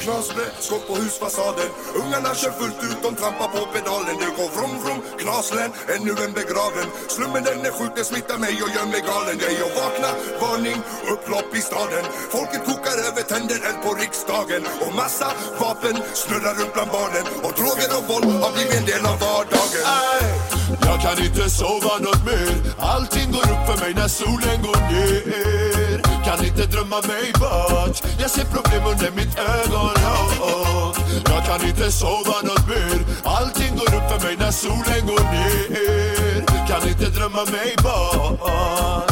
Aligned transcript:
Knas 0.00 0.28
med 0.36 0.50
skott 0.58 0.86
på 0.88 0.94
husfasaden. 0.94 1.70
Ungarna 2.00 2.34
kör 2.34 2.50
fullt 2.50 2.82
ut, 2.88 3.02
de 3.02 3.14
trampar 3.20 3.48
på 3.48 3.60
pedalen. 3.74 4.16
Det 4.22 4.30
går 4.38 4.50
vrom, 4.56 4.74
vrom, 4.82 5.00
knaslen, 5.18 5.70
ännu 5.94 6.12
en 6.24 6.32
begraven. 6.40 6.88
Slummen 7.08 7.42
den 7.44 7.66
är 7.68 7.72
sjuk, 7.78 7.92
den 7.96 8.04
smittar 8.04 8.38
mig 8.38 8.54
och 8.64 8.70
gör 8.76 8.86
mig 8.92 9.02
galen. 9.10 9.36
Det 9.42 9.52
jag 9.62 9.70
vakna, 9.80 10.10
varning, 10.42 10.78
upplopp 11.12 11.50
i 11.54 11.60
staden. 11.60 12.04
Folket 12.34 12.62
kokar 12.68 12.96
över, 13.08 13.22
tänder 13.32 13.60
eld 13.68 13.80
på 13.84 13.90
riksdagen. 14.02 14.62
Och 14.84 14.94
massa 14.94 15.28
vapen 15.60 15.96
snurrar 16.22 16.54
runt 16.60 16.74
bland 16.74 16.90
barnen. 16.98 17.24
Och 17.44 17.52
droger 17.58 17.90
och 17.98 18.04
våld 18.10 18.30
har 18.44 18.52
blivit 18.52 18.74
en 18.80 18.86
del 18.90 19.04
av 19.12 19.18
vardagen. 19.24 20.59
Jag 20.82 21.00
kan 21.00 21.24
inte 21.24 21.50
sova 21.50 21.98
något 22.00 22.24
mer. 22.24 22.52
Allting 22.78 23.32
går 23.32 23.42
upp 23.52 23.66
för 23.68 23.84
mig 23.84 23.94
när 23.94 24.08
solen 24.08 24.62
går 24.62 24.80
ner. 24.92 26.24
Kan 26.24 26.44
inte 26.44 26.66
drömma 26.66 26.96
mig 26.96 27.32
bort. 27.40 28.02
Jag 28.20 28.30
ser 28.30 28.44
problem 28.44 28.82
under 28.86 29.10
mitt 29.10 29.38
ögonlock 29.38 30.96
Jag 31.24 31.44
kan 31.46 31.68
inte 31.68 31.92
sova 31.92 32.36
något 32.42 32.68
mer. 32.68 32.98
Allting 33.24 33.76
går 33.76 33.94
upp 33.96 34.10
för 34.10 34.26
mig 34.26 34.36
när 34.36 34.50
solen 34.50 35.06
går 35.06 35.24
ner. 35.32 36.46
Kan 36.68 36.88
inte 36.88 37.04
drömma 37.04 37.44
mig 37.44 37.74
bort 37.82 39.09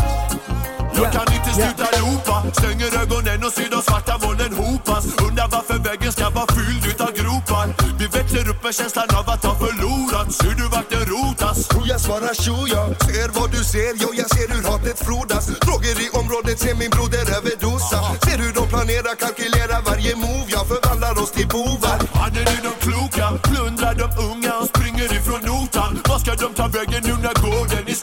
jag 1.02 1.12
kan 1.12 1.34
inte 1.36 1.50
sluta 1.58 1.86
ropa 2.00 2.36
Stänger 2.52 2.90
ögonen 3.02 3.44
och 3.46 3.52
ser 3.52 3.70
de 3.70 3.82
svarta 3.82 4.18
molnen 4.22 4.52
hopas 4.60 5.04
Undrar 5.26 5.48
varför 5.48 5.78
väggen 5.88 6.12
ska 6.12 6.30
vara 6.30 6.46
fylld 6.56 6.84
utav 6.92 7.10
gropar. 7.18 7.66
Vi 7.98 8.06
växer 8.06 8.44
upp 8.50 8.60
med 8.64 8.74
känslan 8.74 9.08
av 9.18 9.26
att 9.34 9.44
ha 9.44 9.54
förlorat. 9.64 10.32
Ser 10.32 10.54
du 10.60 10.66
vart 10.74 10.90
det 10.94 11.04
rotas? 11.14 11.58
Och 11.76 11.86
jag 11.92 12.00
svarar 12.00 12.34
tjo, 12.44 12.56
jag 12.76 12.88
ser 13.06 13.28
vad 13.38 13.50
du 13.56 13.62
ser, 13.72 13.92
jo 14.02 14.08
jag 14.20 14.28
ser 14.36 14.48
hur 14.54 14.62
hatet 14.70 14.98
frodas. 15.06 15.44
Droger 15.64 15.96
i 16.06 16.08
området, 16.20 16.58
ser 16.64 16.74
min 16.82 16.90
broder 16.96 17.24
överdosa. 17.38 17.98
Ser 18.24 18.38
hur 18.44 18.52
de 18.58 18.64
planerar, 18.72 19.14
kalkylerar 19.22 19.80
varje 19.88 20.14
move. 20.24 20.48
Jag 20.56 20.64
förvandlar 20.72 21.14
oss 21.22 21.32
till 21.36 21.48
bovar. 21.56 21.98
Mannen 22.18 22.46
är 22.56 22.62
de 22.68 22.72
kloka, 22.86 23.26
plundrar 23.48 23.94
de 24.02 24.08
unga 24.28 24.52
och 24.60 24.68
springer 24.72 25.08
ifrån 25.18 25.42
notan. 25.50 25.90
Vad 26.08 26.20
ska 26.22 26.32
de 26.44 26.48
ta 26.60 26.66
vägen 26.76 27.02
nu 27.08 27.14
när 27.24 27.34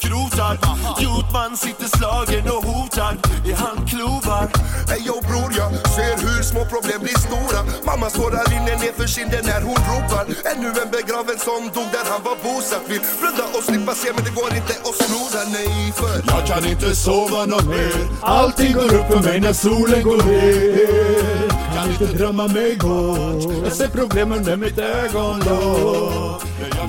gården 0.01 0.19
är 0.19 0.27
skrotad? 0.29 0.57
Jotman 0.99 1.57
sitter 1.57 1.97
slagen 1.97 2.47
och 2.47 2.63
hotad 2.63 3.17
i 3.45 3.51
handklovar 3.95 4.49
Ey 4.91 5.07
yo 5.07 5.21
bror, 5.21 5.51
jag 5.57 5.71
ser 5.95 6.15
hur 6.27 6.43
små 6.43 6.65
problem 6.65 7.01
blir 7.01 7.17
stora. 7.17 7.59
Mamma 7.85 8.09
tårar 8.09 8.45
rinner 8.51 8.77
ner 8.83 8.93
för 8.97 9.07
kinden 9.07 9.43
när 9.45 9.61
hon 9.61 9.75
ropar. 9.89 10.25
Ännu 10.51 10.67
en 10.67 10.91
begraven 10.91 11.39
som 11.47 11.61
dog 11.73 11.89
där 11.95 12.06
han 12.11 12.22
var 12.23 12.38
bosatt. 12.44 12.83
Vill 12.89 13.01
blunda 13.19 13.44
och 13.57 13.63
slippa 13.63 13.94
se 13.94 14.09
men 14.16 14.23
det 14.23 14.33
går 14.39 14.56
inte 14.56 14.73
att 14.88 14.95
snoda, 15.03 15.41
nej 15.56 15.94
för 16.00 16.16
Jag 16.33 16.47
kan 16.47 16.66
inte 16.66 16.95
sova 16.95 17.45
något 17.45 17.67
mer. 17.67 17.95
Allting 18.22 18.73
går 18.73 18.94
upp 18.97 19.07
för 19.13 19.22
mig 19.23 19.39
när 19.39 19.53
solen 19.53 20.03
går 20.03 20.17
ner. 20.17 21.50
Kan 21.75 21.89
inte 21.91 22.17
drömma 22.17 22.47
mig 22.47 22.77
bort. 22.77 23.53
Jag 23.63 23.73
ser 23.73 23.88
problemen 23.88 24.44
med 24.44 24.59
mitt 24.59 24.77
ögonlock 24.77 26.44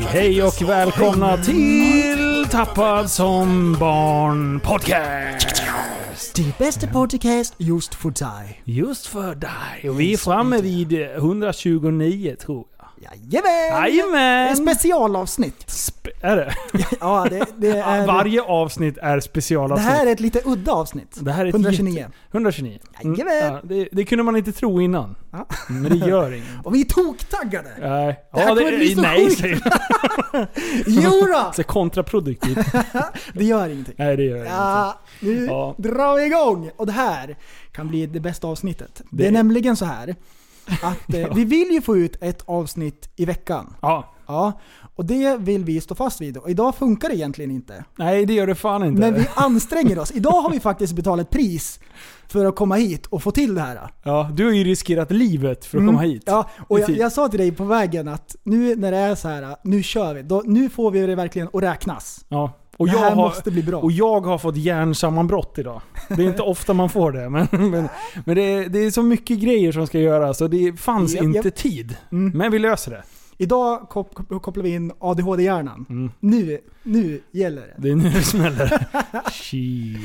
Hej 0.09 0.43
och 0.43 0.63
välkomna 0.63 1.37
till 1.37 2.47
Tappad 2.51 3.11
som 3.11 3.77
barn 3.81 4.61
podcast. 4.61 5.63
Det 6.35 6.59
bästa 6.59 6.87
podcast 6.87 7.55
just 7.59 7.95
för 7.95 8.11
dig. 8.11 8.63
Just 8.65 9.07
för 9.07 9.35
dig. 9.35 9.91
Och 9.91 10.01
vi 10.01 10.13
är 10.13 10.17
framme 10.17 10.61
vid 10.61 10.93
129 10.93 12.37
tror 12.41 12.65
jag. 12.79 12.87
Jajamän! 13.01 13.83
Jajamän! 13.93 14.57
Specialavsnitt. 14.57 15.65
Sp- 15.67 16.09
är 16.21 16.37
det? 16.37 16.53
Ja, 17.01 17.27
det, 17.31 17.47
det 17.57 17.69
är... 17.71 18.07
Varje 18.07 18.43
avsnitt 18.43 18.99
är 18.99 19.15
Det 19.17 19.23
specialavsnitt. 19.23 19.89
här 19.91 20.07
är 20.07 20.13
ett 20.13 20.21
lite 20.21 20.41
udda 20.45 20.73
avsnitt. 20.73 21.17
Det 21.21 21.33
här 21.33 21.45
är 21.45 21.49
ett 21.49 21.55
129. 21.55 21.95
jätte- 21.99 22.13
129. 22.33 22.79
Mm, 23.01 23.15
Jajamän. 23.19 23.53
ja, 23.55 23.61
det, 23.65 23.89
det 23.93 24.05
kunde 24.05 24.25
man 24.25 24.37
inte 24.37 24.53
tro 24.53 24.81
innan. 24.81 25.15
Ja. 25.33 25.47
Men 25.69 25.99
det 25.99 26.07
gör 26.07 26.33
inget. 26.33 26.49
Och 26.65 26.75
vi 26.75 26.81
är 26.81 26.85
toktaggade! 26.85 27.69
Nej. 27.81 28.21
Det 28.33 28.41
här 28.41 28.49
Ja, 28.49 28.55
kommer 28.57 28.77
bli 28.77 28.95
så 28.95 29.01
nej 29.01 29.37
sjukt. 29.37 29.63
jag. 30.33 30.47
Jodå! 30.87 31.53
Så 31.55 31.63
kontraproduktivt. 31.65 32.59
Det 33.35 33.45
gör 33.45 33.69
ingenting. 33.69 33.95
Nej 33.99 34.17
det 34.17 34.23
gör 34.23 34.35
ingenting. 34.37 34.55
Nu 35.21 35.45
Ja. 35.47 35.75
drar 35.79 36.17
vi 36.17 36.27
igång! 36.27 36.71
Och 36.77 36.87
det 36.87 36.93
här 36.93 37.37
kan 37.73 37.89
bli 37.89 38.07
det 38.07 38.21
bästa 38.21 38.47
avsnittet. 38.49 39.03
Det, 39.11 39.17
Det- 39.23 39.27
är 39.27 39.33
nämligen 39.33 39.77
så 39.77 39.85
här 39.85 40.15
att 40.83 41.15
eh, 41.15 41.29
vi 41.35 41.45
vill 41.45 41.69
ju 41.71 41.81
få 41.83 41.97
ut 41.97 42.17
ett 42.21 42.43
avsnitt 42.47 43.09
i 43.17 43.25
veckan. 43.25 43.75
Ja. 43.83 44.13
Ja, 44.29 44.61
och 44.97 45.05
det 45.05 45.37
vill 45.41 45.65
vi 45.65 45.81
stå 45.81 45.95
fast 45.95 46.21
vid. 46.21 46.37
Och 46.37 46.51
idag 46.51 46.75
funkar 46.75 47.09
det 47.09 47.15
egentligen 47.17 47.51
inte. 47.51 47.85
Nej 47.97 48.27
det 48.27 48.35
gör 48.35 48.47
det 48.47 48.55
fan 48.55 48.85
inte. 48.85 49.01
Men 49.01 49.15
vi 49.15 49.27
anstränger 49.35 49.99
oss. 49.99 50.11
Idag 50.13 50.41
har 50.43 50.51
vi 50.51 50.61
faktiskt 50.61 50.93
betalat 50.93 51.27
ett 51.27 51.31
pris 51.33 51.81
för 52.29 52.45
att 52.45 52.57
komma 52.57 52.75
hit 52.75 53.07
och 53.07 53.23
få 53.23 53.31
till 53.31 53.55
det 53.55 53.61
här. 53.61 53.91
Ja, 54.03 54.31
du 54.35 54.45
har 54.45 54.53
ju 54.53 54.65
riskerat 54.65 55.11
livet 55.11 55.65
för 55.65 55.79
att 55.79 55.87
komma 55.87 56.01
hit. 56.01 56.29
Mm. 56.29 56.37
Ja, 56.39 56.51
och 56.69 56.81
jag, 56.81 56.91
jag 56.91 57.13
sa 57.13 57.29
till 57.29 57.39
dig 57.39 57.53
på 57.53 57.65
vägen 57.65 58.09
att 58.09 58.37
nu 58.43 58.77
när 58.77 58.91
det 58.93 58.99
är 58.99 59.15
så 59.15 59.29
här, 59.29 59.57
nu 59.65 59.83
kör 59.83 60.15
vi. 60.15 60.23
Då, 60.23 60.43
nu 60.47 60.69
får 60.71 60.91
vi 60.91 61.07
det 61.07 61.15
verkligen 61.15 61.49
att 61.53 61.63
räknas. 61.63 62.25
Ja. 62.29 62.53
Och 62.79 62.87
Det 62.87 62.93
jag, 62.93 62.99
här 63.01 63.09
har, 63.11 63.17
måste 63.17 63.51
bli 63.51 63.63
bra. 63.63 63.79
och 63.81 63.93
jag 63.93 64.21
har 64.21 64.39
fått 64.39 64.57
hjärnsammanbrott 64.57 65.59
idag. 65.59 65.81
Det 66.09 66.23
är 66.23 66.27
inte 66.27 66.43
ofta 66.53 66.75
man 66.75 66.89
får 66.91 67.13
det, 67.13 67.29
men, 67.31 67.49
men, 67.51 67.89
men 68.25 68.35
det, 68.37 68.43
är, 68.43 68.69
det 68.69 68.79
är 68.79 68.91
så 68.91 69.03
mycket 69.03 69.39
grejer 69.39 69.73
som 69.73 69.87
ska 69.87 69.99
göras 69.99 70.41
och 70.41 70.51
det 70.51 70.81
fanns 70.81 71.15
Japp, 71.15 71.25
inte 71.25 71.39
japp. 71.49 71.55
tid. 71.55 71.97
Mm. 72.13 72.39
Men 72.39 72.53
vi 72.53 72.59
löser 72.59 72.91
det. 72.91 73.03
Idag 73.39 73.81
kop- 73.91 74.15
kop- 74.15 74.43
kopplar 74.43 74.63
vi 74.65 74.75
in 74.75 74.93
ADHD-hjärnan. 74.99 75.87
Mm. 75.89 76.11
Nu, 76.21 76.59
nu 76.83 77.21
gäller 77.33 77.61
det. 77.63 77.75
Det 77.79 77.91
är 77.91 77.97
nu 77.97 78.11
det 78.11 78.23
smäller. 78.23 78.87
Shit. 79.33 79.99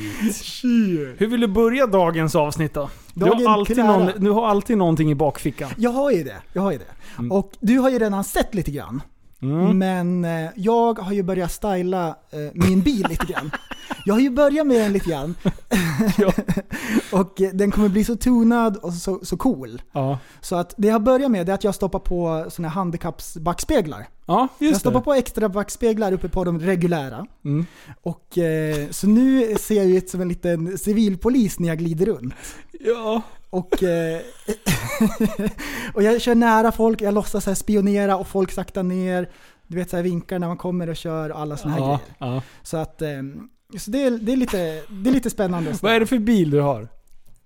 Hur 1.20 1.26
vill 1.26 1.40
du 1.40 1.46
börja 1.46 1.86
dagens 1.86 2.34
avsnitt 2.36 2.74
då? 2.74 2.90
Du 3.14 3.24
har, 3.24 3.52
alltid 3.52 3.76
någon, 3.78 4.10
du 4.16 4.30
har 4.30 4.46
alltid 4.46 4.78
någonting 4.78 5.10
i 5.10 5.14
bakfickan. 5.14 5.70
Jag 5.76 5.90
har 5.90 6.10
ju 6.10 6.22
det. 6.24 6.36
Jag 6.52 6.62
har 6.62 6.72
ju 6.72 6.78
det. 6.78 7.28
Och 7.34 7.52
du 7.60 7.78
har 7.78 7.90
ju 7.90 7.98
redan 7.98 8.24
sett 8.24 8.54
lite 8.54 8.70
grann. 8.70 9.02
Mm. 9.42 9.78
Men 9.78 10.24
eh, 10.24 10.50
jag 10.56 10.98
har 10.98 11.12
ju 11.12 11.22
börjat 11.22 11.52
styla 11.52 12.08
eh, 12.08 12.38
min 12.54 12.80
bil 12.80 13.06
lite 13.08 13.26
grann. 13.26 13.50
Jag 14.04 14.14
har 14.14 14.20
ju 14.20 14.30
börjat 14.30 14.66
med 14.66 14.80
den 14.80 14.92
lite 14.92 15.10
grann. 15.10 15.34
Ja. 16.18 16.32
och 17.12 17.40
eh, 17.40 17.50
den 17.52 17.70
kommer 17.70 17.88
bli 17.88 18.04
så 18.04 18.16
tunad 18.16 18.76
och 18.76 18.92
så, 18.92 19.20
så 19.22 19.36
cool. 19.36 19.82
Ja, 19.92 20.18
Så 20.40 20.56
att 20.56 20.74
det 20.76 20.88
jag 20.88 21.02
börjar 21.02 21.28
med 21.28 21.48
är 21.48 21.54
att 21.54 21.64
jag 21.64 21.74
stoppar 21.74 21.98
på 21.98 22.46
såna 22.50 22.68
här 22.68 22.74
handikappsbackspeglar. 22.74 24.06
ja 24.26 24.48
Jag 24.58 24.76
stoppar 24.76 25.00
det. 25.00 25.04
på 25.04 25.12
extra 25.14 25.48
backspeglar 25.48 26.12
uppe 26.12 26.28
på 26.28 26.44
de 26.44 26.60
reguljära. 26.60 27.26
Mm. 27.44 27.66
Och 28.02 28.38
eh, 28.38 28.88
så 28.90 29.06
nu 29.06 29.54
ser 29.60 29.74
jag 29.74 29.86
ut 29.86 30.10
som 30.10 30.20
en 30.20 30.28
liten 30.28 30.78
civilpolis 30.78 31.58
när 31.58 31.68
jag 31.68 31.78
glider 31.78 32.06
runt. 32.06 32.34
Ja. 32.80 33.22
Och, 33.52 33.82
eh, 33.82 34.20
och 35.94 36.02
jag 36.02 36.20
kör 36.20 36.34
nära 36.34 36.72
folk, 36.72 37.00
jag 37.02 37.14
låtsas 37.14 37.46
här 37.46 37.54
spionera 37.54 38.16
och 38.16 38.28
folk 38.28 38.52
saktar 38.52 38.82
ner. 38.82 39.30
Du 39.66 39.76
vet 39.76 39.90
så 39.90 39.96
här 39.96 40.02
vinkar 40.02 40.38
när 40.38 40.48
man 40.48 40.56
kommer 40.56 40.88
och 40.88 40.96
kör 40.96 41.30
och 41.30 41.40
alla 41.40 41.56
såna 41.56 41.74
här 41.74 41.80
Ja, 41.80 41.86
grejer. 41.86 42.00
ja. 42.34 42.42
Så 42.62 42.76
att 42.76 43.02
eh, 43.02 43.08
så 43.78 43.90
det, 43.90 44.02
är, 44.02 44.10
det, 44.10 44.32
är 44.32 44.36
lite, 44.36 44.82
det 44.88 45.10
är 45.10 45.14
lite 45.14 45.30
spännande. 45.30 45.74
Vad 45.82 45.92
är 45.92 46.00
det 46.00 46.06
för 46.06 46.18
bil 46.18 46.50
du 46.50 46.60
har? 46.60 46.88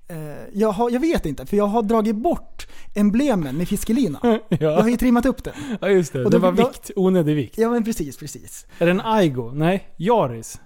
Eh, 0.08 0.17
jag, 0.53 0.73
har, 0.73 0.91
jag 0.91 1.00
vet 1.00 1.26
inte, 1.26 1.47
för 1.47 1.56
jag 1.56 1.67
har 1.67 1.82
dragit 1.82 2.17
bort 2.17 2.67
emblemen 2.94 3.56
med 3.56 3.69
fiskelina. 3.69 4.19
Jag 4.49 4.70
har 4.70 4.82
Ja, 4.82 4.88
ju 4.88 4.97
trimmat 4.97 5.26
upp 5.26 5.44
den. 5.44 5.55
ja 5.81 5.88
just 5.88 6.12
det. 6.12 6.25
Och 6.25 6.31
Det 6.31 6.38
var 6.38 6.53
då- 6.53 6.67
vikt, 6.69 6.91
onödig 6.97 7.37
vikt. 7.37 7.58
Ja 7.58 7.70
men 7.70 7.85
precis, 7.85 8.17
precis. 8.19 8.67
Är 8.79 8.85
det 8.87 8.91
en 8.91 9.00
Aigo? 9.00 9.50
Nej, 9.55 9.94
Yaris. 9.97 10.61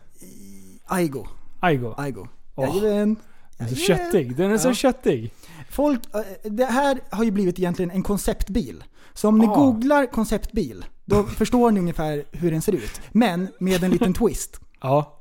Aigo. 0.86 1.26
Aigo. 1.60 1.94
Aigo. 1.96 2.26
Åh. 2.54 2.76
Jajamän. 2.84 3.16
Den 3.60 3.68
är 3.68 3.74
så 3.74 3.76
köttig. 3.76 4.36
Den 4.36 4.50
är 4.52 4.58
så 4.58 4.74
köttig. 4.74 5.32
Folk, 5.70 6.00
eh, 6.14 6.50
det 6.50 6.64
här 6.64 7.00
har 7.10 7.24
ju 7.24 7.30
blivit 7.30 7.58
egentligen 7.58 7.90
en 7.90 8.02
konceptbil. 8.02 8.84
Så 9.14 9.28
om 9.28 9.38
ni 9.38 9.46
Ah. 9.46 9.54
googlar 9.54 10.06
konceptbil, 10.06 10.84
då 11.04 11.22
förstår 11.38 11.70
ni 11.70 11.80
ungefär 11.80 12.24
hur 12.32 12.50
den 12.50 12.62
ser 12.62 12.72
ut. 12.72 13.00
Men 13.12 13.48
med 13.58 13.84
en 13.84 13.90
liten 13.90 14.14
twist. 14.20 14.60
Ja. 14.80 15.16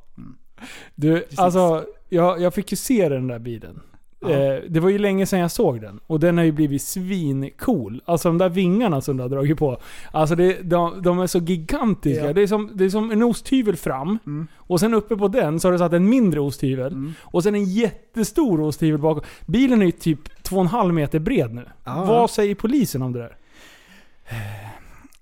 Du, 0.95 1.25
alltså 1.35 1.85
jag, 2.09 2.41
jag 2.41 2.53
fick 2.53 2.71
ju 2.71 2.77
se 2.77 3.09
den 3.09 3.27
där 3.27 3.39
bilen. 3.39 3.79
Eh, 4.21 4.63
det 4.69 4.79
var 4.79 4.89
ju 4.89 4.97
länge 4.97 5.25
sedan 5.25 5.39
jag 5.39 5.51
såg 5.51 5.81
den. 5.81 5.99
Och 6.07 6.19
den 6.19 6.37
har 6.37 6.45
ju 6.45 6.51
blivit 6.51 6.81
svincool. 6.81 8.01
Alltså 8.05 8.29
de 8.29 8.37
där 8.37 8.49
vingarna 8.49 9.01
som 9.01 9.17
du 9.17 9.23
har 9.23 9.29
dragit 9.29 9.57
på. 9.57 9.81
Alltså 10.11 10.35
det, 10.35 10.61
de, 10.61 11.01
de 11.01 11.19
är 11.19 11.27
så 11.27 11.39
gigantiska. 11.39 12.25
Ja. 12.25 12.33
Det, 12.33 12.41
är 12.41 12.47
som, 12.47 12.71
det 12.73 12.85
är 12.85 12.89
som 12.89 13.11
en 13.11 13.23
osthyvel 13.23 13.75
fram. 13.75 14.19
Mm. 14.25 14.47
Och 14.55 14.79
sen 14.79 14.93
uppe 14.93 15.15
på 15.17 15.27
den 15.27 15.59
så 15.59 15.67
har 15.67 15.71
du 15.73 15.77
satt 15.77 15.93
en 15.93 16.09
mindre 16.09 16.39
osthyvel. 16.39 17.13
Och 17.21 17.43
sen 17.43 17.55
en 17.55 17.65
jättestor 17.65 18.61
osthyvel 18.61 19.01
bakom. 19.01 19.23
Bilen 19.45 19.81
är 19.81 19.85
ju 19.85 19.91
typ 19.91 20.43
2,5 20.43 20.91
meter 20.91 21.19
bred 21.19 21.53
nu. 21.53 21.65
Ja. 21.83 22.05
Vad 22.05 22.29
säger 22.31 22.55
polisen 22.55 23.01
om 23.01 23.13
det 23.13 23.19
där? 23.19 23.37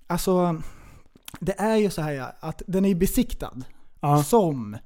Alltså, 0.06 0.62
det 1.40 1.60
är 1.60 1.76
ju 1.76 1.90
så 1.90 2.02
här 2.02 2.12
ja, 2.12 2.32
att 2.40 2.62
den 2.66 2.84
är 2.84 2.94
besiktad 2.94 3.54
Ja. 4.00 4.22
som 4.22 4.76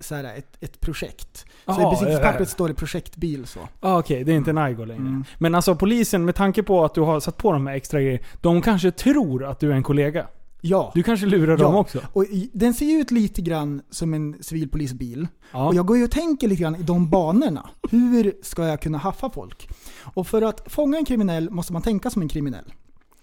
så 0.00 0.14
här, 0.14 0.24
ett, 0.24 0.56
ett 0.60 0.80
projekt. 0.80 1.46
Så 1.66 1.72
i 1.80 1.82
ja, 1.82 1.90
besiktningspappret 1.90 2.48
ja. 2.48 2.52
står 2.52 2.68
det 2.68 2.74
projektbil 2.74 3.46
så. 3.46 3.60
Ah, 3.80 3.98
Okej, 3.98 4.24
det 4.24 4.32
är 4.32 4.36
inte 4.36 4.50
en 4.50 4.58
Aigo 4.58 4.84
längre. 4.84 5.00
Mm. 5.00 5.24
Men 5.38 5.54
alltså 5.54 5.74
polisen, 5.74 6.24
med 6.24 6.34
tanke 6.34 6.62
på 6.62 6.84
att 6.84 6.94
du 6.94 7.00
har 7.00 7.20
satt 7.20 7.36
på 7.36 7.52
de 7.52 7.66
här 7.66 7.74
extra 7.74 8.00
grejerna. 8.00 8.24
De 8.40 8.62
kanske 8.62 8.90
tror 8.90 9.44
att 9.44 9.60
du 9.60 9.70
är 9.70 9.74
en 9.74 9.82
kollega. 9.82 10.26
Ja. 10.60 10.92
Du 10.94 11.02
kanske 11.02 11.26
lurar 11.26 11.56
dem 11.56 11.74
också? 11.74 12.00
Och 12.12 12.24
i, 12.24 12.50
den 12.52 12.74
ser 12.74 12.86
ju 12.86 12.98
ut 13.00 13.10
lite 13.10 13.42
grann 13.42 13.82
som 13.90 14.14
en 14.14 14.36
civilpolisbil. 14.40 15.28
Ja. 15.52 15.66
Och 15.68 15.74
jag 15.74 15.86
går 15.86 15.96
ju 15.96 16.04
och 16.04 16.10
tänker 16.10 16.48
lite 16.48 16.62
grann 16.62 16.76
i 16.76 16.82
de 16.82 17.10
banorna. 17.10 17.70
Hur 17.90 18.32
ska 18.42 18.64
jag 18.66 18.80
kunna 18.80 18.98
haffa 18.98 19.30
folk? 19.30 19.68
Och 20.14 20.26
för 20.26 20.42
att 20.42 20.72
fånga 20.72 20.98
en 20.98 21.04
kriminell 21.04 21.50
måste 21.50 21.72
man 21.72 21.82
tänka 21.82 22.10
som 22.10 22.22
en 22.22 22.28
kriminell. 22.28 22.72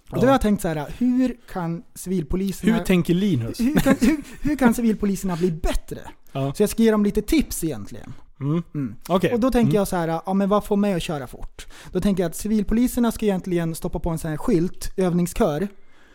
Och 0.10 0.18
då 0.20 0.24
Ja. 0.26 0.28
har 0.28 0.34
jag 0.34 0.42
tänkt 0.42 0.62
så 0.62 0.68
här, 0.68 0.86
hur 0.98 1.36
kan 1.52 1.84
civilpoliserna... 1.96 2.74
Hur 2.74 2.84
tänker 2.84 3.14
Linus? 3.14 3.60
hur, 3.60 3.76
kan, 3.76 3.96
hur, 4.02 4.18
hur 4.42 4.56
kan 4.56 4.74
civilpoliserna 4.74 5.36
bli 5.36 5.52
bättre? 5.52 6.00
Ja. 6.32 6.54
Så 6.54 6.64
jag 6.64 6.70
ska 6.70 6.84
ge 6.84 6.92
dem 6.92 7.04
lite 7.04 7.22
tips 7.22 7.64
egentligen. 7.64 8.14
Mm. 8.40 8.64
Mm. 8.76 8.96
Okej. 9.10 9.34
Och 9.34 9.40
då 9.40 9.52
tänker 9.52 9.70
Mm. 9.70 9.76
jag 9.76 9.88
så 9.88 9.96
här, 9.96 10.08
ja 10.26 10.34
men 10.34 10.50
vad 10.50 10.64
får 10.66 10.78
mig 10.78 10.94
att 10.94 11.02
köra 11.04 11.28
fort? 11.28 11.68
Då 11.92 12.00
tänker 12.00 12.24
jag 12.24 12.30
att 12.30 12.36
civilpoliserna 12.36 13.12
ska 13.12 13.26
egentligen 13.26 13.76
stoppa 13.76 14.00
på 14.00 14.10
en 14.10 14.18
sån 14.20 14.30
här 14.30 14.38
skylt, 14.38 14.92
övningskör. 14.98 15.68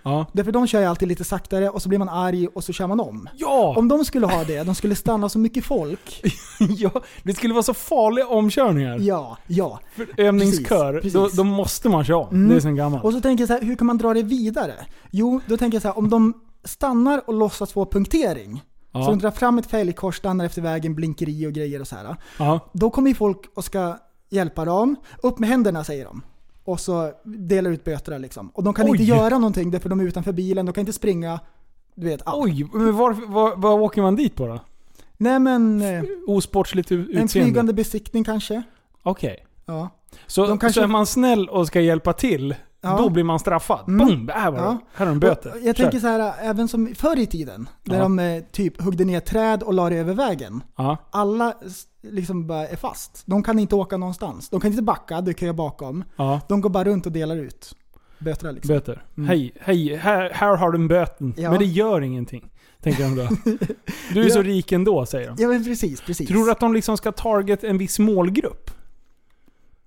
Ja. 0.03 0.27
Därför 0.33 0.53
de 0.53 0.67
kör 0.67 0.81
ju 0.81 0.87
alltid 0.87 1.09
lite 1.09 1.25
saktare 1.25 1.69
och 1.71 1.83
så 1.83 1.89
blir 1.89 1.99
man 1.99 2.09
arg 2.09 2.47
och 2.47 2.65
så 2.65 2.73
kör 2.73 2.87
man 2.87 3.01
om. 3.01 3.29
Ja! 3.37 3.75
Om 3.77 3.89
de 3.89 4.05
skulle 4.05 4.27
ha 4.27 4.45
det, 4.45 4.63
de 4.65 4.75
skulle 4.75 4.95
stanna 4.95 5.29
så 5.29 5.39
mycket 5.39 5.65
folk. 5.65 6.23
ja! 6.59 6.91
Det 7.23 7.35
skulle 7.35 7.55
vara 7.55 7.63
så 7.63 7.75
farliga 7.75 8.27
omkörningar. 8.27 8.99
Ja, 9.01 9.39
ja. 9.47 9.81
För 9.97 10.07
övningskör, 10.17 10.93
Precis, 10.95 11.13
Då, 11.13 11.23
precis. 11.23 11.37
då 11.37 11.45
måste 11.45 11.89
man 11.89 12.05
köra 12.05 12.17
om. 12.17 12.29
Mm. 12.35 12.49
Det 12.49 12.57
är 12.57 12.61
sen 12.61 12.77
gammalt. 12.77 13.05
Och 13.05 13.13
så 13.13 13.21
tänker 13.21 13.43
jag 13.43 13.49
så 13.49 13.55
här, 13.55 13.63
hur 13.63 13.77
kan 13.77 13.87
man 13.87 13.99
dra 13.99 14.15
det 14.15 14.23
vidare? 14.23 14.75
Jo, 15.11 15.41
då 15.47 15.57
tänker 15.57 15.77
jag 15.77 15.83
så 15.83 15.89
här, 15.89 15.99
om 15.99 16.11
de 16.11 16.33
stannar 16.65 17.23
och 17.27 17.35
låtsas 17.35 17.73
få 17.73 17.87
punktering. 17.87 18.63
Så 18.93 18.99
ja. 18.99 19.07
de 19.11 19.19
drar 19.19 19.31
fram 19.31 19.59
ett 19.59 19.67
fälgkors, 19.67 20.17
stannar 20.17 20.45
efter 20.45 20.63
vägen, 20.63 20.95
blinker 20.95 21.29
i 21.29 21.47
och 21.47 21.53
grejer 21.53 21.81
och 21.81 21.89
så 21.89 21.97
här. 21.97 22.17
Ja. 22.39 22.61
Då 22.73 22.91
kommer 22.91 23.09
ju 23.09 23.15
folk 23.15 23.39
och 23.55 23.65
ska 23.65 23.97
hjälpa 24.31 24.65
dem. 24.65 24.97
Upp 25.23 25.39
med 25.39 25.49
händerna 25.49 25.85
säger 25.85 26.05
de. 26.05 26.23
Och 26.65 26.81
så 26.81 27.13
delar 27.25 27.71
ut 27.71 27.85
böterna 27.85 28.19
liksom. 28.19 28.49
Och 28.55 28.65
de 28.65 28.75
kan 28.75 28.85
Oj. 28.85 28.91
inte 28.91 29.03
göra 29.03 29.39
någonting 29.39 29.71
därför 29.71 29.89
de 29.89 30.01
är 30.01 30.05
utanför 30.05 30.33
bilen, 30.33 30.67
de 30.67 30.73
kan 30.73 30.81
inte 30.83 30.93
springa. 30.93 31.41
Du 31.95 32.07
vet, 32.07 32.23
allt. 32.27 32.45
Oj, 32.45 32.67
men 32.73 32.97
var, 32.97 33.13
var, 33.13 33.57
var 33.57 33.73
åker 33.81 34.03
man 34.03 34.17
dit 34.17 34.35
på 34.35 34.47
då? 34.47 34.61
Nej 35.17 35.39
men, 35.39 35.83
eh, 35.83 36.03
Osportsligt 36.27 36.93
utseende? 36.93 37.21
en 37.23 37.29
flygande 37.29 37.73
besiktning 37.73 38.25
kanske. 38.25 38.63
Okej. 39.03 39.47
Ja. 39.67 39.89
Så, 40.27 40.47
De 40.47 40.59
kanske- 40.59 40.81
så 40.81 40.85
är 40.85 40.89
man 40.89 41.07
snäll 41.07 41.49
och 41.49 41.67
ska 41.67 41.81
hjälpa 41.81 42.13
till, 42.13 42.55
Ja. 42.81 42.97
då 42.99 43.09
blir 43.11 43.25
man 43.25 43.39
straffad? 43.39 43.89
Mm. 43.89 44.07
Boom! 44.07 44.29
Här 44.35 44.51
var. 44.51 44.59
Ja. 44.59 44.79
Här 44.95 44.99
har 44.99 45.07
du 45.07 45.13
en 45.13 45.21
böter. 45.21 45.51
Och 45.51 45.57
Jag 45.63 45.77
Kör. 45.77 45.85
tänker 45.85 45.99
så 46.01 46.07
här, 46.07 46.35
även 46.41 46.69
som 46.69 46.95
förr 46.95 47.19
i 47.19 47.27
tiden. 47.27 47.69
Där 47.85 47.97
Ja. 47.97 48.03
de 48.03 48.19
eh, 48.19 48.43
typ 48.53 48.81
huggde 48.83 49.05
ner 49.05 49.21
träd 49.21 49.63
och 49.63 49.75
la 49.75 49.91
det 49.91 49.97
över 49.97 50.15
vägen. 50.15 50.63
Ja. 50.77 50.97
Alla 51.11 51.55
liksom 52.03 52.47
bara 52.47 52.67
är 52.69 52.77
fast. 52.77 53.23
De 53.27 53.43
kan 53.43 53.59
inte 53.59 53.75
åka 53.75 53.97
någonstans. 53.97 54.49
De 54.49 54.61
kan 54.61 54.71
inte 54.71 54.83
backa, 54.83 55.21
du 55.21 55.35
köar 55.35 55.53
bakom. 55.53 56.05
Ja. 56.17 56.41
De 56.49 56.61
går 56.61 56.71
bara 56.71 56.85
runt 56.85 57.07
och 57.07 57.13
delar 57.13 57.37
ut 57.37 57.75
böterna 58.19 58.51
liksom. 58.53 58.75
Böter. 58.75 59.05
Mm. 59.17 59.29
Hej, 59.29 59.53
hej, 59.61 59.97
här, 59.97 60.31
här 60.35 60.57
har 60.57 60.71
du 60.73 60.79
en 60.79 60.89
böten. 60.89 61.35
Ja. 61.37 61.51
Men 61.51 61.59
det 61.59 61.65
gör 61.65 62.01
ingenting. 62.01 62.51
Tänker 62.83 63.03
de 63.05 63.17
då. 63.17 63.29
Du 64.15 64.21
är 64.21 64.29
Ja. 64.29 64.35
så 64.35 64.43
rik 64.43 64.73
ändå, 64.73 65.07
säger 65.07 65.29
de. 65.29 65.37
Ja 65.43 65.49
men 65.49 65.65
precis, 65.65 66.01
precis. 66.01 66.29
Tror 66.29 66.45
du 66.45 66.51
att 66.53 66.61
de 66.61 66.75
liksom 66.75 66.97
ska 66.97 67.13
target 67.13 67.65
en 67.65 67.79
viss 67.79 67.99
målgrupp? 67.99 68.71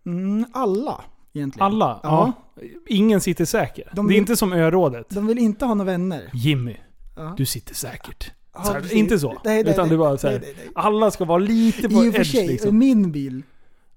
Mm, 0.06 0.46
alla 0.54 1.02
egentligen. 1.34 1.66
Alla? 1.66 2.00
Ja. 2.04 2.34
Ja. 2.56 2.62
Ingen 2.88 3.22
sitter 3.22 3.46
säker. 3.46 3.92
De 3.94 4.08
Det 4.08 4.10
är 4.10 4.14
vill- 4.14 4.18
inte 4.18 4.36
som 4.36 4.54
örådet. 4.54 5.10
De 5.10 5.28
vill 5.28 5.38
inte 5.38 5.66
ha 5.66 5.74
några 5.74 5.92
vänner. 5.92 6.30
Jimmy, 6.34 6.78
Ja. 7.16 7.34
du 7.38 7.46
sitter 7.46 7.76
säkert. 7.76 8.32
Ja, 8.54 8.64
Så 8.64 8.74
här, 8.74 8.94
inte 8.94 9.20
så. 9.20 9.28
Nej, 9.46 9.64
nej, 9.64 9.74
utan 9.74 9.90
det 9.90 9.98
bara 9.98 10.18
så 10.18 10.28
här, 10.28 10.40
nej. 10.40 10.56
Alla 10.76 11.12
ska 11.12 11.26
vara 11.26 11.38
lite 11.38 11.90
på 11.90 12.04
I 12.06 12.10
och 12.10 12.14
för 12.14 12.20
edge 12.22 12.32
sig, 12.32 12.48
liksom. 12.48 12.78
min 12.78 13.12
bil. 13.12 13.44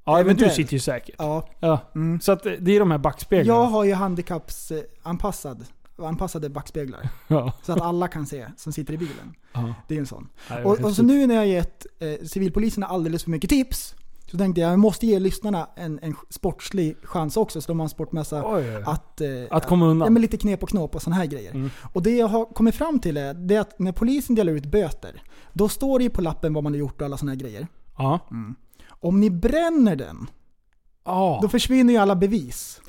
Ja, 0.04 0.12
men 0.12 0.16
du 0.16 0.20
eventuellt. 0.30 0.54
sitter 0.54 0.72
ju 0.72 0.78
säkert. 0.80 1.14
Ja. 1.18 1.48
Ja. 1.60 1.78
Mm. 1.94 2.20
Så 2.20 2.32
att 2.32 2.46
eh, 2.46 2.52
det 2.52 2.72
är 2.76 2.80
de 2.80 2.90
här 2.90 2.98
backspeglarna. 2.98 3.60
Jag 3.60 3.66
har 3.66 3.84
ju 3.84 3.94
handikappsanpassad 3.94 5.64
anpassade 5.98 6.48
backspeglar. 6.48 7.08
Ja. 7.28 7.52
Så 7.62 7.72
att 7.72 7.80
alla 7.80 8.08
kan 8.08 8.26
se 8.26 8.46
som 8.56 8.72
sitter 8.72 8.94
i 8.94 8.98
bilen. 8.98 9.34
Ja. 9.52 9.74
Det 9.88 9.94
är 9.94 9.98
en 9.98 10.06
sån. 10.06 10.28
Var 10.50 10.64
Och, 10.64 10.80
och 10.80 10.92
så 10.92 11.02
nu 11.02 11.26
när 11.26 11.34
jag 11.34 11.46
gett 11.46 11.86
eh, 11.98 12.26
civilpoliserna 12.26 12.86
alldeles 12.86 13.24
för 13.24 13.30
mycket 13.30 13.50
tips. 13.50 13.94
Så 14.34 14.38
tänkte 14.38 14.60
jag 14.60 14.72
jag 14.72 14.78
måste 14.78 15.06
ge 15.06 15.18
lyssnarna 15.18 15.68
en, 15.76 15.98
en 16.02 16.14
sportslig 16.30 16.96
chans 17.02 17.36
också. 17.36 17.60
Har 17.72 17.82
en 17.82 17.88
sportmässa 17.88 18.42
Oj, 18.46 18.82
att, 18.86 19.20
eh, 19.20 19.28
Att 19.50 19.66
komma 19.66 19.86
undan. 19.86 20.06
Ja, 20.06 20.10
men 20.10 20.22
lite 20.22 20.36
knep 20.36 20.62
och 20.62 20.68
knåp 20.68 20.94
och 20.94 21.02
sådana 21.02 21.16
här 21.16 21.26
grejer. 21.26 21.54
Mm. 21.54 21.70
Och 21.92 22.02
det 22.02 22.16
jag 22.16 22.28
har 22.28 22.44
kommit 22.44 22.74
fram 22.74 22.98
till 22.98 23.16
är, 23.16 23.34
det 23.34 23.54
är 23.54 23.60
att 23.60 23.78
när 23.78 23.92
polisen 23.92 24.34
delar 24.34 24.52
ut 24.52 24.66
böter, 24.66 25.22
då 25.52 25.68
står 25.68 25.98
det 25.98 26.02
ju 26.02 26.10
på 26.10 26.22
lappen 26.22 26.54
vad 26.54 26.64
man 26.64 26.72
har 26.72 26.78
gjort 26.78 27.00
och 27.00 27.04
alla 27.06 27.16
sådana 27.16 27.32
här 27.32 27.38
grejer. 27.40 27.66
Ja. 27.98 28.18
Om 28.88 29.20
ni 29.20 29.30
bränner 29.30 29.96
den, 29.96 30.26
Ah. 31.02 31.40
då 31.42 31.48
försvinner 31.48 31.92
ju 31.92 31.98
alla 31.98 32.16
bevis. 32.16 32.80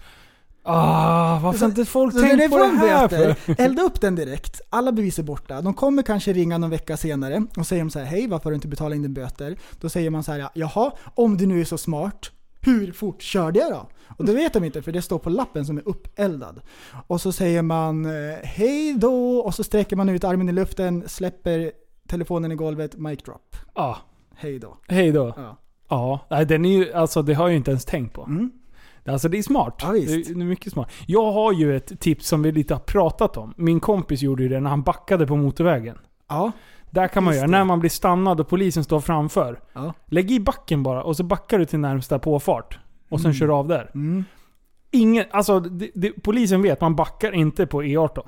Ah, 0.67 1.39
varför 1.39 1.59
har 1.59 1.67
inte 1.67 1.85
folk 1.85 2.13
Så 2.13 2.19
tänkt 2.19 2.37
ni 2.37 2.49
på 2.49 2.57
det 2.57 2.65
här 2.65 3.07
för? 3.07 3.35
elda 3.61 3.81
upp 3.81 4.01
den 4.01 4.15
direkt. 4.15 4.61
Alla 4.69 4.91
bevis 4.91 5.19
är 5.19 5.23
borta. 5.23 5.61
De 5.61 5.73
kommer 5.73 6.03
kanske 6.03 6.33
ringa 6.33 6.57
någon 6.57 6.69
vecka 6.69 6.97
senare 6.97 7.45
och 7.57 7.67
säger 7.67 7.89
så 7.89 7.99
här, 7.99 8.05
hej 8.05 8.27
varför 8.27 8.43
har 8.43 8.51
du 8.51 8.55
inte 8.55 8.67
betalat 8.67 8.95
in 8.95 9.01
din 9.01 9.13
böter? 9.13 9.57
Då 9.81 9.89
säger 9.89 10.09
man 10.09 10.23
så 10.23 10.31
här, 10.31 10.49
jaha, 10.53 10.91
om 11.15 11.37
du 11.37 11.45
nu 11.45 11.61
är 11.61 11.65
så 11.65 11.77
smart, 11.77 12.31
hur 12.61 12.91
fort 12.91 13.21
körde 13.21 13.59
jag 13.59 13.71
då? 13.71 13.89
Och 14.17 14.25
det 14.25 14.33
vet 14.33 14.53
de 14.53 14.63
inte 14.63 14.81
för 14.81 14.91
det 14.91 15.01
står 15.01 15.19
på 15.19 15.29
lappen 15.29 15.65
som 15.65 15.77
är 15.77 15.87
uppeldad. 15.87 16.61
Och 17.07 17.21
så 17.21 17.31
säger 17.31 17.61
man 17.61 18.05
eh, 18.05 18.11
hej 18.43 18.93
då 18.97 19.37
och 19.37 19.55
så 19.55 19.63
sträcker 19.63 19.95
man 19.95 20.09
ut 20.09 20.23
armen 20.23 20.49
i 20.49 20.51
luften, 20.51 21.03
släpper 21.07 21.71
telefonen 22.07 22.51
i 22.51 22.55
golvet, 22.55 22.95
mic 22.97 23.23
drop. 23.23 23.55
Ah, 23.73 23.95
Hej 24.35 24.59
då. 24.59 24.77
hej 24.87 25.11
då. 25.11 25.33
Ja. 25.37 25.57
Ja, 25.89 26.19
nej, 26.29 26.45
den 26.45 26.65
är 26.65 26.69
ju, 26.69 26.93
alltså 26.93 27.21
det 27.21 27.33
har 27.33 27.43
jag 27.45 27.51
ju 27.51 27.57
inte 27.57 27.71
ens 27.71 27.85
tänkt 27.85 28.13
på. 28.13 28.23
Mm. 28.23 28.51
Alltså 29.07 29.29
det 29.29 29.37
är 29.37 29.43
smart. 29.43 29.79
Ja. 29.81 29.91
Det 29.91 29.99
är 30.29 30.35
mycket 30.35 30.73
smart. 30.73 30.91
Jag 31.07 31.31
har 31.31 31.53
ju 31.53 31.75
ett 31.77 31.99
tips 31.99 32.27
som 32.27 32.41
vi 32.41 32.51
lite 32.51 32.73
har 32.73 32.79
pratat 32.79 33.37
om. 33.37 33.53
Min 33.57 33.79
kompis 33.79 34.21
gjorde 34.21 34.43
ju 34.43 34.49
det 34.49 34.59
när 34.59 34.69
han 34.69 34.81
backade 34.81 35.27
på 35.27 35.35
motorvägen. 35.35 35.97
Ja. 36.29 36.51
Där 36.89 37.07
kan 37.07 37.23
man 37.23 37.33
Just 37.33 37.37
göra, 37.41 37.47
det. 37.47 37.51
när 37.57 37.63
man 37.63 37.79
blir 37.79 37.89
stannad 37.89 38.39
och 38.39 38.47
polisen 38.49 38.83
står 38.83 38.99
framför. 38.99 39.59
Ja. 39.73 39.93
Lägg 40.05 40.31
i 40.31 40.39
backen 40.39 40.83
bara 40.83 41.03
och 41.03 41.17
så 41.17 41.23
backar 41.23 41.59
du 41.59 41.65
till 41.65 41.79
närmsta 41.79 42.19
påfart. 42.19 42.79
Och 43.09 43.19
sen 43.21 43.25
Mm. 43.31 43.33
kör 43.39 43.59
av 43.59 43.67
där. 43.67 43.91
Mm. 43.95 44.23
Ingen, 44.91 45.25
alltså 45.31 45.59
det, 45.59 45.89
det, 45.95 46.11
polisen 46.23 46.61
vet, 46.61 46.81
man 46.81 46.95
backar 46.95 47.31
inte 47.31 47.65
på 47.67 47.83
E18. 47.83 48.19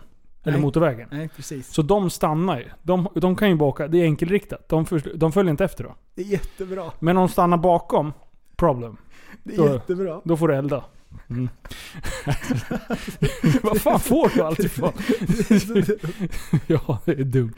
Eller 0.43 0.51
Nej. 0.57 0.61
motorvägen. 0.61 1.07
Nej, 1.11 1.29
precis. 1.35 1.67
Så 1.73 1.81
de 1.81 2.09
stannar 2.09 2.57
ju. 2.59 2.65
De, 2.83 3.07
de 3.15 3.35
kan 3.35 3.49
ju 3.49 3.55
bara 3.55 3.69
åka, 3.69 3.87
det 3.87 3.97
är 3.97 4.03
enkelriktat. 4.03 4.69
De, 4.69 4.85
först- 4.85 5.07
de 5.15 5.31
följer 5.31 5.51
inte 5.51 5.65
efter 5.65 5.83
då. 5.83 5.95
Det 6.15 6.21
är 6.21 6.25
jättebra. 6.25 6.83
Men 6.99 7.17
om 7.17 7.21
de 7.27 7.29
stannar 7.31 7.57
bakom, 7.57 8.13
problem. 8.55 8.97
Det 9.47 9.53
är 9.53 9.57
Då- 9.57 9.73
jättebra. 9.73 10.21
Då 10.23 10.37
får 10.37 10.47
du 10.47 10.55
elda. 10.55 10.83
Mm. 11.29 11.49
Vad 13.63 13.81
fan 13.81 13.99
får 13.99 14.31
du 14.35 14.41
allt 14.41 14.59
ifrån? 14.59 14.91
ja, 16.67 16.99
det 17.05 17.11
är 17.11 17.23
dumt. 17.23 17.53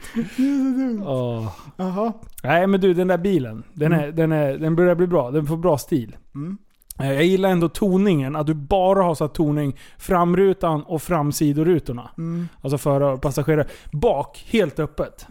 Åh. 1.06 1.52
Jaha. 1.76 2.12
Nej 2.42 2.66
men 2.66 2.80
du, 2.80 2.94
den 2.94 3.08
där 3.08 3.18
bilen. 3.18 3.62
Den, 3.72 3.92
är, 3.92 4.12
den, 4.12 4.32
är, 4.32 4.58
den 4.58 4.76
börjar 4.76 4.94
bli 4.94 5.06
bra. 5.06 5.30
Den 5.30 5.46
får 5.46 5.56
bra 5.56 5.78
stil. 5.78 6.16
Mm. 6.34 6.58
Eh, 7.02 7.12
Jag 7.12 7.24
gillar 7.24 7.50
ändå 7.50 7.68
toningen. 7.68 8.36
Att 8.36 8.46
du 8.46 8.54
bara 8.54 9.02
har 9.02 9.14
satt 9.14 9.34
toning 9.34 9.76
framrutan 9.98 10.82
och 10.82 11.02
framsidorutorna. 11.02 12.10
Mm. 12.18 12.48
Alltså 12.60 12.78
förare 12.78 13.12
och 13.12 13.20
passagerare. 13.22 13.66
Bak, 13.92 14.44
helt 14.50 14.78
öppet. 14.78 15.26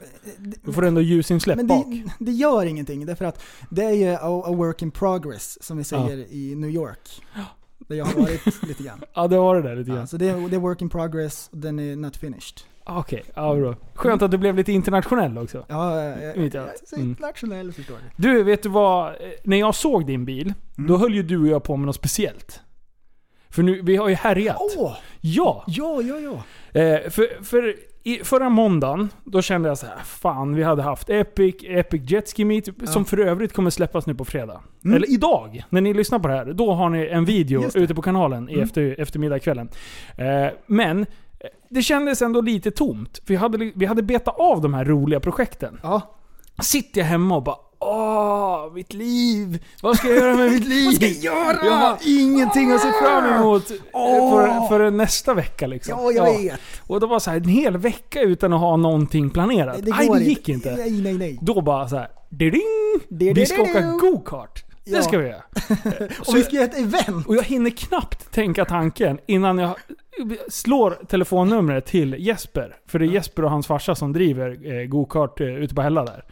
Då 0.63 0.71
får 0.73 0.81
du 0.81 0.87
ändå 0.87 1.01
ljusinsläpp 1.01 1.57
Men 1.57 1.67
bak. 1.67 1.85
det, 2.19 2.25
det 2.25 2.31
gör 2.31 2.65
ingenting, 2.65 3.05
därför 3.05 3.25
att 3.25 3.41
det 3.69 3.83
är 3.83 3.93
ju 3.93 4.09
a, 4.21 4.51
work 4.51 4.81
in 4.81 4.91
progress, 4.91 5.63
som 5.63 5.77
vi 5.77 5.83
säger 5.83 6.33
i 6.33 6.55
New 6.55 6.69
York. 6.69 7.21
Där 7.87 7.95
jag 7.95 8.05
har 8.05 8.21
varit 8.21 8.63
lite 8.67 8.83
grann. 8.83 8.99
Ja, 9.13 9.27
det 9.27 9.37
var 9.37 9.55
det 9.55 9.61
där 9.69 9.75
lite 9.75 9.89
grann. 9.89 9.99
Ja, 9.99 10.07
så 10.07 10.17
det, 10.17 10.29
är- 10.29 10.49
det 10.49 10.55
är 10.55 10.59
work 10.59 10.81
in 10.81 10.89
progress, 10.89 11.49
den 11.51 11.79
är 11.79 11.95
not 11.95 12.17
finished. 12.17 12.57
Okej, 12.97 13.23
ja 13.33 13.55
bra. 13.55 13.75
Skönt 13.93 14.21
att 14.21 14.31
du 14.31 14.37
blev 14.37 14.55
lite 14.55 14.71
internationell 14.71 15.37
också. 15.37 15.65
Ja, 15.67 16.01
jag, 16.03 16.23
jag, 16.23 16.33
Vet 16.33 16.53
jag, 16.53 16.63
jag. 16.63 16.69
är 16.69 16.77
så 16.85 16.95
Mm. 16.95 17.09
internationell 17.09 17.71
förstår 17.73 17.95
du. 18.15 18.29
Du, 18.29 18.43
vet 18.43 18.63
du 18.63 18.69
vad? 18.69 19.13
När 19.43 19.57
jag 19.57 19.75
såg 19.75 20.05
din 20.05 20.25
bil, 20.25 20.53
Mm. 20.77 20.87
då 20.87 20.97
höll 20.97 21.13
ju 21.15 21.23
du 21.23 21.41
och 21.41 21.47
jag 21.47 21.63
på 21.63 21.77
med 21.77 21.85
något 21.85 21.95
speciellt. 21.95 22.61
För 23.49 23.63
nu, 23.63 23.81
vi 23.81 23.95
har 23.95 24.09
ju 24.09 24.15
härjat. 24.15 24.57
Åh! 24.77 24.93
Ja! 25.21 25.63
Ja, 25.67 26.01
ja, 26.01 26.15
ja. 26.19 26.43
Eh, 26.81 27.09
för, 27.09 27.43
för 27.43 27.75
i 28.03 28.15
förra 28.23 28.49
måndagen, 28.49 29.09
då 29.23 29.41
kände 29.41 29.69
jag 29.69 29.77
så 29.77 29.85
här, 29.85 29.95
fan 30.03 30.55
vi 30.55 30.63
hade 30.63 30.81
haft 30.81 31.09
Epic, 31.09 31.55
Epic 31.63 32.11
Jetski 32.11 32.45
Meet, 32.45 32.89
som 32.89 33.05
för 33.05 33.17
övrigt 33.19 33.53
kommer 33.53 33.69
släppas 33.69 34.05
nu 34.05 34.15
på 34.15 34.25
fredag. 34.25 34.61
Eller 34.85 35.09
idag, 35.13 35.63
när 35.69 35.81
ni 35.81 35.93
lyssnar 35.93 36.19
på 36.19 36.27
det 36.27 36.33
här. 36.33 36.45
Då 36.53 36.73
har 36.73 36.89
ni 36.89 37.07
en 37.07 37.25
video 37.25 37.63
ute 37.75 37.95
på 37.95 38.01
kanalen 38.01 38.49
i 38.49 38.59
efter, 38.59 38.95
eftermiddagskvällen. 38.99 39.69
Eh, 40.17 40.47
men, 40.65 41.05
det 41.69 41.81
kändes 41.81 42.21
ändå 42.21 42.41
lite 42.41 42.71
tomt. 42.71 43.17
För 43.17 43.27
vi 43.27 43.35
hade, 43.35 43.71
vi 43.75 43.85
hade 43.85 44.03
betat 44.03 44.39
av 44.39 44.61
de 44.61 44.73
här 44.73 44.85
roliga 44.85 45.19
projekten. 45.19 45.79
Ja. 45.83 46.01
Sitter 46.61 47.01
jag 47.01 47.07
hemma 47.07 47.35
och 47.35 47.43
bara 47.43 47.55
Åh, 47.81 48.73
mitt 48.73 48.93
liv! 48.93 49.65
Vad 49.81 49.97
ska 49.97 50.07
jag 50.07 50.17
göra 50.17 50.35
med 50.35 50.51
mitt 50.51 50.65
liv? 50.67 50.85
Vad 50.85 50.93
ska 50.95 51.05
jag 51.07 51.15
göra? 51.23 51.65
Jag 51.65 51.71
har 51.71 51.97
ingenting 52.05 52.71
att 52.71 52.81
se 52.81 52.91
fram 52.91 53.33
emot 53.33 53.71
eh, 53.71 53.77
för, 54.31 54.67
för 54.67 54.91
nästa 54.91 55.33
vecka 55.33 55.67
liksom. 55.67 55.99
Ja, 55.99 56.11
jag 56.11 56.37
vet. 56.37 56.59
Och 56.87 56.99
det 56.99 57.05
var 57.07 57.19
så 57.19 57.29
här, 57.31 57.37
en 57.37 57.43
hel 57.49 57.77
vecka 57.77 58.21
utan 58.21 58.53
att 58.53 58.59
ha 58.59 58.77
någonting 58.77 59.29
planerat. 59.29 59.75
Nej, 59.83 59.91
det 59.99 60.07
går 60.07 60.15
det 60.15 60.23
gick 60.23 60.49
inte. 60.49 60.75
Nej, 60.75 60.91
nej, 61.01 61.13
nej. 61.13 61.39
Då 61.41 61.61
bara 61.61 61.87
så 61.89 61.95
här, 61.95 62.07
ding, 62.29 63.33
Vi 63.33 63.45
ska 63.45 63.61
åka 63.61 63.73
det- 63.81 63.97
go-kart. 64.89 64.91
Det 64.91 64.95
Ja. 64.97 65.01
ska 65.01 65.17
vi 65.17 65.27
göra. 65.27 66.09
Och 66.27 66.35
vi 66.35 66.43
ska 66.43 66.55
göra 66.55 66.65
ett 66.65 66.79
event. 66.79 67.27
Och 67.27 67.35
jag 67.35 67.43
hinner 67.43 67.69
knappt 67.69 68.31
tänka 68.31 68.65
tanken 68.65 69.19
innan 69.25 69.57
jag 69.57 69.75
slår 70.49 70.91
telefonnumret 71.07 71.85
till 71.85 72.15
Jesper. 72.19 72.75
För 72.87 72.99
det 72.99 73.05
är 73.05 73.07
Jesper 73.07 73.43
och 73.43 73.51
hans 73.51 73.67
farsa 73.67 73.95
som 73.95 74.13
driver 74.13 74.71
eh, 74.81 74.85
go-kart 74.87 75.41
eh, 75.41 75.47
ute 75.47 75.75
på 75.75 75.81
Hälla 75.81 76.05
där. 76.05 76.23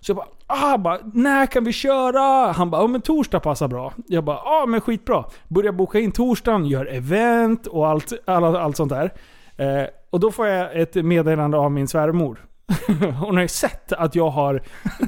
Så 0.00 0.10
jag 0.10 0.16
bara, 0.16 0.26
ah, 0.46 0.78
bara, 0.78 0.98
när 1.14 1.46
kan 1.46 1.64
vi 1.64 1.72
köra? 1.72 2.52
Han 2.52 2.70
bara, 2.70 2.82
ja 2.82 2.86
men 2.86 3.00
torsdag 3.00 3.40
passar 3.40 3.68
bra. 3.68 3.92
Jag 4.06 4.24
bara, 4.24 4.36
ja 4.36 4.62
ah, 4.62 4.66
men 4.66 4.80
skitbra. 4.80 5.24
Börjar 5.48 5.72
boka 5.72 5.98
in 5.98 6.12
torsdagen, 6.12 6.66
gör 6.66 6.86
event 6.86 7.66
och 7.66 7.88
allt, 7.88 8.12
alla, 8.24 8.60
allt 8.60 8.76
sånt 8.76 8.92
där. 8.92 9.12
Eh, 9.56 9.86
och 10.10 10.20
då 10.20 10.30
får 10.30 10.46
jag 10.46 10.80
ett 10.80 10.94
meddelande 10.94 11.56
av 11.56 11.72
min 11.72 11.88
svärmor. 11.88 12.46
Hon 13.18 13.36
har 13.36 13.42
ju 13.42 13.48
sett 13.48 13.92
att 13.92 14.14
jag 14.14 14.30
har 14.30 14.62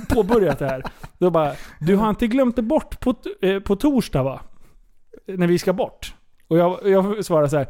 påbörjat 0.08 0.58
det 0.58 0.66
här. 0.66 0.82
Då 1.18 1.30
bara, 1.30 1.52
du 1.80 1.96
har 1.96 2.10
inte 2.10 2.26
glömt 2.26 2.56
det 2.56 2.62
bort 2.62 3.00
på, 3.00 3.14
eh, 3.42 3.60
på 3.60 3.76
torsdag 3.76 4.22
va? 4.22 4.40
När 5.26 5.46
vi 5.46 5.58
ska 5.58 5.72
bort. 5.72 6.14
Och 6.48 6.58
jag, 6.58 6.88
jag 6.88 7.24
svarar 7.24 7.48
så 7.48 7.56
här. 7.56 7.66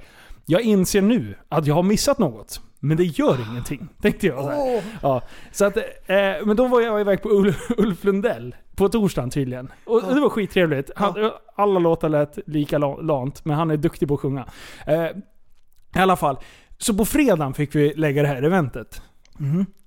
Jag 0.46 0.62
inser 0.62 1.02
nu 1.02 1.34
att 1.48 1.66
jag 1.66 1.74
har 1.74 1.82
missat 1.82 2.18
något. 2.18 2.60
Men 2.80 2.96
det 2.96 3.04
gör 3.04 3.50
ingenting. 3.50 3.88
Tänkte 4.02 4.26
jag. 4.26 4.44
Så, 4.44 4.50
här. 4.50 4.82
Ja, 5.02 5.22
så 5.52 5.64
att, 5.64 5.76
eh, 5.76 5.84
men 6.44 6.56
då 6.56 6.66
var 6.66 6.80
jag 6.80 7.00
iväg 7.00 7.22
på 7.22 7.28
Ulf, 7.28 7.70
Ulf 7.76 8.04
Lundell. 8.04 8.56
På 8.76 8.88
torsdagen 8.88 9.30
tydligen. 9.30 9.72
Och 9.84 10.02
det 10.14 10.20
var 10.20 10.28
skittrevligt. 10.28 10.90
Han, 10.96 11.30
alla 11.56 11.78
låtar 11.78 12.08
lät 12.08 12.38
likadant, 12.46 13.44
men 13.44 13.56
han 13.56 13.70
är 13.70 13.76
duktig 13.76 14.08
på 14.08 14.14
att 14.14 14.20
sjunga. 14.20 14.46
Eh, 14.86 15.04
I 15.96 15.98
alla 15.98 16.16
fall. 16.16 16.36
Så 16.78 16.94
på 16.94 17.04
fredagen 17.04 17.54
fick 17.54 17.74
vi 17.74 17.94
lägga 17.94 18.22
det 18.22 18.28
här 18.28 18.42
eventet. 18.42 19.02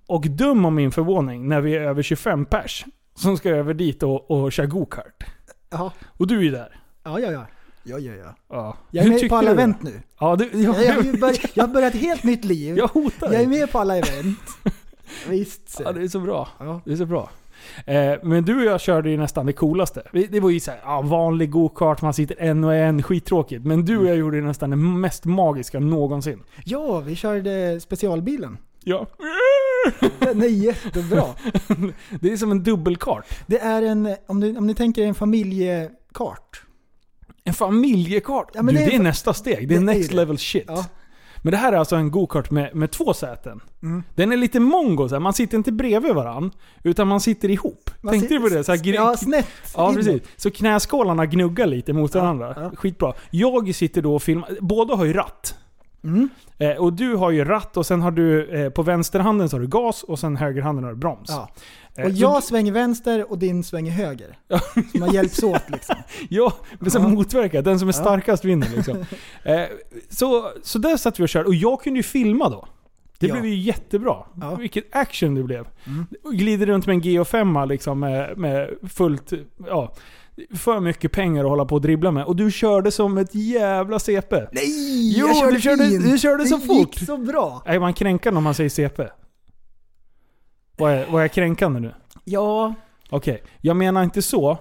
Och 0.08 0.22
dum 0.30 0.66
om 0.66 0.76
min 0.76 0.92
förvåning 0.92 1.48
när 1.50 1.62
vi 1.62 1.76
är 1.76 1.82
över 1.82 2.04
25 2.04 2.46
pers. 2.46 2.86
Som 3.16 3.38
ska 3.38 3.50
över 3.50 3.74
dit 3.74 4.04
och, 4.04 4.32
och 4.32 4.52
köra 4.52 4.66
go-kart. 4.66 5.24
Ja, 5.70 5.92
Och 6.18 6.28
du 6.28 6.38
är 6.38 6.42
ju 6.44 6.52
där. 6.52 6.80
ja, 7.04 7.20
ja. 7.20 7.32
ja. 7.32 7.46
Ja, 7.84 8.00
ja, 8.00 8.14
ja. 8.14 8.36
Ja. 8.50 8.78
Jag 8.92 9.06
är 9.06 9.10
Hur 9.12 9.22
med 9.22 9.30
på 9.30 9.36
alla 9.36 9.48
du 9.54 9.54
event 9.54 9.82
nu. 9.84 10.02
Ja, 10.20 10.36
du, 10.36 10.50
jag, 10.54 10.76
Jag, 10.76 10.84
jag, 10.86 10.94
har 10.94 11.18
börjat- 11.18 11.52
jag 11.54 11.64
har 11.68 11.74
börjat 11.74 11.96
ett 11.96 12.02
helt 12.02 12.24
nytt 12.24 12.46
liv. 12.46 12.78
jag 12.78 12.88
hotar 12.88 13.34
Jag 13.34 13.42
är 13.42 13.48
med 13.48 13.72
på 13.72 13.80
alla 13.80 13.98
event. 13.98 14.40
Visst. 15.30 15.82
Ja, 15.86 15.92
det 15.92 16.02
är 16.04 16.08
så 16.08 16.20
bra. 16.20 16.48
Ja. 16.60 16.82
Det 16.86 16.92
är 16.92 16.96
så 16.96 17.06
bra. 17.06 17.30
Eh, 17.86 18.14
men 18.24 18.46
du 18.46 18.58
och 18.58 18.66
jag 18.66 18.82
körde 18.82 19.10
ju 19.10 19.18
nästan 19.18 19.46
det 19.46 19.54
coolaste. 19.54 20.04
Det 20.30 20.40
var 20.40 20.50
ju 20.50 20.60
så 20.60 20.72
här, 20.72 20.80
ja, 20.84 21.02
vanlig 21.02 21.52
go-kart, 21.52 22.02
man 22.02 22.14
sitter 22.14 22.36
en 22.40 22.64
och 22.64 22.76
en, 22.76 23.04
skittråkigt. 23.04 23.66
Men 23.66 23.86
du 23.86 23.98
och 23.98 24.06
jag 24.06 24.16
gjorde 24.18 24.38
ju 24.38 24.44
nästan 24.44 24.70
det 24.70 24.76
mest 24.76 25.26
magiska 25.26 25.80
någonsin. 25.80 26.44
Ja, 26.66 27.00
vi 27.00 27.16
körde 27.16 27.80
specialbilen. 27.80 28.58
Ja. 28.90 29.08
Den 30.20 30.42
är 30.42 30.48
jättebra. 30.48 31.24
Det 32.22 32.32
är 32.34 32.38
som 32.38 32.52
en 32.52 32.64
dubbelkart. 32.64 33.26
Det 33.48 33.60
är 33.60 33.82
en, 33.82 34.16
om 34.28 34.40
ni, 34.40 34.58
om 34.58 34.68
ni 34.68 34.76
tänker 34.76 35.04
en 35.06 35.16
familjekart. 35.16 36.62
En 37.44 37.54
familjekart. 37.54 38.50
Ja, 38.54 38.62
men 38.62 38.76
du, 38.76 38.80
det 38.82 38.86
det, 38.88 38.96
är- 38.96 39.00
är 39.00 39.04
nästa 39.04 39.34
steg. 39.34 39.68
Det 39.68 39.76
är 39.76 39.80
det 39.80 39.92
är 39.92 39.96
next 39.96 40.10
det. 40.10 40.16
level 40.16 40.38
shit. 40.38 40.64
Ja. 40.68 40.86
Men 41.42 41.52
det 41.52 41.58
här 41.58 41.74
är 41.74 41.78
alltså 41.78 41.96
en 41.96 42.12
go-kart 42.12 42.52
med, 42.52 42.76
med 42.76 42.92
två 42.92 43.14
säten. 43.14 43.62
Mm. 43.84 44.04
Den 44.16 44.32
är 44.32 44.38
lite 44.38 44.60
mongo, 44.60 45.10
så 45.10 45.16
här. 45.16 45.20
man 45.20 45.34
sitter 45.34 45.58
inte 45.58 45.72
bredvid 45.72 46.14
varann 46.16 46.52
Utan 46.84 47.08
man 47.08 47.20
sitter 47.22 47.50
ihop. 47.52 47.90
Man 48.02 48.12
Tänkte 48.14 48.34
du 48.34 48.40
på 48.40 48.46
sitter- 48.48 48.58
det? 48.58 48.64
Så 48.64 48.72
här, 48.72 48.94
Ja, 48.94 49.18
snett 49.18 49.48
Ja, 49.76 49.94
precis. 49.94 50.22
Så 50.36 50.52
knäskålarna 50.52 51.26
gnuggar 51.26 51.66
lite 51.68 51.94
mot 51.94 52.16
varandra. 52.16 52.54
ja. 52.56 52.72
Skitbra. 52.76 53.14
Jag 53.32 53.76
sitter 53.76 54.02
då 54.02 54.16
och 54.16 54.24
filmar. 54.24 54.50
Båda 54.62 54.96
har 54.96 55.06
ju 55.06 55.14
ratt. 55.14 55.56
Mm. 56.08 56.30
Eh, 56.58 56.72
och 56.78 56.94
du 56.94 57.16
har 57.16 57.32
ju 57.32 57.46
ratt 57.46 57.78
och 57.78 57.86
sen 57.86 58.02
har 58.02 58.12
du 58.12 58.50
eh, 58.50 58.70
på 58.70 58.82
vänsterhanden 58.84 59.50
så 59.50 59.56
har 59.56 59.62
du 59.62 59.68
gas 59.68 60.04
och 60.04 60.20
sen 60.20 60.36
högerhanden 60.38 60.84
har 60.84 60.92
du 60.92 60.98
broms. 60.98 61.30
Ja. 61.30 61.50
Eh, 61.96 62.06
Och 62.06 62.12
jag 62.12 62.44
svänger 62.44 62.72
vänster 62.72 63.32
och 63.32 63.38
din 63.38 63.64
svänger 63.64 63.92
höger. 63.92 64.38
Så 64.92 64.98
man 65.00 65.14
hjälps 65.14 65.44
åt 65.44 65.70
liksom. 65.70 65.96
Ja, 66.30 66.54
men 66.80 66.90
Ja. 66.94 67.08
motverkar. 67.08 67.62
Den 67.62 67.80
som 67.80 67.88
är 67.88 67.92
starkast 67.92 68.46
vinner 68.46 68.68
liksom. 68.76 68.98
eh, 69.44 69.62
så, 70.10 70.52
så 70.64 70.80
där 70.80 70.98
satt 70.98 71.20
vi 71.20 71.24
och 71.24 71.30
körde. 71.30 71.48
Och 71.48 71.56
jag 71.56 71.82
kunde 71.82 72.00
ju 72.00 72.04
filma 72.04 72.50
då. 72.50 72.68
Det 73.20 73.28
Ja. 73.28 73.34
blev 73.34 73.46
ju 73.46 73.56
jättebra. 73.56 74.16
Ja. 74.42 74.56
Vilket 74.56 74.96
action 74.96 75.36
det 75.36 75.44
blev. 75.44 75.68
Glider 76.34 76.66
runt 76.66 76.86
med 76.88 76.94
en 76.94 77.02
GH5 77.02 77.68
liksom 77.68 78.00
med, 78.00 78.38
med 78.38 78.70
fullt... 78.90 79.34
Ja, 79.68 79.94
för 80.56 80.80
mycket 80.80 81.12
pengar 81.12 81.44
att 81.44 81.50
hålla 81.50 81.66
på 81.66 81.76
och 81.76 81.82
dribbla 81.82 82.12
med. 82.12 82.26
Och 82.26 82.36
du 82.36 82.52
körde 82.52 82.92
som 82.92 83.18
ett 83.18 83.36
jävla 83.36 84.00
CP. 84.00 84.36
Nej! 84.52 85.18
Jo, 85.20 85.28
jag 85.28 85.38
körde 85.38 85.52
du 85.56 85.62
körde- 85.62 86.12
du 86.12 86.18
körde 86.18 86.46
så 86.46 86.58
det 86.58 86.66
fort. 86.66 86.78
gick 86.78 87.00
så 87.08 87.18
bra. 87.18 87.62
Är 87.66 87.80
man 87.80 87.94
kränkande 87.94 88.38
om 88.38 88.44
man 88.44 88.54
säger 88.54 88.70
CP? 88.70 89.04
Vad 90.78 90.92
är, 90.94 91.06
vad 91.12 91.24
är 91.24 91.28
kränkande 91.28 91.80
nu? 91.80 91.94
Ja, 92.24 92.74
Okej, 93.10 93.44
jag 93.62 93.76
menar 93.78 94.04
inte 94.04 94.22
så. 94.22 94.58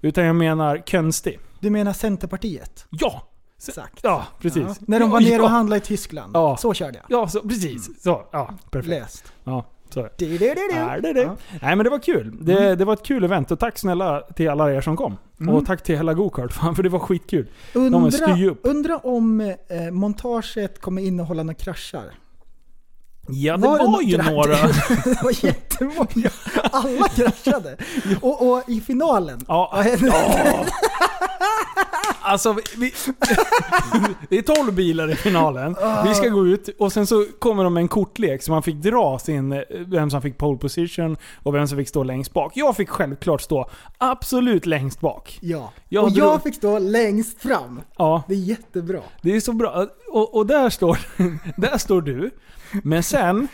Utan 0.00 0.24
jag 0.24 0.36
menar 0.36 0.82
konstig. 0.90 1.38
du 1.60 1.70
menar 1.70 1.92
Centerpartiet? 1.92 2.86
Ja! 2.90 3.22
Exakt. 3.68 4.00
Ja, 4.02 4.24
precis. 4.40 4.62
Ja. 4.66 4.74
När 4.80 5.00
de 5.00 5.10
var 5.10 5.20
nere 5.20 5.42
och 5.42 5.50
handlade 5.50 5.76
i 5.78 5.80
Tyskland. 5.80 6.36
Ja. 6.36 6.56
Så 6.56 6.74
körde 6.74 6.98
jag. 7.08 7.20
Ja, 7.20 7.28
så, 7.28 7.40
precis. 7.40 8.02
Så, 8.02 8.26
ja, 8.32 8.54
perfekt. 8.70 8.88
Läst. 8.90 9.32
Ja, 9.44 9.64
så. 9.94 10.08
Du, 10.16 10.26
du, 10.26 10.38
du. 10.38 10.54
Är 10.76 11.00
det 11.00 11.12
det? 11.12 11.20
Ja. 11.22 11.36
Nej 11.62 11.76
men 11.76 11.84
det 11.84 11.90
var 11.90 11.98
kul. 11.98 12.36
Det, 12.40 12.76
det 12.76 12.84
var 12.84 12.92
ett 12.92 13.02
kul 13.02 13.24
event 13.24 13.50
och 13.50 13.58
tack 13.58 13.78
snälla 13.78 14.20
till 14.20 14.48
alla 14.50 14.72
er 14.72 14.80
som 14.80 14.96
kom. 14.96 15.16
Och 15.50 15.66
tack 15.66 15.82
till 15.82 15.96
hela 15.96 16.14
Gokart, 16.14 16.52
för 16.76 16.82
det 16.82 16.88
var 16.88 16.98
skitkul. 16.98 17.46
De 17.72 17.94
Undra, 17.94 18.46
upp. 18.50 18.60
undra 18.62 18.98
om 18.98 19.40
eh, 19.40 19.56
montaget 19.92 20.80
kommer 20.80 21.02
innehålla 21.02 21.42
några 21.42 21.54
kraschar. 21.54 22.04
Ja 23.28 23.56
det 23.56 23.68
var, 23.68 23.98
det 23.98 24.04
ju 24.04 24.16
några- 24.16 24.30
några. 24.30 24.56
det 25.04 25.22
var 25.22 25.44
jättemånga. 25.44 26.30
Alla 26.72 27.08
kraschade. 27.08 27.76
Och, 28.20 28.48
och 28.52 28.62
i 28.68 28.80
finalen. 28.80 29.40
Ja, 29.48 29.80
hände? 29.84 30.12
Alltså, 32.22 32.52
vi, 32.52 32.62
vi, 32.76 32.92
det 34.30 34.38
är 34.38 34.42
12 34.42 34.72
bilar 34.74 35.10
i 35.10 35.14
finalen. 35.16 35.76
Vi 36.06 36.14
ska 36.14 36.28
gå 36.28 36.46
ut 36.46 36.68
och 36.78 36.92
sen 36.92 37.06
så 37.06 37.26
kommer 37.38 37.64
de 37.64 37.74
med 37.74 37.80
en 37.80 37.88
kortlek 37.88 38.42
så 38.42 38.52
man 38.52 38.62
fick 38.62 38.76
dra 38.76 39.18
sin, 39.18 39.62
vem 39.86 40.10
som 40.10 40.22
fick 40.22 40.38
pole 40.38 40.58
position 40.58 41.16
och 41.42 41.54
vem 41.54 41.68
som 41.68 41.78
fick 41.78 41.88
stå 41.88 42.02
längst 42.02 42.32
bak. 42.32 42.52
Jag 42.54 42.76
fick 42.76 42.88
självklart 42.88 43.42
stå 43.42 43.70
absolut 43.98 44.66
längst 44.66 45.00
bak. 45.00 45.38
Ja. 45.42 45.72
Jag 45.88 46.04
och 46.04 46.12
drog- 46.12 46.28
jag 46.28 46.42
fick 46.42 46.54
stå 46.54 46.78
längst 46.78 47.42
fram. 47.42 47.80
Ja, 47.98 48.22
Det 48.28 48.34
är 48.34 48.38
jättebra. 48.38 49.00
det 49.22 49.36
är 49.36 49.40
så 49.40 49.52
bra. 49.52 49.86
Och, 50.12 50.34
och 50.36 50.46
där, 50.46 50.70
står, 50.70 50.98
där 51.60 51.78
står 51.78 52.02
du. 52.02 52.30
Men 52.82 53.02
sen 53.02 53.48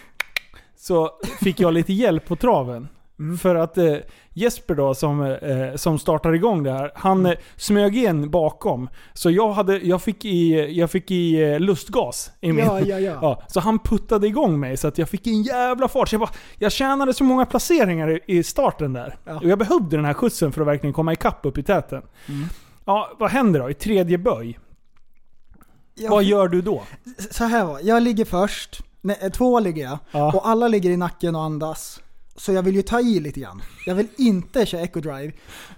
så 0.76 1.11
fick 1.40 1.61
jag 1.61 1.75
lite 1.75 1.92
hjälp 1.92 2.26
på 2.26 2.37
traven. 2.37 2.88
För 3.40 3.54
att 3.54 3.78
eh, 3.78 3.95
Jesper 4.35 4.75
då 4.75 4.95
som, 4.95 5.21
eh, 5.23 5.75
som 5.76 5.99
startar 5.99 6.33
igång 6.35 6.62
det 6.62 6.73
här, 6.73 6.92
han 6.95 7.26
eh, 7.26 7.33
smög 7.57 7.97
in 7.97 8.31
bakom. 8.31 8.88
Så 9.14 9.31
jag, 9.31 9.52
hade, 9.52 9.78
jag 9.78 10.02
fick 10.02 10.25
i, 10.25 10.54
jag 10.78 10.90
fick 10.90 11.11
i 11.11 11.42
eh, 11.42 11.61
lustgas 11.61 12.31
i 12.40 12.52
min... 12.52 12.64
Ja, 12.64 12.81
ja, 12.81 12.99
ja. 13.23 13.42
så 13.49 13.61
han 13.61 13.78
puttade 13.78 14.26
igång 14.26 14.61
mig 14.61 14.76
så 14.76 14.88
att 14.88 14.99
jag 14.99 15.09
fick 15.09 15.26
en 15.26 15.42
jävla 15.42 15.88
fart. 15.88 16.09
Så 16.09 16.14
jag, 16.14 16.21
bara, 16.21 16.31
jag 16.59 16.73
tjänade 16.73 17.14
så 17.14 17.25
många 17.25 17.47
placeringar 17.47 18.11
i, 18.11 18.21
i 18.26 18.42
starten 18.42 18.92
där. 18.92 19.16
Ja. 19.25 19.37
Och 19.37 19.45
jag 19.49 19.59
behövde 19.59 19.97
den 19.97 20.04
här 20.04 20.14
skjutsen 20.14 20.52
för 20.52 20.61
att 20.61 20.66
verkligen 20.66 20.92
komma 20.95 21.12
ikapp 21.12 21.47
upp 21.47 21.59
i 21.59 21.62
täten. 21.62 22.02
Ja, 22.85 23.11
vad 23.19 23.31
händer 23.31 23.61
då? 23.61 23.71
I 23.71 23.75
tredje 23.75 24.19
böj. 24.19 24.59
Jag- 25.95 26.11
Vad 26.11 26.25
gör 26.25 26.49
du 26.49 26.62
då? 26.62 26.83
Så 27.31 27.45
här 27.45 27.64
var 27.64 27.81
jag 27.83 28.02
ligger 28.02 28.25
först. 28.25 28.83
Nej, 29.02 29.18
eh, 29.21 29.30
två 29.30 29.61
ligger 29.61 29.82
jag. 29.85 29.99
Ja. 30.12 30.32
Och 30.32 30.49
alla 30.49 30.68
ligger 30.68 30.90
i 30.90 30.97
nacken 30.97 31.35
och 31.35 31.42
andas. 31.42 32.00
Så 32.37 32.52
jag 32.52 32.62
vill 32.62 32.75
ju 32.76 32.82
ta 32.82 33.00
i 33.00 33.21
lite 33.21 33.40
grann. 33.40 33.62
Jag 33.87 33.94
vill 33.94 34.09
inte 34.16 34.66
köra 34.66 34.80
eco 34.80 35.00
drive. 35.00 35.32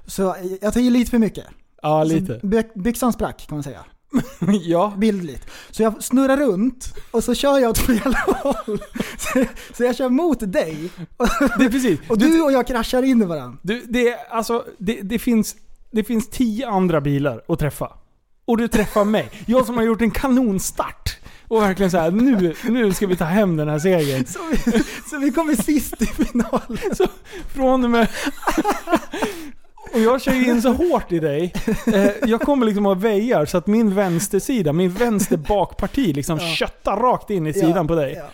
Så 0.06 0.36
jag 0.60 0.74
tar 0.74 0.80
i 0.80 0.90
lite 0.90 1.10
för 1.10 1.18
mycket. 1.18 1.44
Ja, 1.82 2.04
Så 2.04 2.14
lite. 2.14 2.40
by- 2.42 2.62
byxan 2.82 3.12
sprack 3.12 3.46
kan 3.48 3.56
man 3.56 3.62
säga. 3.62 3.84
ja. 4.62 4.92
Bildligt. 4.96 5.46
Så 5.70 5.82
jag 5.82 6.04
snurrar 6.04 6.36
runt 6.36 6.94
och 7.10 7.24
så 7.24 7.34
kör 7.34 7.58
jag 7.58 7.70
åt 7.70 7.78
fel 7.78 8.14
håll. 8.26 8.78
Så, 9.18 9.44
så 9.76 9.84
jag 9.84 9.96
kör 9.96 10.08
mot 10.08 10.52
dig. 10.52 10.90
Det 11.58 11.64
är 11.64 11.70
precis. 11.70 12.00
Och 12.08 12.18
du 12.18 12.42
och 12.42 12.52
jag 12.52 12.66
kraschar 12.66 13.02
in 13.02 13.22
i 13.22 13.24
varandra. 13.24 13.58
Du, 13.62 13.80
det, 13.88 14.08
är, 14.08 14.18
alltså, 14.30 14.64
det, 14.78 15.00
det, 15.02 15.18
finns, 15.18 15.56
det 15.90 16.04
finns 16.04 16.28
tio 16.30 16.68
andra 16.68 17.00
bilar 17.00 17.42
att 17.48 17.58
träffa. 17.58 17.92
Och 18.44 18.56
du 18.56 18.68
träffar 18.68 19.04
mig. 19.04 19.30
Jag 19.46 19.66
som 19.66 19.74
har 19.76 19.84
gjort 19.84 20.00
en 20.02 20.10
kanonstart. 20.10 21.18
Och 21.48 21.62
verkligen 21.62 21.90
så 21.90 21.98
här, 21.98 22.10
nu, 22.10 22.54
nu 22.64 22.92
ska 22.92 23.06
vi 23.06 23.16
ta 23.16 23.24
hem 23.24 23.56
den 23.56 23.68
här 23.68 23.78
segern. 23.78 24.24
Så 24.26 24.38
vi, 24.50 24.82
så 25.10 25.18
vi 25.18 25.30
kommer 25.30 25.54
sist 25.54 26.02
i 26.02 26.06
finalen. 26.06 26.78
Så 26.96 27.06
från 27.54 27.84
och 27.84 27.90
med... 27.90 28.08
Och 29.92 30.00
jag 30.00 30.22
kör 30.22 30.32
ju 30.32 30.44
in 30.44 30.62
så 30.62 30.72
hårt 30.72 31.12
i 31.12 31.18
dig. 31.18 31.52
Eh, 31.86 32.10
jag 32.26 32.40
kommer 32.40 32.66
liksom 32.66 32.86
och 32.86 33.04
väjar 33.04 33.46
så 33.46 33.58
att 33.58 33.66
min 33.66 33.94
vänstersida, 33.94 34.72
min 34.72 34.90
vänster 34.90 35.36
bakparti 35.36 36.14
liksom 36.14 36.38
köttar 36.38 36.96
rakt 36.96 37.30
in 37.30 37.46
i 37.46 37.52
sidan 37.52 37.86
på 37.86 37.94
dig. 37.94 38.14
Ja. 38.18 38.24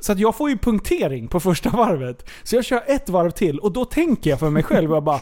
Så 0.00 0.12
att 0.12 0.18
jag 0.18 0.34
får 0.34 0.50
ju 0.50 0.58
punktering 0.58 1.28
på 1.28 1.40
första 1.40 1.70
varvet. 1.70 2.30
Så 2.42 2.56
jag 2.56 2.64
kör 2.64 2.82
ett 2.86 3.08
varv 3.08 3.30
till 3.30 3.58
och 3.58 3.72
då 3.72 3.84
tänker 3.84 4.30
jag 4.30 4.40
för 4.40 4.50
mig 4.50 4.62
själv 4.62 4.90
jag 4.90 5.04
bara... 5.04 5.20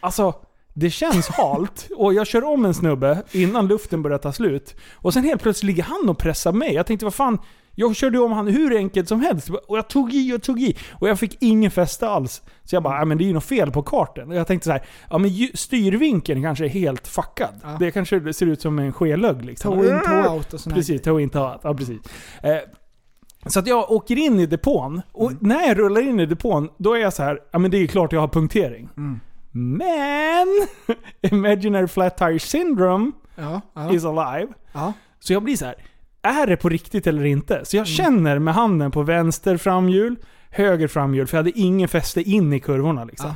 Alltså, 0.00 0.34
det 0.78 0.90
känns 0.90 1.28
halt 1.28 1.88
och 1.96 2.14
jag 2.14 2.26
kör 2.26 2.44
om 2.44 2.64
en 2.64 2.74
snubbe 2.74 3.22
innan 3.32 3.66
luften 3.66 4.02
börjar 4.02 4.18
ta 4.18 4.32
slut. 4.32 4.76
Och 4.94 5.12
sen 5.12 5.24
helt 5.24 5.42
plötsligt 5.42 5.66
ligger 5.66 5.82
han 5.82 6.08
och 6.08 6.18
pressar 6.18 6.52
mig. 6.52 6.74
Jag 6.74 6.86
tänkte 6.86 7.06
vad 7.06 7.14
fan, 7.14 7.38
jag 7.74 7.96
körde 7.96 8.18
om 8.18 8.32
han 8.32 8.46
hur 8.46 8.76
enkelt 8.76 9.08
som 9.08 9.20
helst. 9.20 9.50
Och 9.50 9.78
jag 9.78 9.88
tog 9.88 10.14
i 10.14 10.36
och 10.36 10.42
tog 10.42 10.60
i. 10.60 10.76
Och 10.92 11.08
jag 11.08 11.18
fick 11.18 11.36
ingen 11.40 11.70
fäste 11.70 12.08
alls. 12.08 12.42
Så 12.64 12.76
jag 12.76 12.82
bara, 12.82 13.04
men 13.04 13.18
det 13.18 13.24
är 13.24 13.26
ju 13.26 13.32
något 13.32 13.44
fel 13.44 13.70
på 13.70 13.82
kartan. 13.82 14.28
Och 14.28 14.36
jag 14.36 14.46
tänkte 14.46 14.66
så 14.66 14.72
här, 14.72 14.82
ja 15.10 15.18
men 15.18 15.30
styrvinkeln 15.54 16.42
kanske 16.42 16.64
är 16.64 16.68
helt 16.68 17.08
fuckad. 17.08 17.60
Ja. 17.62 17.76
Det 17.80 17.90
kanske 17.90 18.32
ser 18.32 18.46
ut 18.46 18.60
som 18.60 18.78
en 18.78 18.92
skelögg 18.92 19.44
liksom. 19.44 19.72
Toe 19.72 19.94
in, 19.94 20.00
toe 20.04 20.28
out 20.28 20.52
och 20.52 20.60
sånt. 20.60 20.74
Precis, 20.74 21.02
toe 21.02 21.22
in, 21.22 21.30
toe 21.30 21.52
out. 21.52 21.60
Ja, 21.62 21.74
precis. 21.74 22.00
Eh, 22.42 22.56
så 23.46 23.58
att 23.58 23.66
jag 23.66 23.90
åker 23.90 24.18
in 24.18 24.40
i 24.40 24.46
depån, 24.46 25.02
och 25.12 25.32
när 25.40 25.68
jag 25.68 25.78
rullar 25.78 26.00
in 26.00 26.20
i 26.20 26.26
depån, 26.26 26.68
då 26.78 26.94
är 26.94 26.98
jag 26.98 27.12
så 27.12 27.22
här, 27.22 27.40
ja 27.52 27.58
men 27.58 27.70
det 27.70 27.76
är 27.76 27.80
ju 27.80 27.86
klart 27.86 28.12
jag 28.12 28.20
har 28.20 28.28
punktering. 28.28 28.88
Men, 29.50 30.66
Imaginary 31.32 31.86
Flat 31.86 32.16
Tire 32.18 32.38
Syndrome 32.38 33.12
Ja, 33.36 33.60
ja, 33.74 33.92
is 33.92 34.04
alive. 34.04 34.52
ja. 34.72 34.92
Så 35.20 35.32
jag 35.32 35.42
blir 35.42 35.56
så 35.56 35.64
här, 35.64 35.74
är 36.22 36.46
det 36.46 36.56
på 36.56 36.68
riktigt 36.68 37.06
eller 37.06 37.24
inte? 37.24 37.64
Så 37.64 37.76
jag 37.76 37.86
känner 37.86 38.38
med 38.38 38.54
handen 38.54 38.90
på 38.90 39.02
vänster 39.02 39.56
framhjul, 39.56 40.16
höger 40.50 40.88
framhjul, 40.88 41.26
för 41.26 41.36
jag 41.36 41.44
hade 41.44 41.58
ingen 41.60 41.88
fäste 41.88 42.22
in 42.22 42.52
i 42.52 42.60
kurvorna 42.60 43.04
liksom. 43.04 43.34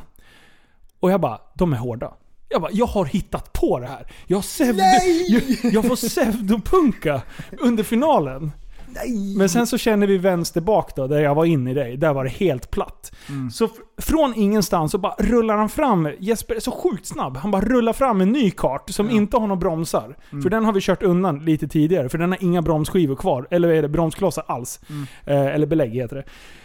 Och 0.99 1.11
jag 1.11 1.21
bara, 1.21 1.39
de 1.55 1.73
är 1.73 1.77
hårda. 1.77 2.13
Jag 2.49 2.61
bara, 2.61 2.71
jag 2.71 2.85
har 2.85 3.05
hittat 3.05 3.53
på 3.53 3.79
det 3.79 3.87
här. 3.87 4.07
Jag, 4.27 4.41
pseudo, 4.41 4.79
jag, 5.27 5.41
jag 5.73 5.85
får 5.85 5.95
pseudopunka 6.09 7.21
under 7.59 7.83
finalen. 7.83 8.51
Nej! 8.95 9.37
Men 9.37 9.49
sen 9.49 9.67
så 9.67 9.77
känner 9.77 10.07
vi 10.07 10.17
vänster 10.17 10.61
bak 10.61 10.95
då, 10.95 11.07
där 11.07 11.19
jag 11.19 11.35
var 11.35 11.45
inne 11.45 11.71
i 11.71 11.73
dig. 11.73 11.97
Där 11.97 12.13
var 12.13 12.23
det 12.23 12.29
helt 12.29 12.71
platt. 12.71 13.11
Mm. 13.29 13.51
Så 13.51 13.69
från 13.97 14.33
ingenstans 14.35 14.91
så 14.91 14.97
bara 14.97 15.15
rullar 15.19 15.57
han 15.57 15.69
fram, 15.69 16.09
Jesper 16.19 16.55
är 16.55 16.59
så 16.59 16.71
sjukt 16.71 17.05
snabb, 17.05 17.37
han 17.37 17.51
bara 17.51 17.61
rullar 17.61 17.93
fram 17.93 18.21
en 18.21 18.29
ny 18.31 18.51
kart 18.51 18.89
som 18.89 19.09
inte 19.09 19.37
har 19.37 19.47
några 19.47 19.59
bromsar. 19.59 20.15
Mm. 20.31 20.43
För 20.43 20.49
den 20.49 20.65
har 20.65 20.73
vi 20.73 20.81
kört 20.81 21.03
undan 21.03 21.45
lite 21.45 21.67
tidigare, 21.67 22.09
för 22.09 22.17
den 22.17 22.31
har 22.31 22.43
inga 22.43 22.61
bromsskivor 22.61 23.15
kvar. 23.15 23.47
Eller 23.51 23.69
är 23.69 23.81
det 23.81 23.87
bromsklossar 23.89 24.43
alls? 24.47 24.79
Eh, 25.25 25.45
eller 25.45 25.65
belägg 25.65 25.91
heter 25.93 26.15
det. 26.15 26.23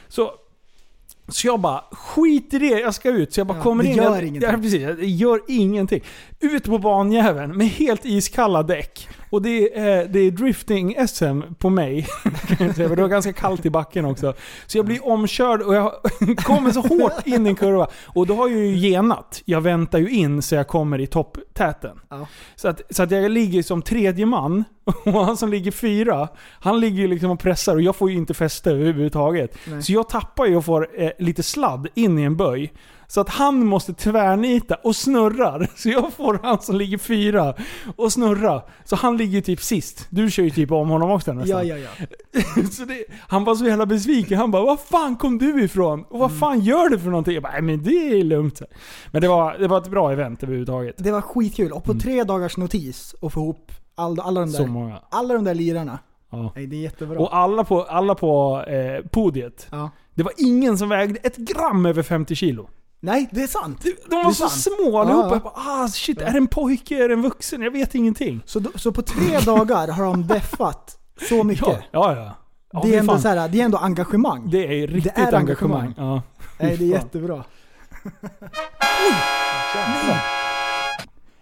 Så, 0.09 0.31
så 1.29 1.47
jag 1.47 1.61
bara, 1.61 1.85
skit 1.93 2.55
i 2.55 2.59
det, 2.59 2.67
jag 2.81 2.95
ska 2.95 3.09
ut. 3.11 3.33
Så 3.33 3.41
jag 3.41 3.47
bara 3.47 3.59
Ja, 3.59 3.63
kommer 3.63 3.83
det 3.85 3.91
in. 3.91 3.97
gör 3.97 4.05
jag, 4.15 4.23
ingenting. 4.27 4.51
Ja, 4.51 4.57
precis, 4.57 4.83
det 4.99 5.07
gör 5.07 5.41
ingenting. 5.49 6.01
Ut 6.41 6.65
på 6.65 6.79
banjäveln 6.79 7.57
med 7.57 7.67
helt 7.67 8.05
iskalla 8.05 8.63
däck. 8.63 9.09
Och 9.31 9.43
det 9.43 9.79
är, 9.79 10.09
det 10.09 10.21
är 10.21 10.31
drifting-SM 10.31 11.55
på 11.55 11.71
mig. 11.71 12.07
Det 12.77 12.87
var 12.87 13.09
ganska 13.09 13.33
kallt 13.33 13.67
i 13.67 13.71
backen 13.71 14.05
också. 14.05 14.35
Så 14.67 14.79
jag 14.79 14.87
blir 14.87 15.09
omkörd 15.09 15.63
och 15.63 15.75
jag 15.75 15.93
kommer 16.37 16.71
så 16.71 16.81
hårt 16.81 17.27
in 17.27 17.47
i 17.47 17.49
en 17.49 17.57
kurva. 17.57 17.89
Och 18.07 18.27
då 18.27 18.35
har 18.35 18.49
jag 18.49 18.59
ju 18.59 18.77
genat. 18.77 19.43
Jag 19.45 19.61
väntar 19.61 19.99
ju 19.99 20.11
in 20.11 20.43
så 20.43 20.55
jag 20.55 20.69
kommer 20.69 21.01
i 21.01 21.07
topptäten. 21.07 22.01
Ja. 22.09 22.27
Så, 22.57 22.69
att, 22.69 22.83
så 22.91 23.03
att 23.03 23.11
jag 23.11 23.31
ligger 23.31 23.63
som 23.63 23.83
tredje 23.83 24.27
man. 24.27 24.65
Och 25.05 25.25
han 25.25 25.37
som 25.37 25.51
ligger 25.51 25.71
fyra, 25.71 26.29
han 26.61 26.81
ligger 26.81 26.99
ju 26.99 27.09
liksom 27.09 27.31
och 27.31 27.41
pressar 27.41 27.75
och 27.75 27.83
jag 27.83 27.97
får 27.97 28.11
ju 28.11 28.17
inte 28.17 28.35
fäste 28.35 28.71
överhuvudtaget. 28.71 29.59
Nej. 29.67 29.83
Så 29.83 29.93
jag 29.93 30.09
tappar 30.09 30.47
ju 30.47 30.57
och 30.57 30.65
får 30.65 30.89
eh, 31.03 31.11
lite 31.19 31.43
sladd 31.43 31.89
in 31.95 32.19
i 32.19 32.23
en 32.23 32.37
böj. 32.37 32.73
Så 33.11 33.21
att 33.21 33.29
han 33.29 33.67
måste 33.67 33.95
tvärnita 33.95 34.75
och 34.75 34.97
snurrar. 34.97 35.71
Så 35.77 35.89
jag 35.89 36.13
får 36.13 36.41
han 36.43 36.61
som 36.61 36.77
ligger 36.77 36.99
fyra 36.99 37.55
och 37.97 38.13
snurra. 38.13 38.63
Så 38.85 38.97
han 38.97 39.17
ligger 39.17 39.33
ju 39.33 39.41
typ 39.41 39.61
sist. 39.61 40.07
Du 40.11 40.31
kör 40.31 40.43
ju 40.43 40.51
typ 40.51 40.73
om 40.73 40.89
honom 40.89 41.11
också 41.11 41.33
nästan. 41.33 41.67
Ja, 41.67 41.77
ja, 41.77 41.89
ja. 42.33 42.43
Så 42.73 42.85
det, 42.85 43.05
han 43.29 43.45
var 43.45 43.55
så 43.55 43.65
jävla 43.65 43.87
besviken. 43.87 44.39
Han 44.39 44.51
bara 44.51 44.63
Var 44.65 44.77
fan 44.77 45.17
kom 45.17 45.39
du 45.39 45.65
ifrån? 45.65 46.05
Och 46.09 46.19
vad 46.19 46.39
fan 46.39 46.61
gör 46.61 46.89
du 46.89 46.99
för 46.99 47.11
någonting? 47.11 47.35
Jag 47.35 47.43
bara 47.43 47.61
men 47.61 47.83
det 47.83 47.91
är 48.21 48.25
lugnt. 48.25 48.63
Men 49.11 49.23
det 49.23 49.29
var, 49.29 49.59
det 49.59 49.69
var 49.69 49.79
ett 49.79 49.91
bra 49.91 50.13
event 50.13 50.43
överhuvudtaget. 50.43 50.95
Det 50.99 51.11
var 51.11 51.21
skitkul. 51.21 51.73
Och 51.73 51.85
på 51.85 51.95
tre 51.95 52.25
dagars 52.25 52.57
notis 52.57 53.15
att 53.23 53.33
få 53.33 53.41
ihop 53.41 53.73
all, 53.95 54.21
alla, 54.21 54.41
de 54.41 54.53
där, 54.53 55.01
alla 55.11 55.35
de 55.35 55.45
där 55.45 55.55
lirarna. 55.55 55.99
Ja. 56.31 56.53
Nej, 56.57 56.67
det 56.67 56.77
är 56.77 56.81
jättebra. 56.81 57.19
Och 57.19 57.37
alla 57.37 57.65
på, 57.65 57.83
alla 57.83 58.15
på 58.15 58.63
eh, 58.63 59.07
podiet. 59.11 59.67
ja. 59.71 59.91
Det 60.15 60.23
var 60.25 60.33
ingen 60.37 60.79
som 60.79 60.89
vägde 60.89 61.21
ett 61.23 61.37
gram 61.37 61.87
över 61.87 62.03
50 62.03 62.35
kilo. 62.35 62.69
Nej, 63.01 63.29
det 63.33 63.43
är 63.43 63.47
sant. 63.47 63.83
De 63.83 63.91
Det 64.11 64.17
var 64.17 64.33
så 64.33 64.49
sant. 64.49 64.77
små 64.77 64.99
allihopa. 64.99 65.29
Ja. 65.29 65.33
Jag 65.35 65.43
bara, 65.43 65.83
ah 65.85 65.89
shit, 65.89 66.21
är 66.21 66.33
det 66.33 66.39
en 66.39 66.47
pojke? 66.47 67.05
Är 67.05 67.09
det 67.09 67.15
en 67.15 67.23
vuxen? 67.23 67.63
Jag 67.63 67.71
vet 67.71 67.95
ingenting. 67.95 68.43
Så, 68.45 68.63
så 68.75 68.93
på 68.93 69.03
tre 69.03 69.39
dagar 69.39 69.89
har 69.89 70.05
de 70.05 70.27
deffat 70.27 70.99
så 71.29 71.45
mycket. 71.45 71.67
Ja, 71.69 71.83
ja. 71.91 72.15
ja. 72.17 72.35
ja 72.73 72.83
det, 72.85 72.95
är 72.95 72.99
ändå 73.01 73.19
så 73.19 73.29
här, 73.29 73.49
det 73.49 73.61
är 73.61 73.65
ändå 73.65 73.79
engagemang. 73.79 74.51
det 74.51 74.83
är 74.83 74.87
riktigt 74.87 75.19
är 75.19 75.35
engagemang. 75.35 75.81
engagemang. 75.81 76.21
Nej, 76.59 76.77
det 76.77 76.85
är 76.85 76.89
jättebra. 76.89 77.45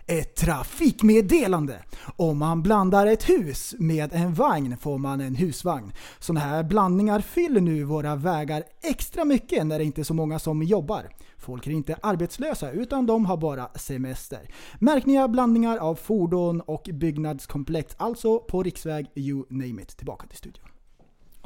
Ett 0.09 0.37
trafikmeddelande. 0.37 1.79
Om 2.17 2.39
man 2.39 2.63
blandar 2.63 3.07
ett 3.07 3.29
hus 3.29 3.75
med 3.79 4.13
en 4.13 4.35
vagn 4.35 4.77
får 4.81 4.99
man 4.99 5.21
en 5.21 5.35
husvagn. 5.35 5.93
Sådana 6.19 6.41
här 6.41 6.63
blandningar 6.63 7.21
fyller 7.21 7.61
nu 7.61 7.85
våra 7.85 8.17
vägar 8.17 8.63
extra 8.83 9.25
mycket 9.25 9.67
när 9.67 9.79
det 9.79 9.85
inte 9.85 10.01
är 10.01 10.05
så 10.05 10.15
många 10.15 10.39
som 10.39 10.63
jobbar. 10.63 11.09
Folk 11.47 11.67
är 11.67 11.71
inte 11.71 11.97
arbetslösa 12.03 12.71
utan 12.71 13.07
de 13.07 13.27
har 13.27 13.37
bara 13.37 13.69
semester. 13.69 14.51
Märkningar, 14.79 15.29
blandningar 15.29 15.77
av 15.77 15.95
fordon 15.95 16.61
och 16.61 16.89
byggnadskomplex, 16.93 17.95
alltså 17.99 18.39
på 18.39 18.63
riksväg 18.63 19.07
you 19.15 19.45
name 19.49 19.83
it. 19.83 19.97
Tillbaka 19.97 20.27
till 20.27 20.39
studion. 20.39 20.66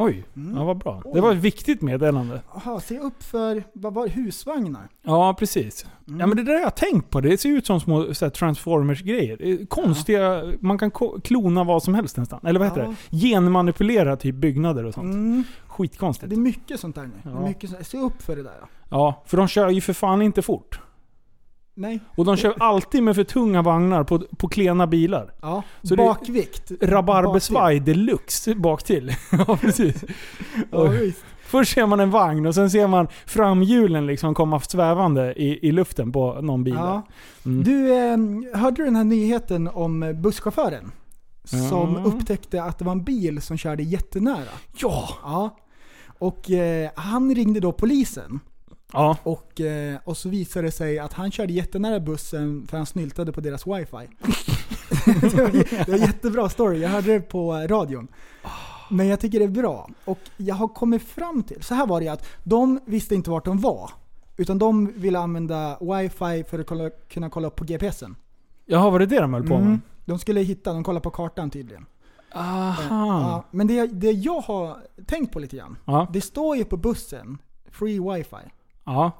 Oj, 0.02 0.24
Mm. 0.36 0.56
ja, 0.56 0.64
vad 0.64 0.78
bra. 0.78 1.02
Det 1.14 1.20
var 1.20 1.32
ett 1.32 1.38
viktigt 1.38 1.82
meddelande. 1.82 2.40
Jaha, 2.54 2.80
se 2.80 2.98
upp 2.98 3.22
för, 3.22 3.64
vad 3.72 3.94
var 3.94 4.08
husvagnar? 4.08 4.88
Ja, 5.02 5.34
precis. 5.38 5.86
Mm. 6.08 6.20
Ja, 6.20 6.26
men 6.26 6.36
det 6.36 6.42
där 6.42 6.52
har 6.52 6.60
jag 6.60 6.74
tänkt 6.74 7.10
på. 7.10 7.20
Det 7.20 7.38
ser 7.40 7.48
ut 7.48 7.66
som 7.66 7.80
små 7.80 8.04
Transformers-grejer. 8.14 9.66
Konstiga... 9.66 10.42
Man 10.60 10.78
kan 10.78 10.90
klona 11.24 11.64
vad 11.64 11.82
som 11.82 11.94
helst 11.94 12.16
nästan. 12.16 12.40
Eller 12.46 12.60
vad 12.60 12.68
heter 12.68 12.82
Ja. 12.82 12.94
det? 13.10 13.16
Genmanipulera 13.18 14.16
typ 14.16 14.34
byggnader 14.34 14.84
och 14.84 14.94
sånt. 14.94 15.14
Mm. 15.14 15.44
Skitkonstigt. 15.66 16.30
Det 16.30 16.36
är 16.36 16.40
mycket 16.40 16.80
sånt 16.80 16.94
där 16.94 17.02
nu. 17.02 17.30
Ja. 17.30 17.46
mycket 17.46 17.70
sånt. 17.70 17.86
Se 17.86 17.98
upp 17.98 18.22
för 18.22 18.36
det 18.36 18.42
där. 18.42 18.52
Ja, 18.90 19.22
för 19.26 19.36
de 19.36 19.48
kör 19.48 19.68
ju 19.70 19.80
för 19.80 19.92
fan 19.92 20.22
inte 20.22 20.42
fort. 20.42 20.80
Nej. 21.80 22.00
Och 22.16 22.24
de 22.24 22.36
kör 22.36 22.54
alltid 22.58 23.02
med 23.02 23.14
för 23.16 23.24
tunga 23.24 23.62
vagnar 23.62 24.04
på, 24.04 24.18
på 24.18 24.48
klena 24.48 24.86
bilar. 24.86 25.32
Ja. 25.42 25.62
Så 25.82 25.96
Bakvikt. 25.96 26.72
Rabarbersvaj 26.80 27.80
deluxe 27.80 28.54
bak 28.54 28.82
till. 28.82 29.14
ja, 29.46 29.56
precis. 29.60 30.04
Ja, 30.70 30.82
visst. 30.84 31.24
Först 31.42 31.74
ser 31.74 31.86
man 31.86 32.00
en 32.00 32.10
vagn 32.10 32.46
och 32.46 32.54
sen 32.54 32.70
ser 32.70 32.86
man 32.86 33.08
framhjulen 33.26 34.06
liksom 34.06 34.34
komma 34.34 34.60
svävande 34.60 35.34
i, 35.34 35.68
i 35.68 35.72
luften 35.72 36.12
på 36.12 36.40
någon 36.40 36.64
bil. 36.64 36.74
Ja. 36.74 37.02
Mm. 37.44 37.64
Du, 37.64 37.92
eh, 37.94 38.60
hörde 38.60 38.76
du 38.76 38.84
den 38.84 38.96
här 38.96 39.04
nyheten 39.04 39.68
om 39.68 40.02
eh, 40.02 40.12
busschauffören? 40.12 40.92
Som 41.44 41.94
Ja. 41.94 42.02
upptäckte 42.04 42.62
att 42.62 42.78
det 42.78 42.84
var 42.84 42.92
en 42.92 43.04
bil 43.04 43.42
som 43.42 43.56
körde 43.56 43.82
jättenära. 43.82 44.52
Ja! 44.76 45.08
Ja. 45.22 45.56
Och 46.18 46.50
eh, 46.50 46.90
han 46.94 47.34
ringde 47.34 47.60
då 47.60 47.72
polisen. 47.72 48.40
Ja. 48.92 49.16
Och, 49.22 49.60
eh, 49.60 49.98
och 50.04 50.16
så 50.16 50.28
visade 50.28 50.66
det 50.66 50.72
sig 50.72 50.98
att 50.98 51.12
han 51.12 51.30
körde 51.30 51.52
jättenära 51.52 52.00
bussen 52.00 52.66
för 52.70 52.76
han 52.76 52.86
snyltade 52.86 53.32
på 53.32 53.40
deras 53.40 53.66
wifi. 53.66 53.90
det, 55.20 55.34
var, 55.34 55.50
det 55.52 55.88
var 55.88 55.94
en 55.94 56.00
jättebra 56.00 56.48
story, 56.48 56.78
jag 56.78 56.88
hörde 56.88 57.12
det 57.12 57.20
på 57.20 57.54
eh, 57.54 57.68
radion. 57.68 58.08
Men 58.90 59.06
jag 59.06 59.20
tycker 59.20 59.38
det 59.38 59.44
är 59.44 59.48
bra. 59.48 59.88
Och 60.04 60.18
jag 60.36 60.54
har 60.54 60.68
kommit 60.68 61.02
fram 61.02 61.42
till, 61.42 61.62
så 61.62 61.74
här 61.74 61.86
var 61.86 62.00
det 62.00 62.08
att 62.08 62.26
de 62.44 62.80
visste 62.84 63.14
inte 63.14 63.30
vart 63.30 63.44
de 63.44 63.60
var. 63.60 63.90
Utan 64.36 64.58
de 64.58 64.92
ville 64.92 65.18
använda 65.18 65.78
wifi 65.80 66.44
för 66.44 66.58
att 66.58 66.66
kolla, 66.66 66.90
kunna 66.90 67.30
kolla 67.30 67.48
upp 67.48 67.56
på 67.56 67.64
GPSen. 67.64 68.16
Jaha, 68.66 68.90
var 68.90 68.98
det 68.98 69.06
det 69.06 69.20
de 69.20 69.34
höll 69.34 69.42
på 69.42 69.58
med? 69.58 69.66
Mm. 69.66 69.80
De 70.04 70.18
skulle 70.18 70.40
hitta, 70.40 70.72
de 70.72 70.84
kollade 70.84 71.02
på 71.02 71.10
kartan 71.10 71.50
tydligen. 71.50 71.86
Aha. 72.34 73.20
Ja, 73.20 73.44
men 73.50 73.66
det, 73.66 73.86
det 73.86 74.10
jag 74.10 74.40
har 74.40 74.76
tänkt 75.06 75.32
på 75.32 75.38
lite 75.38 75.56
grann. 75.56 75.76
Ja. 75.84 76.08
Det 76.12 76.20
står 76.20 76.56
ju 76.56 76.64
på 76.64 76.76
bussen, 76.76 77.38
free 77.70 78.00
wifi. 78.00 78.50
Ja. 78.94 79.10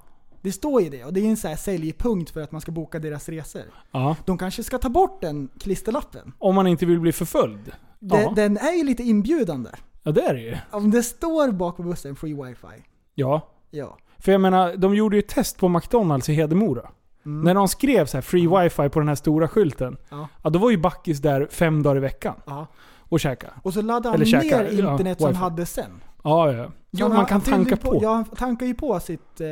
Det 0.42 0.52
står 0.52 0.82
ju 0.82 0.88
det 0.90 1.04
och 1.04 1.12
det 1.12 1.20
är 1.20 1.30
en 1.30 1.36
sån 1.36 1.48
här 1.48 1.56
säljpunkt 1.56 2.30
för 2.30 2.40
att 2.40 2.52
man 2.52 2.60
ska 2.60 2.72
boka 2.72 2.98
deras 2.98 3.28
resor. 3.28 3.62
Ja. 3.90 4.16
De 4.24 4.38
kanske 4.38 4.62
ska 4.64 4.78
ta 4.78 4.88
bort 4.88 5.20
den 5.20 5.48
klisterlappen. 5.60 6.32
Om 6.38 6.54
man 6.54 6.66
inte 6.66 6.86
vill 6.86 7.00
bli 7.00 7.12
förföljd. 7.12 7.72
Den, 7.98 8.20
Ja. 8.22 8.32
den 8.36 8.56
är 8.58 8.72
ju 8.72 8.84
lite 8.84 9.02
inbjudande. 9.02 9.70
Ja, 10.02 10.12
det 10.12 10.20
är 10.22 10.34
det 10.34 10.40
ju. 10.40 10.56
Om 10.70 10.90
det 10.90 11.02
står 11.02 11.52
bak 11.52 11.76
på 11.76 11.82
bussen 11.82 12.16
free 12.16 12.34
wifi. 12.34 12.84
Ja. 13.14 13.48
Ja. 13.70 13.96
För 14.18 14.32
jag 14.32 14.40
menar, 14.40 14.76
de 14.76 14.94
gjorde 14.94 15.16
ju 15.16 15.20
ett 15.20 15.28
test 15.28 15.58
på 15.58 15.68
McDonalds 15.68 16.28
i 16.28 16.34
Hedemora. 16.34 16.90
När 17.22 17.54
de 17.54 17.68
skrev 17.68 18.06
så 18.06 18.16
här 18.16 18.22
free 18.22 18.46
wifi 18.46 18.88
på 18.88 18.98
den 18.98 19.08
här 19.08 19.14
stora 19.14 19.48
skylten. 19.48 19.96
Ja. 20.08 20.28
Ja, 20.44 20.50
då 20.50 20.58
var 20.58 20.70
ju 20.70 20.76
Backis 20.76 21.18
där 21.18 21.48
fem 21.50 21.82
dagar 21.82 21.96
i 21.96 22.00
veckan. 22.00 22.34
Ja. 22.46 22.66
och 22.98 23.20
käka. 23.20 23.48
Och 23.62 23.74
så 23.74 23.82
laddade 23.82 24.08
han 24.08 24.14
Eller 24.14 24.24
käka, 24.26 24.58
ner 24.58 24.72
ja, 24.82 24.92
internet 24.92 25.18
som 25.18 25.24
han 25.26 25.32
wifi. 25.32 25.40
hade 25.42 25.66
sen. 25.66 26.00
Ja, 26.24 26.52
ja. 26.52 26.70
Jo, 26.90 27.06
han- 27.06 27.16
man 27.16 27.26
kan 27.26 27.40
tanka 27.40 27.76
på. 27.76 27.98
Ja, 28.02 28.12
han 28.12 28.24
tankar 28.24 28.66
ju 28.66 28.74
på 28.74 29.00
sitt 29.00 29.40
eh, 29.40 29.48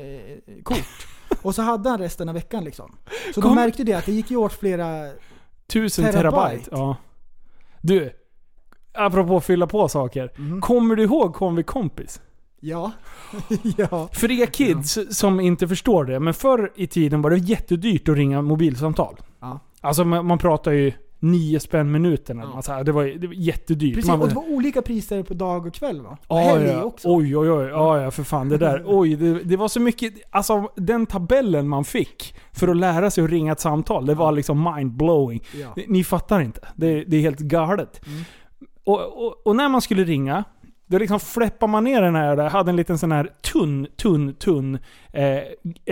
eh, 0.00 0.62
kort. 0.62 1.06
Och 1.42 1.54
så 1.54 1.62
hade 1.62 1.90
han 1.90 1.98
resten 1.98 2.28
av 2.28 2.34
veckan 2.34 2.64
liksom. 2.64 2.96
Så 3.34 3.42
Kom- 3.42 3.50
de 3.50 3.54
märkte 3.54 3.84
det 3.84 3.92
att 3.92 4.06
det 4.06 4.12
gick 4.12 4.30
ju 4.30 4.36
åt 4.36 4.52
flera... 4.52 5.10
Tusen 5.72 6.04
Terabyte. 6.04 6.30
terabyte. 6.30 6.68
Ja. 6.72 6.96
Du, 7.80 8.12
apropå 8.94 9.40
fylla 9.40 9.66
på 9.66 9.88
saker. 9.88 10.32
Mhm. 10.36 10.60
Kommer 10.60 10.96
du 10.96 11.02
ihåg 11.02 11.34
Kom 11.34 11.56
vi 11.56 11.62
kompis? 11.62 12.20
Ja. 12.60 12.92
ja. 13.76 14.08
För 14.12 14.30
er 14.30 14.46
kids 14.46 14.98
som 15.10 15.40
inte 15.40 15.68
förstår 15.68 16.04
det, 16.04 16.20
men 16.20 16.34
förr 16.34 16.72
i 16.74 16.86
tiden 16.86 17.22
var 17.22 17.30
det 17.30 17.36
jättedyrt 17.36 18.08
att 18.08 18.16
ringa 18.16 18.42
mobilsamtal. 18.42 19.16
Ja. 19.40 19.60
Alltså 19.80 20.04
man, 20.04 20.26
man 20.26 20.38
pratar 20.38 20.72
ju 20.72 20.92
nio 21.18 21.60
spänn 21.60 21.92
minuten. 21.92 22.38
Ja. 22.38 22.44
något 22.46 22.64
så 22.64 22.72
här. 22.72 22.84
Det, 22.84 22.92
var, 22.92 23.04
det 23.04 23.26
var 23.26 23.34
jättedyrt. 23.34 23.94
Precis, 23.94 24.08
man, 24.08 24.22
och 24.22 24.28
det 24.28 24.34
var 24.34 24.50
olika 24.52 24.82
priser 24.82 25.22
på 25.22 25.34
dag 25.34 25.66
och 25.66 25.74
kväll 25.74 26.00
va? 26.00 26.18
Och 26.26 26.38
Ja, 26.38 26.60
ja. 26.60 26.82
också. 26.82 27.08
Oj, 27.16 27.36
oj, 27.36 27.50
oj. 27.50 27.66
Ja, 27.66 28.00
ja, 28.02 28.10
för 28.10 28.22
fan. 28.22 28.48
Det 28.48 28.58
där. 28.58 28.82
Oj, 28.86 29.16
det, 29.16 29.44
det 29.44 29.56
var 29.56 29.68
så 29.68 29.80
mycket. 29.80 30.14
Alltså, 30.30 30.68
den 30.76 31.06
tabellen 31.06 31.68
man 31.68 31.84
fick 31.84 32.34
för 32.52 32.68
att 32.68 32.76
lära 32.76 33.10
sig 33.10 33.24
att 33.24 33.30
ringa 33.30 33.52
ett 33.52 33.60
samtal, 33.60 34.06
det 34.06 34.14
var 34.14 34.32
liksom 34.32 34.68
mind-blowing. 34.68 35.42
Ja. 35.60 35.68
Ni, 35.76 35.84
ni 35.88 36.04
fattar 36.04 36.40
inte. 36.40 36.60
Det, 36.76 37.04
det 37.04 37.16
är 37.16 37.20
helt 37.20 37.38
galet. 37.38 38.00
Och, 38.84 39.26
och, 39.26 39.46
och 39.46 39.56
när 39.56 39.68
man 39.68 39.80
skulle 39.82 40.04
ringa, 40.04 40.44
då 40.86 40.98
liksom 40.98 41.20
fläppar 41.20 41.66
man 41.66 41.84
ner 41.84 42.02
den 42.02 42.14
här, 42.14 42.36
jag 42.36 42.50
hade 42.50 42.70
en 42.70 42.76
liten 42.76 42.98
sån 42.98 43.12
här 43.12 43.30
tunn, 43.52 43.86
tunn, 43.96 44.34
tunn 44.34 44.78
eh, 45.12 45.36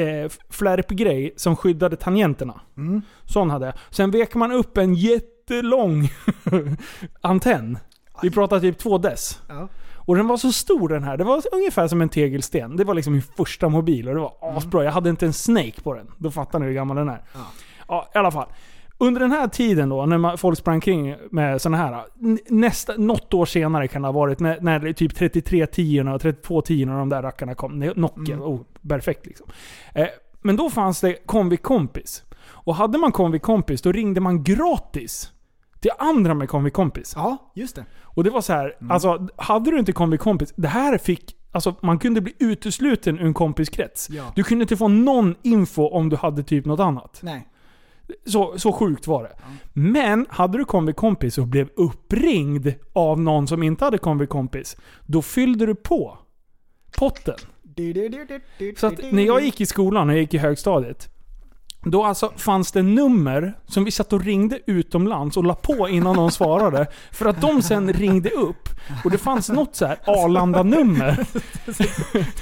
eh, 0.04 0.30
flärpgrej 0.50 1.34
som 1.36 1.56
skyddade 1.56 1.96
tangenterna. 1.96 2.60
Mm. 2.76 3.02
Sån 3.24 3.50
hade 3.50 3.66
jag. 3.66 3.74
Sen 3.90 4.10
vek 4.10 4.34
man 4.34 4.52
upp 4.52 4.78
en 4.78 4.94
jättelång 4.94 6.08
antenn. 7.20 7.78
Vi 8.22 8.30
pratar 8.30 8.60
typ 8.60 8.78
två 8.78 8.98
dess. 8.98 9.42
Ja. 9.48 9.68
Och 10.06 10.16
den 10.16 10.28
var 10.28 10.36
så 10.36 10.52
stor 10.52 10.88
den 10.88 11.02
här. 11.02 11.16
Det 11.16 11.24
var 11.24 11.42
ungefär 11.52 11.88
som 11.88 12.02
en 12.02 12.08
tegelsten. 12.08 12.76
Det 12.76 12.84
var 12.84 12.94
liksom 12.94 13.12
min 13.12 13.22
första 13.22 13.68
mobil 13.68 14.08
och 14.08 14.14
det 14.14 14.20
var 14.20 14.34
asbra. 14.40 14.84
Jag 14.84 14.92
hade 14.92 15.10
inte 15.10 15.26
en 15.26 15.32
Snake 15.32 15.80
på 15.82 15.94
den. 15.94 16.10
Då 16.18 16.30
fattar 16.30 16.58
ni 16.58 16.66
hur 16.66 16.72
gammal 16.72 16.96
den 16.96 17.08
är. 17.08 17.22
Ja. 17.34 17.40
Ja, 17.88 18.10
i 18.14 18.18
alla 18.18 18.30
fall. 18.30 18.48
Under 19.06 19.20
den 19.20 19.30
här 19.32 19.48
tiden 19.48 19.88
då, 19.88 20.06
när 20.06 20.18
man, 20.18 20.38
folk 20.38 20.58
sprang 20.58 20.80
kring 20.80 21.16
med 21.30 21.62
såna 21.62 21.76
här. 21.76 22.04
Nästa, 22.48 22.92
något 22.96 23.34
år 23.34 23.44
senare 23.46 23.88
kan 23.88 24.02
det 24.02 24.08
ha 24.08 24.12
varit, 24.12 24.40
när, 24.40 24.60
när 24.60 24.92
typ 24.92 25.14
3310 25.14 26.00
och 26.14 26.20
3210 26.20 26.84
och 26.84 26.98
de 26.98 27.08
där 27.08 27.22
rackarna 27.22 27.54
kom. 27.54 27.82
Ne- 27.82 27.92
Nokia, 27.96 28.36
oh, 28.36 28.60
perfekt 28.88 29.26
liksom. 29.26 29.46
Eh, 29.94 30.06
men 30.42 30.56
då 30.56 30.70
fanns 30.70 31.00
det 31.00 31.26
Comvik 31.26 31.62
Kompis. 31.62 32.22
Och 32.46 32.74
hade 32.74 32.98
man 32.98 33.12
Comvik 33.12 33.42
Kompis, 33.42 33.82
då 33.82 33.92
ringde 33.92 34.20
man 34.20 34.42
gratis 34.44 35.32
till 35.80 35.90
andra 35.98 36.34
med 36.34 36.48
Comvik 36.48 36.72
Kompis. 36.74 37.12
ja, 37.16 37.52
just 37.54 37.76
det. 37.76 37.84
Och 38.02 38.24
det 38.24 38.30
var 38.30 38.40
så 38.40 38.52
här, 38.52 38.76
alltså 38.90 39.28
hade 39.36 39.70
du 39.70 39.78
inte 39.78 39.92
Comvik 39.92 40.20
Kompis, 40.20 40.52
det 40.56 40.68
här 40.68 40.98
fick, 40.98 41.36
alltså 41.52 41.74
man 41.80 41.98
kunde 41.98 42.20
bli 42.20 42.34
utesluten 42.38 43.18
ur 43.18 43.26
en 43.26 43.34
kompiskrets. 43.34 44.10
Ja. 44.10 44.32
Du 44.36 44.42
kunde 44.42 44.62
inte 44.62 44.76
få 44.76 44.88
någon 44.88 45.34
info 45.42 45.88
om 45.88 46.08
du 46.08 46.16
hade 46.16 46.42
typ 46.42 46.64
något 46.64 46.80
annat. 46.80 47.20
Nej. 47.22 47.48
Så, 48.26 48.58
så 48.58 48.72
sjukt 48.72 49.06
var 49.06 49.22
det. 49.22 49.32
Men 49.72 50.26
hade 50.30 50.58
du 50.58 50.64
Comvik 50.64 50.96
Kompis 50.96 51.38
och 51.38 51.46
blev 51.46 51.68
uppringd 51.76 52.72
av 52.92 53.20
någon 53.20 53.46
som 53.46 53.62
inte 53.62 53.84
hade 53.84 53.98
Comvik 53.98 54.28
Kompis, 54.28 54.76
då 55.06 55.22
fyllde 55.22 55.66
du 55.66 55.74
på 55.74 56.18
potten. 56.98 57.34
Så 58.76 58.86
att 58.86 59.12
när 59.12 59.22
jag 59.26 59.42
gick 59.44 59.60
i 59.60 59.66
skolan, 59.66 60.06
när 60.06 60.14
jag 60.14 60.20
gick 60.20 60.34
i 60.34 60.38
högstadiet, 60.38 61.08
då 61.84 62.04
alltså 62.04 62.32
fanns 62.36 62.72
det 62.72 62.82
nummer 62.82 63.54
som 63.66 63.84
vi 63.84 63.90
satt 63.90 64.12
och 64.12 64.24
ringde 64.24 64.58
utomlands 64.66 65.36
och 65.36 65.44
la 65.44 65.54
på 65.54 65.88
innan 65.88 66.16
de 66.16 66.30
svarade. 66.30 66.86
För 67.12 67.26
att 67.26 67.40
de 67.40 67.62
sen 67.62 67.92
ringde 67.92 68.30
upp. 68.30 68.68
Och 69.04 69.10
det 69.10 69.18
fanns 69.18 69.48
något 69.48 69.76
så 69.76 69.86
här 69.86 69.98
Arlanda-nummer. 70.04 71.26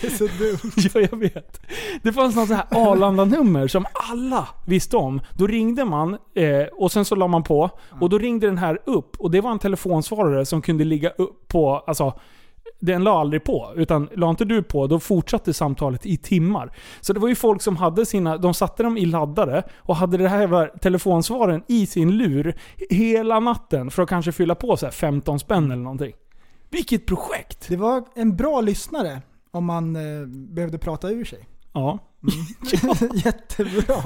Det 0.01 0.07
är 0.07 0.11
så 0.11 0.27
dumt. 0.27 0.73
Ja, 0.95 1.09
jag 1.11 1.19
vet. 1.19 1.61
Det 2.03 2.13
fanns 2.13 2.37
något 2.37 2.49
så 2.49 2.55
här 2.55 2.67
Arlanda-nummer 2.71 3.69
som 3.69 3.87
alla 3.93 4.49
visste 4.67 4.97
om. 4.97 5.21
Då 5.37 5.47
ringde 5.47 5.85
man 5.85 6.19
eh, 6.35 6.67
och 6.73 6.93
sen 6.93 7.05
så 7.05 7.15
la 7.15 7.27
man 7.27 7.43
på. 7.43 7.71
Och 8.01 8.09
då 8.09 8.19
ringde 8.19 8.47
den 8.47 8.59
här 8.59 8.79
upp. 8.85 9.17
Och 9.19 9.31
det 9.31 9.41
var 9.41 9.51
en 9.51 9.59
telefonsvarare 9.59 10.47
som 10.47 10.63
kunde 10.63 10.85
ligga 10.85 11.11
upp 11.11 11.49
på, 11.49 11.85
alltså 11.87 12.13
den 12.83 13.05
la 13.05 13.21
aldrig 13.21 13.45
på. 13.45 13.73
Utan 13.77 14.09
la 14.15 14.31
inte 14.31 14.45
du 14.45 14.63
på, 14.63 14.87
då 14.87 15.01
fortsatte 15.01 15.55
samtalet 15.55 16.07
i 16.07 16.17
timmar. 16.17 16.73
Så 17.01 17.13
det 17.13 17.21
var 17.21 17.29
ju 17.29 17.35
folk 17.35 17.63
som 17.63 17.77
hade 17.77 18.07
sina, 18.07 18.37
de 18.37 18.55
satte 18.55 18.83
dem 18.83 18.97
i 18.97 19.07
laddare 19.07 19.63
och 19.77 19.97
hade 19.97 20.17
det 20.17 20.29
här 20.29 20.41
jävla 20.41 20.67
telefonsvaren 20.67 21.63
i 21.69 21.87
sin 21.87 22.11
lur 22.11 22.55
hela 22.91 23.41
natten 23.41 23.91
för 23.91 24.03
att 24.03 24.09
kanske 24.09 24.33
fylla 24.33 24.55
på 24.55 24.77
så 24.77 24.87
här 24.87 24.93
15 24.93 25.39
spänn 25.39 25.71
eller 25.71 25.83
någonting. 25.83 26.13
Vilket 26.71 27.07
projekt! 27.07 27.69
Det 27.69 27.77
var 27.77 28.05
en 28.15 28.37
bra 28.37 28.61
lyssnare 28.61 29.23
om 29.51 29.65
man 29.65 29.97
eh, 29.97 30.27
behövde 30.27 30.79
prata 30.79 31.11
ur 31.11 31.25
sig. 31.25 31.49
Ja. 31.73 31.99
Jättebra. 33.15 34.03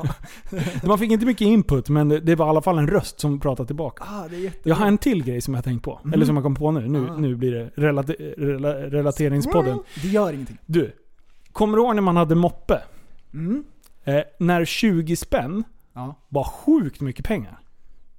Man 0.87 0.99
fick 0.99 1.11
inte 1.11 1.27
mycket 1.27 1.47
input, 1.47 1.89
men 1.89 2.09
det, 2.09 2.35
var 2.35 2.47
i 2.47 2.49
alla 2.49 2.63
fall 2.63 2.79
en 2.79 2.89
röst 2.89 3.21
som 3.21 3.41
pratade 3.41 3.67
tillbaka. 3.67 4.05
Ah, 4.09 4.29
det 4.29 4.37
är 4.37 4.41
jättebra. 4.41 4.69
Jag 4.71 4.77
har 4.77 4.87
en 4.87 4.99
till 4.99 5.25
grej 5.25 5.41
som 5.41 5.55
jag 5.55 5.59
har 5.59 5.63
tänkt 5.63 5.83
på. 5.85 6.01
Eller 6.15 6.27
som 6.27 6.37
jag 6.37 6.43
kom 6.45 6.55
på 6.55 6.71
nu. 6.71 6.89
Nu, 6.89 7.09
Ah. 7.11 7.17
nu 7.17 7.35
blir 7.35 7.53
det 7.53 7.71
relate, 7.75 8.13
rela, 8.39 8.75
relateringspodden. 8.75 9.79
Det 10.03 10.09
gör 10.09 10.33
ingenting. 10.33 10.59
Du, 10.67 10.93
kommer 11.53 11.77
du 11.77 11.83
ihåg 11.85 11.95
när 11.95 12.03
man 12.03 12.17
hade 12.17 12.35
moppe? 12.35 12.83
Mm. 13.35 13.65
Eh, 14.05 14.21
när 14.39 14.65
20 14.65 15.17
spänn 15.17 15.65
Ja. 15.95 16.15
var 16.29 16.45
sjukt 16.45 17.01
mycket 17.01 17.25
pengar. 17.25 17.59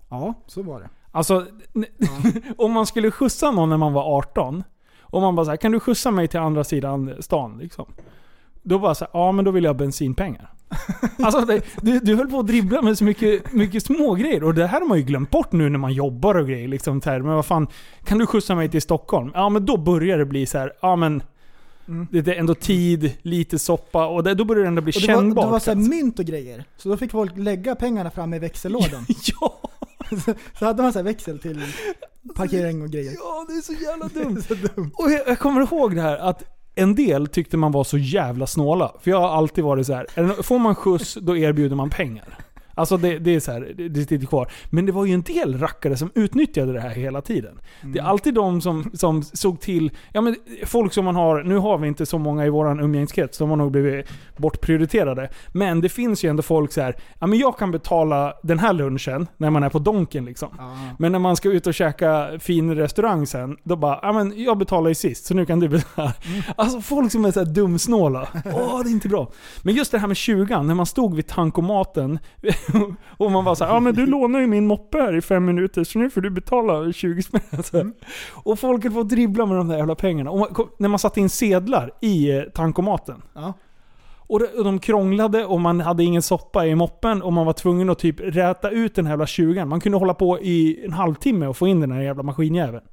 ja, 0.10 0.34
så 0.48 0.62
var 0.62 0.80
det. 0.80 0.90
Alltså, 1.12 1.46
n- 1.76 1.86
om 2.58 2.72
man 2.72 2.86
skulle 2.86 3.12
skjutsa 3.12 3.52
någon 3.52 3.70
när 3.70 3.78
man 3.78 3.94
var 3.94 4.18
18. 4.18 4.64
Och 5.02 5.22
man 5.22 5.36
bara 5.36 5.46
så 5.46 5.50
här, 5.52 5.58
kan 5.58 5.72
du 5.72 5.80
skjutsa 5.80 6.12
mig 6.12 6.28
till 6.28 6.40
andra 6.40 6.64
sidan 6.64 7.14
stan? 7.20 7.58
Liksom. 7.58 7.86
Då 8.68 8.80
bara 8.80 8.96
så 8.96 9.06
här, 9.06 9.10
ja 9.14 9.32
men 9.32 9.46
då 9.46 9.52
vill 9.52 9.64
jag 9.64 9.74
ha 9.74 9.78
bensinpengar. 9.78 10.54
Alltså 11.24 11.42
det, 11.42 11.62
du, 11.82 12.00
du 12.00 12.16
höll 12.16 12.28
på 12.28 12.40
att 12.40 12.48
dribbla 12.48 12.82
med 12.82 12.98
så 12.98 13.04
mycket, 13.04 13.54
mycket 13.54 13.86
små 13.86 14.14
grejer 14.14 14.44
Och 14.44 14.54
det 14.54 14.68
här 14.68 14.80
har 14.82 14.88
man 14.88 14.98
ju 14.98 15.04
glömt 15.04 15.30
bort 15.30 15.52
nu 15.52 15.70
när 15.70 15.80
man 15.80 15.94
jobbar 15.94 16.36
och 16.36 16.48
grejer. 16.48 16.68
Liksom, 16.68 17.02
här, 17.06 17.20
men 17.20 17.36
vad 17.36 17.46
fan, 17.46 17.68
kan 18.04 18.18
du 18.18 18.26
skjutsa 18.28 18.56
mig 18.56 18.70
till 18.70 18.82
Stockholm? 18.82 19.32
Ja 19.34 19.50
men 19.50 19.66
då 19.66 19.78
börjar 19.78 20.18
det 20.18 20.26
bli 20.26 20.46
så 20.46 20.58
här, 20.58 20.72
ja 20.82 20.96
men 20.96 21.24
Mm. 21.88 22.08
det 22.12 22.28
är 22.28 22.40
ändå 22.40 22.56
tid, 22.56 23.18
lite 23.22 23.60
soppa 23.60 24.08
och 24.08 24.24
det, 24.24 24.34
då 24.34 24.46
börjar 24.46 24.62
det 24.62 24.68
ändå 24.68 24.82
bli 24.82 24.92
Och 24.92 25.02
det 25.02 25.08
var, 25.08 25.22
kännbart. 25.22 25.46
det 25.46 25.52
var 25.52 25.60
så 25.60 25.72
här 25.72 25.78
alltså. 25.78 25.90
mynt 25.90 26.20
och 26.20 26.26
grejer. 26.26 26.64
Så 26.78 26.90
då 26.90 26.98
fick 26.98 27.12
folk 27.12 27.38
lägga 27.38 27.76
pengarna 27.76 28.12
fram 28.12 28.34
i 28.34 28.40
växellådan. 28.40 29.06
ja, 29.42 29.60
så, 30.26 30.34
så 30.60 30.66
hade 30.66 30.84
man 30.84 30.94
så 30.94 31.02
växel 31.02 31.40
till 31.40 31.62
parkering 32.36 32.82
och 32.82 32.90
grejer. 32.90 33.14
ja, 33.20 33.46
det 33.48 33.54
är 33.54 33.62
så 33.62 33.74
jävla 33.74 34.08
dumt. 34.08 34.42
så 34.48 34.54
dumt. 34.54 34.92
Och 34.94 35.12
jag, 35.12 35.28
jag 35.28 35.40
kommer 35.40 35.62
ihåg 35.62 35.96
det 35.96 36.02
här 36.02 36.18
att 36.18 36.44
en 36.78 36.96
del 36.96 37.28
tyckte 37.28 37.58
man 37.58 37.72
var 37.72 37.84
så 37.84 37.98
jävla 37.98 38.48
snåla. 38.48 38.92
För 39.02 39.12
jag 39.12 39.22
har 39.22 39.30
alltid 39.30 39.64
varit 39.64 39.88
så 39.88 39.94
här. 39.94 40.44
får 40.44 40.60
man 40.60 40.76
skjuts, 40.76 41.18
då 41.22 41.38
erbjuder 41.38 41.76
man 41.76 41.90
pengar. 41.90 42.38
Alltså 42.78 42.98
det, 42.98 43.20
det 43.20 43.36
är 43.36 43.40
så 43.40 43.52
här, 43.52 43.74
det, 43.78 43.90
det 43.90 44.02
sitter 44.02 44.26
kvar. 44.26 44.52
Men 44.70 44.86
det 44.86 44.92
var 44.92 45.06
ju 45.06 45.14
en 45.14 45.22
del 45.22 45.60
rackare 45.60 45.98
som 45.98 46.12
utnyttjade 46.16 46.74
det 46.74 46.80
här 46.80 46.90
hela 46.90 47.22
tiden. 47.22 47.60
Det 47.82 48.00
är 48.00 48.04
alltid 48.04 48.34
de 48.34 48.62
som, 48.62 48.92
som 48.94 49.24
såg 49.24 49.60
till, 49.60 49.92
ja 50.14 50.22
men 50.22 50.36
folk 50.66 50.94
som 50.94 51.06
man 51.06 51.16
har, 51.16 51.44
nu 51.44 51.58
har 51.58 51.78
vi 51.78 51.88
inte 51.88 52.06
så 52.06 52.18
många 52.18 52.46
i 52.46 52.50
våran 52.50 52.80
umgängeskrets, 52.80 53.38
de 53.38 53.50
har 53.50 53.58
nog 53.58 53.72
blivit 53.72 54.08
bortprioriterade. 54.38 55.30
Men 55.48 55.82
det 55.82 55.90
finns 55.90 56.24
ju 56.24 56.30
ändå 56.30 56.44
folk 56.44 56.72
så 56.72 56.82
här, 56.82 56.96
ja 57.20 57.28
men 57.28 57.40
jag 57.40 57.58
kan 57.58 57.72
betala 57.72 58.34
den 58.44 58.60
här 58.60 58.74
lunchen 58.74 59.28
när 59.38 59.50
man 59.50 59.64
är 59.64 59.70
på 59.70 59.80
Donken 59.80 60.26
liksom. 60.26 60.50
Ja. 60.58 60.78
Men 61.00 61.12
när 61.12 61.20
man 61.20 61.36
ska 61.36 61.50
ut 61.50 61.68
och 61.68 61.74
käka 61.74 62.30
fin 62.40 62.76
restaurang 62.76 63.28
sen, 63.28 63.58
då 63.64 63.76
bara 63.76 64.00
ja 64.02 64.12
men 64.14 64.44
jag 64.44 64.58
betalar 64.58 64.90
ju 64.90 64.96
sist 64.96 65.26
så 65.26 65.34
nu 65.34 65.46
kan 65.46 65.60
du 65.60 65.70
betala. 65.70 66.14
Alltså 66.56 66.82
folk 66.82 67.12
som 67.12 67.26
är 67.26 67.32
så 67.32 67.40
här 67.40 67.54
dumsnåla. 67.54 68.28
Åh, 68.46 68.84
det 68.84 68.90
är 68.90 68.92
inte 68.92 69.10
bra. 69.10 69.32
Men 69.62 69.76
just 69.76 69.92
det 69.92 70.00
här 70.00 70.08
med 70.08 70.18
20 70.18 70.64
när 70.64 70.74
man 70.76 70.86
stod 70.86 71.16
vid 71.16 71.28
tankomaten 71.28 72.20
och 73.18 73.32
man 73.32 73.46
var 73.46 73.56
så 73.56 73.66
här, 73.66 73.74
ja 73.74 73.80
men 73.80 73.96
du 73.96 74.06
lånar 74.06 74.40
ju 74.40 74.48
min 74.48 74.68
moppe 74.68 74.98
här 74.98 75.16
i 75.16 75.22
fem 75.22 75.46
minuter 75.46 75.84
så 75.84 76.00
nu 76.00 76.10
får 76.10 76.22
du 76.22 76.30
betala 76.30 76.92
20 76.94 77.24
spänn. 77.24 77.42
Alltså. 77.58 77.86
Och 78.34 78.60
folk 78.60 78.84
höll 78.84 78.94
på 78.94 79.00
att 79.00 79.10
dribbla 79.10 79.46
med 79.46 79.58
de 79.58 79.68
där 79.68 79.78
jävla 79.78 79.96
pengarna. 79.96 80.32
Och 80.32 80.40
man, 80.40 80.48
kom- 80.54 80.70
när 80.78 80.90
man 80.90 81.00
satte 81.00 81.20
in 81.20 81.30
sedlar 81.30 81.92
i 82.02 82.32
eh, 82.32 82.44
tankomaten. 82.44 83.22
Ja. 83.34 83.54
Och 84.28 84.40
de, 84.40 84.46
och 84.46 84.64
de 84.64 84.80
krånglade 84.80 85.46
och 85.46 85.62
man 85.62 85.82
hade 85.82 86.04
ingen 86.04 86.22
soppa 86.22 86.66
i 86.66 86.76
moppen 86.76 87.22
och 87.22 87.34
man 87.34 87.46
var 87.46 87.54
tvungen 87.54 87.90
att 87.90 88.00
typ 88.00 88.20
räta 88.20 88.70
ut 88.70 88.96
den 88.96 89.06
här 89.06 89.12
jävla 89.12 89.28
20 89.28 89.66
Man 89.66 89.80
kunde 89.80 89.98
hålla 89.98 90.14
på 90.14 90.40
i 90.40 90.86
en 90.86 90.94
halvtimme 90.94 91.48
och 91.48 91.58
få 91.58 91.68
in 91.68 91.80
den 91.80 91.92
här 91.92 92.02
jävla 92.02 92.24
maskinjäveln. 92.24 92.84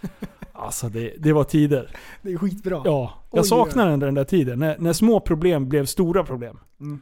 Alltså 0.54 0.88
det, 0.88 1.14
det 1.18 1.32
var 1.32 1.44
tider. 1.44 1.96
Det 2.22 2.32
är 2.32 2.38
skitbra. 2.38 2.82
Ja, 2.84 3.12
jag 3.30 3.40
Oj, 3.40 3.46
saknar 3.46 3.90
den, 3.90 4.00
den 4.00 4.14
där 4.14 4.24
tiden. 4.24 4.58
När, 4.58 4.78
när 4.78 4.92
små 4.92 5.20
problem 5.20 5.68
blev 5.68 5.86
stora 5.86 6.24
problem. 6.24 6.58
Mm. 6.80 7.00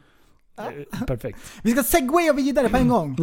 Eh, 0.57 1.05
Perfekt. 1.07 1.39
Vi 1.63 1.71
ska 1.71 1.83
segwaya 1.83 2.33
vidare 2.33 2.69
på 2.69 2.77
en 2.77 2.87
gång. 2.87 3.15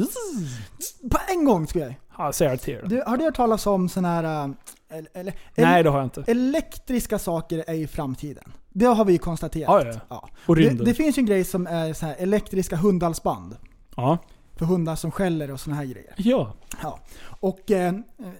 På 1.10 1.18
en 1.28 1.44
gång 1.44 1.66
ska 1.66 1.78
jag. 1.78 1.94
Ja, 2.18 2.32
säg 2.32 2.48
det 2.48 2.56
till. 2.56 2.80
Du, 2.84 3.02
har 3.06 3.16
du 3.16 3.24
hört 3.24 3.36
talas 3.36 3.66
om 3.66 3.88
såna 3.88 4.08
här... 4.08 4.54
Eller, 4.90 5.08
eller, 5.14 5.34
Nej, 5.54 5.82
det 5.82 5.90
har 5.90 5.98
jag 5.98 6.06
inte. 6.06 6.24
Elektriska 6.26 7.18
saker 7.18 7.64
är 7.66 7.74
ju 7.74 7.86
framtiden. 7.86 8.52
Det 8.68 8.84
har 8.84 9.04
vi 9.04 9.12
ju 9.12 9.18
konstaterat. 9.18 9.86
Ja, 9.86 9.92
ja. 9.92 10.00
Ja. 10.08 10.28
Och 10.46 10.56
Det, 10.56 10.62
rymden. 10.62 10.84
det 10.86 10.94
finns 10.94 11.18
ju 11.18 11.20
en 11.20 11.26
grej 11.26 11.44
som 11.44 11.66
är 11.66 11.92
så 11.92 12.06
här 12.06 12.16
elektriska 12.18 12.76
hundhalsband. 12.76 13.56
Ja. 13.96 14.18
För 14.56 14.66
hundar 14.66 14.96
som 14.96 15.10
skäller 15.10 15.50
och 15.50 15.60
såna 15.60 15.76
här 15.76 15.84
grejer. 15.84 16.14
Ja. 16.16 16.52
Ja. 16.82 16.98
Och 17.40 17.70
eh, 17.70 17.94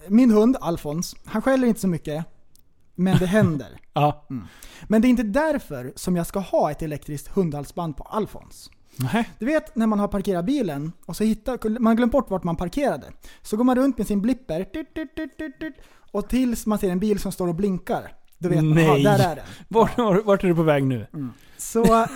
min 0.07 0.31
hund 0.31 0.57
Alfons, 0.61 1.15
han 1.25 1.41
skäller 1.41 1.67
inte 1.67 1.79
så 1.79 1.87
mycket. 1.87 2.25
Men 2.95 3.17
det 3.17 3.25
händer. 3.25 3.67
Ja. 3.93 4.25
Men 4.87 5.01
det 5.01 5.07
är 5.07 5.09
inte 5.09 5.23
därför 5.23 5.93
som 5.95 6.15
jag 6.15 6.27
ska 6.27 6.39
ha 6.39 6.71
ett 6.71 6.81
elektriskt 6.81 7.27
hundhalsband 7.27 7.97
på 7.97 8.03
Alfons. 8.03 8.69
Nej. 8.99 9.29
Du 9.39 9.45
vet 9.45 9.75
när 9.75 9.87
man 9.87 9.99
har 9.99 10.07
parkerat 10.07 10.45
bilen 10.45 10.91
och 11.05 11.15
så 11.15 11.23
hittar, 11.23 11.79
man 11.79 11.95
glömt 11.95 12.11
bort 12.11 12.29
vart 12.29 12.43
man 12.43 12.55
parkerade. 12.55 13.07
Så 13.41 13.57
går 13.57 13.63
man 13.63 13.75
runt 13.75 13.97
med 13.97 14.07
sin 14.07 14.21
blipper 14.21 14.63
tut, 14.63 14.93
tut, 14.93 15.15
tut, 15.15 15.37
tut, 15.37 15.59
tut, 15.59 15.73
och 16.11 16.29
tills 16.29 16.65
man 16.65 16.79
ser 16.79 16.89
en 16.89 16.99
bil 16.99 17.19
som 17.19 17.31
står 17.31 17.47
och 17.47 17.55
blinkar. 17.55 18.13
Då 18.37 18.49
vet 18.49 18.63
man, 18.63 18.73
Nej. 18.73 18.85
aha, 18.85 18.97
där 18.97 19.31
är 19.31 19.35
den. 19.35 19.45
Vart, 19.67 19.97
vart, 19.97 20.25
vart 20.25 20.43
är 20.43 20.47
du 20.47 20.55
på 20.55 20.63
väg 20.63 20.83
nu? 20.83 21.07
Så 21.57 21.79
Jävla 21.79 22.07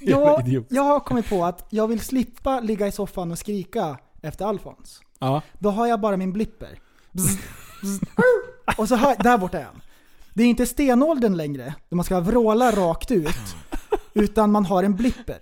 jag, 0.46 0.64
jag 0.68 0.82
har 0.82 1.00
kommit 1.00 1.28
på 1.28 1.44
att 1.44 1.66
jag 1.70 1.88
vill 1.88 2.00
slippa 2.00 2.60
ligga 2.60 2.86
i 2.86 2.92
soffan 2.92 3.30
och 3.30 3.38
skrika 3.38 3.98
efter 4.22 4.44
Alfons. 4.44 5.00
Ja. 5.18 5.42
Då 5.58 5.70
har 5.70 5.86
jag 5.86 6.00
bara 6.00 6.16
min 6.16 6.32
blipper. 6.32 6.78
Bzz, 7.12 7.38
bzz, 7.82 8.00
och 8.78 8.88
så 8.88 8.96
hör, 8.96 9.22
där 9.22 9.38
borta 9.38 9.58
är 9.58 9.64
han. 9.64 9.80
Det 10.34 10.42
är 10.42 10.46
inte 10.46 10.66
stenåldern 10.66 11.36
längre, 11.36 11.74
då 11.88 11.96
man 11.96 12.04
ska 12.04 12.20
vråla 12.20 12.70
rakt 12.70 13.10
ut. 13.10 13.56
Utan 14.18 14.52
man 14.52 14.64
har 14.64 14.82
en 14.82 14.94
blipper. 14.94 15.38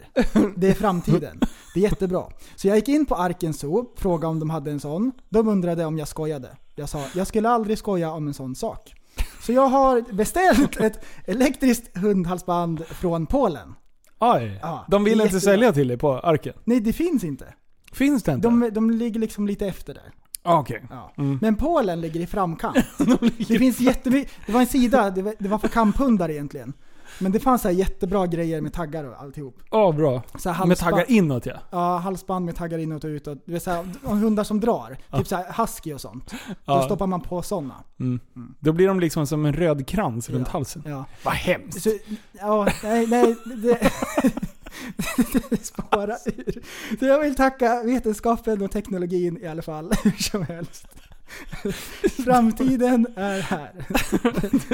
Det 0.57 0.69
är 0.69 0.75
framtiden. 0.75 1.41
Det 1.75 1.81
är 1.81 1.83
jättebra. 1.83 2.25
Så 2.57 2.69
jag 2.69 2.77
gick 2.77 2.89
in 2.89 3.07
på 3.07 3.15
Arken 3.15 3.55
Zoo, 3.55 3.87
frågade 3.97 4.27
om 4.27 4.41
de 4.41 4.51
hade 4.51 4.71
en 4.71 4.81
sån. 4.81 5.13
De 5.29 5.49
undrade 5.49 5.85
om 5.85 5.99
jag 5.99 6.09
skojade. 6.09 6.57
Jag 6.75 6.89
sa, 6.89 7.05
jag 7.15 7.27
skulle 7.27 7.49
aldrig 7.49 7.79
skoja 7.79 8.11
om 8.11 8.27
en 8.27 8.35
sån 8.35 8.55
sak. 8.55 8.95
Så 9.43 9.53
jag 9.53 9.69
har 9.69 10.13
beställt 10.13 10.81
ett 10.81 11.05
elektriskt 11.25 11.97
hundhalsband 11.97 12.87
från 12.87 13.27
Polen. 13.27 13.75
Oj. 14.19 14.59
Ja, 14.63 14.87
de 14.89 15.05
vill 15.05 15.21
inte 15.21 15.41
sälja 15.41 15.73
till 15.73 15.89
dig 15.89 15.97
på 15.97 16.19
Arken? 16.19 16.55
Nej, 16.65 16.81
det 16.81 16.93
finns 16.93 17.25
inte. 17.25 17.55
Finns 17.93 18.23
det 18.23 18.33
inte? 18.33 18.49
De, 18.49 18.71
de 18.73 18.91
ligger 18.91 19.21
liksom 19.21 19.47
lite 19.47 19.67
efter 19.67 19.95
där. 19.95 20.13
Ah, 20.43 20.59
Okej. 20.59 20.83
Ja. 20.91 21.13
Mm. 21.19 21.39
Men 21.43 21.57
Polen 21.57 22.01
ligger 22.01 22.21
i 22.21 22.27
framkant. 22.27 22.77
det 23.49 23.59
finns 23.59 23.81
jättemycket, 23.81 24.33
det 24.47 24.53
var 24.53 24.61
en 24.61 24.67
sida, 24.67 25.11
det 25.11 25.23
var, 25.23 25.35
det 25.39 25.49
var 25.49 25.59
för 25.59 25.69
kamphundar 25.69 26.31
egentligen. 26.31 26.73
Men 27.21 27.33
det 27.33 27.41
fanns 27.41 27.63
så 27.63 27.71
jättebra 27.71 28.27
grejer 28.27 28.61
med 28.61 28.73
taggar 28.73 29.05
och 29.05 29.21
alltihop. 29.23 29.59
Ja, 29.71 29.93
bra. 29.93 30.23
Så 30.39 30.51
här 30.51 30.67
Med 30.67 30.79
taggar 30.79 31.11
inåt 31.11 31.47
ja. 31.47 31.55
Ja, 31.71 31.97
halsband 31.97 32.45
med 32.45 32.57
taggar 32.57 32.79
inåt 32.79 33.05
och 33.05 33.09
utåt. 33.09 33.39
Det 33.47 33.61
så 33.61 33.71
här, 33.71 33.85
hundar 34.03 34.45
som 34.45 34.61
drar. 34.61 34.97
Typ 35.17 35.27
så 35.27 35.37
här 35.37 35.55
husky 35.63 35.93
och 35.95 36.01
sånt. 36.01 36.31
Då 36.31 36.55
Ja. 36.65 36.83
stoppar 36.83 37.07
man 37.07 37.21
på 37.21 37.43
sådana. 37.43 37.75
Mm. 38.01 38.21
Då 38.61 38.73
blir 38.73 38.89
de 38.89 39.01
liksom 39.01 39.27
som 39.27 39.47
en 39.47 39.53
röd 39.53 39.89
krans 39.89 40.31
runt 40.31 40.47
Ja. 40.49 40.53
halsen. 40.53 40.83
Ja. 40.87 41.05
Vad 41.25 41.35
hemskt. 41.35 41.83
Så, 41.83 41.91
ja, 42.33 42.69
nej, 42.83 43.07
nej. 43.07 43.37
Det, 43.63 43.79
det 45.51 45.65
spårar 45.65 46.17
ur. 46.27 46.63
Så 46.99 47.05
jag 47.07 47.21
vill 47.21 47.35
tacka 47.35 47.83
vetenskapen 47.83 48.63
och 48.63 48.71
teknologin 48.71 49.39
i 49.43 49.47
alla 49.47 49.63
fall. 49.63 49.93
Hur 50.05 50.11
som 50.23 50.43
helst. 50.43 50.87
Framtiden 52.25 53.07
är 53.17 53.41
här. 53.41 53.73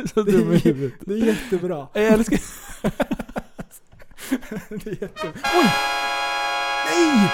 Så 0.15 0.23
Det 0.23 0.33
dum 0.33 0.53
i 0.53 0.55
är, 0.55 0.61
huvudet. 0.61 0.95
det 1.01 1.15
är 1.15 1.19
jättebra. 1.27 1.89
Jag 1.93 2.05
älskar... 2.05 2.39
Det 4.69 4.87
är 4.87 5.03
jättebra. 5.03 5.33
Oj! 5.55 5.71
Nej! 6.91 7.31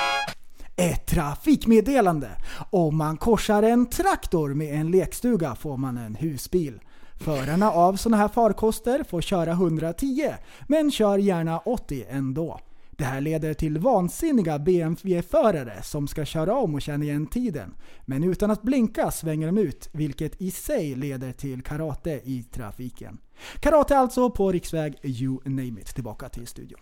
Ett 0.77 1.07
trafikmeddelande. 1.07 2.31
Om 2.71 2.97
man 2.97 3.17
korsar 3.17 3.63
en 3.63 3.87
traktor 3.87 4.55
med 4.55 4.81
en 4.81 4.91
lekstuga 4.91 5.55
får 5.55 5.77
man 5.77 5.97
en 5.99 6.15
husbil. 6.15 6.81
Förarna 7.21 7.71
av 7.71 7.97
sådana 7.97 8.17
här 8.17 8.29
farkoster 8.29 9.05
får 9.11 9.21
köra 9.21 9.51
110, 9.53 10.35
men 10.69 10.91
kör 10.91 11.19
gärna 11.19 11.59
80 11.59 12.05
ändå. 12.11 12.61
Det 12.99 13.05
här 13.05 13.21
leder 13.21 13.55
till 13.55 13.79
vansinniga 13.79 14.59
BMW-förare 14.59 15.83
som 15.83 16.09
ska 16.09 16.25
köra 16.25 16.55
om 16.57 16.75
och 16.75 16.83
känna 16.83 17.05
igen 17.05 17.27
tiden. 17.27 17.75
Men 18.07 18.25
utan 18.25 18.51
att 18.51 18.63
blinka 18.63 19.11
svänger 19.11 19.47
de 19.47 19.59
ut, 19.59 19.89
vilket 19.93 20.43
i 20.43 20.51
sig 20.51 20.95
leder 20.95 21.33
till 21.33 21.63
karate 21.63 22.11
i 22.25 22.43
trafiken. 22.43 23.19
Karate 23.61 23.99
alltså 23.99 24.31
på 24.31 24.53
riksväg 24.53 24.95
You 25.03 25.39
name 25.45 25.81
it. 25.81 25.95
Tillbaka 25.95 26.29
till 26.29 26.47
studion. 26.47 26.79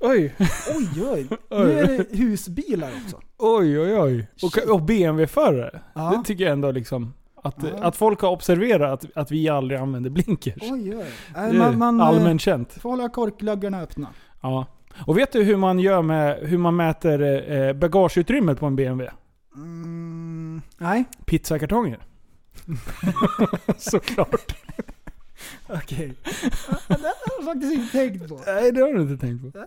Oj, 0.00 0.34
Oj 0.76 1.02
oj, 1.12 1.28
nu 1.50 1.78
är 1.78 1.86
det 1.86 2.18
husbilar 2.18 2.90
också. 3.04 3.20
oj, 3.38 3.80
oj, 3.80 3.96
oj. 4.00 4.28
Och, 4.42 4.72
och 4.74 4.82
BMW-förare. 4.82 5.80
Ja. 5.94 6.10
Det 6.16 6.26
tycker 6.28 6.44
jag 6.44 6.52
ändå 6.52 6.70
liksom... 6.70 7.12
Att, 7.42 7.56
Ja. 7.62 7.68
att 7.84 7.96
folk 7.96 8.20
har 8.20 8.30
observerat 8.30 9.04
att, 9.04 9.16
att 9.16 9.30
vi 9.30 9.48
aldrig 9.48 9.80
använder 9.80 10.10
blinkers. 10.10 10.62
Oj 10.72 10.96
oj. 10.96 11.06
Äh, 11.36 11.52
man, 11.52 11.78
man 11.78 12.00
eh, 12.00 12.06
allmänt 12.06 12.40
känt. 12.40 12.72
får 12.72 12.90
hålla 12.90 13.08
korkluggarna 13.08 13.80
öppna. 13.80 14.08
Ja. 14.40 14.66
Och 15.06 15.18
vet 15.18 15.32
du 15.32 15.42
hur 15.42 15.56
man 15.56 15.78
gör 15.78 16.02
med, 16.02 16.38
hur 16.38 16.58
man 16.58 16.76
mäter 16.76 17.52
eh, 17.52 17.72
bagageutrymmet 17.72 18.58
på 18.58 18.66
en 18.66 18.76
BMW? 18.76 19.12
Mm, 19.56 20.62
nej, 20.78 21.04
Pizzakartonger. 21.24 21.98
Såklart. 23.76 24.56
okej. 25.68 26.14
det 26.88 26.94
har 26.94 27.36
jag 27.36 27.44
faktiskt 27.44 27.72
inte 27.72 27.92
tänkt 27.92 28.28
på. 28.28 28.40
Nej, 28.46 28.72
det 28.72 28.80
har 28.80 28.92
du 28.92 29.02
inte 29.02 29.26
tänkt 29.26 29.42
på. 29.42 29.66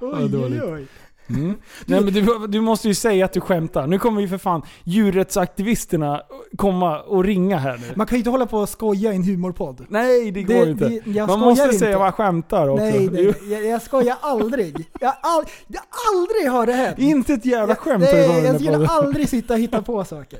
Oj 0.00 0.36
oj 0.36 0.62
oj. 0.62 0.86
Mm. 1.34 1.54
Nej 1.86 2.00
men 2.00 2.14
du, 2.14 2.46
du 2.46 2.60
måste 2.60 2.88
ju 2.88 2.94
säga 2.94 3.24
att 3.24 3.32
du 3.32 3.40
skämtar. 3.40 3.86
Nu 3.86 3.98
kommer 3.98 4.20
ju 4.20 4.28
för 4.28 4.38
fan 4.38 4.62
djurrättsaktivisterna 4.84 6.22
komma 6.56 7.00
och 7.00 7.24
ringa 7.24 7.58
här 7.58 7.76
nu. 7.78 7.92
Man 7.96 8.06
kan 8.06 8.16
ju 8.16 8.18
inte 8.20 8.30
hålla 8.30 8.46
på 8.46 8.58
och 8.58 8.68
skoja 8.68 9.12
i 9.12 9.16
en 9.16 9.24
humorpodd. 9.24 9.86
Nej, 9.88 10.30
det 10.30 10.42
går 10.42 10.54
Det- 10.54 10.70
inte. 10.70 10.88
det- 10.88 11.10
jag 11.10 11.28
Man 11.28 11.40
måste 11.40 11.64
inte. 11.64 11.78
säga 11.78 11.98
man 11.98 12.12
skämtar 12.12 12.68
också. 12.68 12.84
Nej, 12.84 13.08
nej, 13.12 13.34
jag, 13.52 13.64
jag 13.66 13.82
skojar 13.82 14.16
aldrig. 14.20 14.86
Jag, 15.00 15.12
all, 15.22 15.44
jag 15.66 15.82
aldrig 16.14 16.50
har 16.50 16.66
det 16.66 16.72
hänt. 16.72 16.98
Inte 16.98 17.32
ett 17.34 17.44
jävla 17.44 17.74
skämt 17.74 18.04
har 18.04 18.12
Nej, 18.12 18.44
jag 18.44 18.60
skulle 18.60 18.86
aldrig 18.88 19.28
sitta 19.28 19.54
och 19.54 19.60
hitta 19.60 19.82
på 19.82 20.04
saker. 20.04 20.38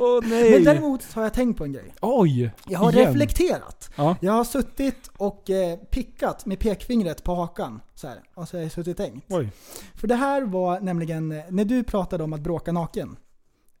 Åh 0.00 0.20
nej. 0.24 0.50
Men 0.50 0.64
däremot 0.64 1.12
har 1.12 1.22
jag 1.22 1.34
tänkt 1.34 1.58
på 1.58 1.64
en 1.64 1.72
grej. 1.72 1.94
Oj! 2.00 2.50
Jag 2.68 2.78
har 2.78 2.92
igen. 2.92 3.06
reflekterat. 3.06 3.90
Ja. 3.96 4.16
Jag 4.20 4.32
har 4.32 4.44
suttit 4.44 5.10
och 5.16 5.50
eh, 5.50 5.76
pickat 5.76 6.46
med 6.46 6.58
pekfingret 6.58 7.22
på 7.24 7.34
hakan. 7.34 7.80
Så 7.96 8.08
här, 8.08 8.22
och 8.34 8.48
så 8.48 8.56
har 8.56 8.62
jag 8.62 8.72
suttit 8.72 9.00
och 9.00 9.06
tänkt. 9.06 9.26
Oj. 9.30 9.52
För 9.94 10.08
det 10.08 10.14
här 10.14 10.42
var 10.42 10.80
nämligen, 10.80 11.32
eh, 11.32 11.44
när 11.50 11.64
du 11.64 11.82
pratade 11.84 12.24
om 12.24 12.32
att 12.32 12.40
bråka 12.40 12.72
naken. 12.72 13.16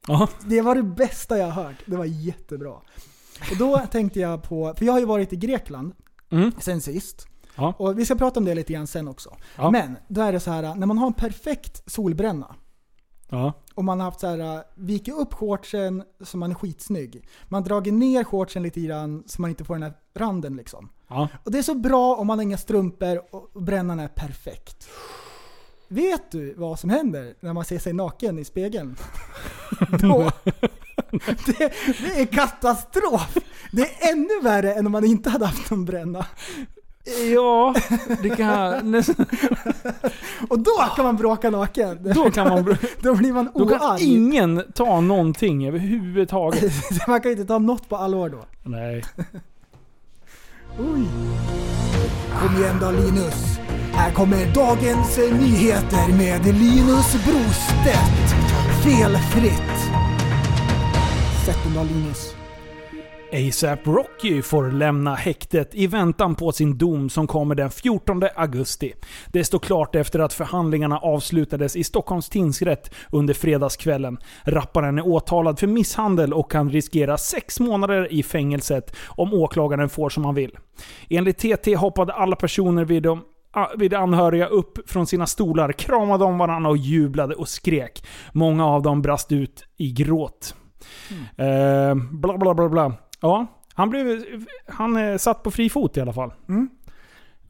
Ja. 0.08 0.28
Det 0.46 0.60
var 0.60 0.74
det 0.74 0.82
bästa 0.82 1.38
jag 1.38 1.46
har 1.50 1.64
hört. 1.64 1.76
Det 1.86 1.96
var 1.96 2.04
jättebra. 2.04 2.72
Och 3.50 3.56
då 3.58 3.78
tänkte 3.90 4.20
jag 4.20 4.42
på, 4.42 4.74
för 4.76 4.84
jag 4.84 4.92
har 4.92 5.00
ju 5.00 5.06
varit 5.06 5.32
i 5.32 5.36
Grekland 5.36 5.92
Mm. 6.30 6.52
sen 6.60 6.80
sist. 6.80 7.26
Ja. 7.56 7.74
Och 7.78 7.98
vi 7.98 8.04
ska 8.04 8.14
prata 8.14 8.40
om 8.40 8.44
det 8.46 8.54
lite 8.54 8.72
grann 8.72 8.86
sen 8.86 9.08
också. 9.08 9.36
Ja. 9.56 9.70
Men 9.70 9.96
då 10.08 10.20
är 10.20 10.32
det 10.32 10.40
så 10.40 10.50
här, 10.50 10.74
när 10.74 10.86
man 10.86 10.98
har 10.98 11.06
en 11.06 11.12
perfekt 11.12 11.82
solbränna 11.90 12.54
Ja. 13.28 13.52
och 13.74 13.84
man 13.84 14.00
har 14.00 14.04
haft 14.04 14.20
så 14.20 14.26
här, 14.26 14.64
viker 14.74 15.12
upp 15.12 15.34
shortsen 15.34 16.02
så 16.20 16.36
man 16.36 16.50
är 16.50 16.54
skitsnygg. 16.54 17.28
Man 17.48 17.62
dragit 17.64 17.94
ner 17.94 18.24
shortsen 18.24 18.62
lite 18.62 18.80
grann 18.80 19.22
så 19.26 19.40
man 19.42 19.50
inte 19.50 19.64
får 19.64 19.74
den 19.74 19.82
här 19.82 19.92
randen 20.14 20.56
liksom. 20.56 20.88
Ja. 21.08 21.28
Och 21.44 21.50
det 21.50 21.58
är 21.58 21.62
så 21.62 21.74
bra 21.74 22.14
om 22.14 22.26
man 22.26 22.38
har 22.38 22.42
inga 22.42 22.58
strumpor 22.58 23.22
och 23.30 23.62
brännan 23.62 24.00
är 24.00 24.08
perfekt. 24.08 24.88
Vet 25.88 26.30
du 26.30 26.54
vad 26.56 26.78
som 26.78 26.90
händer 26.90 27.34
när 27.40 27.52
man 27.52 27.64
ser 27.64 27.78
sig 27.78 27.92
naken 27.92 28.38
i 28.38 28.44
spegeln? 28.44 28.96
Då, 30.00 30.30
det, 31.46 31.72
det 31.98 32.20
är 32.20 32.26
katastrof! 32.26 33.36
Det 33.72 33.82
är 33.82 34.12
ännu 34.12 34.40
värre 34.42 34.74
än 34.74 34.86
om 34.86 34.92
man 34.92 35.04
inte 35.04 35.30
hade 35.30 35.46
haft 35.46 35.70
någon 35.70 35.84
bränna. 35.84 36.26
Ja, 37.34 37.74
det 38.22 38.30
kan 38.30 38.90
nästan... 38.90 39.26
Och 40.48 40.58
då 40.58 40.70
kan 40.96 41.04
man 41.04 41.16
bråka 41.16 41.50
naken. 41.50 42.12
Då 42.14 42.30
kan 42.30 42.48
man... 42.48 42.76
Då 43.00 43.14
blir 43.14 43.32
man 43.32 43.50
Då 43.54 43.68
kan 43.68 43.80
oarg. 43.80 44.14
ingen 44.14 44.62
ta 44.74 45.00
någonting 45.00 45.68
överhuvudtaget. 45.68 46.72
man 47.08 47.20
kan 47.20 47.30
inte 47.30 47.44
ta 47.44 47.58
något 47.58 47.88
på 47.88 47.96
allvar 47.96 48.28
då. 48.28 48.44
Nej. 48.62 49.04
Oj. 50.78 51.08
Kom 52.40 52.56
igen 52.56 52.76
då 52.80 52.90
Linus. 52.90 53.58
Här 53.92 54.12
kommer 54.12 54.46
dagens 54.54 55.18
eh, 55.18 55.34
nyheter 55.38 56.08
med 56.08 56.44
Linus 56.44 57.12
Brostedt. 57.24 58.34
Felfritt. 58.84 59.92
Sätt 61.46 61.58
den 61.64 61.74
då 61.74 61.82
Linus. 61.82 62.35
ASAP 63.32 63.86
Rocky 63.86 64.42
får 64.42 64.70
lämna 64.70 65.14
häktet 65.14 65.74
i 65.74 65.86
väntan 65.86 66.34
på 66.34 66.52
sin 66.52 66.78
dom 66.78 67.10
som 67.10 67.26
kommer 67.26 67.54
den 67.54 67.70
14 67.70 68.22
augusti. 68.36 68.92
Det 69.32 69.44
står 69.44 69.58
klart 69.58 69.94
efter 69.94 70.18
att 70.18 70.32
förhandlingarna 70.32 70.98
avslutades 70.98 71.76
i 71.76 71.84
Stockholms 71.84 72.28
tingsrätt 72.28 72.94
under 73.12 73.34
fredagskvällen. 73.34 74.18
Rapparen 74.44 74.98
är 74.98 75.06
åtalad 75.06 75.58
för 75.58 75.66
misshandel 75.66 76.32
och 76.32 76.50
kan 76.50 76.70
riskera 76.70 77.18
sex 77.18 77.60
månader 77.60 78.12
i 78.12 78.22
fängelset 78.22 78.96
om 79.06 79.34
åklagaren 79.34 79.88
får 79.88 80.08
som 80.08 80.24
han 80.24 80.34
vill. 80.34 80.58
Enligt 81.10 81.38
TT 81.38 81.74
hoppade 81.74 82.12
alla 82.12 82.36
personer 82.36 82.84
vid 82.84 83.02
de 83.02 83.22
vid 83.76 83.94
anhöriga 83.94 84.46
upp 84.46 84.90
från 84.90 85.06
sina 85.06 85.26
stolar, 85.26 85.72
kramade 85.72 86.24
om 86.24 86.38
varandra 86.38 86.70
och 86.70 86.76
jublade 86.76 87.34
och 87.34 87.48
skrek. 87.48 88.06
Många 88.32 88.66
av 88.66 88.82
dem 88.82 89.02
brast 89.02 89.32
ut 89.32 89.64
i 89.76 89.92
gråt. 89.92 90.54
Eh, 91.36 91.94
bla 91.94 92.38
bla 92.38 92.54
bla 92.54 92.68
bla. 92.68 92.92
Ja, 93.20 93.46
han 93.74 93.90
blev 93.90 94.24
han 94.68 94.96
eh, 94.96 95.16
satt 95.16 95.42
på 95.42 95.50
fri 95.50 95.70
fot 95.70 95.96
i 95.96 96.00
alla 96.00 96.12
fall. 96.12 96.32
Mm. 96.48 96.68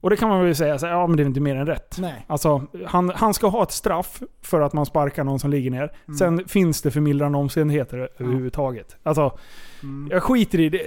Och 0.00 0.10
det 0.10 0.16
kan 0.16 0.28
man 0.28 0.44
väl 0.44 0.56
säga, 0.56 0.78
så 0.78 0.86
här, 0.86 0.92
ja 0.92 1.06
men 1.06 1.16
det 1.16 1.22
är 1.22 1.26
inte 1.26 1.40
mer 1.40 1.56
än 1.56 1.66
rätt. 1.66 1.96
Nej. 1.98 2.24
Alltså, 2.26 2.66
han, 2.86 3.12
han 3.14 3.34
ska 3.34 3.48
ha 3.48 3.62
ett 3.62 3.70
straff 3.72 4.22
för 4.42 4.60
att 4.60 4.72
man 4.72 4.86
sparkar 4.86 5.24
någon 5.24 5.38
som 5.38 5.50
ligger 5.50 5.70
ner. 5.70 5.92
Mm. 6.06 6.18
Sen 6.18 6.48
finns 6.48 6.82
det 6.82 6.90
förmildrande 6.90 7.38
omständigheter 7.38 8.08
överhuvudtaget. 8.18 8.96
Alltså, 9.02 9.38
Mm. 9.82 10.08
jag 10.12 10.22
skiter 10.22 10.60
i 10.60 10.68
det. 10.68 10.82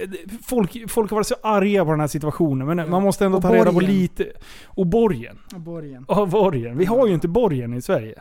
Folk, 0.46 0.90
folk 0.90 1.10
har 1.10 1.16
varit 1.16 1.26
så 1.26 1.34
arga 1.42 1.84
på 1.84 1.90
den 1.90 2.00
här 2.00 2.06
situationen, 2.06 2.66
men 2.66 2.78
Ja. 2.78 2.86
man 2.86 3.02
måste 3.02 3.24
ändå 3.24 3.36
Och 3.36 3.42
ta 3.42 3.54
reda 3.54 3.64
på 3.66 3.72
borgen. 3.72 3.90
lite. 3.92 4.26
Och 4.66 4.86
borgen. 4.86 5.38
Och 5.54 5.60
borgen. 5.60 6.04
Ja, 6.08 6.26
borgen. 6.26 6.78
Vi 6.78 6.84
har 6.84 7.06
ju 7.06 7.14
inte 7.14 7.28
borgen 7.28 7.74
i 7.74 7.82
Sverige. 7.82 8.14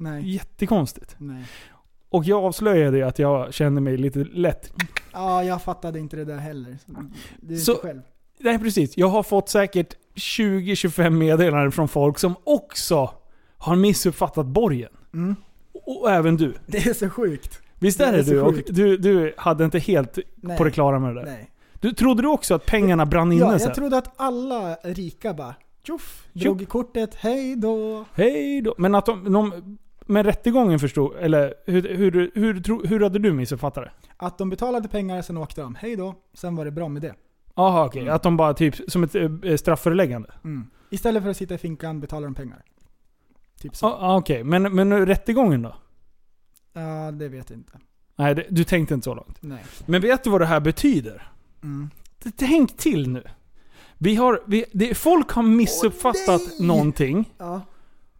Nej. 0.00 0.30
Jättekonstigt. 0.34 1.14
Nej. 1.18 1.44
Och 2.10 2.24
jag 2.24 2.44
avslöjade 2.44 2.96
ju 2.96 3.02
att 3.02 3.18
jag 3.18 3.54
kände 3.54 3.80
mig 3.80 3.96
lite 3.96 4.18
lätt. 4.18 4.72
Ja, 5.12 5.44
jag 5.44 5.62
fattade 5.62 5.98
inte 5.98 6.16
det 6.16 6.24
där 6.24 6.36
heller. 6.38 6.76
Det 7.40 7.54
är 7.54 7.58
Så- 7.58 7.72
inte 7.72 7.86
själv. 7.86 8.00
Nej 8.40 8.58
precis. 8.58 8.96
Jag 8.96 9.08
har 9.08 9.22
fått 9.22 9.48
säkert 9.48 9.94
20-25 10.14 11.10
meddelanden 11.10 11.72
från 11.72 11.88
folk 11.88 12.18
som 12.18 12.34
också 12.44 13.10
har 13.58 13.76
missuppfattat 13.76 14.46
borgen. 14.46 14.90
Mm. 15.14 15.36
Och 15.86 16.10
även 16.10 16.36
du. 16.36 16.54
Det 16.66 16.86
är 16.86 16.94
så 16.94 17.10
sjukt. 17.10 17.60
Visst 17.78 17.98
Det 17.98 18.04
är 18.04 18.12
det 18.12 18.22
du? 18.22 18.40
Och 18.40 18.54
du? 18.68 18.96
Du 18.96 19.34
hade 19.36 19.64
inte 19.64 19.78
helt 19.78 20.18
Nej. 20.36 20.58
på 20.58 20.64
det 20.64 20.70
klara 20.70 20.98
med 20.98 21.14
det 21.14 21.20
där. 21.20 21.26
Nej. 21.30 21.50
Du, 21.80 21.92
trodde 21.92 22.22
du 22.22 22.28
också 22.28 22.54
att 22.54 22.66
pengarna 22.66 23.06
brann 23.06 23.32
inne 23.32 23.40
Ja, 23.44 23.58
sen? 23.58 23.66
jag 23.68 23.74
trodde 23.74 23.98
att 23.98 24.12
alla 24.16 24.74
rika 24.74 25.34
bara 25.34 25.54
tjoff, 25.86 26.26
drog 26.32 26.68
kortet, 26.68 27.14
hej 27.14 27.56
då. 27.56 28.04
Hej 28.14 28.60
då. 28.62 28.74
Men 28.78 28.94
att 28.94 29.06
de, 29.06 29.32
de 29.32 29.78
med 30.08 30.26
rättegången 30.26 30.78
förstod, 30.78 31.16
eller 31.16 31.54
hur, 31.66 31.82
hur, 31.96 32.30
hur, 32.34 32.86
hur, 32.88 33.00
hade 33.00 33.18
du 33.18 33.32
missuppfattat 33.32 33.84
det? 33.84 33.90
Att 34.16 34.38
de 34.38 34.50
betalade 34.50 34.88
pengar, 34.88 35.22
sen 35.22 35.36
åkte 35.36 35.60
de. 35.60 35.74
Hej 35.74 35.96
då. 35.96 36.14
Sen 36.34 36.56
var 36.56 36.64
det 36.64 36.70
bra 36.70 36.88
med 36.88 37.02
det. 37.02 37.14
Jaha 37.54 37.86
okej, 37.86 38.08
att 38.08 38.22
de 38.22 38.36
bara 38.36 38.54
typ 38.54 38.74
som 38.88 39.02
ett 39.02 39.14
eh, 39.14 39.56
straffföreläggande? 39.56 40.34
Mm. 40.44 40.70
Istället 40.90 41.22
för 41.22 41.30
att 41.30 41.36
sitta 41.36 41.54
i 41.54 41.58
finkan 41.58 42.00
betalar 42.00 42.26
de 42.26 42.34
pengar. 42.34 42.62
Typ 43.60 43.76
så. 43.76 43.86
Ja, 43.86 43.96
ah, 44.00 44.16
okej. 44.16 44.44
Men, 44.44 44.62
men 44.74 45.06
rättegången 45.06 45.62
då? 45.62 45.76
Ja, 46.72 47.10
det 47.10 47.28
vet 47.28 47.50
jag 47.50 47.58
inte. 47.58 47.78
Nej, 48.16 48.34
det, 48.34 48.46
du 48.50 48.64
tänkte 48.64 48.94
inte 48.94 49.04
så 49.04 49.14
långt. 49.14 49.36
Nej. 49.40 49.64
Men 49.86 50.00
vet 50.00 50.24
du 50.24 50.30
vad 50.30 50.40
det 50.40 50.46
här 50.46 50.60
betyder? 50.60 51.32
Mm. 51.62 51.90
Tänk 52.36 52.76
till 52.76 53.08
nu. 53.10 53.22
Vi 53.98 54.14
har, 54.14 54.42
vi, 54.46 54.64
det, 54.72 54.94
folk 54.94 55.30
har 55.30 55.42
missuppfattat 55.42 56.40
nej! 56.58 56.68
någonting 56.68 57.34
Ja. 57.38 57.60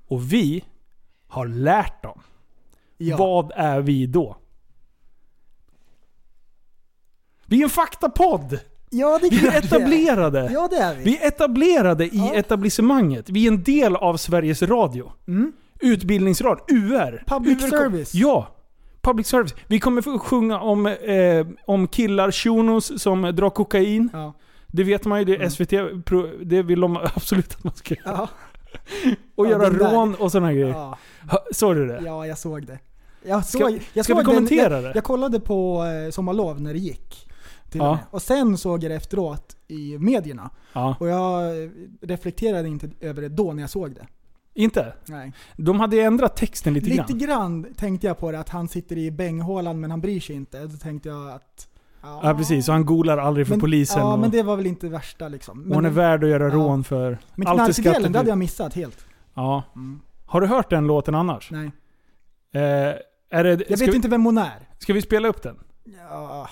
och 0.06 0.32
vi 0.32 0.64
har 1.28 1.46
lärt 1.46 2.02
dem. 2.02 2.20
Ja. 2.96 3.16
Vad 3.16 3.52
är 3.54 3.80
vi 3.80 4.06
då? 4.06 4.36
Vi 7.46 7.58
är 7.60 7.64
en 7.64 7.70
faktapodd! 7.70 8.58
ja, 8.90 9.18
det 9.22 9.28
Vi 9.30 9.36
är 9.36 9.40
klart 9.40 9.52
det 9.52 9.58
etablerade! 9.76 10.50
Ja, 10.52 10.68
det 10.70 10.76
är 10.76 10.94
vi. 10.94 11.04
Vi 11.04 11.18
är 11.18 11.28
etablerade 11.28 12.04
i 12.04 12.10
Ja. 12.12 12.34
etablissemanget. 12.34 13.30
Vi 13.30 13.46
är 13.46 13.52
en 13.52 13.62
del 13.62 13.96
av 13.96 14.16
Sveriges 14.16 14.62
Radio. 14.62 15.12
Mm. 15.28 15.52
Utbildningsradio. 15.80 16.64
UR. 16.68 17.22
Public 17.26 17.62
UR 17.64 17.68
service. 17.68 18.14
Ja. 18.14 18.48
Public 19.00 19.26
service. 19.26 19.54
Vi 19.66 19.80
kommer 19.80 20.02
få 20.02 20.18
sjunga 20.18 20.60
om, 20.60 20.86
eh, 20.86 21.46
om 21.66 21.88
killar, 21.88 22.30
shunos, 22.32 23.02
som 23.02 23.22
drar 23.22 23.50
kokain. 23.50 24.10
Ja. 24.12 24.34
Det 24.66 24.84
vet 24.84 25.04
man 25.04 25.18
ju, 25.18 25.24
det 25.24 25.36
är 25.36 25.48
SVT, 25.48 26.04
pro- 26.04 26.30
det 26.44 26.62
vill 26.62 26.80
de 26.80 26.96
absolut 27.14 27.54
att 27.54 27.64
man 27.64 27.74
ska 27.74 27.94
göra. 27.94 28.16
Ja. 28.16 28.28
Och 29.34 29.46
Ja, 29.46 29.50
göra 29.50 29.70
rån 29.70 30.14
och 30.14 30.32
sådana 30.32 30.52
grejer. 30.52 30.68
Ja. 30.68 30.98
Såg 31.52 31.76
du 31.76 31.86
det? 31.86 32.00
ja, 32.04 32.26
jag 32.26 32.38
såg 32.38 32.66
det. 32.66 32.78
Jag 33.22 33.44
Ska- 33.46 33.58
såg, 33.58 33.80
jag 33.92 34.04
ska 34.04 34.14
såg 34.14 34.18
vi 34.18 34.24
kommentera 34.24 34.68
den, 34.68 34.82
det? 34.82 34.88
jag, 34.88 34.96
jag 34.96 35.04
kollade 35.04 35.40
på 35.40 35.84
eh, 35.84 36.10
Sommarlov 36.10 36.60
när 36.60 36.72
det 36.72 36.78
gick. 36.78 37.24
Ja. 37.72 37.98
och, 38.10 38.22
sen 38.22 38.58
såg 38.58 38.84
jag 38.84 38.90
det 38.90 38.94
efteråt 38.96 39.56
i 39.68 39.98
medierna. 39.98 40.50
Ja. 40.72 40.96
Och 41.00 41.08
jag 41.08 41.62
eh, 41.62 41.68
reflekterade 42.00 42.68
inte 42.68 42.90
över 43.00 43.22
det 43.22 43.28
då 43.28 43.52
när 43.52 43.62
jag 43.62 43.70
såg 43.70 43.94
det. 43.94 44.06
Inte? 44.54 44.92
Nej. 45.06 45.32
De 45.56 45.80
hade 45.80 46.00
ändrat 46.00 46.36
texten 46.36 46.74
lite, 46.74 46.86
Lite 46.88 47.02
grann. 47.12 47.18
grann 47.62 47.74
tänkte 47.76 48.06
jag 48.06 48.18
på 48.18 48.32
det, 48.32 48.38
att 48.40 48.48
han 48.48 48.68
sitter 48.68 48.98
i 48.98 49.10
bänghålan 49.10 49.80
men 49.80 49.90
han 49.90 50.00
bryr 50.00 50.20
sig 50.20 50.36
inte. 50.36 50.66
Då 50.66 50.76
tänkte 50.76 51.08
jag 51.08 51.28
att... 51.30 51.68
Ja 52.02 52.34
precis, 52.36 52.68
och 52.68 52.74
han 52.74 52.84
golar 52.84 53.18
aldrig 53.18 53.46
för 53.46 53.52
men, 53.54 53.60
polisen. 53.60 54.00
Ja, 54.00 54.12
och, 54.12 54.18
men 54.18 54.30
det 54.30 54.42
var 54.42 54.56
väl 54.56 54.66
inte 54.66 54.88
värsta 54.88 55.28
liksom. 55.28 55.58
och 55.60 55.66
Men, 55.66 55.74
hon 55.74 55.84
är 55.84 55.90
värd 55.90 56.24
att 56.24 56.30
göra 56.30 56.44
ja. 56.44 56.50
rån 56.54 56.84
för. 56.84 57.18
men 57.34 57.46
knarkdelen, 57.46 58.12
det 58.12 58.18
hade 58.18 58.30
jag 58.30 58.38
missat 58.38 58.74
helt. 58.74 59.06
Ja. 59.34 59.62
Mm. 59.74 60.00
Har 60.26 60.40
du 60.40 60.46
hört 60.46 60.70
den 60.70 60.86
låten 60.86 61.14
annars? 61.14 61.50
Nej. 61.50 61.70
Eh, 62.54 62.94
är 63.30 63.44
det, 63.44 63.50
Jag 63.68 63.78
vet 63.78 63.88
vi, 63.88 63.96
inte 63.96 64.08
vem 64.08 64.24
hon 64.24 64.38
är. 64.38 64.58
ska 64.78 64.92
vi 64.92 65.02
spela 65.02 65.28
upp 65.28 65.42
den? 65.42 65.56
Ja. 66.10 66.48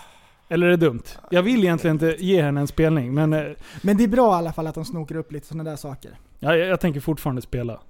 Eller 0.48 0.66
är 0.66 0.70
det 0.70 0.76
dumt? 0.76 1.02
Jag 1.30 1.42
vill 1.42 1.64
egentligen 1.64 1.94
inte 1.96 2.16
ge 2.18 2.42
henne 2.42 2.60
en 2.60 2.66
spelning, 2.66 3.14
men 3.14 3.32
eh, 3.32 3.44
Men 3.82 3.96
det 3.96 4.04
är 4.04 4.08
bra 4.08 4.32
i 4.32 4.34
alla 4.38 4.52
fall 4.52 4.66
att 4.66 4.74
de 4.74 4.84
snokar 4.84 5.16
upp 5.16 5.32
lite 5.32 5.46
sådana 5.46 5.70
där 5.70 5.76
saker. 5.76 6.18
ja, 6.38 6.56
jag, 6.56 6.68
jag 6.68 6.80
tänker 6.80 7.00
fortfarande 7.00 7.42
spela. 7.42 7.80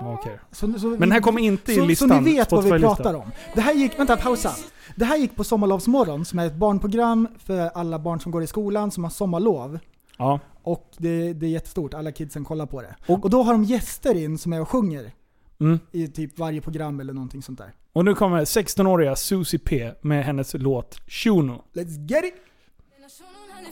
Ja. 0.00 0.14
Okej. 0.20 0.38
Så, 0.52 0.78
så 0.78 0.86
Men 0.86 1.12
här 1.12 1.20
kommer 1.20 1.40
inte 1.40 1.72
i 1.72 1.76
så, 1.76 1.84
listan. 1.84 2.08
Så 2.08 2.20
ni 2.20 2.34
vet 2.34 2.52
vad 2.52 2.64
vi 2.64 2.70
pratar 2.80 3.14
om. 3.14 3.30
Det 3.54 3.60
här 3.60 3.74
gick, 3.74 3.98
vänta 3.98 4.16
pausa. 4.16 4.52
Det 4.96 5.04
här 5.04 5.16
gick 5.16 5.36
på 5.36 5.44
Sommarlovsmorgon 5.44 6.24
som 6.24 6.38
är 6.38 6.46
ett 6.46 6.54
barnprogram 6.54 7.28
för 7.38 7.70
alla 7.74 7.98
barn 7.98 8.20
som 8.20 8.32
går 8.32 8.42
i 8.42 8.46
skolan 8.46 8.90
som 8.90 9.04
har 9.04 9.10
sommarlov. 9.10 9.78
Ja. 10.18 10.40
Och 10.62 10.90
det, 10.96 11.32
det 11.32 11.46
är 11.46 11.50
jättestort, 11.50 11.94
alla 11.94 12.12
kidsen 12.12 12.44
kollar 12.44 12.66
på 12.66 12.82
det. 12.82 12.94
Och- 13.06 13.24
Och, 13.24 13.30
då 13.30 13.42
har 13.42 13.52
de 13.52 13.64
gäster 13.64 14.14
in 14.14 14.38
som 14.38 14.52
är 14.52 14.60
och 14.60 14.68
sjunger 14.68 15.12
Mm. 15.60 15.78
i 15.92 16.08
typ 16.08 16.38
varje 16.38 16.60
program 16.60 17.00
eller 17.00 17.12
någonting 17.12 17.42
sånt 17.42 17.58
där. 17.58 17.72
Och 17.92 18.04
nu 18.04 18.14
kommer 18.14 18.44
16-åriga 18.44 19.16
Susie 19.16 19.60
P 19.64 19.92
med 20.00 20.24
hennes 20.24 20.54
låt 20.54 20.98
Shuno. 21.08 21.62
Let's 21.72 22.08
get 22.10 22.24
it! 22.24 22.34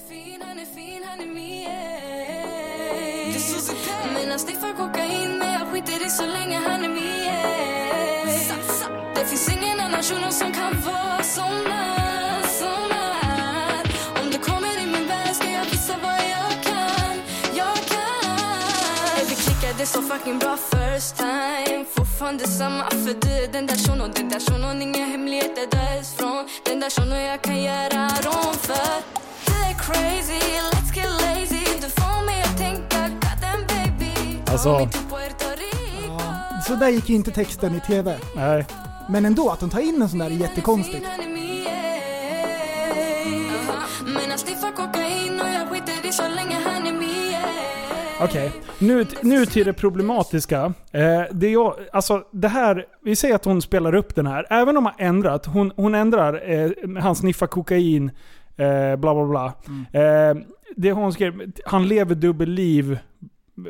Fin, 0.09 0.43
skiter 5.77 6.07
i 6.07 6.11
så 6.11 6.27
länge 6.27 6.59
han 6.59 6.85
är 6.85 6.89
min 6.89 7.07
Det 9.15 9.25
finns 9.27 9.49
ingen 9.49 9.81
annan 9.81 10.03
shuno 10.03 10.31
som 10.31 10.53
kan 10.53 10.81
vara 10.81 11.23
som 11.23 11.57
han, 11.71 12.43
som 12.61 12.91
han 13.23 13.85
Om 14.23 14.31
du 14.33 14.39
kommer 14.39 14.83
i 14.83 14.87
min 14.87 15.09
värld 15.09 15.35
ska 15.35 15.51
jag 15.51 15.65
visa 15.65 15.95
vad 16.03 16.21
jag 16.37 16.53
kan, 16.65 17.15
jag 17.55 17.77
kan 17.93 19.27
Vi 19.29 19.35
klickade 19.35 19.87
så 19.87 20.03
fucking 20.03 20.39
bra 20.39 20.57
first 20.57 21.17
time. 21.17 21.85
Fortfarande 21.97 22.49
samma 22.49 22.85
för 22.91 23.15
du 23.27 23.53
den 23.53 23.67
där 23.67 23.77
shunon, 23.77 24.11
den 24.15 24.29
där 24.29 24.41
shunon 24.41 24.83
Inga 24.83 25.07
hemligheter 25.07 25.67
därifrån 25.71 26.49
Den 26.65 26.81
där 26.81 26.91
shunon 26.91 27.21
jag 27.21 27.43
kan 27.43 27.63
göra 27.63 28.09
rån 28.27 28.55
för 28.55 28.97
Du 29.47 29.53
är 29.53 29.75
crazy, 29.85 30.41
let's 30.73 30.97
get 30.97 31.11
lazy. 31.23 31.65
Du 31.83 31.89
får 32.01 32.25
mig 32.27 32.43
att 32.43 32.59
tänka, 32.59 33.01
goddamn 33.09 33.67
baby. 33.69 34.41
Alltså- 34.47 35.16
så 36.67 36.75
där 36.75 36.89
gick 36.89 37.09
ju 37.09 37.15
inte 37.15 37.31
texten 37.31 37.75
i 37.75 37.81
TV. 37.81 38.19
Nej. 38.37 38.67
Men 39.09 39.25
ändå, 39.25 39.51
att 39.51 39.61
de 39.61 39.71
tar 39.71 39.81
in 39.81 40.03
en 40.03 40.09
sån 40.09 40.19
där 40.19 40.27
är 40.27 40.31
jättekonstigt. 40.31 41.07
Okej, 48.21 48.53
nu, 48.79 49.07
nu 49.23 49.47
till 49.47 49.67
det 49.67 49.73
problematiska. 49.73 50.73
Eh, 50.93 51.23
det, 51.33 51.51
jag, 51.51 51.75
alltså, 51.93 52.23
det 52.33 52.49
här, 52.49 52.85
vi 53.03 53.17
säger 53.17 53.35
att 53.35 53.45
hon 53.45 53.63
spelar 53.63 53.95
upp 53.95 54.15
den 54.15 54.27
här. 54.27 54.47
Även 54.51 54.77
om 54.77 54.85
hon 54.85 54.95
ändrat, 54.99 55.47
hon, 55.47 55.73
hon 55.77 55.95
ändrar, 55.95 56.51
eh, 56.51 56.71
han 57.01 57.17
sniffar 57.17 57.47
kokain, 57.47 58.11
eh, 58.57 58.97
bla 58.97 59.15
bla 59.15 59.27
bla. 59.27 59.53
Eh, 60.01 60.37
det 60.77 60.93
hon 60.93 61.13
skrev, 61.13 61.53
han 61.65 61.89
lever 61.89 62.15
dubbelliv. 62.15 62.99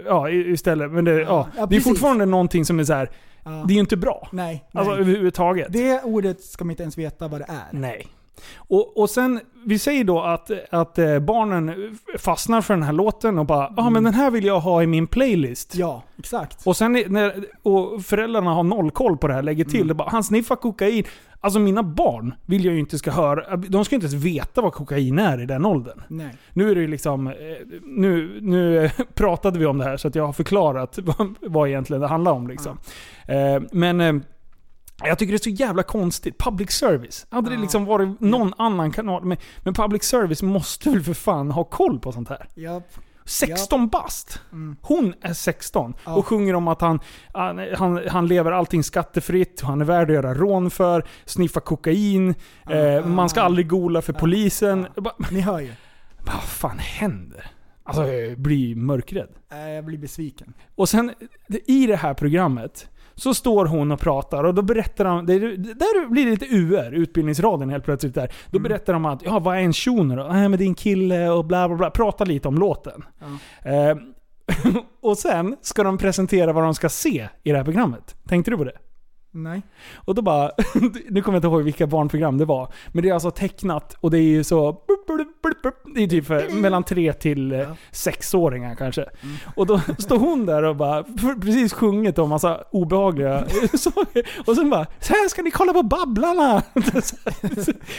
Ja, 0.06 0.30
istället. 0.30 0.92
Men 0.92 1.04
det, 1.04 1.20
ja, 1.20 1.48
Ja, 1.56 1.66
det 1.66 1.76
är 1.76 1.80
fortfarande 1.80 2.26
någonting 2.26 2.64
som 2.64 2.78
är 2.80 2.84
så 2.84 2.92
här. 2.92 3.10
Det 3.44 3.72
är 3.72 3.74
ju 3.74 3.80
inte 3.80 3.96
bra. 3.96 4.28
Nej, 4.32 4.46
nej. 4.72 4.80
Alltså 4.80 4.94
överhuvudtaget. 4.94 5.66
det 5.70 6.02
ordet 6.04 6.40
ska 6.44 6.64
man 6.64 6.70
inte 6.70 6.82
ens 6.82 6.98
veta 6.98 7.28
vad 7.28 7.40
det 7.40 7.44
är. 7.48 7.78
Nej. 7.78 8.06
Och, 8.56 8.96
och 8.96 9.10
sen, 9.10 9.40
vi 9.66 9.78
säger 9.78 10.04
då 10.04 10.20
att, 10.22 10.50
att 10.70 10.98
eh, 10.98 11.18
barnen 11.18 11.98
fastnar 12.18 12.60
för 12.60 12.74
den 12.74 12.82
här 12.82 12.92
låten 12.92 13.38
och 13.38 13.46
bara 13.46 13.72
ja 13.76 13.82
ah, 13.86 13.90
men 13.90 14.04
den 14.04 14.14
här 14.14 14.30
vill 14.30 14.44
jag 14.44 14.60
ha 14.60 14.82
i 14.82 14.86
min 14.86 15.06
playlist. 15.06 15.74
Ja, 15.76 16.02
exakt. 16.18 16.66
Och 16.66 16.76
sen 16.76 16.96
är- 16.96 17.08
när, 17.08 17.44
och 17.62 18.02
föräldrarna 18.04 18.54
har 18.54 18.62
noll 18.62 18.90
koll 18.90 19.16
på 19.16 19.28
det 19.28 19.34
här, 19.34 19.42
lägger 19.42 19.64
till 19.64 19.76
Mm. 19.76 19.88
det 19.88 19.94
bara, 19.94 20.08
han 20.08 20.24
sniffar 20.24 20.56
kokain. 20.56 21.04
Alltså 21.46 21.58
mina 21.60 21.82
barn 21.82 22.34
vill 22.46 22.64
jag 22.64 22.74
ju 22.74 22.80
inte 22.80 22.98
ska 22.98 23.10
höra, 23.10 23.56
de 23.56 23.84
ska 23.84 23.94
inte 23.94 24.06
ens 24.06 24.24
veta 24.24 24.60
vad 24.60 24.72
kokain 24.72 25.18
är 25.18 25.40
i 25.40 25.46
den 25.46 25.66
åldern. 25.66 26.02
Nej. 26.08 26.34
Nu 26.52 26.70
är 26.70 26.74
det 26.74 26.80
ju 26.80 26.86
liksom, 26.86 27.26
eh, 27.26 27.34
nu, 27.82 28.38
nu 28.42 28.84
eh, 28.84 28.90
pratade 29.14 29.58
vi 29.58 29.66
om 29.66 29.78
det 29.78 29.84
här 29.84 29.96
så 29.96 30.08
att 30.08 30.14
jag 30.14 30.26
har 30.26 30.32
förklarat 30.32 30.98
vad, 31.02 31.34
vad 31.40 31.68
egentligen 31.68 32.00
det 32.00 32.08
handlar 32.08 32.32
om 32.32 32.48
liksom. 32.48 32.78
Eh, 33.28 33.62
Men 33.72 34.24
jag 35.04 35.18
tycker 35.18 35.32
det 35.32 35.36
är 35.36 35.50
så 35.56 35.62
jävla 35.64 35.82
konstigt. 35.82 36.38
Public 36.38 36.70
service. 36.70 37.26
Hade 37.30 37.48
det 37.50 37.54
Ja. 37.54 37.60
liksom 37.60 37.84
varit 37.84 38.20
någon 38.20 38.52
annan 38.58 38.90
kanal. 38.92 39.24
Men, 39.24 39.36
men 39.64 39.74
public 39.74 40.02
service 40.02 40.42
måste 40.42 40.90
väl 40.90 41.02
för 41.02 41.14
fan 41.14 41.50
ha 41.50 41.64
koll 41.64 41.98
på 41.98 42.12
sånt 42.12 42.28
här. 42.28 42.46
Ja, 42.54 42.82
16 43.26 43.88
bast. 43.88 44.40
Mm. 44.52 44.76
Hon 44.82 45.14
är 45.20 45.32
16 45.32 45.94
Ja. 46.04 46.14
och 46.14 46.26
sjunger 46.26 46.54
om 46.54 46.68
att 46.68 46.80
han, 46.80 47.00
han, 47.76 48.00
han, 48.08 48.26
lever 48.26 48.52
allting 48.52 48.82
skattefritt, 48.84 49.60
han 49.60 49.80
är 49.80 49.84
värd 49.84 50.10
att 50.10 50.14
göra 50.14 50.34
rån 50.34 50.70
för, 50.70 51.04
sniffa 51.24 51.60
kokain, 51.60 52.34
eh, 52.70 52.76
Ja. 52.78 53.06
man 53.06 53.28
ska 53.28 53.40
aldrig 53.42 53.68
gola 53.68 54.02
för 54.02 54.12
Ja. 54.12 54.18
polisen. 54.18 54.86
Ja. 54.96 55.16
Ni 55.30 55.40
hör 55.40 55.60
ju. 55.60 55.72
Vad 56.18 56.42
fan 56.42 56.78
händer? 56.78 57.50
Alltså 57.84 58.06
jag 58.06 58.38
blir 58.38 58.74
mörkrädd. 58.76 59.28
Jag 59.48 59.84
blir 59.84 59.98
besviken. 59.98 60.54
Och 60.74 60.88
sen 60.88 61.12
i 61.66 61.86
det 61.86 61.96
här 61.96 62.14
programmet 62.14 62.88
så 63.16 63.34
står 63.34 63.66
hon 63.66 63.92
och 63.92 64.00
pratar 64.00 64.44
och 64.44 64.54
då 64.54 64.62
berättar 64.62 65.04
de, 65.04 65.26
det, 65.26 65.38
där 65.56 66.08
blir 66.08 66.24
det 66.24 66.30
lite 66.30 66.46
UR, 66.50 66.94
Utbildningsradion 66.94 67.70
helt 67.70 67.84
plötsligt 67.84 68.14
där. 68.14 68.32
Då 68.50 68.58
berättar 68.58 68.92
de 68.92 69.04
att, 69.04 69.22
ja 69.22 69.38
vad 69.38 69.56
är 69.56 69.60
en 69.60 69.72
shuno 69.72 70.16
då? 70.16 70.22
Nej 70.22 70.48
men 70.48 70.58
det 70.58 70.64
är 70.64 70.66
en 70.66 70.74
kille 70.74 71.28
och 71.28 71.44
bla 71.44 71.68
bla 71.68 71.76
bla. 71.76 71.90
Prata 71.90 72.24
lite 72.24 72.48
om 72.48 72.54
låten. 72.54 73.04
Eh, 73.62 73.96
och 75.02 75.18
sen 75.18 75.56
ska 75.62 75.82
de 75.82 75.98
presentera 75.98 76.52
vad 76.52 76.64
de 76.64 76.74
ska 76.74 76.88
se 76.88 77.28
i 77.42 77.50
det 77.50 77.56
här 77.56 77.64
programmet. 77.64 78.16
Tänkte 78.28 78.50
du 78.50 78.56
på 78.56 78.64
det? 78.64 78.78
Nej. 79.36 79.62
Och 79.94 80.14
då 80.14 80.22
bara, 80.22 80.50
nu 81.08 81.22
kommer 81.22 81.36
jag 81.36 81.38
inte 81.38 81.46
ihåg 81.46 81.62
vilka 81.62 81.86
barnprogram 81.86 82.38
det 82.38 82.44
var. 82.44 82.72
Men 82.92 83.02
det 83.02 83.08
är 83.08 83.14
alltså 83.14 83.30
tecknat 83.30 83.96
och 84.00 84.10
det 84.10 84.18
är 84.18 84.22
ju 84.22 84.44
så... 84.44 84.80
Det 85.94 86.02
är 86.02 86.08
typ 86.08 86.26
för, 86.26 86.48
mellan 86.48 86.84
tre 86.84 87.12
till 87.12 87.52
eh, 87.52 87.68
sexåringar 87.90 88.74
kanske. 88.74 89.04
Och 89.54 89.66
då 89.66 89.80
står 89.98 90.18
hon 90.18 90.46
där 90.46 90.62
och 90.62 90.76
bara 90.76 91.04
precis 91.40 91.72
sjungit 91.72 92.18
om 92.18 92.28
massa 92.28 92.64
obehagliga 92.70 93.44
saker. 93.74 94.28
Och 94.46 94.56
sen 94.56 94.70
bara, 94.70 94.86
så 95.00 95.12
här 95.12 95.28
ska 95.28 95.42
ni 95.42 95.50
kolla 95.50 95.72
på 95.72 95.82
Babblarna! 95.82 96.62
Det 96.74 96.96
är 96.96 97.00
så, 97.00 97.16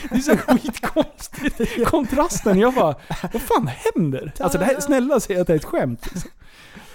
det 0.09 0.15
är 0.15 0.21
så 0.21 0.38
skitkonstigt. 0.38 1.85
Kontrasten, 1.88 2.59
jag 2.59 2.73
bara, 2.73 2.95
vad 3.33 3.41
fan 3.41 3.67
händer? 3.67 4.33
Alltså 4.39 4.57
det 4.57 4.65
här, 4.65 4.79
snälla 4.79 5.19
säg 5.19 5.39
att 5.39 5.47
det 5.47 5.53
är 5.53 5.57
ett 5.57 5.65
skämt. 5.65 6.07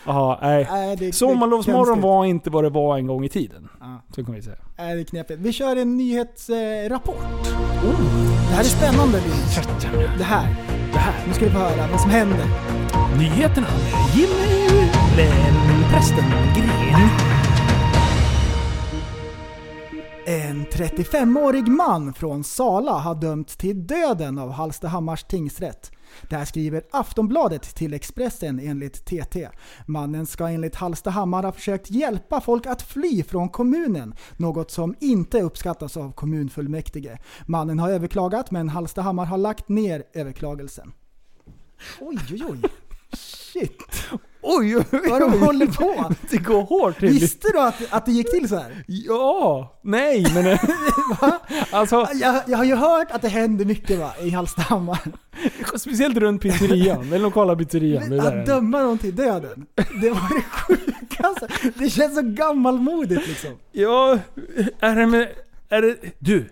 Ja, 0.07 0.39
nej. 0.43 0.67
Nej, 0.71 0.97
det, 0.97 1.13
Sommarlovsmorgon 1.13 1.85
konstigt. 1.85 2.05
var 2.05 2.25
inte 2.25 2.51
vad 2.51 2.65
det 2.65 2.71
var 2.71 2.99
en 2.99 3.07
gång 3.07 3.25
i 3.25 3.29
tiden. 3.29 3.69
Ja. 3.81 4.03
Så 4.15 4.25
kan 4.25 4.35
vi 4.35 4.43
säga. 4.43 4.57
Nej, 4.79 4.95
det 4.95 5.01
är 5.01 5.05
knepigt. 5.05 5.41
Vi 5.41 5.53
kör 5.53 5.77
en 5.77 5.97
nyhetsrapport. 5.97 7.17
Det 8.49 8.55
här 8.55 8.61
är 8.61 8.65
spännande 8.65 9.21
Linus. 9.21 9.59
Det 10.19 10.25
här. 10.25 10.57
Det 10.93 10.99
här. 10.99 11.27
Nu 11.27 11.35
ska 11.35 11.45
vi 11.45 11.51
få 11.51 11.59
höra 11.59 11.91
vad 11.91 12.01
som 12.01 12.11
händer. 12.11 12.47
Nyheterna 13.19 13.67
med 13.67 14.17
Jimmy 14.17 14.89
Prästen 15.91 16.25
Gren. 16.57 17.09
En 20.27 20.67
35-årig 20.67 21.69
man 21.69 22.15
från 22.15 22.45
Sala 22.45 22.93
har 22.93 23.15
dömts 23.15 23.57
till 23.57 23.87
döden 23.87 24.39
av 24.39 24.51
Hallstahammars 24.51 25.25
tingsrätt. 25.25 25.91
Det 26.29 26.37
här 26.37 26.45
skriver 26.45 26.83
Aftonbladet 26.91 27.63
till 27.63 27.95
Expressen 27.95 28.61
enligt 28.61 29.05
TT. 29.05 29.49
Mannen 29.87 30.27
ska 30.27 30.49
enligt 30.49 30.75
Hallstahammar 30.75 31.43
ha 31.43 31.53
försökt 31.53 31.91
hjälpa 31.91 32.41
folk 32.41 32.67
att 32.67 32.83
fly 32.83 33.23
från 33.23 33.49
kommunen, 33.49 34.15
något 34.37 34.71
som 34.71 34.95
inte 35.01 35.43
uppskattas 35.43 35.97
av 35.97 36.13
kommunfullmäktige. 36.13 37.19
Mannen 37.47 37.79
har 37.79 37.91
överklagat 37.91 38.51
men 38.51 38.69
Hallstahammar 38.69 39.25
har 39.25 39.39
lagt 39.39 39.69
ner 39.69 40.05
överklagelsen. 40.13 40.93
Oj, 42.01 42.19
oj, 42.31 42.43
oj. 42.51 42.63
Shit. 43.13 43.83
Oj, 44.43 44.77
oj, 44.77 44.85
Vad 45.09 45.21
de 45.21 45.41
håller 45.41 45.67
på. 45.67 46.15
Det 46.31 46.37
går 46.37 46.63
hårt 46.63 46.99
till. 46.99 47.09
Visste 47.09 47.49
du 47.53 47.61
att, 47.61 47.75
att 47.91 48.07
det 48.07 48.13
gick 48.13 48.31
till 48.31 48.49
så 48.49 48.57
här? 48.57 48.85
Ja, 48.87 49.81
nej 49.83 50.27
men... 50.35 50.59
alltså, 51.71 52.09
Jag, 52.15 52.43
jag 52.47 52.59
har 52.59 52.65
ju 52.65 52.75
hört 52.75 53.11
att 53.11 53.23
det 53.23 53.29
händer 53.29 53.65
mycket 53.65 53.99
va, 53.99 54.13
i 54.21 54.31
Hallstahammar. 54.31 54.99
speciellt 55.77 56.17
runt 56.17 56.43
pizzerian, 56.43 57.11
den 57.11 57.23
lokala 57.23 57.57
pizzerian. 57.57 58.13
Är 58.13 58.41
Att 58.41 58.47
döma 58.47 58.83
någon 58.83 58.99
till 58.99 59.17
döden, 59.17 59.67
det 60.03 60.11
var 60.11 60.35
det 60.37 60.43
sjukaste. 60.43 61.49
Det 61.75 61.91
känns 61.91 62.15
så 62.15 62.23
gammalmodigt 62.23 63.29
liksom. 63.29 63.51
Ja, 63.73 64.19
är 64.81 64.97
det 64.97 65.07
med... 65.07 65.29
Är 65.69 65.83
det... 65.83 65.97
Du! 66.19 66.49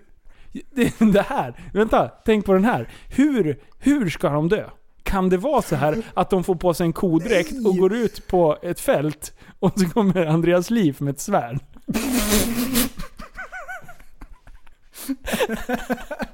Det, 0.74 0.98
det 0.98 1.22
här, 1.22 1.70
vänta, 1.72 2.08
tänk 2.08 2.44
på 2.46 2.52
den 2.52 2.64
här. 2.64 2.88
Hur, 3.08 3.58
hur 3.78 4.10
ska 4.10 4.28
de 4.28 4.48
dö? 4.48 4.64
Kan 5.10 5.28
det 5.28 5.36
vara 5.36 5.62
så 5.62 5.76
här 5.76 6.02
att 6.14 6.30
de 6.30 6.44
får 6.44 6.54
på 6.54 6.74
sig 6.74 6.86
en 6.86 6.92
kodräkt 6.92 7.66
och 7.66 7.76
går 7.76 7.94
ut 7.94 8.26
på 8.26 8.58
ett 8.62 8.80
fält 8.80 9.32
och 9.58 9.80
så 9.80 9.88
kommer 9.88 10.26
Andreas 10.26 10.70
Liv 10.70 10.96
med 10.98 11.12
ett 11.12 11.20
svärd? 11.20 11.58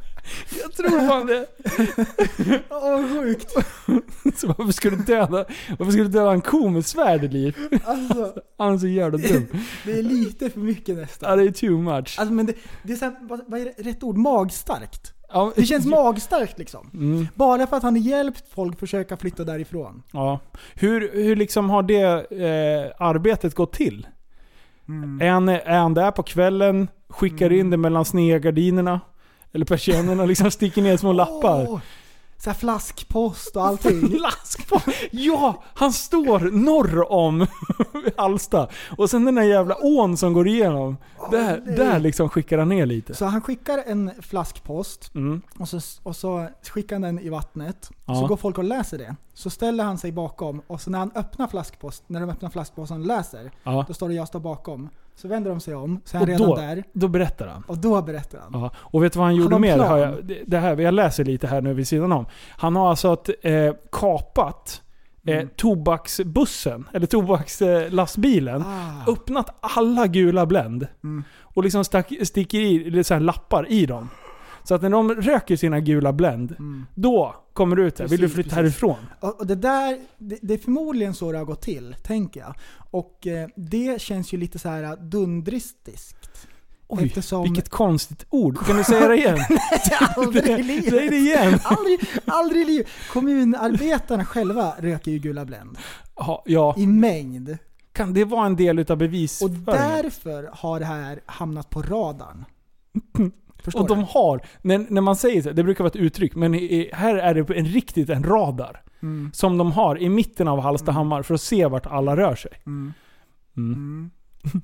Tror 0.76 1.08
fan 1.08 1.26
det. 1.26 1.46
Åh 2.70 3.08
sjukt. 3.08 3.50
Så 4.36 4.46
varför 4.46 4.72
ska 4.72 4.90
du 4.90 4.96
döda, 4.96 5.44
varför 5.78 5.92
ska 5.92 6.02
du 6.02 6.08
döda 6.08 6.32
en 6.32 6.40
ko 6.40 6.68
med 6.68 6.86
svärd 6.86 7.32
liv? 7.32 7.56
Alltså, 7.84 8.34
Han 8.58 8.74
är 8.74 8.78
så 8.78 8.86
jävla 8.86 9.18
dum. 9.18 9.46
det 9.84 9.98
är 9.98 10.02
lite 10.02 10.50
för 10.50 10.60
mycket 10.60 10.96
nästan. 10.96 11.30
Ja, 11.30 11.36
det 11.36 11.42
är 11.42 11.52
too 11.52 11.78
much. 11.78 12.16
Alltså 12.18 12.32
men 12.32 12.46
det, 12.46 12.54
det 12.82 12.92
är 12.92 12.96
så 12.96 13.04
här, 13.04 13.14
vad, 13.20 13.40
vad 13.46 13.60
är 13.60 13.72
rätt 13.78 14.02
ord? 14.02 14.16
Magstarkt. 14.16 15.12
Ja, 15.28 15.52
Det 15.56 15.64
känns 15.64 15.86
magstarkt 15.86 16.58
liksom. 16.58 16.90
Mm. 16.94 17.28
Bara 17.34 17.66
för 17.66 17.76
att 17.76 17.82
han 17.82 17.94
har 17.94 18.02
hjälpt 18.02 18.44
folk 18.54 18.78
försöka 18.78 19.16
flytta 19.16 19.44
därifrån. 19.44 20.02
Ja. 20.12 20.40
Hur, 20.74 21.10
hur 21.12 21.36
liksom 21.36 21.70
har 21.70 21.82
det 21.82 22.02
eh, 22.30 23.06
arbetet 23.06 23.54
gått 23.54 23.72
till? 23.72 24.06
Är, 25.20 25.30
han, 25.30 25.48
är 25.48 25.78
han 25.78 25.94
där 25.94 26.10
på 26.10 26.22
kvällen, 26.22 26.88
skickar 27.08 27.52
in 27.52 27.70
det 27.70 27.76
mellan 27.76 28.04
sneda 28.04 28.38
gardinerna? 28.38 29.00
Eller 29.56 29.64
persiennerna 29.66 30.24
liksom 30.24 30.50
sticker 30.50 30.82
ner 30.82 30.96
små 30.96 31.12
lappar? 31.12 31.80
Så 32.38 32.50
här 32.50 32.54
flaskpost 32.54 33.56
och 33.56 33.62
allting. 33.66 34.08
Flask 34.18 34.68
på. 34.68 34.80
Ja! 35.10 35.62
Han 35.74 35.92
står 35.92 36.40
norr 36.40 37.12
om 37.12 37.46
Alsta. 38.16 38.68
Och 38.98 39.10
sen 39.10 39.24
den 39.24 39.34
där 39.34 39.42
jävla 39.42 39.74
ån 39.82 40.16
som 40.16 40.32
går 40.32 40.48
igenom. 40.48 40.96
där, 41.30 41.62
nej. 41.66 41.76
där 41.76 41.98
liksom 41.98 42.28
skickar 42.28 42.58
han 42.58 42.68
ner 42.68 42.86
lite. 42.86 43.14
Så 43.14 43.24
han 43.24 43.40
skickar 43.40 43.82
en 43.86 44.10
flaskpost 44.20 45.14
Mm. 45.14 45.42
och 45.58 45.68
så, 45.68 45.80
och 46.02 46.16
så 46.16 46.48
skickar 46.70 46.96
han 46.96 47.02
den 47.02 47.18
i 47.18 47.28
vattnet. 47.28 47.90
Ja. 48.06 48.14
Så 48.14 48.26
går 48.26 48.36
folk 48.36 48.58
och 48.58 48.64
läser 48.64 48.98
det. 48.98 49.16
Så 49.34 49.50
ställer 49.50 49.84
han 49.84 49.98
sig 49.98 50.12
bakom 50.12 50.62
och 50.66 50.80
så 50.80 50.90
när 50.90 50.98
han 50.98 51.10
öppnar 51.14 51.46
flaskpost, 51.46 52.02
när 52.06 52.20
de 52.20 52.30
öppnar 52.30 52.50
flaskposten 52.50 53.00
och 53.00 53.06
läser, 53.06 53.50
Ja. 53.62 53.84
då 53.88 53.94
står 53.94 54.08
det 54.08 54.14
'Jag 54.14 54.28
står 54.28 54.40
bakom'. 54.40 54.88
Så 55.16 55.28
vänder 55.28 55.50
de 55.50 55.60
sig 55.60 55.74
om, 55.74 56.00
så 56.04 56.16
är 56.16 56.18
han 56.18 56.28
redan 56.28 56.48
då, 56.48 56.56
där. 56.56 56.84
då 56.92 57.08
berättar 57.08 57.46
han. 57.46 57.62
Och 57.66 57.78
då 57.78 58.02
berättar 58.02 58.38
han. 58.38 58.60
Ja. 58.60 58.70
Och 58.76 59.04
vet 59.04 59.12
du 59.12 59.18
vad 59.18 59.26
han 59.26 59.36
gjorde 59.36 59.58
mer? 59.58 59.78
Har 59.78 59.98
jag, 59.98 60.14
det- 60.46 60.58
här, 60.58 60.76
jag 60.80 60.94
läser 60.94 61.24
lite 61.24 61.46
här 61.46 61.60
nu 61.60 61.74
vid 61.74 61.88
sidan 61.88 62.12
om. 62.12 62.26
Han 62.50 62.76
har 62.76 62.90
alltså 62.90 63.12
att, 63.12 63.28
eh, 63.42 63.74
kapat 63.92 64.82
eh, 65.26 65.34
Mm. 65.36 65.48
tobaksbussen, 65.56 66.88
eller 66.92 67.06
tobakslastbilen. 67.06 68.62
Ah. 68.62 69.10
Öppnat 69.12 69.56
alla 69.60 70.06
gula 70.06 70.46
Blend. 70.46 70.86
Mm. 71.04 71.24
Och 71.40 71.64
liksom 71.64 71.84
stack, 71.84 72.12
sticker 72.22 72.58
i 72.58 73.04
så 73.04 73.14
här 73.14 73.20
lappar 73.20 73.66
i 73.68 73.86
dem. 73.86 74.08
Så 74.68 74.74
att 74.74 74.82
när 74.82 74.90
de 74.90 75.10
röker 75.14 75.56
sina 75.56 75.80
gula 75.80 76.12
Blend, 76.12 76.52
Mm. 76.58 76.86
då 76.94 77.34
kommer 77.52 77.76
det 77.76 77.82
ut 77.82 77.96
där. 77.96 78.08
Vill 78.08 78.20
du 78.20 78.28
flytta 78.28 78.42
precis. 78.48 78.56
härifrån? 78.56 78.96
Och, 79.20 79.40
och 79.40 79.46
det 79.46 79.54
där, 79.54 79.98
det, 80.18 80.38
det 80.42 80.54
är 80.54 80.58
förmodligen 80.58 81.14
så 81.14 81.32
det 81.32 81.38
har 81.38 81.44
gått 81.44 81.62
till, 81.62 81.96
tänker 82.02 82.40
jag. 82.40 82.54
Och 82.90 83.26
eh, 83.26 83.48
det 83.56 84.00
känns 84.00 84.32
ju 84.34 84.38
lite 84.38 84.58
så 84.58 84.68
här 84.68 84.96
dundristiskt. 84.96 86.46
Oj, 86.88 87.04
Eftersom- 87.06 87.42
vilket 87.42 87.68
konstigt 87.68 88.26
ord. 88.30 88.58
Kan 88.66 88.76
du 88.76 88.84
säga 88.84 89.08
det 89.08 89.16
igen? 89.16 89.38
aldrig 90.16 90.48
i 90.48 90.62
livet. 90.62 90.90
Säg 90.90 91.08
det 91.08 91.16
igen! 91.16 91.58
Aldrig, 91.64 92.00
aldrig 92.26 92.62
i 92.62 92.64
livet. 92.64 92.86
Kommunarbetarna 93.12 94.24
själva 94.24 94.74
röker 94.78 95.10
ju 95.10 95.18
gula 95.18 95.44
Blend. 95.44 95.78
Ja, 96.16 96.42
ja. 96.46 96.74
I 96.78 96.86
mängd. 96.86 97.58
Kan 97.92 98.14
det 98.14 98.24
vara 98.24 98.46
en 98.46 98.56
del 98.56 98.78
utav 98.78 98.94
Och 98.94 98.98
bevisföringen? 98.98 99.64
därför 99.64 100.50
har 100.52 100.80
det 100.80 100.86
här 100.86 101.20
hamnat 101.26 101.70
på 101.70 101.82
radarn. 101.82 102.44
Förstår 103.62 103.80
Och 103.80 103.88
de 103.88 103.98
du? 103.98 104.06
har, 104.08 104.40
när, 104.62 104.86
när 104.88 105.00
man 105.00 105.16
säger 105.16 105.42
så, 105.42 105.52
det 105.52 105.62
brukar 105.64 105.84
vara 105.84 105.88
ett 105.88 105.96
uttryck, 105.96 106.34
men 106.34 106.54
i, 106.54 106.90
här 106.92 107.16
är 107.16 107.34
det 107.34 107.58
en, 107.58 107.66
riktigt 107.66 108.10
en 108.10 108.24
radar. 108.24 108.82
Mm. 109.02 109.30
Som 109.34 109.58
de 109.58 109.72
har 109.72 109.98
i 109.98 110.08
mitten 110.08 110.48
av 110.48 110.60
Hallstahammar 110.60 111.22
för 111.22 111.34
att 111.34 111.40
se 111.40 111.66
vart 111.66 111.86
alla 111.86 112.16
rör 112.16 112.34
sig. 112.34 112.52
Mm. 112.66 112.92
Mm. 113.56 113.74
Mm. 113.74 114.10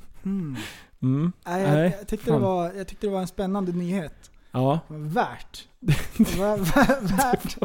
Mm. 0.25 0.57
Mm. 1.03 1.33
Nej, 1.47 1.63
jag, 1.63 1.87
jag, 1.87 2.07
tyckte 2.07 2.31
det 2.31 2.39
var, 2.39 2.73
jag 2.77 2.87
tyckte 2.87 3.07
det 3.07 3.13
var 3.13 3.21
en 3.21 3.27
spännande 3.27 3.73
nyhet. 3.73 4.31
Ja. 4.53 4.81
Värt. 4.89 5.69
Värt, 6.39 7.57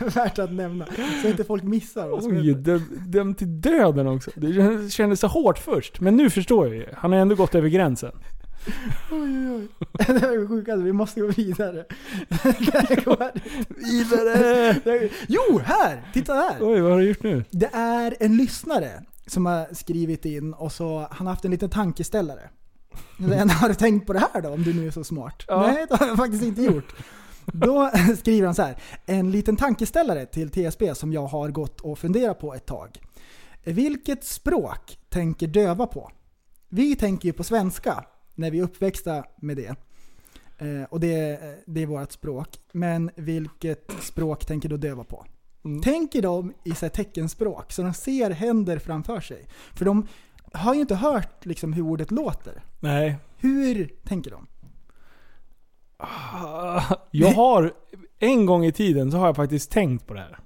värt 0.16 0.38
att 0.38 0.52
nämna. 0.52 0.86
Så 1.22 1.28
inte 1.28 1.44
folk 1.44 1.62
missar 1.62 2.12
Oj, 2.12 2.34
händer. 2.34 2.54
döm, 2.54 2.82
döm 3.06 3.34
till 3.34 3.60
döden 3.60 4.06
också. 4.06 4.30
Det 4.34 4.92
kändes 4.92 5.20
så 5.20 5.26
hårt 5.26 5.58
först, 5.58 6.00
men 6.00 6.16
nu 6.16 6.30
förstår 6.30 6.66
jag 6.66 6.76
ju. 6.76 6.86
Han 6.96 7.12
har 7.12 7.18
ändå 7.18 7.34
gått 7.34 7.54
över 7.54 7.68
gränsen. 7.68 8.12
Oj, 9.10 9.20
oj, 9.48 9.50
oj. 9.56 9.68
Det 10.06 10.18
här 10.18 10.42
är 10.42 10.48
sjukt, 10.48 10.68
vi 10.68 10.92
måste 10.92 11.20
gå 11.20 11.26
vidare. 11.26 11.84
Det 12.28 12.36
här 12.74 13.04
går- 13.04 13.32
Vidare! 13.76 14.72
det 14.84 15.10
Jo, 15.28 15.60
här! 15.64 16.02
Titta 16.12 16.34
här! 16.34 16.56
Oj, 16.60 16.80
vad 16.80 16.92
har 16.92 16.98
du 16.98 17.08
gjort 17.08 17.22
nu? 17.22 17.44
Det 17.50 17.70
är 17.72 18.16
en 18.20 18.36
lyssnare 18.36 19.02
som 19.26 19.46
har 19.46 19.74
skrivit 19.74 20.24
in 20.24 20.54
och 20.54 20.72
så 20.72 20.98
han 21.10 21.26
har 21.26 21.34
haft 21.34 21.44
en 21.44 21.50
liten 21.50 21.70
tankeställare. 21.70 22.50
Men 23.16 23.50
har 23.50 23.68
du 23.68 23.74
tänkt 23.74 24.06
på 24.06 24.12
det 24.12 24.18
här 24.32 24.42
då, 24.42 24.48
om 24.48 24.62
du 24.62 24.74
nu 24.74 24.86
är 24.86 24.90
så 24.90 25.04
smart? 25.04 25.44
Ja. 25.48 25.66
Nej, 25.66 25.86
det 25.88 25.96
har 25.96 26.06
jag 26.06 26.16
faktiskt 26.16 26.42
inte 26.44 26.62
gjort. 26.62 26.94
Då 27.52 27.90
skriver 28.18 28.46
han 28.46 28.54
så 28.54 28.62
här. 28.62 28.76
En 29.06 29.30
liten 29.30 29.56
tankeställare 29.56 30.26
till 30.26 30.50
TSB 30.50 30.94
som 30.94 31.12
jag 31.12 31.26
har 31.26 31.48
gått 31.48 31.80
och 31.80 31.98
funderat 31.98 32.38
på 32.40 32.54
ett 32.54 32.66
tag. 32.66 33.00
Vilket 33.64 34.24
språk 34.24 34.98
tänker 35.08 35.46
döva 35.46 35.86
på? 35.86 36.10
Vi 36.68 36.96
tänker 36.96 37.26
ju 37.28 37.32
på 37.32 37.44
svenska 37.44 38.04
när 38.38 38.50
vi 38.50 38.58
är 38.58 38.62
uppväxta 38.62 39.24
med 39.36 39.56
det. 39.56 39.76
Eh, 40.58 40.82
och 40.90 41.00
det, 41.00 41.40
det 41.66 41.82
är 41.82 41.86
vårt 41.86 42.12
språk. 42.12 42.48
Men 42.72 43.10
vilket 43.16 43.92
språk 44.00 44.46
tänker 44.46 44.68
du 44.68 44.76
döva 44.76 45.04
på? 45.04 45.26
Tänker 45.82 46.22
de 46.22 46.52
i 46.64 46.70
så 46.70 46.84
här 46.86 46.90
teckenspråk, 46.90 47.72
så 47.72 47.82
de 47.82 47.94
ser 47.94 48.30
händer 48.30 48.78
framför 48.78 49.20
sig. 49.20 49.46
För 49.74 49.84
de 49.84 50.06
har 50.52 50.74
ju 50.74 50.80
inte 50.80 50.94
hört 50.94 51.46
liksom 51.46 51.72
hur 51.72 51.82
ordet 51.82 52.10
låter. 52.10 52.62
Nej. 52.80 53.16
Hur 53.36 53.92
tänker 54.04 54.30
de? 54.30 54.46
Jag 57.10 57.32
har, 57.32 57.72
en 58.18 58.46
gång 58.46 58.64
i 58.64 58.72
tiden 58.72 59.10
så 59.10 59.18
har 59.18 59.26
jag 59.26 59.36
faktiskt 59.36 59.70
tänkt 59.70 60.06
på 60.06 60.14
det 60.14 60.20
här. 60.20 60.38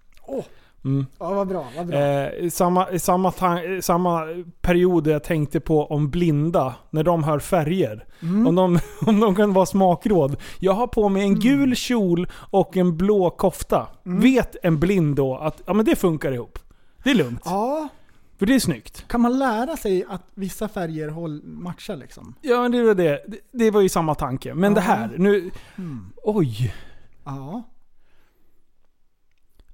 Mm. 0.85 1.07
Ja, 1.19 1.35
vad 1.35 1.49
bra. 1.49 1.67
Vad 1.77 1.87
bra. 1.87 1.99
Eh, 1.99 2.49
samma, 2.49 2.99
samma, 2.99 3.33
samma 3.81 4.27
period 4.61 5.07
jag 5.07 5.25
tänkte 5.25 5.61
på 5.61 5.87
om 5.87 6.11
blinda, 6.11 6.75
när 6.91 7.05
de 7.05 7.25
hör 7.25 7.39
färger. 7.39 8.07
Mm. 8.23 8.47
Om, 8.47 8.55
de, 8.55 8.79
om 9.07 9.21
de 9.21 9.35
kan 9.35 9.53
vara 9.53 9.67
smakråd. 9.67 10.37
Jag 10.59 10.73
har 10.73 10.87
på 10.87 11.09
mig 11.09 11.23
en 11.23 11.41
gul 11.41 11.77
kjol 11.77 12.29
och 12.35 12.77
en 12.77 12.97
blå 12.97 13.31
kofta. 13.31 13.87
Mm. 14.07 14.21
Vet 14.21 14.57
en 14.63 14.81
blind 14.81 15.17
då 15.17 15.37
att 15.37 15.63
ja, 15.67 15.73
men 15.73 15.85
det 15.85 15.97
funkar 15.97 16.33
ihop. 16.33 16.59
Det 17.05 17.11
är 17.11 17.15
lugnt. 17.15 17.43
Ja, 17.45 17.89
För 18.39 18.47
det 18.47 18.55
är 18.55 18.61
snyggt. 18.61 19.09
kan 19.09 19.21
man 19.21 19.39
lära 19.39 19.77
sig 19.77 20.05
att 20.09 20.23
vissa 20.35 20.69
färger 20.69 21.09
håll, 21.09 21.43
matchar 21.45 21.97
liksom? 21.97 22.35
Ja, 22.41 22.69
det 22.69 22.83
var 22.83 22.95
det. 22.95 23.25
Det, 23.27 23.39
det 23.53 23.71
var 23.71 23.81
ju 23.81 23.89
samma 23.89 24.15
tanke. 24.15 24.55
Men 24.55 24.75
det 24.75 24.81
här, 24.81 25.15
nu... 25.19 25.51
Oj. 26.23 26.75
Ja. 27.25 27.63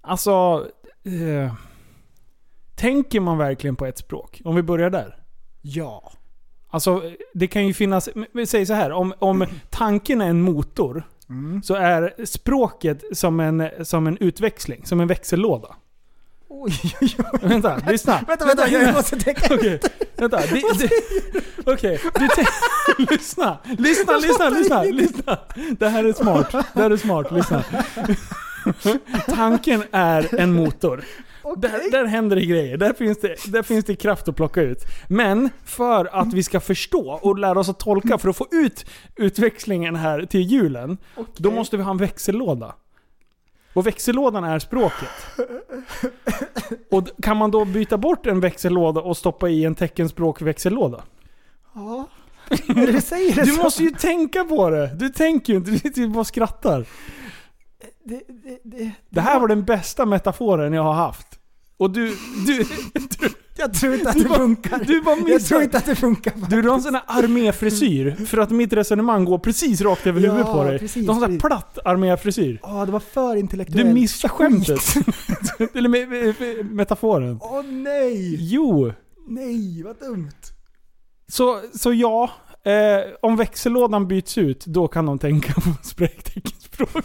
Alltså... 0.01 0.67
Eh, 1.05 1.55
tänker 2.77 3.21
man 3.21 3.39
verkligen 3.39 3.77
på 3.77 3.87
ett 3.87 3.99
språk? 3.99 4.41
Om 4.45 4.57
vi 4.57 4.63
börjar 4.63 4.91
där. 4.91 5.17
Ja. 5.63 6.13
Alltså, 6.71 7.03
det 7.35 7.47
kan 7.47 7.67
ju 7.67 7.75
finnas... 7.75 8.09
Vi 8.33 8.47
säger 8.47 8.67
så 8.67 8.73
här, 8.75 8.93
om, 8.93 9.15
om 9.19 9.47
tanken 9.71 10.21
är 10.21 10.27
en 10.29 10.41
motor, 10.43 11.03
så 11.65 11.75
är 11.75 12.25
språket 12.25 13.03
som 13.13 13.41
en, 13.41 13.69
som 13.83 14.07
en 14.07 14.17
utväxling, 14.19 14.87
som 14.87 15.01
en 15.01 15.07
växellåda. 15.09 15.77
Oj, 16.49 16.73
oj, 17.01 17.17
oj. 17.33 17.49
Vänta, 17.49 17.77
lyssna. 17.89 18.21
Vänta, 18.27 18.47
vänta, 18.47 18.69
jag 18.69 18.95
måste 18.95 19.17
tänka. 19.21 19.55
Okej, 19.55 19.81
vänta. 20.17 20.37
Det, 20.37 20.63
det, 20.79 20.91
Okej, 21.73 22.01
tänk- 22.15 22.49
lyssna. 23.11 23.59
Lyssna, 23.79 24.17
lyssna, 24.19 24.49
lyssna, 24.49 24.83
lyssna. 24.83 25.39
Det 25.79 25.89
här 25.89 26.05
är 26.05 26.13
smart. 26.13 26.51
Det 26.53 26.81
här 26.83 26.91
är 26.91 26.97
smart, 26.97 27.31
lyssna. 27.33 27.65
Tanken 29.27 29.83
är 29.91 30.41
en 30.41 30.53
motor. 30.53 31.05
Där, 31.57 31.91
där 31.91 32.05
händer 32.05 32.37
det 32.37 32.47
grejer. 32.47 32.77
Där 32.77 32.93
finns 32.93 33.21
det, 33.21 33.37
där 33.47 33.63
finns 33.63 33.85
det 33.85 33.97
kraft 33.97 34.29
att 34.29 34.37
plocka 34.37 34.63
ut. 34.63 34.79
Men 35.09 35.51
för 35.65 36.21
att 36.21 36.33
vi 36.33 36.43
ska 36.43 36.61
förstå 36.61 37.19
och 37.23 37.39
lära 37.39 37.61
oss 37.61 37.69
att 37.69 37.79
tolka, 37.79 38.19
för 38.19 38.29
att 38.29 38.37
få 38.37 38.47
ut 38.51 38.87
utväxlingen 39.17 39.97
här 39.97 40.27
till 40.27 40.41
julen, 40.41 40.99
då 41.37 41.51
måste 41.51 41.77
vi 41.77 41.83
ha 41.83 41.91
en 41.91 41.97
växellåda. 41.97 42.75
Och 43.73 43.87
växellådan 43.87 44.45
är 44.45 44.59
språket. 44.59 45.09
Och 46.91 47.09
kan 47.23 47.37
man 47.37 47.51
då 47.51 47.65
byta 47.65 47.99
bort 47.99 48.27
en 48.27 48.41
växellåda 48.41 49.01
och 49.01 49.17
stoppa 49.17 49.49
i 49.49 49.65
en 49.65 49.75
teckenspråk-växellåda? 49.75 51.03
Ja. 51.75 52.09
Du 52.67 53.01
säger 53.01 53.35
det 53.35 53.45
Du 53.45 53.63
måste 53.63 53.83
ju 53.83 53.91
tänka 53.91 54.45
på 54.45 54.71
det! 54.71 54.95
Du 54.95 55.09
tänker 55.09 55.53
ju 55.53 55.57
inte, 55.59 55.89
du 55.95 56.09
bara 56.09 56.25
skrattar. 56.25 56.87
Det, 58.09 58.21
det, 58.45 58.59
det, 58.79 58.91
Det 59.11 59.21
här 59.21 59.41
var 59.41 59.49
den 59.49 59.65
bästa 59.65 60.07
metaforen 60.07 60.73
jag 60.73 60.83
har 60.83 60.93
haft. 60.95 61.27
Och 61.77 61.91
du, 61.91 62.17
du, 62.47 62.57
du, 62.95 63.29
jag 63.57 63.75
tror 63.75 63.95
inte 63.95 64.11
att 64.11 64.17
det 64.17 64.29
bara- 64.29 64.39
funkar. 64.39 64.85
du 64.85 65.03
bara 65.03 65.17
jag 65.29 65.45
tror 65.45 65.63
inte 65.63 65.79
att 65.79 65.87
det 65.87 65.95
funkar. 65.97 66.33
Du 66.51 66.69
har 66.69 66.75
en 66.77 66.83
sån 66.83 66.95
här 66.95 67.03
arméfrisyr, 67.07 68.25
för 68.27 68.39
att 68.39 68.51
mitt 68.51 68.73
resonemang 68.73 69.25
går 69.25 69.39
precis 69.39 69.81
rakt 69.81 70.07
över 70.07 70.21
Ja, 70.21 70.31
huvudet 70.33 70.53
på 70.53 70.65
dig. 70.65 70.79
precis, 70.79 71.07
du 71.07 71.13
har 71.13 71.15
en 71.15 71.21
sån 71.21 71.33
här 71.33 71.39
platt 71.41 71.79
arméfrisyr. 71.85 72.61
Ja, 72.63 72.87
det 72.87 72.93
var 72.93 73.01
för 73.01 73.37
intellektuellt. 73.37 73.89
Du 73.89 73.95
missar 73.95 74.29
skämtet. 74.29 74.81
Eller 75.75 75.89
med, 75.89 76.09
med, 76.09 76.35
med 76.41 76.67
metaforen. 76.73 77.39
Åh 77.43 77.63
nej! 77.63 78.37
Jo. 78.39 78.93
Nej, 79.29 79.83
vad 79.83 79.99
dumt. 80.01 80.31
Så, 81.29 81.61
så 81.75 81.93
ja, 81.93 82.31
eh, 82.65 83.13
om 83.23 83.37
växellådan 83.37 84.09
byts 84.09 84.39
ut, 84.39 84.67
då 84.67 84.89
kan 84.89 85.07
de 85.07 85.19
tänka 85.19 85.53
på 85.53 85.61
spräkteckenspråk. 85.83 87.05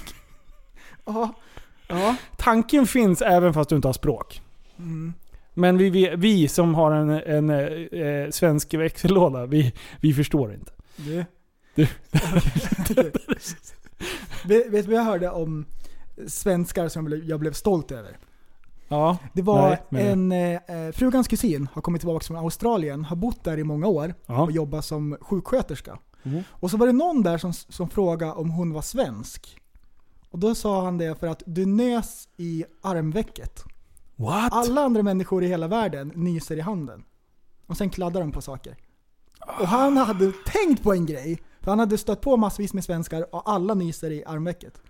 Ja. 1.06 1.34
Ja. 1.88 2.16
Tanken 2.38 2.88
finns 2.88 3.22
även 3.22 3.54
fast 3.54 3.70
du 3.70 3.76
inte 3.76 3.88
har 3.88 3.94
språk. 3.94 4.42
Mm. 4.78 5.14
Men 5.54 5.78
vi, 5.78 5.90
vi, 5.90 6.14
vi 6.18 6.48
som 6.48 6.76
har 6.76 6.92
en, 6.92 7.10
en 7.10 7.50
eh, 7.50 8.30
svensk 8.30 8.74
växellåda, 8.74 9.46
vi, 9.46 9.74
vi 10.02 10.14
förstår 10.14 10.54
inte. 10.54 10.72
Det. 10.96 11.26
Du. 11.76 11.88
vet, 14.46 14.72
du 14.72 14.82
vad 14.82 14.94
jag 15.00 15.04
hörde 15.04 15.30
om 15.30 15.66
svenskar 16.28 16.88
som 16.88 17.22
jag 17.26 17.40
blev- 17.40 17.54
stolt 17.54 17.92
över? 17.92 18.18
Ja, 18.88 19.18
Det 19.34 19.42
var 19.42 19.78
Nej, 19.90 20.08
en, 20.08 20.32
eh, 20.32 20.60
frugans 20.94 21.28
kusin 21.28 21.68
har 21.74 21.82
kommit 21.82 22.02
tillbaka 22.02 22.24
från 22.26 22.38
Australien, 22.38 23.06
har 23.06 23.16
bott 23.16 23.44
där 23.44 23.58
i 23.60 23.64
många 23.64 23.88
år 23.88 24.14
Ja. 24.26 24.42
och 24.44 24.52
jobbat 24.52 24.86
som 24.86 25.18
sjuksköterska. 25.22 25.98
Mm. 26.24 26.44
Och 26.50 26.72
så 26.72 26.78
var 26.78 26.88
det 26.88 26.94
någon 26.94 27.24
där 27.24 27.38
som, 27.38 27.54
som 27.54 27.90
frågade 27.90 28.32
om 28.32 28.50
hon 28.50 28.74
var 28.74 28.82
svensk. 28.82 29.58
Och 30.34 30.40
då 30.40 30.56
sa 30.56 30.84
han 30.84 30.98
det 30.98 31.20
för 31.20 31.28
att 31.28 31.44
du 31.46 31.66
nös 31.66 32.28
i 32.38 32.66
armvecket. 32.82 33.64
What? 34.16 34.54
Alla 34.54 34.82
andra 34.82 35.04
människor 35.04 35.44
i 35.44 35.48
hela 35.48 35.68
världen 35.68 36.12
nyser 36.16 36.58
i 36.58 36.62
handen. 36.62 37.04
Och 37.68 37.78
sen 37.78 37.90
kladdar 37.90 38.22
de 38.22 38.32
på 38.32 38.42
saker. 38.42 38.78
Och 39.60 39.68
han 39.68 39.98
hade 39.98 40.32
tänkt 40.46 40.84
på 40.84 40.94
en 40.94 41.06
grej. 41.06 41.40
För 41.62 41.72
han 41.72 41.80
hade 41.80 41.98
stött 41.98 42.22
på 42.22 42.38
massvis 42.38 42.74
med 42.74 42.84
svenskar 42.84 43.36
och 43.36 43.50
alla 43.52 43.74
nyser 43.74 44.12
i 44.12 44.24
armvecket. 44.26 44.82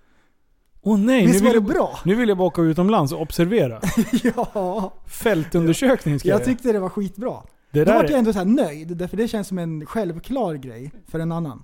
Åh 0.82 1.00
nej, 1.00 1.22
nu 1.22 1.28
Visst 1.28 1.39
vill, 1.41 1.46
var 1.46 1.52
det 1.52 1.56
jag, 1.56 1.64
bra? 1.64 2.00
nu 2.06 2.16
vill 2.16 2.30
jag 2.30 2.38
bara 2.38 2.48
åka 2.48 2.62
utomlands 2.62 3.14
och 3.14 3.22
observera. 3.22 3.82
ja, 4.36 4.94
Fältundersökning 5.06 6.20
ska 6.20 6.30
jag, 6.30 6.39
jag 6.39 6.46
tyckte 6.46 6.72
det 6.72 6.80
var 6.80 6.89
skitbra. 6.89 7.44
Det 7.72 7.80
Då 7.80 7.86
där 7.86 7.94
var 7.94 8.04
jag 8.04 8.12
är, 8.12 8.18
ändå 8.18 8.34
så 8.34 8.39
här 8.39 8.46
nöjd, 8.46 8.98
därför 8.98 9.18
det 9.18 9.28
känns 9.28 9.48
som 9.48 9.58
en 9.58 9.86
självklar 9.86 10.56
grej 10.56 10.91
för 11.08 11.20
en 11.20 11.32
annan. 11.32 11.64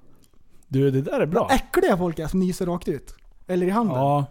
du, 0.67 0.91
det 0.91 1.01
där 1.01 1.19
är 1.19 1.25
bra. 1.25 1.41
Vad 1.41 1.51
äckliga 1.51 1.97
folk 1.97 2.19
är 2.19 2.27
som 2.27 2.39
nyser 2.39 2.65
rakt 2.65 2.88
ut. 2.88 3.15
Eller 3.49 3.67
i 3.67 3.69
handen. 3.69 3.95
Ja. 3.97 4.25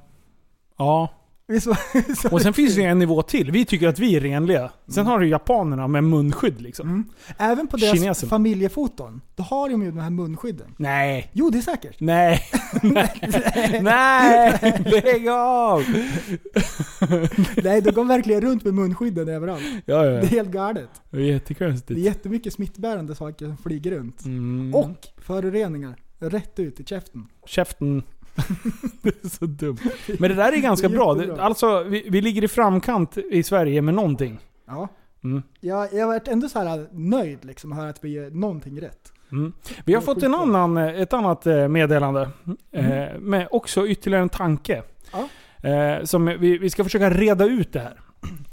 Ja. 0.78 1.08
Visst 1.50 1.66
var- 1.66 2.14
så- 2.14 2.28
Och 2.34 2.40
sen 2.42 2.52
finns 2.52 2.74
det 2.74 2.80
ju 2.80 2.86
en 2.86 2.98
nivå 2.98 3.22
till. 3.22 3.50
Vi 3.50 3.64
tycker 3.64 3.88
att 3.88 3.98
vi 3.98 4.16
är 4.16 4.20
renliga. 4.20 4.70
Sen 4.88 5.06
har 5.06 5.18
du 5.18 5.28
japanerna 5.28 5.88
med 5.88 6.04
munskydd 6.04 6.60
liksom. 6.60 6.88
Mm. 6.88 7.04
Även 7.38 7.66
på 7.66 7.76
deras 7.76 7.98
Kineserna. 7.98 8.30
familjefoton, 8.30 9.20
då 9.34 9.42
har 9.42 9.68
de 9.68 9.82
ju 9.82 9.90
de 9.90 9.98
här 9.98 10.10
munskydden. 10.10 10.74
Nej. 10.76 11.30
Jo, 11.32 11.50
det 11.50 11.58
är 11.58 11.62
säkert. 11.62 12.00
Nej. 12.00 12.40
Nej. 12.82 13.80
Nej. 13.82 14.82
Lägg 15.04 15.28
av. 15.28 15.82
Nej, 17.64 17.80
de 17.82 17.90
går 17.90 18.04
verkligen 18.04 18.40
runt 18.40 18.64
med 18.64 18.74
munskydden 18.74 19.28
överallt. 19.28 19.62
Ja, 19.86 20.02
Det 20.02 20.08
är 20.08 20.20
ja. 20.22 20.26
helt 20.28 20.50
galet. 20.50 20.88
Det 21.10 21.16
är 21.16 21.20
Det 21.20 21.28
är 21.28 21.32
jättekonstigt. 21.32 22.00
jättemycket 22.00 22.52
smittbärande 22.52 23.14
saker 23.14 23.46
som 23.46 23.56
flyger 23.56 23.90
runt. 23.90 24.24
Mm. 24.24 24.74
Och 24.74 25.06
föroreningar. 25.16 25.96
Rätt 26.20 26.58
ut 26.58 26.80
i 26.80 26.84
käften. 26.84 27.26
Käften. 27.46 28.02
det 29.02 29.24
är 29.24 29.28
så 29.28 29.46
dumt. 29.46 29.78
Men 30.18 30.30
det 30.30 30.36
där 30.36 30.52
är 30.52 30.56
ganska 30.56 30.86
är 30.86 30.90
bra. 30.90 31.14
Det, 31.14 31.42
alltså, 31.42 31.82
vi, 31.82 32.06
vi 32.10 32.20
ligger 32.20 32.44
i 32.44 32.48
framkant 32.48 33.18
i 33.18 33.42
Sverige 33.42 33.82
med 33.82 33.94
någonting. 33.94 34.38
Ja. 34.66 34.88
Mm. 35.24 35.42
Jag, 35.60 35.92
jag 35.92 36.00
har 36.00 36.06
varit 36.06 36.28
ändå 36.28 36.48
så 36.48 36.58
här 36.58 36.86
nöjd 36.92 37.44
liksom, 37.44 37.72
höra 37.72 37.88
att 37.90 38.04
vi 38.04 38.08
gör 38.08 38.30
någonting 38.30 38.80
rätt. 38.80 39.12
Mm. 39.32 39.52
Vi 39.84 39.94
har 39.94 40.00
fått 40.00 40.22
en 40.22 40.34
annan, 40.34 40.76
eh, 40.76 41.00
ett 41.00 41.12
annat 41.12 41.46
eh, 41.46 41.68
meddelande. 41.68 42.30
Eh, 42.72 43.18
med 43.18 43.48
också 43.50 43.86
ytterligare 43.86 44.22
en 44.22 44.28
tanke. 44.28 44.82
Ja. 45.12 45.28
Eh, 45.68 46.04
som 46.04 46.24
vi, 46.24 46.58
vi 46.58 46.70
ska 46.70 46.84
försöka 46.84 47.10
reda 47.10 47.44
ut 47.44 47.72
det 47.72 47.80
här. 47.80 48.00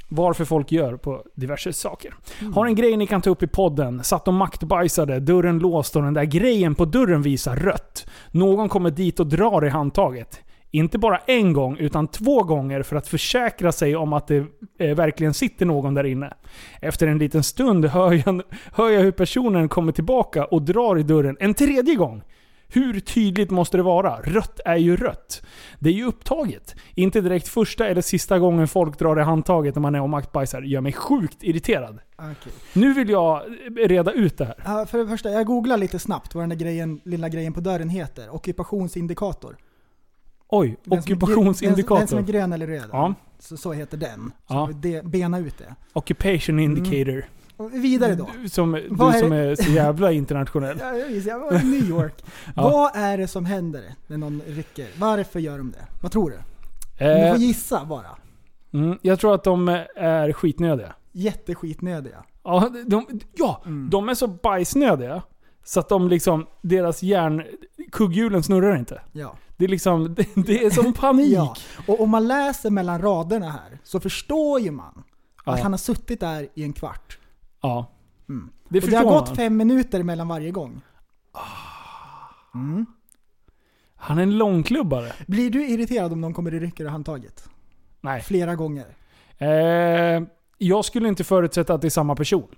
Varför 0.08 0.46
folk 0.46 0.72
gör 0.72 0.98
på 0.98 1.24
diverse 1.36 1.74
saker. 1.74 2.14
Har 2.54 2.66
en 2.66 2.76
grej 2.76 2.98
ni 2.98 3.08
kan 3.08 3.22
ta 3.22 3.30
upp 3.30 3.44
i 3.44 3.48
podden. 3.48 4.04
Satt 4.04 4.28
och 4.28 4.34
maktbajsade, 4.34 5.20
dörren 5.20 5.60
låst 5.60 5.96
och 5.96 6.02
den 6.02 6.14
där 6.14 6.24
grejen 6.24 6.76
på 6.76 6.86
dörren 6.86 7.22
visar 7.22 7.56
rött. 7.56 8.08
Någon 8.32 8.70
kommer 8.70 8.92
dit 8.92 9.20
och 9.20 9.28
drar 9.28 9.66
i 9.66 9.70
handtaget. 9.70 10.42
Inte 10.72 10.98
bara 10.98 11.18
en 11.18 11.54
gång, 11.54 11.78
utan 11.78 12.08
två 12.08 12.44
gånger 12.44 12.84
för 12.84 12.96
att 12.96 13.08
försäkra 13.08 13.72
sig 13.72 13.96
om 13.96 14.14
att 14.14 14.28
det 14.28 14.46
eh, 14.80 14.96
verkligen 14.96 15.34
sitter 15.34 15.66
någon 15.66 15.94
där 15.94 16.04
inne. 16.04 16.34
Efter 16.82 17.08
en 17.08 17.18
liten 17.18 17.44
stund 17.44 17.86
hör 17.86 18.14
jag, 18.26 18.42
hör 18.74 18.90
jag 18.90 19.02
hur 19.02 19.12
personen 19.12 19.70
kommer 19.70 19.92
tillbaka 19.92 20.46
och 20.46 20.62
drar 20.62 20.98
i 20.98 21.04
dörren 21.04 21.38
en 21.40 21.54
tredje 21.54 21.96
gång. 21.96 22.24
Hur 22.76 23.00
tydligt 23.00 23.52
måste 23.52 23.78
det 23.78 23.84
vara? 23.84 24.20
Rött 24.24 24.60
är 24.66 24.76
ju 24.76 24.96
rött. 24.98 25.42
Det 25.80 25.90
är 25.90 25.94
ju 25.94 26.06
upptaget. 26.06 26.76
Inte 26.96 27.22
direkt 27.22 27.48
första 27.48 27.88
eller 27.88 28.02
sista 28.02 28.40
gången 28.40 28.68
folk 28.68 29.00
drar 29.00 29.20
i 29.20 29.24
handtaget 29.24 29.76
när 29.76 29.82
man 29.82 29.96
är 29.96 30.02
och 30.02 30.10
maktbajsar. 30.10 30.62
Gör 30.62 30.82
mig 30.82 30.94
sjukt 30.94 31.44
irriterad. 31.44 32.00
Okej. 32.16 32.54
Nu 32.74 32.94
vill 32.94 33.10
jag 33.10 33.42
reda 33.78 34.12
ut 34.12 34.38
det 34.38 34.46
här. 34.46 34.56
Ja, 34.66 34.86
för 34.86 34.98
det 34.98 35.08
första, 35.08 35.30
jag 35.30 35.46
googlar 35.46 35.78
lite 35.78 36.00
snabbt 36.00 36.36
vad 36.36 36.42
den 36.42 36.50
där 36.50 36.56
grejen, 36.58 37.00
lilla 37.04 37.30
grejen 37.30 37.54
på 37.54 37.60
dörren 37.62 37.90
heter. 37.90 38.36
Ockupationsindikator. 38.36 39.58
Oj, 40.48 40.68
Den 40.68 40.76
som 40.84 40.92
är 40.92 40.92
gre- 40.92 40.94
Den, 40.94 41.04
som 41.06 41.14
ockupationsindikator. 41.18 42.18
är 42.20 42.24
grön 42.24 42.54
eller 42.54 42.68
röd. 42.68 42.90
Ja. 42.92 43.14
Så, 43.40 43.58
så 43.58 43.74
heter 43.74 43.98
den. 43.98 44.32
Så 44.48 44.54
Ja. 44.54 44.70
vi 44.82 45.02
bena 45.04 45.40
ut 45.40 45.58
det. 45.58 45.76
Occupation 45.94 46.60
indicator. 46.60 47.18
Och 47.20 47.24
vidare 47.58 48.16
då. 48.16 48.30
Du 48.42 48.50
som, 48.50 48.72
du 48.72 48.80
är 48.80 49.20
som 49.20 49.32
är 49.32 49.56
så 49.56 49.72
jävla 49.72 50.12
internationell. 50.12 50.78
Ja, 50.82 50.98
jag 50.98 51.08
visste, 51.08 51.30
jag 51.30 51.40
var 51.40 51.54
i 51.62 51.64
New 51.64 51.90
York. 51.90 52.24
Ja. 52.56 52.62
Vad 52.70 52.92
är 52.96 53.18
det 53.18 53.28
som 53.28 53.46
händer 53.46 53.84
när 54.08 54.18
någon 54.18 54.42
rycker? 54.48 54.88
Varför 55.00 55.40
gör 55.40 55.58
de 55.58 55.72
det? 55.72 55.88
Vad 56.02 56.12
tror 56.12 56.30
du? 56.30 56.36
Om 56.36 56.44
du 57.00 57.06
Eh, 57.06 57.32
får 57.32 57.42
gissa 57.42 57.86
bara. 57.86 58.08
Mm, 58.74 58.98
jag 59.02 59.20
tror 59.20 59.36
att 59.36 59.44
de 59.44 59.68
är 59.96 60.34
skitnödiga. 60.34 60.94
Jätteskitnödiga. 61.12 62.24
Ja, 62.44 62.70
de, 62.88 63.06
ja, 63.36 63.62
Mm. 63.66 63.90
de 63.90 64.10
är 64.10 64.14
så 64.14 64.28
bajsnödiga. 64.28 65.22
Så 65.64 65.80
att 65.80 65.90
de 65.90 66.08
liksom, 66.08 66.46
deras 66.62 67.04
hjärn, 67.04 67.44
kugghjulen 67.92 68.44
snurrar 68.44 68.76
inte. 68.78 69.02
Ja. 69.12 69.36
Det 69.58 69.66
är 69.66 69.70
liksom, 69.70 70.16
det, 70.16 70.28
det 70.36 70.66
är 70.66 70.70
som 70.70 70.94
panik. 70.94 71.32
ja. 71.34 71.56
Och 71.88 72.02
om 72.02 72.10
man 72.10 72.28
läser 72.28 72.70
mellan 72.70 73.02
raderna 73.02 73.50
här 73.50 73.80
så 73.84 74.00
förstår 74.00 74.60
ju 74.60 74.72
man 74.72 75.04
att 75.46 75.58
Ja. 75.58 75.64
han 75.64 75.74
har 75.74 75.78
suttit 75.78 76.20
där 76.20 76.48
i 76.54 76.64
en 76.64 76.74
kvart. 76.74 77.18
Ja. 77.66 77.92
Mm. 78.30 78.50
Det 78.70 78.84
och 78.84 78.90
det 78.90 78.96
har 78.96 79.04
gått 79.04 79.28
man. 79.28 79.36
fem 79.36 79.58
minuter 79.58 80.04
mellan 80.04 80.28
varje 80.28 80.52
gång. 80.52 80.82
Mm. 82.56 82.86
Han 83.96 84.18
är 84.18 84.24
en 84.24 84.38
långklubbare. 84.38 85.14
Blir 85.28 85.50
du 85.50 85.68
irriterad 85.68 86.14
om 86.14 86.22
någon 86.22 86.34
kommer 86.34 86.54
i 86.54 86.60
rycker 86.60 86.86
och 86.86 86.92
handtaget? 86.92 87.50
Nej. 88.02 88.22
Flera 88.22 88.56
gånger. 88.56 88.86
Eh, 89.38 90.24
jag 90.58 90.86
skulle 90.86 91.08
inte 91.08 91.24
förutsätta 91.24 91.74
att 91.74 91.82
det 91.82 91.88
är 91.88 91.90
samma 91.90 92.16
person. 92.16 92.56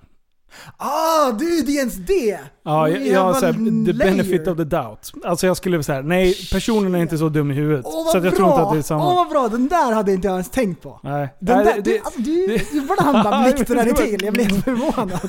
Ah, 0.78 1.32
du 1.32 1.62
det 1.62 1.72
är 1.72 1.78
ens 1.80 1.96
det! 1.96 2.40
Ja, 2.64 2.90
jag, 2.90 3.08
jag 3.08 3.36
såhär, 3.36 3.54
the 3.86 3.94
benefit 3.94 4.48
of 4.48 4.58
the 4.58 4.64
doubt. 4.64 5.12
Alltså 5.26 5.48
jag 5.48 5.58
skulle 5.58 5.84
säga 5.84 6.02
nej, 6.02 6.36
personen 6.52 6.96
är 6.96 7.00
inte 7.00 7.18
så 7.18 7.30
dum 7.30 7.52
i 7.52 7.54
huvudet. 7.54 7.86
Åh 7.86 7.94
vad 8.06 8.12
så 8.12 8.18
att 8.18 8.24
jag 8.24 8.34
bra! 8.34 8.38
tror 8.38 8.50
inte 8.50 8.62
att 8.62 8.74
det 8.74 8.78
är 8.80 8.82
samma. 8.82 9.08
Åh 9.10 9.16
vad 9.16 9.30
bra, 9.30 9.48
den 9.48 9.68
där 9.68 9.92
hade 9.94 10.14
inte 10.14 10.28
jag 10.28 10.34
ens 10.34 10.50
tänkt 10.50 10.82
på. 10.82 11.00
nej. 11.04 11.30
Den 11.40 11.56
nej, 11.58 11.66
där, 11.66 11.74
det- 11.76 11.82
du, 11.82 11.92
det- 11.92 12.02
alltså, 12.06 12.22
du, 12.22 12.56
ibland 12.78 13.24
bara 13.24 13.44
blixtrar 13.44 13.86
det 13.86 13.94
till. 13.94 14.24
Jag 14.26 14.34
blev 14.34 14.62
förvånad. 14.62 15.20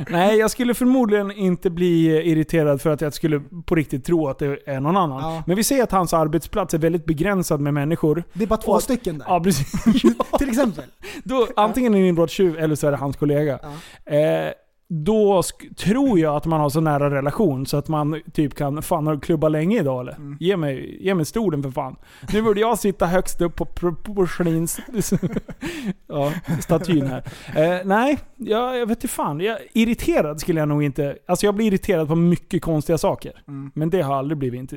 Nej, 0.10 0.36
jag 0.38 0.50
skulle 0.50 0.74
förmodligen 0.74 1.30
inte 1.30 1.70
bli 1.70 2.06
irriterad 2.30 2.80
för 2.80 2.90
att 2.90 3.00
jag 3.00 3.14
skulle 3.14 3.40
på 3.64 3.74
riktigt 3.74 4.04
tro 4.04 4.28
att 4.28 4.38
det 4.38 4.58
är 4.66 4.80
någon 4.80 4.96
annan. 4.96 5.22
Ja. 5.34 5.42
Men 5.46 5.56
vi 5.56 5.64
ser 5.64 5.82
att 5.82 5.92
hans 5.92 6.14
arbetsplats 6.14 6.74
är 6.74 6.78
väldigt 6.78 7.04
begränsad 7.04 7.60
med 7.60 7.74
människor. 7.74 8.24
Det 8.32 8.42
är 8.44 8.48
bara 8.48 8.56
två 8.56 8.72
Och- 8.72 8.82
stycken 8.82 9.18
där. 9.18 9.26
Ja, 9.28 9.40
precis. 9.40 9.72
Till 10.38 10.48
exempel. 10.48 10.84
Då, 11.24 11.46
antingen 11.56 11.94
är 11.94 11.98
det 11.98 12.04
en 12.04 12.08
inbrottstjuv 12.08 12.56
eller 12.70 12.76
så 12.76 12.86
är 12.86 12.90
det 12.90 12.96
hans 12.96 13.16
kollega. 13.16 13.58
Eh, 14.04 14.52
då 14.92 15.42
tror 15.76 16.18
jag 16.18 16.36
att 16.36 16.46
man 16.46 16.60
har 16.60 16.70
så 16.70 16.80
nära 16.80 17.10
relation 17.10 17.66
så 17.66 17.76
att 17.76 17.88
man 17.88 18.20
typ 18.32 18.54
kan 18.54 18.82
fan 18.82 19.06
har 19.06 19.14
du 19.14 19.20
klubba 19.20 19.48
länge 19.48 19.80
idag 19.80 20.00
eller? 20.00 20.12
Mm. 20.12 20.36
Ge, 20.40 20.56
mig, 20.56 21.04
ge 21.04 21.14
mig 21.14 21.24
stolen 21.24 21.62
för 21.62 21.70
fan. 21.70 21.96
Nu 22.32 22.42
borde 22.42 22.60
jag 22.60 22.78
sitta 22.78 23.06
högst 23.06 23.40
upp 23.40 23.56
på 23.56 23.66
porslins... 24.14 24.80
ja, 26.06 26.32
statyn 26.60 27.06
här. 27.06 27.22
Eh, 27.56 27.86
nej, 27.86 28.18
jag, 28.36 28.78
jag 28.78 28.86
vet 28.86 28.98
inte 28.98 29.08
fan. 29.08 29.40
Jag, 29.40 29.58
irriterad 29.72 30.40
skulle 30.40 30.60
jag 30.60 30.68
nog 30.68 30.82
inte... 30.82 31.18
Alltså 31.26 31.46
jag 31.46 31.54
blir 31.54 31.66
irriterad 31.66 32.08
på 32.08 32.16
mycket 32.16 32.62
konstiga 32.62 32.98
saker. 32.98 33.42
Mm. 33.48 33.70
Men 33.74 33.90
det 33.90 34.02
har 34.02 34.12
jag 34.12 34.18
aldrig 34.18 34.38
blivit 34.38 34.72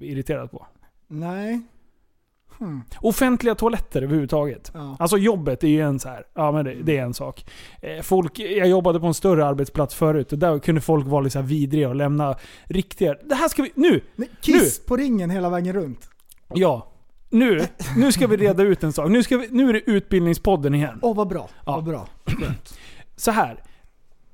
irriterad 0.00 0.50
på. 0.50 0.66
Nej. 1.08 1.60
Hmm. 2.62 2.82
Offentliga 3.00 3.54
toaletter 3.54 4.02
överhuvudtaget. 4.02 4.70
Ja. 4.74 4.96
Alltså 4.98 5.16
jobbet 5.18 5.64
är 5.64 5.68
ju 5.68 5.80
en 5.80 5.98
så 6.00 6.08
här, 6.08 6.24
ja 6.34 6.52
men 6.52 6.64
det, 6.64 6.74
det 6.74 6.98
är 6.98 7.02
en 7.02 7.14
sak. 7.14 7.44
Eh, 7.82 8.02
Folk, 8.02 8.38
jag 8.38 8.68
jobbade 8.68 9.00
på 9.00 9.06
en 9.06 9.14
större 9.14 9.46
arbetsplats 9.46 9.94
förut 9.94 10.32
och 10.32 10.38
där 10.38 10.58
kunde 10.58 10.80
folk 10.80 11.06
vara 11.06 11.20
lite 11.20 11.32
så 11.32 11.42
vidriga 11.42 11.88
och 11.88 11.94
lämna 11.94 12.36
riktiga... 12.64 13.14
Det 13.24 13.34
här 13.34 13.48
ska 13.48 13.62
vi... 13.62 13.72
Nu! 13.74 14.00
Nej, 14.16 14.28
Kiss 14.40 14.86
på 14.86 14.96
ringen 14.96 15.30
hela 15.30 15.50
vägen 15.50 15.72
runt. 15.72 16.08
Ja. 16.54 16.88
Nu, 17.30 17.60
nu 17.96 18.12
ska 18.12 18.26
vi 18.26 18.36
reda 18.36 18.62
ut 18.62 18.82
en 18.84 18.92
sak. 18.92 19.10
Nu, 19.10 19.22
ska 19.22 19.36
vi, 19.38 19.48
nu 19.50 19.68
är 19.68 19.72
det 19.72 19.80
Utbildningspodden 19.90 20.74
igen. 20.74 20.98
Åh 21.02 21.16
vad 21.16 21.28
bra. 21.28 21.48
Ja. 21.66 21.72
Vad 21.74 21.84
bra. 21.84 22.06
Så 23.16 23.30
här. 23.30 23.62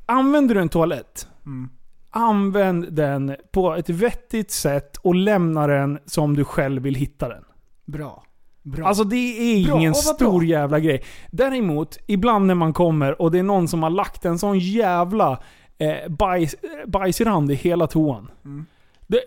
Använder 0.06 0.54
du 0.54 0.60
en 0.60 0.68
toalett, 0.68 1.28
Mm. 1.46 1.68
använd 2.10 2.92
den 2.92 3.36
på 3.52 3.74
ett 3.74 3.88
vettigt 3.90 4.50
sätt 4.50 4.96
och 4.96 5.14
lämna 5.14 5.66
den 5.66 5.98
som 6.06 6.36
du 6.36 6.44
själv 6.44 6.82
vill 6.82 6.94
hitta 6.94 7.28
den. 7.28 7.44
Bra. 7.88 8.22
Bra. 8.62 8.86
Alltså 8.86 9.04
det 9.04 9.16
är 9.16 9.66
Bra, 9.66 9.78
ingen 9.78 9.94
stor 9.94 10.38
bra. 10.38 10.42
jävla 10.44 10.80
grej. 10.80 11.02
Däremot, 11.30 11.98
ibland 12.06 12.46
när 12.46 12.54
man 12.54 12.72
kommer 12.72 13.22
och 13.22 13.30
det 13.30 13.38
är 13.38 13.42
någon 13.42 13.68
som 13.68 13.82
har 13.82 13.90
lagt 13.90 14.24
en 14.24 14.38
sån 14.38 14.58
jävla 14.58 15.38
eh, 15.78 16.08
bajs, 16.08 16.54
eh, 16.54 16.90
bajsrand 16.90 17.50
i 17.50 17.54
hela 17.54 17.86
toan. 17.86 18.30
Mm. 18.44 18.66
Det, 19.06 19.20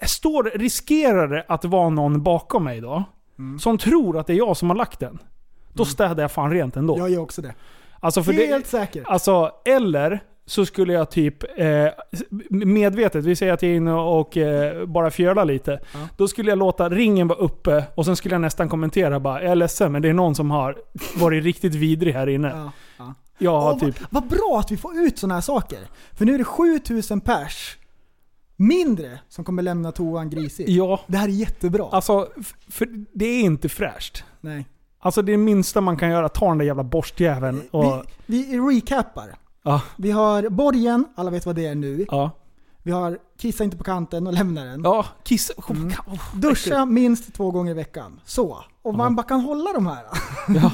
det, 0.00 0.08
står, 0.08 0.44
riskerar 0.58 1.28
det 1.28 1.44
att 1.48 1.64
vara 1.64 1.88
någon 1.88 2.22
bakom 2.22 2.64
mig 2.64 2.80
då, 2.80 3.04
Mm. 3.38 3.58
som 3.58 3.78
tror 3.78 4.18
att 4.18 4.26
det 4.26 4.32
är 4.32 4.36
jag 4.36 4.56
som 4.56 4.70
har 4.70 4.76
lagt 4.76 5.00
den. 5.00 5.18
Då 5.72 5.84
städar 5.84 6.22
jag 6.22 6.32
fan 6.32 6.50
rent 6.50 6.76
ändå. 6.76 6.98
jag 6.98 7.10
gör 7.10 7.20
också 7.20 7.42
det. 7.42 7.54
Alltså 8.00 8.22
för 8.22 8.32
Helt 8.32 8.64
det, 8.64 8.70
säkert. 8.70 9.04
Alltså, 9.06 9.50
eller 9.64 10.20
så 10.52 10.66
skulle 10.66 10.92
jag 10.92 11.10
typ 11.10 11.44
eh, 11.56 11.88
medvetet, 12.50 13.24
vi 13.24 13.36
säger 13.36 13.52
att 13.52 13.62
jag 13.62 13.70
är 13.70 13.76
inne 13.76 13.92
och 13.92 14.36
eh, 14.36 14.86
bara 14.86 15.10
fjölar 15.10 15.44
lite. 15.44 15.80
Ja. 15.92 15.98
Då 16.16 16.28
skulle 16.28 16.50
jag 16.50 16.58
låta 16.58 16.88
ringen 16.88 17.28
vara 17.28 17.38
uppe 17.38 17.84
och 17.94 18.04
sen 18.04 18.16
skulle 18.16 18.34
jag 18.34 18.40
nästan 18.40 18.68
kommentera 18.68 19.20
bara, 19.20 19.42
jag 19.42 19.52
är 19.52 19.54
ledsen 19.54 19.92
men 19.92 20.02
det 20.02 20.08
är 20.08 20.12
någon 20.12 20.34
som 20.34 20.50
har 20.50 20.76
varit 21.16 21.44
riktigt 21.44 21.74
vidrig 21.74 22.12
här 22.12 22.26
inne. 22.26 22.48
Ja, 22.48 23.12
ja. 23.38 23.72
Åh, 23.72 23.78
typ... 23.78 24.00
vad, 24.00 24.22
vad 24.22 24.30
bra 24.30 24.58
att 24.60 24.70
vi 24.70 24.76
får 24.76 24.96
ut 24.96 25.18
sådana 25.18 25.34
här 25.34 25.40
saker. 25.40 25.78
För 26.12 26.24
nu 26.24 26.34
är 26.34 26.38
det 26.38 26.44
7000 26.44 27.20
pers 27.20 27.76
mindre 28.56 29.18
som 29.28 29.44
kommer 29.44 29.62
lämna 29.62 29.92
toan 29.92 30.30
grisig. 30.30 30.68
Ja, 30.68 31.00
Det 31.06 31.16
här 31.16 31.28
är 31.28 31.32
jättebra. 31.32 31.88
alltså, 31.92 32.28
för 32.68 32.88
det 33.12 33.26
är 33.26 33.40
inte 33.40 33.68
fräscht. 33.68 34.24
Nej. 34.40 34.66
Alltså 34.98 35.22
det 35.22 35.36
minsta 35.36 35.80
man 35.80 35.96
kan 35.96 36.10
göra, 36.10 36.28
ta 36.28 36.48
den 36.48 36.58
där 36.58 36.64
jävla 36.64 36.84
borstjäveln 36.84 37.62
och... 37.70 38.04
Vi, 38.26 38.46
vi 38.46 38.58
recappar. 38.58 39.34
Ja, 39.62 39.82
Vi 39.96 40.10
har 40.10 40.48
borgen, 40.48 41.04
alla 41.14 41.30
vet 41.30 41.46
vad 41.46 41.56
det 41.56 41.66
är 41.66 41.74
nu. 41.74 42.06
ja. 42.10 42.30
Vi 42.84 42.90
har 42.92 43.18
kissa 43.38 43.64
inte 43.64 43.76
på 43.76 43.84
kanten 43.84 44.26
och 44.26 44.32
lämna 44.32 44.64
den. 44.64 44.80
Ja, 44.84 45.06
kissa... 45.22 45.52
Mm. 45.70 45.88
Oh, 46.06 46.36
Duscha 46.36 46.86
minst 46.86 47.34
två 47.34 47.50
gånger 47.50 47.70
i 47.70 47.74
veckan. 47.74 48.20
Så. 48.24 48.64
Och 48.84 48.94
man 48.94 49.16
bara 49.16 49.26
kan 49.26 49.40
hålla 49.40 49.72
de 49.72 49.86
här 49.86 50.04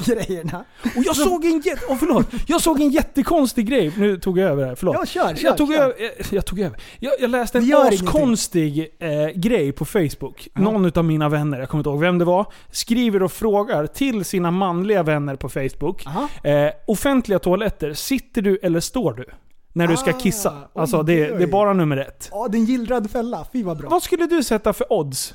grejerna. 0.07 0.65
Och 0.97 1.03
jag 1.05 1.17
såg 1.17 1.45
en 1.45 1.61
jätte... 1.61 1.87
Oh, 1.93 1.97
förlåt. 1.97 2.27
Jag 2.47 2.61
såg 2.61 2.81
en 2.81 2.91
jättekonstig 2.91 3.67
grej. 3.67 3.93
Nu 3.97 4.17
tog 4.21 4.39
jag 4.39 4.51
över 4.51 4.67
här, 4.67 4.75
förlåt. 4.75 4.97
Ja, 4.99 5.07
kör, 5.07 5.35
kör. 5.35 5.49
jag, 5.49 5.57
tog 5.57 5.69
kör. 5.75 5.83
över, 5.83 5.95
jag, 5.99 6.27
jag 6.31 6.45
tog 6.47 6.61
över. 6.61 6.81
Jag, 6.99 7.13
jag 7.21 7.31
läste 7.31 7.59
en 7.59 7.69
Det 7.69 7.75
askonstig 7.79 8.89
eh, 8.99 9.27
grej 9.35 9.73
på 9.73 9.85
Facebook. 9.85 10.49
Någon 10.55 10.99
av 10.99 11.05
mina 11.05 11.29
vänner, 11.29 11.59
jag 11.61 11.69
kommer 11.69 11.81
inte 11.81 11.91
ihåg 11.91 12.01
vem 12.01 12.19
det 12.19 12.25
var, 12.25 12.47
skriver 12.71 13.23
och 13.23 13.33
frågar 13.33 13.87
till 13.87 14.25
sina 14.25 14.51
manliga 14.51 15.03
vänner 15.03 15.37
på 15.37 15.49
Facebook. 15.49 16.07
Eh, 16.45 16.71
offentliga 16.87 17.39
toaletter, 17.39 17.93
sitter 17.93 18.43
du 18.43 18.59
eller 18.63 18.81
står 18.81 19.13
du? 19.13 19.25
När 19.73 19.87
du 19.87 19.97
ska 19.97 20.11
Ah, 20.11 20.19
kissa. 20.21 20.51
oj, 20.75 20.81
Alltså 20.81 21.03
det, 21.03 21.33
oj. 21.33 21.39
det 21.39 21.43
är 21.45 21.47
bara 21.47 21.73
nummer 21.73 21.97
ett. 21.97 22.29
Ja, 22.33 22.49
det 22.49 22.57
är 22.57 22.61
en 22.61 22.65
gillrad 22.67 23.11
fälla. 23.11 23.47
Fy 23.53 23.63
vad 23.63 23.79
bra. 23.79 23.89
Vad 23.91 24.03
skulle 24.03 24.27
du 24.27 24.43
sätta 24.43 24.73
för 24.73 24.93
odds 24.93 25.35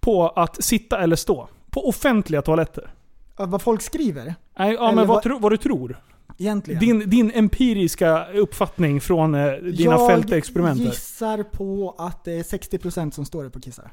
på 0.00 0.28
att 0.28 0.64
sitta 0.64 0.98
eller 0.98 1.16
stå? 1.16 1.48
På 1.70 1.88
offentliga 1.88 2.42
toaletter? 2.42 2.90
Ja, 3.36 3.46
Vad 3.46 3.62
folk 3.62 3.82
skriver, 3.82 4.24
Nej, 4.24 4.34
ja, 4.58 4.66
Eller 4.68 4.86
men 4.86 4.96
vad, 4.96 5.06
vad- 5.08 5.22
tro, 5.22 5.38
vad 5.38 5.52
du 5.52 5.56
tror? 5.56 5.96
egentligen. 6.38 6.80
Din, 6.80 7.10
din 7.10 7.30
empiriska 7.34 8.26
uppfattning 8.32 9.00
från 9.00 9.34
eh, 9.34 9.52
dina 9.52 9.92
jag 9.92 10.10
fältexperimenter. 10.10 10.84
gissar 10.84 11.42
på 11.42 11.94
att 11.98 12.24
det 12.24 12.32
är 12.32 12.42
60% 12.42 13.10
som 13.10 13.24
står 13.24 13.44
det 13.44 13.50
på 13.50 13.60
kissar. 13.60 13.90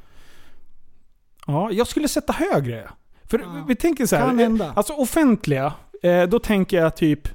Ja, 1.48 1.72
jag 1.72 1.88
skulle 1.88 2.08
sätta 2.08 2.34
högre. 2.34 2.90
För 3.24 3.40
Ja. 3.40 3.66
vi 3.68 3.76
tänker 3.76 4.06
så 4.06 4.16
här. 4.16 4.26
Kan 4.28 4.40
eh, 4.40 4.44
hända. 4.44 4.74
Alltså 4.76 4.94
offentliga, 4.94 5.74
eh, 6.04 6.24
då 6.24 6.40
tänker 6.40 6.78
jag 6.78 6.96
typ 6.96 7.28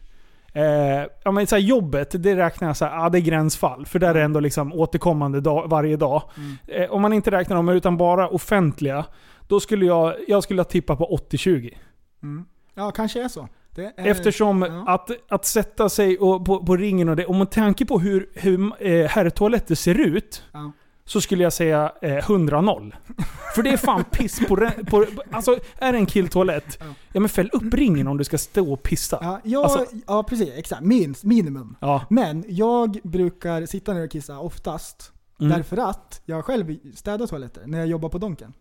Eh, 0.54 1.06
ja, 1.24 1.30
men 1.30 1.46
så 1.46 1.56
jobbet, 1.56 2.22
det 2.22 2.36
räknar 2.36 2.68
jag 2.68 2.76
så 2.76 2.84
här, 2.84 2.96
ja, 2.96 3.08
det 3.08 3.18
är 3.18 3.20
gränsfall. 3.20 3.86
För 3.86 3.98
där 3.98 4.08
är 4.08 4.14
det 4.14 4.22
ändå 4.22 4.40
liksom 4.40 4.72
återkommande 4.72 5.40
dag, 5.40 5.68
varje 5.68 5.96
dag. 5.96 6.22
Mm. 6.36 6.56
Eh, 6.66 6.90
om 6.90 7.02
man 7.02 7.12
inte 7.12 7.30
räknar 7.30 7.56
dem 7.56 7.68
utan 7.68 7.96
bara 7.96 8.28
offentliga, 8.28 9.04
då 9.48 9.60
skulle 9.60 9.86
jag, 9.86 10.14
jag 10.28 10.42
skulle 10.42 10.64
tippa 10.64 10.96
på 10.96 11.18
80-20. 11.30 11.74
Mm. 12.22 12.44
Ja, 12.74 12.90
kanske 12.90 13.22
är 13.24 13.28
så. 13.28 13.48
Är, 13.76 13.92
Eftersom 13.96 14.62
ja. 14.62 14.84
att, 14.94 15.10
att 15.28 15.44
sätta 15.44 15.88
sig 15.88 16.18
och, 16.18 16.44
på, 16.46 16.66
på 16.66 16.76
ringen 16.76 17.08
och 17.08 17.16
det, 17.16 17.26
om 17.26 17.36
man 17.38 17.46
tänker 17.46 17.84
på 17.84 17.98
hur, 17.98 18.28
hur 18.34 18.72
eh, 18.78 19.06
herrtoaletter 19.08 19.74
ser 19.74 20.00
ut, 20.00 20.42
Ja. 20.52 20.72
så 21.04 21.20
skulle 21.20 21.42
jag 21.42 21.52
säga 21.52 21.92
eh, 22.02 22.08
100-0. 22.16 22.92
För 23.54 23.62
det 23.62 23.70
är 23.70 23.76
fan 23.76 24.04
piss 24.04 24.38
på, 24.48 24.56
re- 24.56 24.90
på 24.90 25.06
Alltså, 25.30 25.58
är 25.78 25.92
det 25.92 25.98
en 25.98 26.06
killtoalett, 26.06 26.78
Ja. 26.80 26.86
ja 27.12 27.20
men 27.20 27.28
fäll 27.28 27.50
upp 27.52 27.74
ringen 27.74 28.08
om 28.08 28.16
du 28.18 28.24
ska 28.24 28.38
stå 28.38 28.72
och 28.72 28.82
pissa. 28.82 29.18
Ja, 29.22 29.40
jag, 29.44 29.64
Alltså- 29.64 29.86
ja, 30.06 30.22
precis. 30.22 30.48
Exakt. 30.56 30.82
Minst, 30.82 31.24
minimum. 31.24 31.76
Ja. 31.80 32.04
Men 32.10 32.44
jag 32.48 32.98
brukar 33.02 33.66
sitta 33.66 33.92
ner 33.92 34.04
och 34.04 34.10
kissa 34.10 34.38
oftast. 34.38 35.12
Mm. 35.40 35.52
Därför 35.52 35.76
att 35.76 36.22
jag 36.24 36.44
själv 36.44 36.76
städar 36.94 37.26
toaletter 37.26 37.62
när 37.66 37.78
jag 37.78 37.86
jobbar 37.86 38.08
på 38.08 38.18
Donken. 38.18 38.52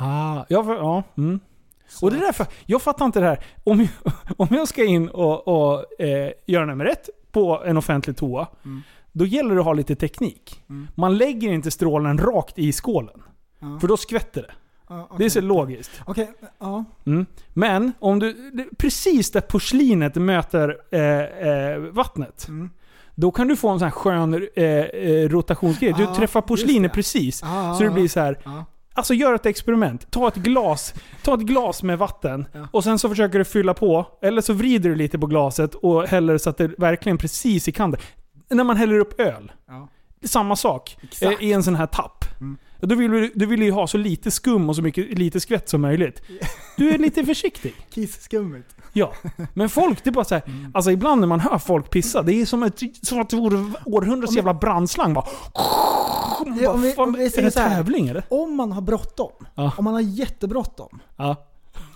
Ah, 0.00 0.44
ja, 0.48 0.64
för, 0.64 0.74
ja. 0.74 1.02
Mm. 1.16 1.40
Så- 1.88 2.06
Och 2.06 2.12
det 2.12 2.18
är 2.18 2.20
därför, 2.20 2.46
jag 2.66 2.82
fattar 2.82 3.04
inte 3.06 3.20
det 3.20 3.26
här. 3.26 3.44
Om 3.64 3.80
jag, 3.80 4.12
om 4.36 4.48
jag 4.50 4.68
ska 4.68 4.84
in 4.84 5.08
och, 5.08 5.48
och 5.48 6.00
eh, 6.02 6.30
göra 6.46 6.66
nummer 6.66 6.84
ett 6.84 7.08
på 7.32 7.62
en 7.64 7.76
offentlig 7.76 8.16
toa, 8.16 8.46
Mm. 8.64 8.82
då 9.12 9.24
gäller 9.26 9.54
det 9.54 9.60
att 9.60 9.66
ha 9.66 9.72
lite 9.72 9.94
teknik. 9.96 10.62
Mm. 10.68 10.88
Man 10.94 11.16
lägger 11.18 11.52
inte 11.52 11.70
strålen 11.70 12.18
rakt 12.18 12.58
i 12.58 12.72
skålen. 12.72 13.22
Ja. 13.58 13.78
För 13.80 13.88
då 13.88 13.96
skvätter 13.96 14.42
det. 14.42 14.50
Ja, 14.88 15.02
okej. 15.04 15.16
Det 15.18 15.24
är 15.24 15.28
så 15.30 15.40
logiskt. 15.40 16.00
Okej, 16.06 16.30
ja. 16.58 16.84
Mm. 17.06 17.26
Men 17.54 17.92
om 17.98 18.18
du, 18.18 18.54
precis 18.78 19.30
där 19.30 19.40
porslinet 19.40 20.14
möter 20.14 20.76
eh, 20.90 21.48
eh, 21.48 21.78
vattnet, 21.78 22.48
Mm. 22.48 22.70
då 23.14 23.30
kan 23.30 23.48
du 23.48 23.56
få 23.56 23.68
en 23.68 23.78
sån 23.78 23.84
här 23.86 23.90
skön 23.92 24.48
eh, 24.54 24.64
eh, 24.64 25.28
rotationsgrej. 25.28 25.92
Du 25.98 26.06
träffar 26.06 26.40
porslinet 26.40 26.92
precis. 26.92 27.42
Ja, 27.42 27.74
Så 27.78 27.84
det 27.84 27.90
blir 27.90 28.08
så 28.08 28.20
här. 28.20 28.38
ja. 28.44 28.64
Alltså 28.98 29.14
gör 29.14 29.34
ett 29.34 29.46
experiment. 29.46 30.10
Ta 30.10 30.28
ett 30.28 30.34
glas, 30.34 30.94
ta 31.22 31.34
ett 31.34 31.40
glas 31.40 31.82
med 31.82 31.98
vatten 31.98 32.46
och 32.70 32.84
sen 32.84 32.98
så 32.98 33.08
försöker 33.08 33.38
du 33.38 33.44
fylla 33.44 33.74
på. 33.74 34.06
Eller 34.22 34.40
så 34.42 34.52
vrider 34.52 34.90
du 34.90 34.96
lite 34.96 35.18
på 35.18 35.26
glaset 35.26 35.74
och 35.74 36.06
häller 36.06 36.38
så 36.38 36.50
att 36.50 36.56
det 36.56 36.68
verkligen 36.78 37.18
precis 37.18 37.68
i 37.68 37.72
kanten. 37.72 38.00
När 38.50 38.64
man 38.64 38.76
häller 38.76 38.98
upp 38.98 39.20
öl. 39.20 39.52
Ja. 39.68 39.88
Samma 40.24 40.56
sak 40.56 40.96
Exakt. 41.02 41.22
Mm. 41.22 41.34
eh, 41.38 41.44
i 41.44 41.52
en 41.52 41.62
sån 41.62 41.74
här 41.74 41.86
tapp. 41.86 42.24
Ja, 42.80 42.86
Då 42.86 42.94
vill, 42.94 43.10
du, 43.10 43.32
du 43.34 43.46
vill 43.46 43.62
ju 43.62 43.70
ha 43.70 43.86
så 43.86 43.98
lite 43.98 44.30
skum 44.30 44.68
och 44.68 44.76
så 44.76 44.82
mycket, 44.82 45.18
lite 45.18 45.40
skvätt 45.40 45.68
som 45.68 45.80
möjligt. 45.80 46.22
Du 46.76 46.90
är 46.90 46.98
lite 46.98 47.24
försiktig. 47.24 47.74
Kissskummet. 47.94 48.76
Ja. 48.92 49.12
Men 49.54 49.68
folk, 49.68 50.04
det 50.04 50.10
är 50.10 50.12
bara 50.12 50.24
så 50.24 50.34
här, 50.34 50.42
Mm. 50.46 50.70
Alltså 50.74 50.90
ibland 50.90 51.20
när 51.20 51.28
man 51.28 51.40
hör 51.40 51.58
folk 51.58 51.90
pissa, 51.90 52.22
det 52.22 52.32
är 52.32 52.46
som, 52.46 52.62
ett, 52.62 52.80
som 53.06 53.20
att 53.20 53.30
det 53.30 53.36
vore 53.36 53.72
århundradets 53.84 54.36
jävla 54.36 54.54
brandslang. 54.54 55.14
Bara, 55.14 55.24
Ja, 56.60 56.70
om 56.72 56.82
vi- 56.82 56.94
om 56.96 57.12
vi 57.12 57.24
är 57.26 57.42
det 57.42 57.58
här. 57.60 57.68
tävling 57.76 58.08
eller? 58.08 58.24
Om 58.30 58.56
man 58.56 58.72
har 58.72 58.80
bråttom, 58.82 59.32
Ja. 59.54 59.72
om 59.78 59.84
man 59.84 59.94
har 59.94 60.00
jättebråttom, 60.00 61.00
Ja. 61.16 61.36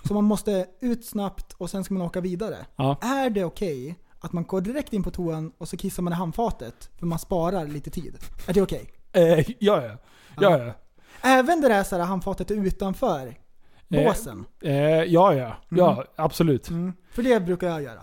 så 0.07 0.13
man 0.13 0.23
måste 0.23 0.65
ut 0.81 1.05
snabbt 1.05 1.53
och 1.57 1.69
sen 1.69 1.83
ska 1.83 1.93
man 1.93 2.03
åka 2.03 2.21
vidare. 2.21 2.57
Ja. 2.75 2.97
Är 3.01 3.29
det 3.29 3.43
okej 3.45 3.95
att 4.19 4.33
man 4.33 4.43
går 4.43 4.61
direkt 4.61 4.93
in 4.93 5.03
på 5.03 5.11
toan 5.11 5.51
och 5.57 5.67
så 5.67 5.77
kissar 5.77 6.03
man 6.03 6.13
i 6.13 6.15
handfatet 6.15 6.89
för 6.99 7.05
man 7.05 7.19
sparar 7.19 7.67
lite 7.67 7.89
tid? 7.89 8.17
Är 8.47 8.53
det 8.53 8.61
okej? 8.61 8.91
Eh, 9.13 9.39
ja, 9.39 9.45
ja. 9.59 9.97
Ja, 10.39 10.57
ja. 10.57 10.73
Även 11.21 11.61
det 11.61 11.67
där 11.67 11.83
så 11.83 11.97
här 11.97 12.03
handfatet 12.03 12.51
utanför 12.51 13.37
båsen? 13.93 14.45
Eh, 14.61 14.73
ja, 15.03 15.33
ja. 15.33 15.55
Ja, 15.69 16.03
absolut. 16.15 16.69
Mm. 16.69 16.93
För 17.11 17.23
det 17.23 17.39
brukar 17.39 17.67
jag 17.67 17.83
göra. 17.83 17.99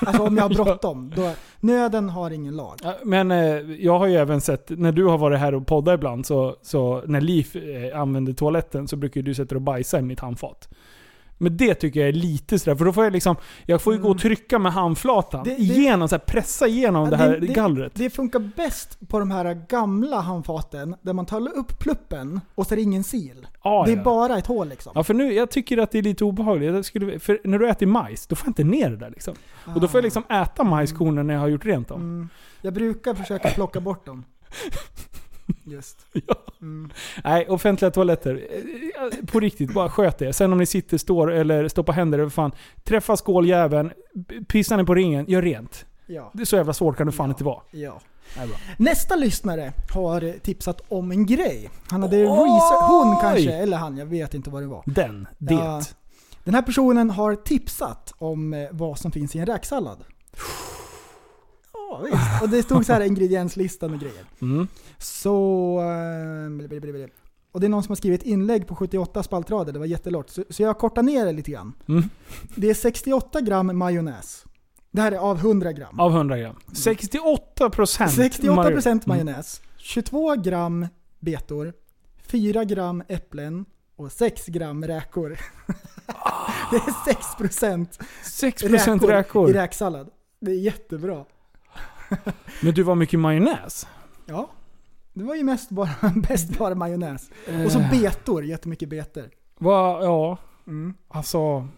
Alltså 0.00 0.22
om 0.22 0.36
jag 0.36 0.44
har 0.44 0.54
bråttom. 0.64 1.12
Då, 1.16 1.32
nöden 1.60 2.08
har 2.08 2.30
ingen 2.30 2.56
lag. 2.56 2.78
Ja, 2.82 2.94
Men 3.04 3.30
eh, 3.30 3.38
jag 3.84 3.98
har 3.98 4.06
ju 4.06 4.14
även 4.14 4.40
sett, 4.40 4.70
när 4.70 4.92
du 4.92 5.04
har 5.04 5.18
varit 5.18 5.38
här 5.38 5.54
och 5.54 5.66
poddat 5.66 5.94
ibland, 5.94 6.26
så, 6.26 6.56
så 6.62 7.02
när 7.06 7.20
Liv 7.20 7.48
eh, 7.54 8.00
använder 8.00 8.32
toaletten 8.32 8.88
så 8.88 8.96
brukar 8.96 9.20
ju 9.20 9.22
du 9.22 9.34
sätta 9.34 9.48
dig 9.48 9.56
och 9.56 9.62
bajsa 9.62 9.98
i 9.98 10.02
mitt 10.02 10.20
handfat. 10.20 10.68
Men 11.38 11.56
det 11.56 11.74
tycker 11.74 12.00
jag 12.00 12.08
är 12.08 12.12
lite 12.12 12.58
sådär, 12.58 12.76
för 12.76 12.84
då 12.84 12.92
får 12.92 13.04
jag 13.04 13.12
liksom, 13.12 13.36
jag 13.66 13.82
får 13.82 13.94
ju 13.94 14.00
gå 14.00 14.08
och 14.10 14.18
trycka 14.18 14.58
med 14.58 14.72
handflatan 14.72 15.40
Mm. 15.40 15.56
Det- 15.56 15.64
det- 15.64 15.72
igenom, 15.80 16.08
så 16.08 16.14
här, 16.14 16.20
pressa 16.20 16.66
igenom 16.68 17.10
det 17.10 17.16
här 17.16 17.38
gallret. 17.38 17.92
Det 17.94 18.10
funkar 18.10 18.38
bäst 18.56 18.98
på 19.08 19.18
de 19.18 19.30
här 19.30 19.66
gamla 19.68 20.20
handfaten 20.20 20.96
där 21.02 21.12
man 21.12 21.26
tar 21.26 21.48
upp 21.58 21.78
pluppen 21.78 22.40
och 22.54 22.66
så 22.66 22.74
är 22.74 22.76
det 22.76 22.82
ingen 22.82 23.04
sil. 23.12 23.38
Ja, 23.64 23.82
det 23.86 23.92
är 23.92 23.96
ja. 23.96 24.02
bara 24.02 24.38
ett 24.38 24.46
hål 24.46 24.68
liksom. 24.68 24.92
Ja, 24.94 25.02
för 25.04 25.14
nu, 25.14 25.32
jag 25.32 25.50
tycker 25.50 25.78
att 25.78 25.90
det 25.90 25.98
är 25.98 26.02
lite 26.02 26.24
obehagligt. 26.24 26.74
Jag 26.74 26.84
skulle, 26.84 27.18
för 27.18 27.40
när 27.44 27.58
du 27.58 27.68
äter 27.68 27.86
majs, 27.86 28.26
då 28.26 28.36
får 28.36 28.46
jag 28.46 28.50
inte 28.50 28.64
ner 28.64 28.90
det 28.90 28.96
där 28.96 29.10
liksom. 29.10 29.34
Och 29.74 29.80
då 29.80 29.88
får 29.88 29.98
jag 29.98 30.04
liksom 30.04 30.22
äta 30.30 30.64
majskornen 30.64 31.26
när 31.26 31.34
jag 31.34 31.40
har 31.40 31.48
gjort 31.48 31.64
rent 31.64 31.88
dem. 31.88 32.00
Mm. 32.00 32.28
Jag 32.60 32.74
brukar 32.74 33.14
försöka 33.14 33.48
plocka 33.48 33.80
bort 33.80 34.06
dem. 34.06 34.24
Just. 35.64 36.06
Ja. 36.12 36.34
Mm. 36.60 36.90
Nej, 37.24 37.48
offentliga 37.48 37.90
toaletter. 37.90 38.46
eh, 38.50 39.26
På 39.26 39.40
riktigt, 39.40 39.74
bara 39.74 39.88
sköt 39.90 40.18
det. 40.18 40.32
Sen 40.32 40.52
om 40.52 40.58
ni 40.58 40.66
sitter, 40.66 40.98
står 40.98 41.32
eller 41.32 41.68
stoppar 41.68 41.92
händer 41.92 42.18
över 42.18 42.30
fan. 42.30 42.52
Träffa 42.84 43.16
skåljäveln, 43.16 43.90
pissar 44.48 44.76
ni 44.76 44.84
på 44.84 44.94
ringen, 44.94 45.24
gör 45.28 45.42
rent. 45.42 45.86
Ja. 46.06 46.30
Det 46.34 46.40
är 46.42 46.46
så 46.46 46.56
jävla 46.56 46.72
svårt 46.72 46.96
kan 46.96 47.06
det 47.06 47.12
fan 47.12 47.28
inte 47.30 47.44
vara. 47.44 47.60
ja. 47.70 48.00
Nästa 48.78 49.16
lyssnare 49.16 49.72
har 49.94 50.38
tipsat 50.40 50.80
om 50.88 51.10
en 51.10 51.26
grej. 51.26 51.70
Han 51.88 52.02
hade 52.02 52.16
Oj! 52.16 52.24
research, 52.24 52.88
hon 52.90 53.16
kanske, 53.20 53.52
eller 53.52 53.76
han, 53.76 53.96
jag 53.96 54.06
vet 54.06 54.34
inte 54.34 54.50
vad 54.50 54.62
det 54.62 54.66
var. 54.66 54.82
Den, 54.86 55.26
det. 55.38 55.54
Ja. 55.54 55.82
Den 56.44 56.54
här 56.54 56.62
personen 56.62 57.10
har 57.10 57.34
tipsat 57.34 58.12
om 58.18 58.54
eh, 58.54 58.68
vad 58.70 58.98
som 58.98 59.12
finns 59.12 59.36
i 59.36 59.38
en 59.38 59.46
räksallad. 59.46 60.04
Ja, 61.90 62.00
visst. 62.04 62.42
Och 62.42 62.48
det 62.48 62.62
stod 62.62 62.86
så 62.86 62.92
här 62.92 63.00
ingredienslistan 63.00 63.92
och 63.92 64.00
grejer. 64.00 64.24
Mm. 64.42 64.68
Så... 64.98 65.80
eh. 65.80 67.08
Och 67.52 67.60
det 67.60 67.66
är 67.66 67.68
någon 67.68 67.82
som 67.82 67.90
har 67.90 67.96
skrivit 67.96 68.22
inlägg 68.22 68.66
på 68.66 68.76
78 68.76 69.22
spaltrader, 69.22 69.72
det 69.72 69.78
var 69.78 69.86
jättelångt. 69.86 70.30
Så, 70.30 70.44
så 70.50 70.62
jag 70.62 70.78
kortar 70.78 71.02
ner 71.02 71.26
det 71.26 71.32
lite 71.32 71.50
grann. 71.50 71.72
Mm. 71.88 72.02
Det 72.54 72.70
är 72.70 72.74
68 72.74 73.40
gram 73.40 73.78
majonnäs. 73.78 74.44
Det 74.90 75.02
här 75.02 75.12
är 75.12 75.16
av 75.16 75.38
100 75.38 75.72
gram. 75.72 76.00
Av 76.00 76.12
100 76.12 76.38
gram. 76.38 76.56
68 76.72 77.70
procent. 77.70 78.12
68% 78.12 79.02
majonnäs, 79.08 79.60
22 79.76 80.34
gram 80.34 80.86
betor, 81.20 81.72
4 82.26 82.64
gram 82.64 83.02
äpplen 83.08 83.64
och 83.96 84.12
6 84.12 84.46
gram 84.46 84.84
räkor. 84.84 85.28
det 86.70 86.76
är 86.76 87.14
6% 87.14 87.86
6 88.22 88.62
procent 88.62 89.02
räkor. 89.02 89.50
i 89.50 89.52
räksallad. 89.52 90.10
Det 90.40 90.50
är 90.50 90.58
jättebra. 90.58 91.24
Men 92.62 92.74
du, 92.74 92.82
var 92.82 92.94
mycket 92.94 93.20
majonnäs? 93.20 93.86
Ja, 94.26 94.50
det 95.12 95.24
var 95.24 95.34
ju 95.34 95.44
mest 95.44 95.70
bara, 95.70 95.90
bäst 96.28 96.58
bara 96.58 96.74
majonnäs. 96.74 97.30
Och 97.66 97.72
så 97.72 97.78
Eh. 97.78 97.90
betor, 97.90 98.44
jättemycket 98.44 98.88
betor. 98.88 99.30
Va, 99.58 99.98
ja, 100.04 100.38
Mm. 100.66 100.94
alltså... 101.08 101.68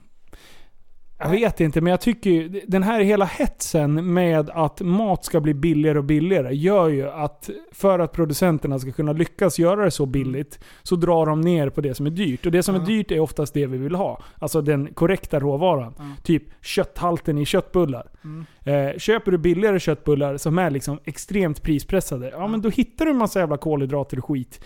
Jag 1.18 1.30
vet 1.30 1.60
inte, 1.60 1.80
men 1.80 1.90
jag 1.90 2.00
tycker 2.00 2.30
ju, 2.30 2.60
den 2.66 2.82
här 2.82 3.00
hela 3.00 3.24
hetsen 3.24 4.14
med 4.14 4.50
att 4.50 4.80
mat 4.80 5.24
ska 5.24 5.40
bli 5.40 5.54
billigare 5.54 5.98
och 5.98 6.04
billigare 6.04 6.56
gör 6.56 6.88
ju 6.88 7.08
att 7.08 7.50
för 7.72 7.98
att 7.98 8.12
producenterna 8.12 8.78
ska 8.78 8.92
kunna 8.92 9.12
lyckas 9.12 9.58
göra 9.58 9.84
det 9.84 9.90
så 9.90 10.06
billigt 10.06 10.58
så 10.82 10.96
drar 10.96 11.26
de 11.26 11.40
ner 11.40 11.70
på 11.70 11.80
det 11.80 11.94
som 11.94 12.06
är 12.06 12.10
dyrt. 12.10 12.46
Och 12.46 12.52
det 12.52 12.62
som 12.62 12.74
är 12.74 12.78
dyrt 12.78 13.10
är 13.10 13.20
oftast 13.20 13.54
det 13.54 13.66
vi 13.66 13.78
vill 13.78 13.94
ha. 13.94 14.22
Alltså 14.38 14.62
den 14.62 14.94
korrekta 14.94 15.40
råvaran. 15.40 15.94
Ja. 15.98 16.04
Typ 16.22 16.42
kötthalten 16.62 17.38
i 17.38 17.44
köttbullar. 17.44 18.10
Mm. 18.24 18.46
Eh, 18.64 18.98
köper 18.98 19.32
du 19.32 19.38
billigare 19.38 19.80
köttbullar 19.80 20.36
som 20.36 20.58
är 20.58 20.70
liksom 20.70 20.98
extremt 21.04 21.62
prispressade, 21.62 22.30
ja 22.30 22.46
men 22.46 22.62
då 22.62 22.68
hittar 22.68 23.04
du 23.04 23.10
en 23.10 23.16
massa 23.16 23.38
jävla 23.38 23.56
kolhydrater 23.56 24.18
och 24.18 24.24
skit 24.24 24.64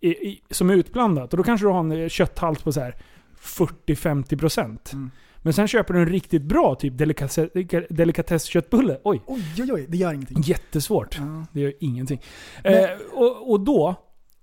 i, 0.00 0.08
i, 0.08 0.40
som 0.50 0.70
är 0.70 0.74
utblandat. 0.74 1.32
Och 1.32 1.36
då 1.36 1.42
kanske 1.42 1.66
du 1.66 1.70
har 1.70 1.80
en 1.80 2.08
kötthalt 2.08 2.64
på 2.64 2.72
så 2.72 2.80
här 2.80 2.94
40-50%. 3.40 4.94
Mm. 4.94 5.10
Men 5.42 5.52
sen 5.52 5.68
köper 5.68 5.94
du 5.94 6.00
en 6.00 6.08
riktigt 6.08 6.42
bra 6.42 6.74
typ 6.74 6.94
delikatess- 6.94 7.86
delikatessköttbulle. 7.90 8.98
Oj, 9.04 9.22
Oj, 9.26 9.42
oj, 9.58 9.72
oj, 9.72 9.86
det 9.88 9.96
gör 9.96 10.12
ingenting. 10.12 10.40
jättesvårt. 10.42 11.18
Ja. 11.18 11.44
Det 11.52 11.60
gör 11.60 11.72
ingenting. 11.80 12.20
Men- 12.64 12.74
Eh, 12.74 12.88
och, 13.14 13.50
och 13.50 13.60
då, 13.60 13.94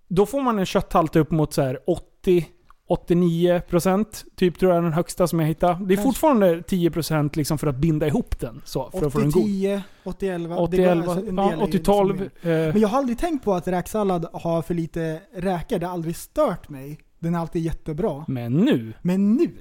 då 0.08 0.26
får 0.26 0.42
man 0.42 0.60
en 0.60 0.66
kötthalt 0.66 1.16
upp 1.16 1.32
mot 1.32 1.54
så 1.54 1.62
här 1.62 1.80
80 1.88 2.46
89% 2.90 4.06
typ 4.36 4.60
tror 4.60 4.72
jag 4.72 4.78
är 4.78 4.82
den 4.84 4.94
högsta 4.94 5.28
som 5.28 5.40
jag 5.40 5.48
hittade. 5.48 5.74
Det 5.74 5.94
är 5.94 5.96
Kanske. 5.96 6.04
fortfarande 6.04 6.62
10% 6.62 7.36
liksom 7.38 7.58
för 7.58 7.68
att 7.68 7.76
binda 7.76 8.08
ihop 8.08 8.40
den. 8.40 8.62
Så, 8.66 8.90
för 8.92 9.06
att 9.08 9.14
få 9.14 9.20
den 9.20 9.32
god. 9.32 9.44
80-10, 9.44 9.82
80-11. 10.04 10.56
80 10.58 10.78
det 10.78 10.84
går 10.84 10.92
11, 10.92 11.12
alltså 11.12 11.28
en 11.30 11.38
ja, 11.38 11.44
del 11.44 11.54
är 11.54 11.58
ju 11.58 11.64
80 11.70 11.80
12. 11.80 12.20
liksom 12.22 12.52
Eh, 12.52 12.56
mer. 12.58 12.72
Men 12.72 12.82
jag 12.82 12.88
har 12.90 12.98
aldrig 12.98 13.18
tänkt 13.20 13.44
på 13.46 13.54
att 13.54 13.68
räksallad 13.68 14.26
har 14.34 14.62
för 14.62 14.74
lite 14.74 15.22
räkor. 15.36 15.80
Det 15.80 15.86
har 15.86 15.94
aldrig 15.94 16.16
stört 16.16 16.70
mig. 16.70 17.00
Den 17.20 17.36
är 17.36 17.40
alltid 17.40 17.62
jättebra. 17.62 18.26
men 18.28 18.54
nu. 18.54 18.94
Men 19.02 19.34
nu, 19.34 19.52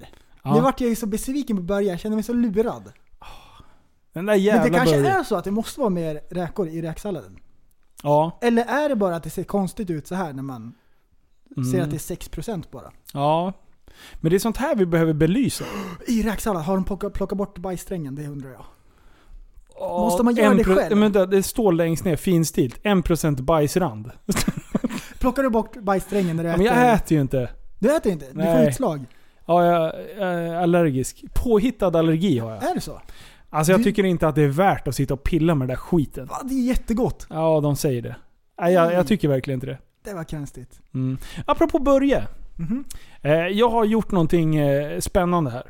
Ja, 0.44 0.54
nu 0.54 0.60
vart 0.60 0.80
jag 0.80 0.90
ju 0.90 0.96
så 0.96 1.06
besviken 1.06 1.56
på 1.56 1.62
början. 1.62 1.90
Jag 1.90 2.00
känner 2.00 2.16
mig 2.16 2.22
så 2.22 2.32
lurad. 2.32 2.92
den 4.12 4.26
där 4.26 4.34
jävla 4.34 4.62
Men 4.62 4.72
det 4.72 4.78
kanske 4.78 4.96
burgern. 4.96 5.20
är 5.20 5.24
så 5.24 5.36
att 5.36 5.44
det 5.44 5.50
måste 5.50 5.80
vara 5.80 5.90
mer 5.90 6.20
räkor 6.30 6.68
i 6.68 6.82
räksalladen. 6.82 7.36
Ja. 8.02 8.38
Eller 8.42 8.64
är 8.64 8.88
det 8.88 8.96
bara 8.96 9.16
att 9.16 9.22
det 9.22 9.30
ser 9.30 9.44
konstigt 9.44 9.90
ut 9.90 10.06
så 10.06 10.14
här 10.14 10.32
när 10.32 10.42
man 10.42 10.74
Mm. 11.56 11.70
ser 11.72 11.82
att 11.82 11.90
det 11.90 11.96
är 11.96 11.98
6% 11.98 12.70
bara? 12.70 12.90
Ja. 13.12 13.52
Men 14.14 14.30
det 14.30 14.36
är 14.36 14.38
sånt 14.38 14.56
här 14.56 14.74
vi 14.76 14.86
behöver 14.86 15.12
belysa. 15.12 15.64
I 16.06 16.22
räksallad, 16.22 16.62
har 16.62 16.74
de 16.74 16.84
plockat, 16.84 17.12
plockat 17.12 17.38
bort 17.38 17.58
bajssträngen? 17.58 18.14
Det 18.14 18.26
undrar 18.28 18.50
jag. 18.50 18.64
Måste 19.80 20.22
man 20.22 20.34
göra 20.34 20.54
det 20.54 20.64
själv? 20.64 20.96
Men 20.96 21.12
det, 21.12 21.26
det 21.26 21.42
står 21.42 21.72
längst 21.72 22.04
ner 22.04 22.16
finstilt. 22.16 22.82
1% 22.82 23.42
bajsrand. 23.42 24.10
Plockar 25.18 25.42
du 25.42 25.50
bort 25.50 25.76
bajssträngen 25.76 26.36
när 26.36 26.44
du 26.44 26.50
äter? 26.50 26.58
men 26.58 26.66
jag 26.66 26.92
äter 26.94 27.12
ju 27.16 27.20
inte. 27.20 27.50
Du 27.78 27.96
äter 27.96 28.12
inte? 28.12 28.26
Du 28.26 28.32
får 28.32 28.38
Nej. 28.40 28.68
utslag? 28.68 29.04
Ja, 29.46 29.64
jag, 29.64 29.92
är 30.18 30.54
allergisk. 30.54 31.24
Påhittad 31.34 31.86
allergi 31.98 32.38
har 32.38 32.50
jag. 32.50 32.62
Är 32.64 32.74
det 32.74 32.80
så? 32.80 33.00
Alltså 33.50 33.72
jag 33.72 33.80
Du- 33.80 33.84
tycker 33.84 34.04
inte 34.04 34.28
att 34.28 34.34
det 34.34 34.42
är 34.42 34.48
värt 34.48 34.88
att 34.88 34.94
sitta 34.94 35.14
och 35.14 35.22
pilla 35.22 35.54
med 35.54 35.68
den 35.68 35.72
där 35.76 35.80
skiten. 35.82 36.26
Va, 36.26 36.36
det 36.44 36.54
är 36.54 36.66
jättegott. 36.66 37.26
Ja, 37.30 37.60
de 37.60 37.76
säger 37.76 38.02
det. 38.02 38.16
Nej, 38.60 38.72
jag, 38.74 38.84
Mm. 38.84 38.96
jag 38.96 39.06
tycker 39.06 39.28
verkligen 39.28 39.56
inte 39.56 39.66
det. 39.66 39.78
Det 40.04 40.14
var 40.14 40.24
konstigt. 40.24 40.80
Mm. 40.94 41.18
Apropå 41.46 41.78
Börje. 41.78 42.26
Mhm. 42.56 42.84
Eh, 43.22 43.32
jag 43.32 43.68
har 43.68 43.84
gjort 43.84 44.10
någonting 44.10 44.56
eh, 44.56 44.98
spännande 45.00 45.50
här. 45.50 45.66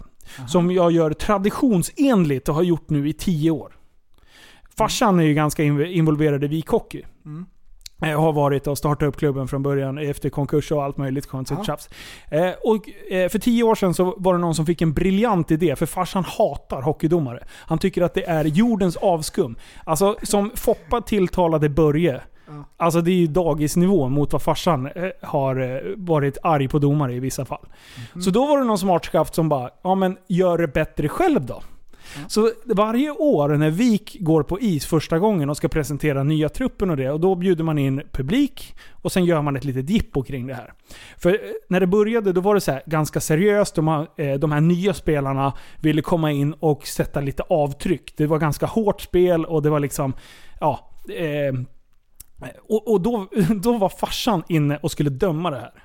Som 0.49 0.71
jag 0.71 0.93
gör 0.93 1.13
traditionsenligt 1.13 2.49
och 2.49 2.55
har 2.55 2.63
gjort 2.63 2.91
nu 2.91 3.09
i 3.09 3.13
tio 3.13 3.51
år. 3.51 3.73
Farsan 4.77 5.21
är 5.21 5.25
ju 5.25 5.35
ganska 5.35 5.63
inv- 5.63 5.87
involverad 5.87 6.45
i 6.45 6.47
vikhockey. 6.47 7.03
Mm. 7.25 7.47
Jag 8.01 8.19
har 8.19 8.33
varit 8.33 8.67
och 8.67 8.79
startat 8.79 9.09
upp 9.09 9.17
klubben 9.17 9.49
från 9.49 9.63
början 9.63 9.99
efter 9.99 10.31
konkurs 10.31 10.73
och 10.73 10.85
allt 10.85 10.97
möjligt 10.97 11.27
konstigt 11.27 11.59
Ja. 11.59 11.65
tjafs. 11.65 11.89
Eh, 12.31 12.51
och 12.65 13.13
eh, 13.13 13.29
för 13.29 13.39
tio 13.39 13.63
år 13.63 13.75
sedan 13.75 13.95
så 13.95 14.15
var 14.19 14.33
det 14.35 14.39
någon 14.41 14.55
som 14.55 14.67
fick 14.67 14.83
en 14.83 14.93
briljant 14.93 15.51
idé, 15.51 15.77
för 15.77 15.87
farsan 15.87 16.25
hatar 16.25 16.83
hockeydomare. 16.83 17.45
Han 17.51 17.79
tycker 17.79 18.03
att 18.03 18.15
det 18.15 18.25
är 18.25 18.45
jordens 18.45 18.97
avskum. 18.97 19.57
Alltså 19.85 20.17
som 20.23 20.51
Foppa 20.55 21.01
tilltalade 21.01 21.69
Börje. 21.69 22.21
Ja. 22.47 22.65
Alltså 22.77 23.01
det 23.01 23.11
är 23.11 23.15
ju 23.15 23.27
dagisnivå 23.27 24.09
mot 24.09 24.33
vad 24.33 24.43
farsan 24.43 24.87
eh, 24.87 25.05
har 25.23 25.61
eh, 25.61 25.81
varit 25.97 26.39
arg 26.43 26.69
på 26.69 26.79
domare 26.79 27.15
i 27.15 27.21
vissa 27.21 27.45
fall. 27.45 27.67
Mhm. 28.13 28.23
Så 28.23 28.31
då 28.31 28.47
var 28.47 28.59
det 28.59 28.65
någon 28.65 28.79
smartskaft 28.79 29.35
som 29.35 29.49
bara, 29.49 29.71
ja 29.83 29.95
men 29.95 30.17
gör 30.29 30.59
det 30.59 30.69
bättre 30.69 31.09
själv 31.09 31.47
då. 31.47 31.63
Så 32.29 32.51
varje 32.65 33.11
år 33.11 33.49
när 33.49 33.71
VIK 33.71 34.17
går 34.21 34.43
på 34.43 34.61
is 34.61 34.87
första 34.87 35.19
gången 35.19 35.51
och 35.51 35.57
ska 35.57 35.69
presentera 35.69 36.23
nya 36.23 36.49
truppen 36.49 36.91
och 36.91 36.97
det, 36.97 37.11
och 37.11 37.21
då 37.21 37.35
bjuder 37.35 37.65
man 37.65 37.79
in 37.79 38.03
publik 38.13 38.75
och 38.93 39.13
sen 39.13 39.25
gör 39.25 39.43
man 39.43 39.57
ett 39.57 39.65
litet 39.65 39.91
jippo 39.91 40.23
kring 40.23 40.47
det 40.47 40.55
här. 40.55 40.73
För 41.19 41.31
eh, 41.31 41.39
när 41.69 41.81
det 41.81 41.87
började 41.87 42.33
då 42.33 42.41
var 42.41 42.55
det 42.55 42.61
så 42.61 42.73
här 42.73 42.83
ganska 42.87 43.21
seriöst. 43.21 43.75
De, 43.75 43.89
här- 43.89 44.07
eh, 44.17 44.35
de 44.39 44.53
här 44.53 44.61
nya 44.61 44.95
spelarna 44.95 45.53
ville 45.81 46.03
komma 46.03 46.31
in 46.33 46.53
och 46.53 46.87
sätta 46.87 47.21
lite 47.21 47.43
avtryck. 47.43 48.15
Det 48.17 48.27
var 48.27 48.39
ganska 48.39 48.67
hårt 48.67 49.01
spel 49.01 49.45
och 49.45 49.63
det 49.63 49.71
var 49.71 49.81
liksom, 49.81 50.13
ja. 50.61 50.91
Eh, 51.09 51.55
och 52.69 52.93
och 52.93 53.01
då, 53.01 53.27
då 53.63 53.79
var 53.79 53.89
farsan 53.89 54.43
inne 54.49 54.77
och 54.83 54.91
skulle 54.91 55.11
döma 55.11 55.51
det 55.51 55.57
här. 55.61 55.85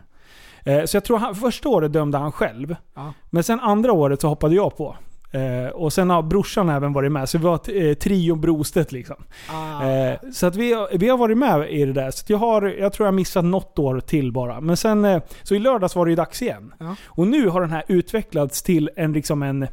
Eh, 0.79 0.85
Så 0.85 0.97
jag 0.97 1.03
tror 1.03 1.17
han, 1.17 1.35
första 1.35 1.69
året 1.69 1.93
dömde 1.93 2.17
han 2.17 2.31
själv. 2.31 2.75
Ja. 2.95 3.13
Men 3.29 3.43
sen 3.43 3.59
andra 3.59 3.91
året 3.93 4.21
så 4.21 4.27
hoppade 4.27 4.55
jag 4.55 4.77
på. 4.77 4.95
Eh, 5.31 5.69
och 5.69 5.93
sen 5.93 6.09
har 6.09 6.23
brorsan 6.23 6.69
även 6.69 6.93
varit 6.93 7.11
med, 7.11 7.29
så 7.29 7.37
vi 7.37 7.43
var 7.43 7.59
eh, 7.75 7.93
trio 7.93 8.35
Brostedt 8.35 8.91
liksom. 8.91 9.15
Ah. 9.49 9.89
Eh, 9.89 10.19
så 10.33 10.47
att 10.47 10.55
vi, 10.55 10.87
vi 10.93 11.09
har 11.09 11.17
varit 11.17 11.37
med 11.37 11.69
i 11.69 11.85
det 11.85 11.93
där. 11.93 12.11
Så 12.11 12.23
jag, 12.27 12.37
har, 12.37 12.61
jag 12.61 12.93
tror 12.93 13.05
jag 13.05 13.11
har 13.11 13.15
missat 13.15 13.45
något 13.45 13.79
år 13.79 13.99
till 13.99 14.31
bara. 14.31 14.61
Men 14.61 14.77
sen, 14.77 15.05
eh, 15.05 15.21
så 15.43 15.55
i 15.55 15.59
lördags 15.59 15.95
var 15.95 16.05
det 16.05 16.09
ju 16.09 16.15
dags 16.15 16.41
igen. 16.41 16.73
Ja. 16.79 16.95
Och 17.05 17.27
nu 17.27 17.47
har 17.47 17.61
den 17.61 17.71
här 17.71 17.83
utvecklats 17.87 18.61
till 18.61 18.89
en, 18.95 19.13
liksom 19.13 19.43
en, 19.43 19.67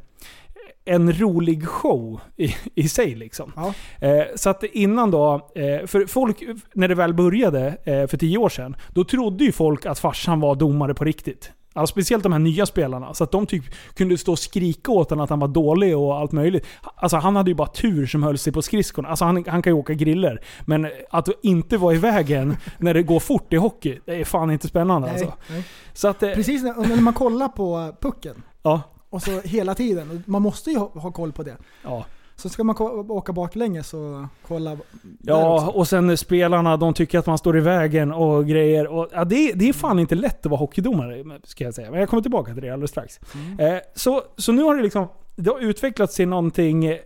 en 0.85 1.13
rolig 1.13 1.67
show 1.67 2.21
i, 2.37 2.55
i 2.75 2.89
sig. 2.89 3.15
Liksom. 3.15 3.53
Ja. 3.57 3.75
Eh, 4.09 4.25
så 4.35 4.51
att 4.51 4.65
innan 4.65 5.11
då, 5.11 5.35
eh, 5.35 5.87
för 5.87 6.07
folk, 6.07 6.43
när 6.75 6.89
det 6.89 6.95
väl 6.95 7.15
började 7.15 7.67
eh, 7.85 8.07
för 8.07 8.17
tio 8.17 8.39
år 8.39 8.49
sedan, 8.49 8.77
då 8.89 9.05
trodde 9.05 9.45
ju 9.45 9.53
folk 9.53 9.87
att 9.87 9.99
farsan 9.99 10.41
var 10.41 10.55
domare 10.55 10.95
på 10.95 11.05
riktigt. 11.05 11.53
Alltså 11.77 11.93
speciellt 11.93 12.23
de 12.23 12.33
här 12.33 12.39
nya 12.39 12.67
spelarna. 12.67 13.15
Så 13.15 13.25
att 13.25 13.31
de 13.31 13.47
typ 13.47 13.65
kunde 13.95 14.19
stå 14.19 14.33
och 14.33 14.39
skrika 14.39 14.93
åt 14.93 15.11
honom 15.11 15.25
att 15.25 15.31
han 15.31 15.39
var 15.39 15.49
dålig 15.49 15.97
och 15.97 16.17
allt 16.17 16.33
möjligt. 16.33 16.67
Alltså 16.97 17.17
han 17.17 17.37
hade 17.37 17.51
ju 17.51 17.55
bara 17.55 17.69
tur 17.69 18.07
som 18.07 18.23
höll 18.23 18.39
sig 18.39 18.53
på 18.53 18.63
skridskorna. 18.63 19.09
Alltså 19.09 19.25
han, 19.25 19.45
han 19.49 19.63
kan 19.63 19.73
ju 19.73 19.79
åka 19.79 19.95
griller. 19.95 20.41
Men 20.67 20.91
att 21.11 21.29
inte 21.43 21.77
vara 21.77 21.95
i 21.95 21.99
vägen 21.99 22.57
när 22.79 22.95
det 22.95 23.03
går 23.03 23.21
fort 23.21 23.53
i 23.53 23.57
hockey, 23.57 23.99
det 24.05 24.21
är 24.21 24.25
fan 24.25 24.51
inte 24.51 24.69
spännande 24.69 25.09
Nej, 25.09 25.17
alltså. 25.17 25.39
nej. 25.51 25.65
Så 25.93 26.09
att, 26.09 26.23
eh, 26.23 26.31
Precis 26.31 26.63
när, 26.63 26.89
när 26.89 27.01
man 27.01 27.15
kollar 27.15 27.49
på 27.49 27.97
pucken, 28.01 28.43
ja, 28.63 28.83
och 29.11 29.23
så 29.23 29.41
hela 29.41 29.75
tiden, 29.75 30.23
man 30.27 30.43
måste 30.43 30.71
ju 30.71 30.79
ha, 30.79 30.91
ha 30.95 31.13
koll 31.13 31.33
på 31.33 31.43
det. 31.43 31.57
ja. 31.83 32.05
Så 32.37 32.49
ska 32.49 32.65
man 32.65 32.77
åka 33.11 33.33
baklänges 33.33 33.89
så 33.89 34.29
kolla 34.47 34.77
Ja, 35.23 35.71
och 35.75 35.89
sen 35.89 36.17
spelarna, 36.17 36.77
de 36.77 36.95
tycker 36.95 37.19
att 37.19 37.27
man 37.27 37.39
står 37.39 37.59
i 37.59 37.61
vägen 37.61 38.13
och 38.13 38.47
grejer. 38.47 38.87
Och, 38.87 39.09
ja, 39.13 39.25
det, 39.25 39.53
det 39.53 39.69
är 39.69 39.73
fan 39.73 39.99
inte 39.99 40.15
lätt 40.15 40.47
att 40.47 40.51
vara 40.51 40.59
hockeydomare, 40.59 41.41
ska 41.45 41.65
jag 41.65 41.75
säga. 41.75 41.91
Men 41.91 42.01
jag 42.01 42.09
kommer 42.09 42.23
tillbaka 42.23 42.53
till 42.53 42.63
det 42.63 42.71
alldeles 42.71 42.91
strax. 42.91 43.21
Eh, 43.59 43.79
så, 43.95 44.23
så 44.37 44.53
nu 44.53 44.63
har 44.63 44.77
det 44.77 44.83
liksom 44.83 45.09
det 45.37 45.51
har 45.51 45.61
utvecklats 45.61 46.17
till 46.17 46.29
någonting, 46.29 46.85
eh, 46.85 46.99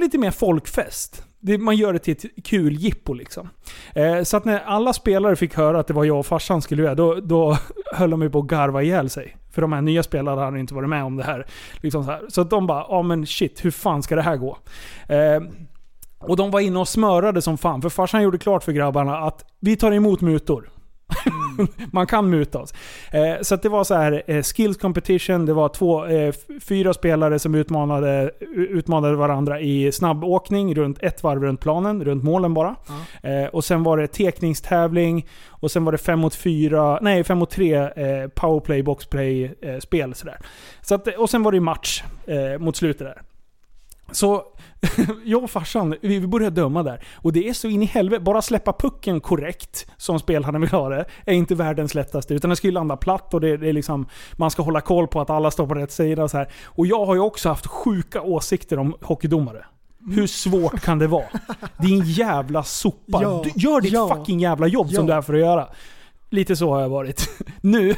lite 0.00 0.18
mer 0.18 0.30
folkfest. 0.30 1.22
Det, 1.40 1.58
man 1.58 1.76
gör 1.76 1.92
det 1.92 1.98
till 1.98 2.16
ett 2.16 2.44
kul 2.44 2.76
jippo 2.76 3.12
liksom. 3.14 3.48
Eh, 3.94 4.22
så 4.22 4.36
att 4.36 4.44
när 4.44 4.60
alla 4.60 4.92
spelare 4.92 5.36
fick 5.36 5.54
höra 5.54 5.80
att 5.80 5.86
det 5.86 5.94
var 5.94 6.04
jag 6.04 6.18
och 6.18 6.26
farsan 6.26 6.62
skulle 6.62 6.82
göra, 6.82 6.94
då, 6.94 7.14
då 7.14 7.58
höll 7.94 8.10
de 8.10 8.22
ju 8.22 8.30
på 8.30 8.38
att 8.38 8.46
garva 8.46 8.82
ihjäl 8.82 9.10
sig. 9.10 9.36
För 9.52 9.62
de 9.62 9.72
här 9.72 9.82
nya 9.82 10.02
spelarna 10.02 10.44
hade 10.44 10.60
inte 10.60 10.74
varit 10.74 10.88
med 10.88 11.04
om 11.04 11.16
det 11.16 11.24
här. 11.24 11.46
Liksom 11.80 12.04
så, 12.04 12.10
här. 12.10 12.22
så 12.28 12.40
att 12.40 12.50
de 12.50 12.66
bara, 12.66 12.86
ja 12.88 13.02
men 13.02 13.26
shit, 13.26 13.64
hur 13.64 13.70
fan 13.70 14.02
ska 14.02 14.16
det 14.16 14.22
här 14.22 14.36
gå? 14.36 14.58
Eh, 15.08 15.40
och 16.18 16.36
de 16.36 16.50
var 16.50 16.60
inne 16.60 16.78
och 16.78 16.88
smörade 16.88 17.42
som 17.42 17.58
fan, 17.58 17.82
för 17.82 17.88
farsan 17.88 18.22
gjorde 18.22 18.38
klart 18.38 18.64
för 18.64 18.72
grabbarna 18.72 19.18
att 19.18 19.44
vi 19.60 19.76
tar 19.76 19.92
emot 19.92 20.20
mutor. 20.20 20.70
Man 21.92 22.06
kan 22.06 22.30
muta 22.30 22.58
oss. 22.58 22.74
Eh, 23.10 23.34
så 23.42 23.56
det 23.56 23.68
var 23.68 23.84
så 23.84 23.94
här 23.94 24.22
eh, 24.26 24.42
skills 24.42 24.76
competition, 24.76 25.46
det 25.46 25.52
var 25.52 25.68
två, 25.68 26.06
eh, 26.06 26.34
fyra 26.60 26.94
spelare 26.94 27.38
som 27.38 27.54
utmanade, 27.54 28.30
utmanade 28.56 29.16
varandra 29.16 29.60
i 29.60 29.92
snabbåkning 29.92 30.74
runt 30.74 31.02
ett 31.02 31.22
varv 31.22 31.42
runt 31.42 31.60
planen, 31.60 32.04
runt 32.04 32.24
målen 32.24 32.54
bara. 32.54 32.76
Eh, 33.22 33.44
och 33.44 33.64
sen 33.64 33.82
var 33.82 33.96
det 33.98 34.06
tekningstävling, 34.06 35.26
och 35.48 35.70
sen 35.70 35.84
var 35.84 35.92
det 35.92 35.98
5 35.98 36.18
mot 36.18 36.34
4, 36.34 36.98
nej 37.02 37.24
5 37.24 37.38
mot 37.38 37.50
3 37.50 37.74
eh, 37.74 38.28
powerplay, 38.28 38.82
boxplay 38.82 39.54
eh, 39.60 39.78
spel 39.78 40.14
sådär. 40.14 40.38
Så 40.80 40.94
att, 40.94 41.08
och 41.08 41.30
sen 41.30 41.42
var 41.42 41.52
det 41.52 41.60
match 41.60 42.02
mot 42.58 42.76
slutet 42.76 43.06
där. 43.06 43.22
Så 44.12 44.42
jag 45.24 45.44
och 45.44 45.50
farsan, 45.50 45.94
vi 46.00 46.26
började 46.26 46.60
döma 46.60 46.82
där. 46.82 47.04
Och 47.14 47.32
det 47.32 47.48
är 47.48 47.52
så 47.52 47.68
in 47.68 47.82
i 47.82 47.86
helvete. 47.86 48.22
Bara 48.22 48.42
släppa 48.42 48.72
pucken 48.72 49.20
korrekt, 49.20 49.86
som 49.96 50.18
spelarna 50.18 50.58
vill 50.58 50.70
ha 50.70 50.88
det, 50.88 51.04
är 51.24 51.34
inte 51.34 51.54
världens 51.54 51.94
lättaste. 51.94 52.34
Utan 52.34 52.50
den 52.50 52.56
ska 52.56 52.66
ju 52.66 52.72
landa 52.72 52.96
platt 52.96 53.34
och 53.34 53.40
det, 53.40 53.48
är 53.48 53.72
liksom, 53.72 54.06
man 54.32 54.50
ska 54.50 54.62
hålla 54.62 54.80
koll 54.80 55.08
på 55.08 55.20
att 55.20 55.30
alla 55.30 55.50
står 55.50 55.66
på 55.66 55.74
rätt 55.74 55.92
sida. 55.92 56.24
Och, 56.24 56.30
så 56.30 56.36
här. 56.36 56.48
och 56.64 56.86
jag 56.86 57.06
har 57.06 57.14
ju 57.14 57.20
också 57.20 57.48
haft 57.48 57.66
sjuka 57.66 58.22
åsikter 58.22 58.78
om 58.78 58.94
hockeydomare. 59.02 59.64
Hur 60.10 60.26
svårt 60.26 60.80
kan 60.80 60.98
det 60.98 61.06
vara? 61.06 61.24
Din 61.78 62.02
jävla 62.04 62.62
sopa. 62.62 63.22
Ja, 63.22 63.42
Du, 63.44 63.50
gör 63.54 63.80
ditt 63.80 63.92
ja, 63.92 64.08
fucking 64.08 64.40
jävla 64.40 64.66
jobb 64.66 64.90
som 64.90 65.08
ja. 65.08 65.14
du 65.14 65.18
är 65.18 65.22
för 65.22 65.34
att 65.34 65.40
göra. 65.40 65.68
Lite 66.30 66.56
så 66.56 66.70
har 66.70 66.80
jag 66.80 66.88
varit. 66.88 67.30
Nu 67.60 67.94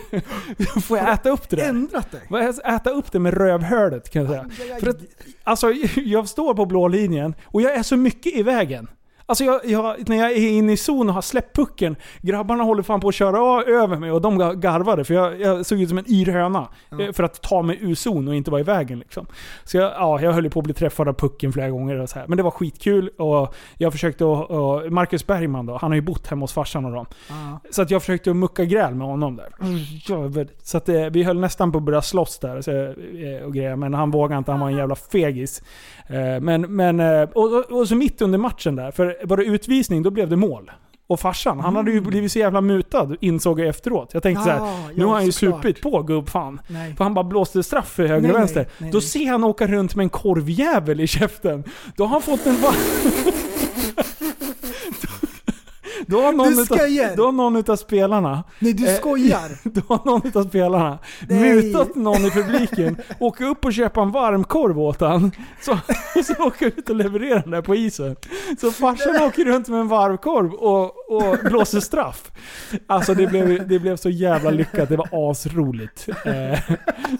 får 0.83 0.99
jag 0.99 1.12
äta 1.12 1.31
upp 1.31 1.49
det 1.49 1.57
där. 1.57 1.68
Ändrat 1.68 2.11
dig? 2.11 2.20
Vad 2.31 2.45
jag 2.45 2.74
äta 2.74 2.91
upp 2.91 3.12
det 3.12 3.18
med 3.18 3.35
rövhålet 3.35 4.11
kan 4.11 4.24
jag 4.24 4.31
säga. 4.31 4.76
För 4.81 4.89
att, 4.91 4.97
alltså, 5.45 5.72
jag 5.97 6.29
står 6.29 6.55
på 6.55 6.66
blå 6.66 6.89
linjen 6.89 7.35
och 7.45 7.62
jag 7.62 7.74
är 7.74 7.83
så 7.83 7.97
mycket 7.97 8.35
i 8.35 8.43
vägen. 8.43 8.89
Alltså 9.31 9.45
jag, 9.45 9.61
jag, 9.64 10.09
när 10.09 10.16
jag 10.16 10.31
är 10.33 10.49
inne 10.51 10.72
i 10.72 10.76
zon 10.76 11.09
och 11.09 11.14
har 11.14 11.22
släppt 11.22 11.57
pucken, 11.57 11.97
grabbarna 12.20 12.62
håller 12.64 12.83
fan 12.83 13.01
på 13.01 13.09
att 13.09 13.14
köra 13.14 13.62
över 13.64 13.97
mig 13.97 14.11
och 14.12 14.20
de 14.20 14.41
gar- 14.43 14.55
garvade 14.55 15.05
för 15.05 15.14
jag, 15.14 15.41
jag 15.41 15.66
såg 15.66 15.81
ut 15.81 15.89
som 15.89 15.99
en 15.99 16.11
yr 16.12 16.26
höna. 16.33 16.68
eh, 17.01 17.12
För 17.12 17.22
att 17.22 17.43
ta 17.43 17.62
mig 17.62 17.79
ur 17.81 17.95
zon 17.95 18.29
och 18.29 18.35
inte 18.35 18.51
vara 18.51 18.61
i 18.61 18.64
vägen 18.64 18.99
liksom. 18.99 19.26
Så 19.64 19.76
jag, 19.76 19.93
ja, 19.93 20.20
jag 20.20 20.33
höll 20.33 20.51
på 20.51 20.59
att 20.61 20.64
bli 20.64 20.74
träffad 20.74 21.09
av 21.09 21.12
pucken 21.12 21.53
flera 21.53 21.70
gånger 21.70 22.01
och 22.01 22.09
så 22.09 22.18
här. 22.18 22.26
Men 22.29 22.37
det 22.37 22.43
var 22.43 22.51
skitkul 22.51 23.09
och 23.18 23.55
jag 23.79 23.93
försökte 23.93 24.24
att, 24.24 24.51
och 24.51 24.93
Marcus 24.93 25.26
Bergman 25.26 25.66
då, 25.66 25.76
han 25.81 25.91
har 25.91 25.95
ju 25.97 26.03
bott 26.03 26.26
hemma 26.26 26.43
hos 26.43 26.53
farsan 26.53 26.85
och 26.85 26.93
dem. 26.93 27.07
Ja. 27.29 27.61
Så 27.70 27.83
att 27.83 27.91
jag 27.91 28.03
försökte 28.03 28.31
att 28.31 28.37
mucka 28.37 28.64
gräl 28.64 28.95
med 28.95 29.07
honom 29.07 29.37
där. 29.37 29.49
Jävel. 30.09 30.49
Så 30.62 30.76
att 30.76 30.89
eh, 30.89 31.05
vi 31.07 31.22
höll 31.22 31.39
nästan 31.41 31.72
på 31.72 31.79
att 31.79 31.85
börja 31.85 32.03
slåss 32.03 32.39
där 32.39 32.57
eh, 32.57 33.45
och 33.47 33.55
grejer. 33.55 33.76
Men 33.76 33.95
han 33.95 34.11
vågade 34.11 34.39
inte, 34.39 34.51
han 34.51 34.61
var 34.61 34.70
en 34.70 34.76
jävla 34.76 34.95
fegis. 34.95 35.62
Men, 36.41 36.61
men, 36.76 37.01
och, 37.35 37.70
och 37.72 37.89
så 37.89 37.95
mitt 37.95 38.22
under 38.22 38.39
matchen 38.39 38.76
där, 38.76 38.91
för 38.91 39.17
var 39.24 39.36
det 39.36 39.44
utvisning 39.44 40.02
då 40.02 40.10
blev 40.10 40.28
det 40.28 40.36
mål. 40.36 40.70
Och 41.06 41.20
farsan, 41.20 41.60
han 41.60 41.76
hade 41.76 41.90
ju 41.90 42.00
blivit 42.00 42.32
så 42.32 42.38
jävla 42.38 42.60
mutad 42.60 43.16
insåg 43.20 43.60
jag 43.60 43.68
efteråt. 43.68 44.10
Jag 44.12 44.22
tänkte 44.22 44.42
så 44.44 44.48
Ja, 44.50 44.54
här, 44.64 44.90
nu 44.94 45.04
har 45.04 45.14
han 45.14 45.26
ju 45.26 45.32
supit 45.32 45.80
på 45.80 46.02
gubbfan. 46.02 46.60
Nej. 46.68 46.94
För 46.96 47.04
han 47.04 47.14
bara 47.14 47.24
blåste 47.24 47.62
straff 47.62 47.88
för 47.92 48.06
höger 48.06 48.20
Nej, 48.22 48.30
och 48.30 48.38
vänster. 48.38 48.68
nej, 48.78 48.90
Då 48.90 48.98
nej. 48.98 49.02
ser 49.06 49.30
han 49.30 49.44
åka 49.44 49.66
runt 49.66 49.94
med 49.94 50.02
en 50.04 50.08
korvjävel 50.10 51.00
i 51.00 51.06
käften. 51.06 51.64
Då 51.96 52.04
har 52.04 52.10
han 52.10 52.22
fått 52.22 52.46
en... 52.46 52.56
Då 56.09 56.20
har 56.22 56.32
någon 56.32 56.54
Du 56.56 56.62
utav, 56.62 57.16
då 57.16 57.24
har 57.24 57.32
någon 57.32 57.56
utav 57.56 57.76
spelarna 57.76 58.44
Nej, 58.59 58.72
du 58.72 58.88
Eh, 58.88 58.96
skojar! 58.96 59.50
då 59.62 59.80
har 59.88 60.00
någon 60.04 60.22
av 60.34 60.48
spelarna 60.48 60.98
Nej. 61.28 61.54
mutat 61.54 61.94
någon 61.94 62.26
i 62.26 62.30
publiken, 62.30 62.96
åka 63.18 63.46
upp 63.46 63.64
och 63.64 63.72
köpa 63.72 64.00
en 64.02 64.11
varmkorv 64.11 64.80
åt 64.80 65.00
han. 65.00 65.30
Så, 65.61 65.72
och 66.16 66.24
så 66.24 66.44
åka 66.44 66.66
ut 66.66 66.90
och 66.90 66.96
leverera 66.96 67.40
den 67.40 67.50
där 67.50 67.62
på 67.62 67.74
isen. 67.74 68.16
Så 68.61 68.70
farsan 68.70 69.22
åker 69.22 69.44
runt 69.44 69.68
med 69.68 69.80
en 69.80 69.88
varmkorv 69.88 70.52
och, 70.54 70.84
och 71.09 71.38
blåser 71.44 71.80
straff. 71.80 72.30
Alltså 72.86 73.14
det 73.14 73.26
blev, 73.26 73.68
det 73.68 73.78
blev 73.78 73.96
så 73.96 74.11
jävla 74.11 74.50
lyckat, 74.50 74.88
det 74.88 74.96
var 74.96 75.30
asroligt. 75.30 76.09
Eh, 76.24 76.61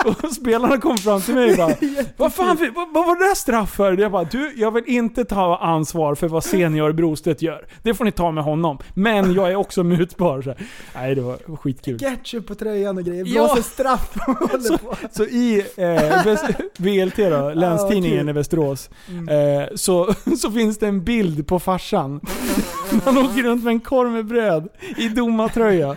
och 0.05 0.33
spelarna 0.33 0.79
kom 0.79 0.99
fram 0.99 1.21
till 1.21 1.35
mig 1.35 1.51
och 1.51 1.57
bara 1.57 1.75
Vad 2.17 2.35
fan, 2.35 2.57
vad, 2.75 2.93
vad 2.95 3.07
var 3.07 3.19
det 3.19 3.25
där 3.29 3.35
straff 3.35 3.71
för? 3.75 3.97
Jag 3.97 4.13
bara 4.13 4.25
du, 4.25 4.53
jag 4.57 4.71
vill 4.71 4.85
inte 4.87 5.25
ta 5.25 5.59
ansvar 5.59 6.15
för 6.15 6.29
vad 6.29 6.45
senior 6.45 6.93
Brostedt 6.93 7.43
gör. 7.43 7.67
Det 7.83 7.95
får 7.95 8.05
ni 8.05 8.13
ta 8.13 8.31
med 8.31 8.45
honom. 8.45 8.78
Men 8.95 9.33
jag 9.35 9.51
är 9.51 9.57
också 9.57 9.83
mutbar. 9.85 10.43
Så 10.43 10.51
här. 10.51 10.59
Nej 10.95 11.15
det 11.15 11.21
var 11.21 11.57
skitkul. 11.57 11.99
Ketchup 11.99 12.47
på 12.47 12.55
tröjan 12.55 12.99
och 12.99 13.05
grejer, 13.05 13.25
Ja. 13.27 13.47
blåser 13.47 13.63
straff 13.63 14.11
och 14.27 14.35
håller 14.51 14.79
på. 14.79 14.97
Så 15.13 15.25
i 15.25 15.65
eh, 15.77 16.63
VLT 16.79 17.17
då, 17.17 17.53
Länstidningen 17.55 18.19
kul. 18.21 18.29
i 18.29 18.33
Västerås, 18.33 18.91
eh, 19.09 19.75
så, 19.77 20.15
så 20.39 20.51
finns 20.51 20.79
det 20.79 20.87
en 20.87 21.05
bild 21.05 21.47
på 21.47 21.59
farsan. 21.61 22.21
Han 23.05 23.19
åker 23.19 23.43
runt 23.43 23.65
med 23.65 23.71
en 23.73 23.81
korv 23.81 24.11
med 24.11 24.27
bröd 24.27 24.69
i 24.97 25.09
domartröja. 25.09 25.97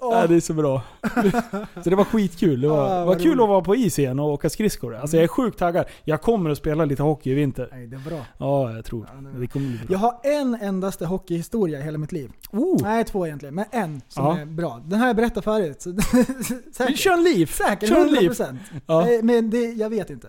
Ja, 0.00 0.26
det 0.26 0.34
är 0.36 0.40
så 0.40 0.54
bra. 0.54 0.82
Så 1.84 1.90
det 1.90 1.96
var 1.96 2.04
skitkul. 2.04 2.60
Det 2.60 2.68
var, 2.68 3.02
Ah, 3.02 3.04
var 3.04 3.14
kul 3.14 3.24
roligt. 3.26 3.40
att 3.40 3.48
vara 3.48 3.60
på 3.60 3.76
is 3.76 3.98
igen 3.98 4.18
och 4.20 4.26
åka 4.32 4.50
skridskor. 4.50 4.94
Alltså 4.96 5.16
jag 5.16 5.24
är 5.24 5.28
sjukt 5.28 5.58
taggad. 5.58 5.84
Jag 6.04 6.22
kommer 6.22 6.50
att 6.50 6.58
spela 6.58 6.84
lite 6.84 7.02
hockey 7.02 7.30
i 7.30 7.34
vinter. 7.34 7.68
Nej, 7.72 7.86
det 7.86 7.96
är 7.96 8.00
bra. 8.10 8.20
Ja, 8.38 8.72
jag 8.72 8.84
tror 8.84 9.02
det. 9.32 9.40
Det 9.40 9.46
kommer 9.46 9.68
bli 9.68 9.76
bra. 9.78 9.86
Jag 9.88 9.98
har 9.98 10.20
en 10.22 10.54
endaste 10.54 11.06
hockeyhistoria 11.06 11.78
i 11.78 11.82
hela 11.82 11.98
mitt 11.98 12.12
liv. 12.12 12.32
Oh, 12.52 12.82
Nej, 12.82 13.04
två 13.04 13.26
egentligen, 13.26 13.54
men 13.54 13.64
en 13.70 14.00
som 14.08 14.24
Ja. 14.24 14.38
är 14.38 14.44
bra. 14.46 14.80
Den 14.84 14.92
här 14.92 15.00
har 15.00 15.06
jag 15.06 15.16
berättat 15.16 15.44
förut. 15.44 15.82
Säkert. 16.72 16.98
kör 16.98 17.12
en 17.12 17.22
liv! 17.24 17.46
Säkert, 17.46 17.88
Kör 17.88 18.00
en 18.00 18.12
liv! 18.12 18.30
100%. 18.30 18.56
Ja. 18.86 19.06
Men 19.22 19.50
det, 19.50 19.58
jag 19.72 19.90
vet 19.90 20.10
inte. 20.10 20.28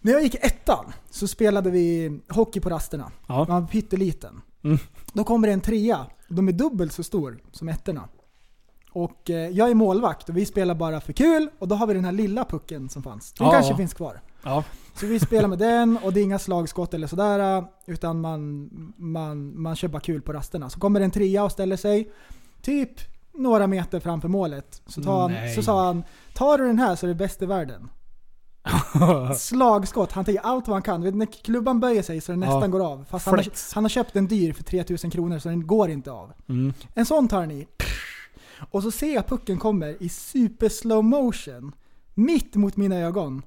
När 0.00 0.12
jag 0.12 0.22
gick 0.22 0.34
i 0.34 0.38
ettan 0.40 0.84
så 1.10 1.28
spelade 1.28 1.70
vi 1.70 2.18
hockey 2.28 2.60
på 2.60 2.68
rasterna. 2.68 3.10
Ja. 3.26 3.44
Man 3.48 3.62
var 3.62 3.68
pytteliten. 3.68 4.40
Mm. 4.64 4.78
Då 5.12 5.24
kommer 5.24 5.46
det 5.48 5.52
en 5.54 5.60
trea. 5.60 6.06
De 6.28 6.48
är 6.48 6.52
dubbelt 6.52 6.92
så 6.92 7.02
stor 7.02 7.38
som 7.52 7.68
ettorna. 7.68 8.08
Och 8.92 9.30
eh, 9.30 9.48
jag 9.48 9.70
är 9.70 9.74
målvakt 9.74 10.28
och 10.28 10.36
vi 10.36 10.46
spelar 10.46 10.74
bara 10.74 11.00
för 11.00 11.12
kul 11.12 11.48
och 11.58 11.68
då 11.68 11.74
har 11.74 11.86
vi 11.86 11.94
den 11.94 12.04
här 12.04 12.12
lilla 12.12 12.44
pucken 12.44 12.88
som 12.88 13.02
fanns. 13.02 13.32
Den 13.32 13.46
Ja. 13.46 13.52
kanske 13.52 13.76
finns 13.76 13.94
kvar. 13.94 14.20
Ja. 14.42 14.64
Så 14.94 15.06
vi 15.06 15.20
spelar 15.20 15.48
med 15.48 15.58
den 15.58 15.98
och 16.02 16.12
det 16.12 16.20
är 16.20 16.24
inga 16.24 16.38
slagskott 16.38 16.94
eller 16.94 17.06
sådär. 17.06 17.64
Utan 17.86 18.20
man, 18.20 18.70
man, 18.96 19.60
man 19.62 19.76
kör 19.76 19.88
bara 19.88 20.00
kul 20.00 20.22
på 20.22 20.32
rasterna. 20.32 20.70
Så 20.70 20.80
kommer 20.80 21.00
en 21.00 21.10
trea 21.10 21.44
och 21.44 21.52
ställer 21.52 21.76
sig 21.76 22.10
typ 22.62 22.90
några 23.34 23.66
meter 23.66 24.00
framför 24.00 24.28
målet. 24.28 24.82
Så, 24.86 25.02
tar 25.02 25.20
han, 25.20 25.30
Nej. 25.32 25.54
så 25.54 25.62
sa 25.62 25.86
han, 25.86 26.02
tar 26.34 26.58
du 26.58 26.66
den 26.66 26.78
här 26.78 26.96
så 26.96 27.06
är 27.06 27.08
du 27.08 27.14
bäst 27.14 27.42
i 27.42 27.46
världen. 27.46 27.88
Slagskott, 29.38 30.12
han 30.12 30.24
tänker 30.24 30.42
allt 30.42 30.68
vad 30.68 30.74
han 30.74 30.82
kan. 30.82 31.02
Vet, 31.02 31.14
när 31.14 31.26
klubban 31.26 31.80
böjer 31.80 32.02
sig 32.02 32.20
så 32.20 32.32
den 32.32 32.40
nästan 32.40 32.60
Ja. 32.60 32.66
går 32.66 32.86
av. 32.92 33.04
Fast 33.10 33.26
han 33.26 33.34
har, 33.34 33.74
han 33.74 33.84
har 33.84 33.88
köpt 33.88 34.16
en 34.16 34.26
dyr 34.26 34.52
för 34.52 34.64
3000 34.64 35.10
kronor 35.10 35.38
så 35.38 35.48
den 35.48 35.66
går 35.66 35.90
inte 35.90 36.10
av. 36.12 36.32
Mm. 36.48 36.72
En 36.94 37.06
sån 37.06 37.28
tar 37.28 37.40
han 37.40 37.50
i. 37.50 37.66
Och 38.70 38.82
så 38.82 38.90
ser 38.90 39.14
jag 39.14 39.26
pucken 39.26 39.58
kommer 39.58 40.02
i 40.02 40.08
super 40.08 40.68
slow 40.68 41.04
motion. 41.04 41.72
Mitt 42.14 42.54
mot 42.54 42.76
mina 42.76 42.96
ögon. 42.96 43.42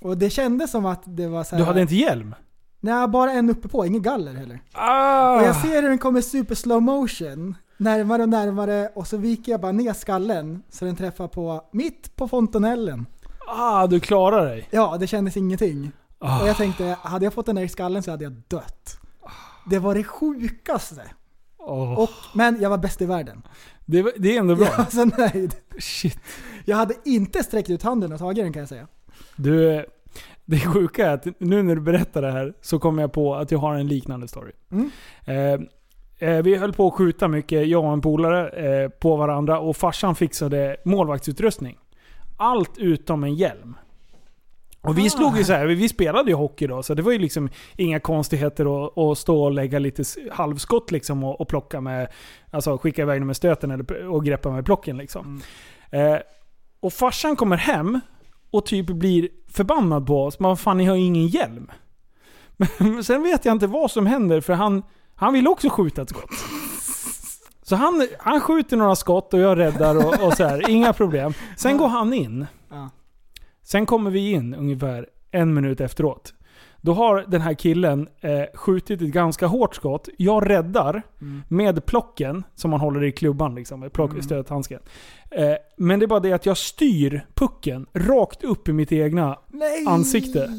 Och 0.00 0.18
det 0.18 0.30
kändes 0.30 0.70
som 0.70 0.86
att 0.86 1.02
det 1.04 1.28
var 1.28 1.44
så 1.44 1.50
här. 1.56 1.58
Du 1.62 1.66
hade 1.66 1.80
inte 1.82 1.96
hjälm? 1.96 2.34
Nej, 2.80 3.08
bara 3.08 3.32
en 3.32 3.50
uppe 3.50 3.68
på, 3.68 3.86
ingen 3.86 4.02
galler 4.02 4.34
heller. 4.34 4.60
Ah. 4.72 5.36
Och 5.36 5.42
jag 5.42 5.56
ser 5.56 5.82
hur 5.82 5.88
den 5.88 5.98
kommer 5.98 6.20
super 6.20 6.54
slow 6.54 6.82
motion. 6.82 7.54
Närmare 7.76 8.22
och 8.22 8.28
närmare 8.28 8.88
och 8.94 9.06
så 9.06 9.16
viker 9.16 9.52
jag 9.52 9.60
bara 9.60 9.72
ner 9.72 9.92
skallen 9.92 10.62
så 10.70 10.84
den 10.84 10.96
träffar 10.96 11.28
på 11.28 11.64
mitt 11.72 12.16
på 12.16 12.28
fontanellen. 12.28 13.06
Ah, 13.46 13.86
du 13.86 14.00
klarar 14.00 14.46
dig. 14.46 14.68
Ja, 14.70 14.96
det 15.00 15.06
kändes 15.06 15.36
ingenting. 15.36 15.92
Ah. 16.18 16.42
Och 16.42 16.48
jag 16.48 16.56
tänkte, 16.56 16.96
hade 17.02 17.24
jag 17.24 17.34
fått 17.34 17.46
den 17.46 17.56
där 17.56 17.62
i 17.62 17.68
skallen 17.68 18.02
så 18.02 18.10
hade 18.10 18.24
jag 18.24 18.32
dött. 18.48 19.00
Det 19.70 19.78
var 19.78 19.94
det 19.94 20.04
sjukaste. 20.04 21.02
Åh. 21.58 21.98
Och, 21.98 22.10
men 22.34 22.60
jag 22.60 22.70
var 22.70 22.78
bäst 22.78 23.02
i 23.02 23.06
världen. 23.06 23.42
Det, 23.84 24.12
det 24.16 24.36
är 24.36 24.40
ändå 24.40 24.56
bra. 24.56 24.66
Jag 24.70 24.78
var 24.78 24.84
så 24.84 25.04
nöjd. 25.04 25.54
Shit. 25.78 26.18
Jag 26.64 26.76
hade 26.76 26.94
inte 27.04 27.42
sträckt 27.42 27.70
ut 27.70 27.82
handen 27.82 28.12
och 28.12 28.18
tagit 28.18 28.44
den 28.44 28.52
kan 28.52 28.60
jag 28.60 28.68
säga. 28.68 28.86
Du, 29.36 29.84
det 30.44 30.58
sjuka 30.60 31.06
är 31.06 31.14
att 31.14 31.26
nu 31.38 31.62
när 31.62 31.74
du 31.74 31.80
berättar 31.80 32.22
det 32.22 32.32
här 32.32 32.54
så 32.60 32.78
kommer 32.78 33.02
jag 33.02 33.12
på 33.12 33.34
att 33.34 33.50
jag 33.50 33.58
har 33.58 33.74
en 33.74 33.86
liknande 33.86 34.28
story. 34.28 34.52
Mm. 34.70 34.90
Eh, 35.24 36.28
eh, 36.30 36.42
vi 36.42 36.56
höll 36.56 36.72
på 36.72 36.86
att 36.86 36.94
skjuta 36.94 37.28
mycket, 37.28 37.68
jag 37.68 37.84
och 37.84 37.92
en 37.92 38.00
polare, 38.00 38.48
eh, 38.48 38.88
på 38.88 39.16
varandra 39.16 39.60
och 39.60 39.76
farsan 39.76 40.14
fixade 40.14 40.76
målvaktsutrustning. 40.84 41.78
Allt 42.36 42.78
utom 42.78 43.24
en 43.24 43.34
hjälm. 43.34 43.74
Och 44.80 44.98
vi 44.98 45.06
Ah. 45.06 45.10
slog 45.10 45.36
ju 45.38 45.44
så 45.44 45.52
här, 45.52 45.66
vi 45.66 45.88
spelade 45.88 46.30
ju 46.30 46.36
hockey 46.36 46.66
då, 46.66 46.82
så 46.82 46.94
det 46.94 47.02
var 47.02 47.12
ju 47.12 47.18
liksom 47.18 47.48
inga 47.76 48.00
konstigheter 48.00 48.86
att, 48.86 48.98
att 48.98 49.18
stå 49.18 49.44
och 49.44 49.52
lägga 49.52 49.78
lite 49.78 50.04
halvskott 50.32 50.90
liksom 50.90 51.24
och, 51.24 51.40
och 51.40 51.48
plocka 51.48 51.80
med, 51.80 52.08
alltså 52.50 52.78
skicka 52.78 53.02
iväg 53.02 53.20
den 53.20 53.26
med 53.26 53.36
stöten 53.36 53.70
eller, 53.70 54.06
och 54.06 54.24
greppa 54.24 54.50
med 54.50 54.64
plocken 54.64 54.96
liksom. 54.96 55.40
Eh, 55.90 56.16
och 56.80 56.92
farsan 56.92 57.36
kommer 57.36 57.56
hem 57.56 58.00
och 58.50 58.66
typ 58.66 58.86
blir 58.86 59.28
förbannad 59.48 60.06
på 60.06 60.24
oss. 60.24 60.36
Vad 60.40 60.60
fan, 60.60 60.78
ni 60.78 60.84
har 60.84 60.96
ju 60.96 61.02
ingen 61.04 61.26
hjälm. 61.26 61.70
Men 62.78 63.04
sen 63.04 63.22
vet 63.22 63.44
jag 63.44 63.52
inte 63.52 63.66
vad 63.66 63.90
som 63.90 64.06
händer 64.06 64.40
för 64.40 64.52
han, 64.52 64.82
han 65.14 65.32
vill 65.32 65.48
också 65.48 65.68
skjuta 65.70 66.02
ett 66.02 66.08
skott. 66.10 66.30
Så 67.68 67.76
han, 67.76 68.06
han 68.18 68.40
skjuter 68.40 68.76
några 68.76 68.96
skott 68.96 69.34
och 69.34 69.40
jag 69.40 69.58
räddar 69.58 69.96
och, 69.96 70.26
och 70.26 70.32
så 70.32 70.44
här, 70.44 70.70
inga 70.70 70.92
problem. 70.92 71.32
Sen 71.56 71.76
går 71.76 71.88
han 71.88 72.12
in. 72.12 72.46
Sen 73.62 73.86
kommer 73.86 74.10
vi 74.10 74.30
in 74.30 74.54
ungefär 74.54 75.06
en 75.30 75.54
minut 75.54 75.80
efteråt. 75.80 76.34
Då 76.80 76.92
har 76.92 77.24
den 77.28 77.40
här 77.40 77.54
killen 77.54 78.08
eh, 78.20 78.42
skjutit 78.54 79.02
ett 79.02 79.08
ganska 79.08 79.46
hårt 79.46 79.74
skott. 79.74 80.08
Jag 80.18 80.50
räddar 80.50 81.02
med 81.48 81.86
plocken 81.86 82.44
som 82.54 82.70
man 82.70 82.80
håller 82.80 83.04
i 83.04 83.12
klubban, 83.12 83.54
liksom, 83.54 83.80
med 83.80 83.92
plock, 83.92 84.10
stöthandsken. 84.24 84.80
Eh, 85.30 85.54
men 85.76 85.98
det 85.98 86.04
är 86.04 86.08
bara 86.08 86.20
det 86.20 86.32
att 86.32 86.46
jag 86.46 86.56
styr 86.56 87.26
pucken 87.34 87.86
rakt 87.94 88.44
upp 88.44 88.68
i 88.68 88.72
mitt 88.72 88.92
egna 88.92 89.38
Nej! 89.48 89.84
ansikte. 89.88 90.50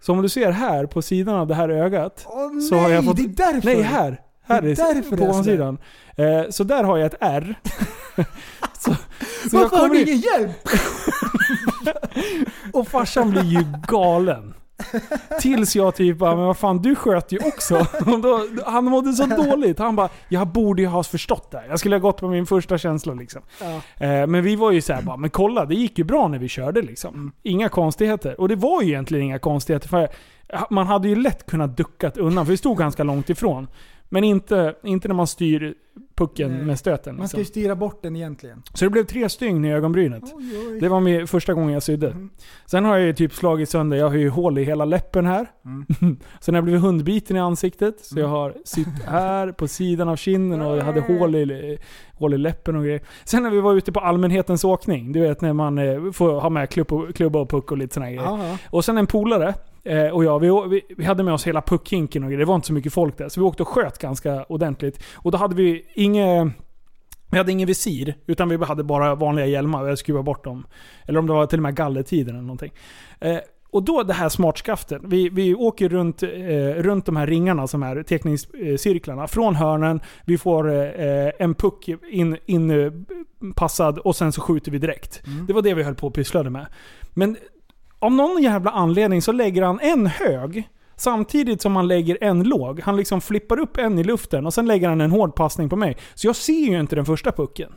Så 0.00 0.12
om 0.12 0.22
du 0.22 0.28
ser 0.28 0.50
här 0.50 0.86
på 0.86 1.02
sidan 1.02 1.34
av 1.34 1.46
det 1.46 1.54
här 1.54 1.68
ögat. 1.68 2.26
Åh 2.28 2.60
så 2.60 2.74
har 2.74 2.90
jag 2.90 3.04
nej, 3.04 3.14
fått, 3.14 3.16
det 3.36 3.42
är 3.42 3.52
därför. 3.52 3.68
Nej, 3.68 3.82
här. 3.82 4.20
Därför 4.46 5.16
på 5.16 5.24
ovansidan. 5.24 5.78
Eh, 6.16 6.42
så 6.50 6.64
där 6.64 6.84
har 6.84 6.98
jag 6.98 7.06
ett 7.06 7.18
R. 7.20 7.54
så, 8.78 8.94
så 9.50 9.58
Varför 9.58 9.76
har 9.76 9.88
du 9.88 10.00
in, 10.00 10.08
ingen 10.08 10.20
hjälp? 10.20 10.68
och 12.72 12.88
farsan 12.88 13.30
blir 13.30 13.44
ju 13.44 13.64
galen. 13.88 14.54
Tills 15.40 15.76
jag 15.76 15.94
typ 15.94 16.18
bara, 16.18 16.36
men 16.36 16.44
vad 16.44 16.56
fan 16.56 16.82
du 16.82 16.94
sköt 16.94 17.32
ju 17.32 17.38
också. 17.38 17.74
Då, 18.22 18.46
han 18.66 18.84
mådde 18.84 19.12
så 19.12 19.26
dåligt. 19.26 19.78
Han 19.78 19.96
bara, 19.96 20.08
jag 20.28 20.48
borde 20.48 20.82
ju 20.82 20.88
ha 20.88 21.02
förstått 21.02 21.50
det 21.50 21.58
här. 21.58 21.66
Jag 21.68 21.78
skulle 21.78 21.94
ha 21.94 22.00
gått 22.00 22.20
på 22.20 22.28
min 22.28 22.46
första 22.46 22.78
känsla 22.78 23.14
liksom. 23.14 23.42
Ja. 23.60 24.06
Eh, 24.06 24.26
men 24.26 24.42
vi 24.42 24.56
var 24.56 24.70
ju 24.70 24.80
såhär 24.80 25.02
bara, 25.02 25.16
men 25.16 25.30
kolla 25.30 25.64
det 25.64 25.74
gick 25.74 25.98
ju 25.98 26.04
bra 26.04 26.28
när 26.28 26.38
vi 26.38 26.48
körde 26.48 26.82
liksom. 26.82 27.32
Inga 27.42 27.68
konstigheter. 27.68 28.40
Och 28.40 28.48
det 28.48 28.56
var 28.56 28.82
ju 28.82 28.88
egentligen 28.88 29.24
inga 29.24 29.38
konstigheter. 29.38 29.88
För 29.88 30.08
man 30.70 30.86
hade 30.86 31.08
ju 31.08 31.16
lätt 31.16 31.46
kunnat 31.46 31.76
duckat 31.76 32.16
undan, 32.16 32.46
för 32.46 32.50
vi 32.50 32.56
stod 32.56 32.78
ganska 32.78 33.04
långt 33.04 33.30
ifrån. 33.30 33.68
Men 34.14 34.24
inte, 34.24 34.74
inte 34.82 35.08
när 35.08 35.14
man 35.14 35.26
styr 35.26 35.74
pucken 36.14 36.50
Nej. 36.50 36.62
med 36.62 36.78
stöten. 36.78 37.16
Man 37.16 37.28
ska 37.28 37.36
ju 37.36 37.40
Liksom. 37.40 37.52
styra 37.52 37.76
bort 37.76 38.02
den 38.02 38.16
egentligen. 38.16 38.62
Så 38.74 38.84
det 38.84 38.90
blev 38.90 39.04
tre 39.04 39.28
stygn 39.28 39.64
i 39.64 39.72
ögonbrynet. 39.72 40.22
Oj, 40.34 40.68
oj. 40.70 40.80
Det 40.80 40.88
var 40.88 41.00
min 41.00 41.26
första 41.26 41.54
gången 41.54 41.72
jag 41.72 41.82
sydde. 41.82 42.28
Sen 42.66 42.84
har 42.84 42.96
jag 42.96 43.06
ju 43.06 43.12
typ 43.12 43.34
slagit 43.34 43.68
sönder, 43.68 43.96
jag 43.96 44.08
har 44.08 44.16
ju 44.16 44.28
hål 44.28 44.58
i 44.58 44.64
hela 44.64 44.84
läppen 44.84 45.26
här. 45.26 45.46
Sen 46.40 46.54
har 46.54 46.58
jag 46.58 46.64
blivit 46.64 46.82
hundbiten 46.82 47.36
i 47.36 47.40
ansiktet. 47.40 48.00
Så 48.00 48.20
jag 48.20 48.28
har 48.28 48.54
sytt 48.64 49.02
här 49.06 49.52
på 49.52 49.68
sidan 49.68 50.08
av 50.08 50.16
kinden 50.16 50.60
och 50.60 50.76
jag 50.76 50.84
hade 50.84 51.00
hål 51.00 51.34
i, 51.34 51.78
hål 52.12 52.34
i 52.34 52.38
läppen 52.38 52.76
och 52.76 52.84
grejer. 52.84 53.00
Sen 53.24 53.42
när 53.42 53.50
vi 53.50 53.60
var 53.60 53.74
ute 53.74 53.92
på 53.92 54.00
allmänhetens 54.00 54.64
åkning, 54.64 55.12
du 55.12 55.20
vet 55.20 55.40
när 55.40 55.52
man 55.52 55.78
eh, 55.78 56.12
får 56.12 56.40
ha 56.40 56.48
med 56.48 56.70
klubba 57.14 57.38
och 57.38 57.50
puck 57.50 57.70
och 57.72 57.78
lite 57.78 58.00
här 58.00 58.06
grejer. 58.06 58.22
Ja. 58.22 58.58
Och 58.70 58.84
sen 58.84 58.98
en 58.98 59.06
polare 59.06 59.54
eh, 59.84 60.08
och 60.08 60.24
jag, 60.24 60.38
vi, 60.38 60.48
vi, 60.68 60.94
vi 60.96 61.04
hade 61.04 61.22
med 61.22 61.34
oss 61.34 61.46
hela 61.46 61.62
puckhinken 61.62 62.22
och 62.22 62.28
grejer. 62.28 62.38
Det 62.38 62.44
var 62.44 62.54
inte 62.54 62.66
så 62.66 62.72
mycket 62.72 62.92
folk 62.92 63.18
där. 63.18 63.28
Så 63.28 63.40
vi 63.40 63.46
åkte 63.46 63.62
och 63.62 63.68
sköt 63.68 63.98
ganska 63.98 64.44
ordentligt. 64.44 65.02
Och 65.14 65.30
då 65.30 65.38
hade 65.38 65.54
vi 65.54 65.84
inget... 65.94 66.52
Vi 67.30 67.38
hade 67.38 67.52
ingen 67.52 67.66
visir, 67.66 68.14
utan 68.26 68.48
vi 68.48 68.64
hade 68.64 68.84
bara 68.84 69.14
vanliga 69.14 69.46
hjälmar. 69.46 69.88
Jag 69.88 69.98
skruvade 69.98 70.22
bort 70.22 70.44
dem. 70.44 70.66
Eller 71.06 71.18
om 71.18 71.26
det 71.26 71.32
var 71.32 71.46
till 71.46 71.58
och 71.58 71.62
med 71.62 71.76
gallertiden 71.76 72.34
eller 72.34 72.42
någonting. 72.42 72.72
Eh, 73.20 73.38
och 73.74 73.82
då 73.82 74.02
det 74.02 74.12
här 74.12 74.28
smartskaftet. 74.28 75.02
Vi, 75.04 75.28
vi 75.28 75.54
åker 75.54 75.88
runt, 75.88 76.22
eh, 76.22 76.28
runt 76.76 77.06
de 77.06 77.16
här 77.16 77.26
ringarna 77.26 77.66
som 77.66 77.82
är 77.82 78.02
teckningscirklarna. 78.02 79.26
Från 79.26 79.54
hörnen, 79.54 80.00
vi 80.24 80.38
får 80.38 80.70
eh, 80.70 81.30
en 81.38 81.54
puck 81.54 81.88
in, 82.10 82.36
in 82.46 82.70
eh, 82.70 82.92
passad 83.54 83.98
och 83.98 84.16
sen 84.16 84.32
så 84.32 84.40
skjuter 84.40 84.70
vi 84.70 84.78
direkt. 84.78 85.22
Det 85.46 85.52
var 85.52 85.62
det 85.62 85.74
vi 85.74 85.82
höll 85.82 85.94
på 85.94 86.06
och 86.06 86.14
pysslade 86.14 86.50
med. 86.50 86.66
Men 87.14 87.36
av 88.04 88.12
någon 88.12 88.42
jävla 88.42 88.70
anledning 88.70 89.22
så 89.22 89.32
lägger 89.32 89.62
han 89.62 89.80
en 89.80 90.06
hög 90.06 90.68
samtidigt 90.96 91.62
som 91.62 91.76
han 91.76 91.88
lägger 91.88 92.18
en 92.20 92.42
låg. 92.42 92.80
Han 92.80 92.96
liksom 92.96 93.20
flippar 93.20 93.58
upp 93.58 93.76
en 93.76 93.98
i 93.98 94.04
luften 94.04 94.46
och 94.46 94.54
sen 94.54 94.66
lägger 94.66 94.88
han 94.88 95.00
en 95.00 95.10
hård 95.10 95.34
passning 95.34 95.68
på 95.68 95.76
mig. 95.76 95.96
Så 96.14 96.26
jag 96.26 96.36
ser 96.36 96.70
ju 96.70 96.80
inte 96.80 96.96
den 96.96 97.04
första 97.04 97.32
pucken. 97.32 97.72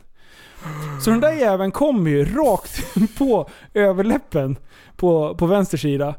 Så 1.04 1.10
den 1.10 1.20
där 1.20 1.32
jäveln 1.32 1.70
kommer 1.70 2.10
ju 2.10 2.24
rakt 2.24 2.94
på 3.18 3.48
överläppen 3.74 4.56
på, 4.96 5.34
på 5.34 5.46
vänster 5.46 5.78
sida. 5.78 6.14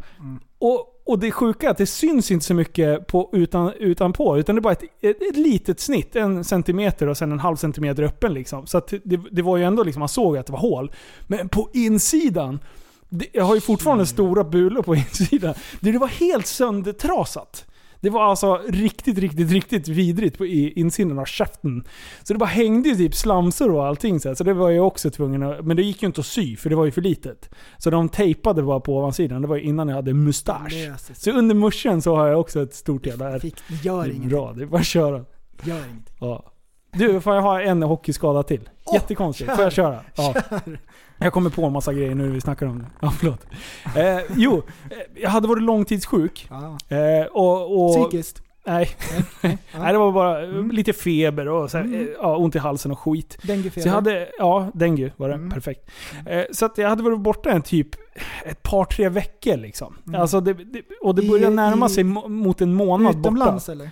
Och, 0.60 0.86
och 1.06 1.20
det 1.20 1.32
sjuka 1.32 1.68
är 1.68 1.72
att 1.72 1.78
det 1.78 1.86
syns 1.86 2.32
inte 2.32 2.46
så 2.46 2.54
mycket 2.54 3.08
på, 3.08 3.30
utan, 3.34 3.74
utanpå, 3.74 4.38
utan 4.38 4.56
det 4.56 4.60
är 4.60 4.62
bara 4.62 4.74
ett, 4.74 4.84
ett, 5.02 5.22
ett 5.22 5.38
litet 5.38 5.80
snitt. 5.80 6.16
En 6.16 6.44
centimeter 6.44 7.08
och 7.08 7.18
sen 7.18 7.32
en 7.32 7.40
halv 7.40 7.56
centimeter 7.56 8.04
öppen 8.04 8.34
liksom. 8.34 8.68
Så 8.68 8.82
det, 9.04 9.20
det 9.32 9.42
var 9.42 9.58
ju 9.58 9.64
ändå 9.64 9.84
liksom, 9.84 10.00
man 10.00 10.10
såg 10.10 10.38
att 10.38 10.46
det 10.46 10.52
var 10.52 10.60
hål. 10.60 10.92
Men 11.28 11.50
på 11.50 11.70
insidan, 11.74 12.60
jag 13.34 13.44
har 13.44 13.56
ju 13.56 13.62
fortfarande 13.62 14.06
stora 14.06 14.44
bulor 14.44 14.82
på 14.82 14.96
insidan. 14.96 15.54
Det, 15.80 15.92
det 15.92 15.98
var 16.00 16.08
helt 16.08 16.48
söndertrasat. 16.48 17.66
Det 18.02 18.10
var 18.10 18.24
alltså 18.24 18.62
riktigt, 18.68 19.18
riktigt, 19.18 19.52
riktigt 19.52 19.88
vidrigt 19.88 20.38
på 20.38 20.46
i 20.46 20.72
insidan 20.80 21.20
av 21.20 21.26
käften. 21.26 21.84
Så 22.24 22.34
det 22.34 22.40
bara 22.40 22.46
hängde 22.46 22.90
ju 22.90 22.96
typ 22.96 23.16
slamsor 23.16 23.72
och 23.72 23.86
allting 23.86 24.20
så, 24.20 24.28
här. 24.28 24.36
så 24.36 24.44
det 24.44 24.54
var 24.54 24.70
jag 24.70 24.88
också 24.88 25.10
tvungen 25.10 25.44
att... 25.44 25.66
Men 25.66 25.78
det 25.78 25.84
gick 25.84 26.02
ju 26.02 26.06
inte 26.06 26.22
att 26.22 26.28
sy 26.28 26.56
för 26.58 26.70
det 26.70 26.76
var 26.76 26.86
ju 26.86 26.92
för 26.92 27.02
litet. 27.02 27.50
Så 27.78 27.90
de 27.90 28.10
tejpade 28.10 28.64
bara 28.64 28.80
på 28.80 28.98
ovansidan. 28.98 29.42
Det 29.42 29.48
var 29.48 29.56
ju 29.56 29.62
innan 29.64 29.88
jag 29.88 29.96
hade 29.96 30.14
mustasch. 30.14 30.74
Så 31.16 31.32
under 31.32 31.56
muschen 31.56 32.02
så 32.02 32.16
har 32.16 32.28
jag 32.28 32.40
också 32.40 32.64
ett 32.64 32.74
stort 32.74 33.06
jävla 33.06 33.30
ärr. 33.30 33.40
Det 33.40 33.84
gör 33.84 34.04
Det 34.08 34.14
inget. 34.14 34.30
bra, 34.30 34.54
det 34.54 34.62
är 34.64 34.66
bara 34.66 34.80
att 34.80 34.86
köra. 34.86 35.26
Gör 35.64 35.76
ingenting. 35.76 36.16
Ja. 36.20 36.52
Du, 36.94 37.22
får 37.22 37.36
jag 37.36 37.42
ha 37.42 37.62
en 37.62 37.84
hockeyskada 37.84 38.44
till? 38.44 38.70
Åh, 38.86 38.94
Jättekonstigt. 38.94 39.48
kör. 39.50 39.56
Får 39.56 39.64
jag 39.64 39.74
köra? 39.74 40.00
Ja. 40.16 40.34
Jag 41.20 41.34
kommer 41.34 41.50
på 41.50 41.66
en 41.66 41.74
massa 41.74 41.94
grejer 41.94 42.16
nu 42.16 42.24
när 42.26 42.32
vi 42.34 42.42
snackar 42.42 42.66
om 42.66 42.80
det. 42.80 42.86
Ja, 43.02 43.12
förlåt. 43.12 43.46
Eh, 43.98 44.20
jo, 44.36 44.64
eh, 44.90 44.98
jag 45.22 45.30
hade 45.30 45.48
varit 45.48 45.64
långtidssjuk. 45.64 46.48
Ja. 46.50 46.96
Eh, 46.98 47.26
och, 47.26 47.86
och, 47.86 47.96
Psykiskt. 48.10 48.42
Nej. 48.66 48.90
Nej, 49.42 49.92
det 49.94 49.98
var 49.98 50.12
bara 50.12 50.44
eh, 50.44 50.50
Mm. 50.50 50.72
lite 50.72 50.94
feber 50.94 51.48
och 51.48 51.72
så 51.72 51.78
här, 51.78 51.86
Mm. 51.86 52.00
eh, 52.02 52.08
ja, 52.22 52.38
ont 52.38 52.56
i 52.56 52.60
halsen 52.60 52.92
och 52.92 53.00
skit. 53.00 53.38
Denguefeber. 53.42 53.82
Så 53.82 53.88
jag 53.88 53.94
hade, 53.94 54.30
ja, 54.38 54.72
dengue 54.74 55.12
var 55.18 55.30
det. 55.30 55.36
Mm. 55.36 55.50
Perfekt. 55.52 55.90
Eh, 56.26 56.42
så 56.52 56.66
att 56.66 56.78
jag 56.78 56.90
hade 56.90 57.04
varit 57.04 57.20
borta 57.20 57.52
en 57.52 57.62
typ 57.62 57.88
ett 58.46 58.64
par, 58.64 58.86
tre 58.86 59.10
veckor 59.10 59.58
liksom. 59.58 59.96
Mm. 60.08 60.22
Alltså 60.22 60.42
det, 60.42 60.54
det, 60.54 60.82
och 61.02 61.16
det 61.16 61.22
I- 61.24 61.30
började 61.30 61.56
närma 61.56 61.86
i- 61.86 61.90
sig 61.90 62.04
mo- 62.04 62.28
mot 62.30 62.62
en 62.62 62.74
månad 62.74 63.08
borta. 63.16 63.20
Utomlands 63.20 63.70
eller? 63.70 63.90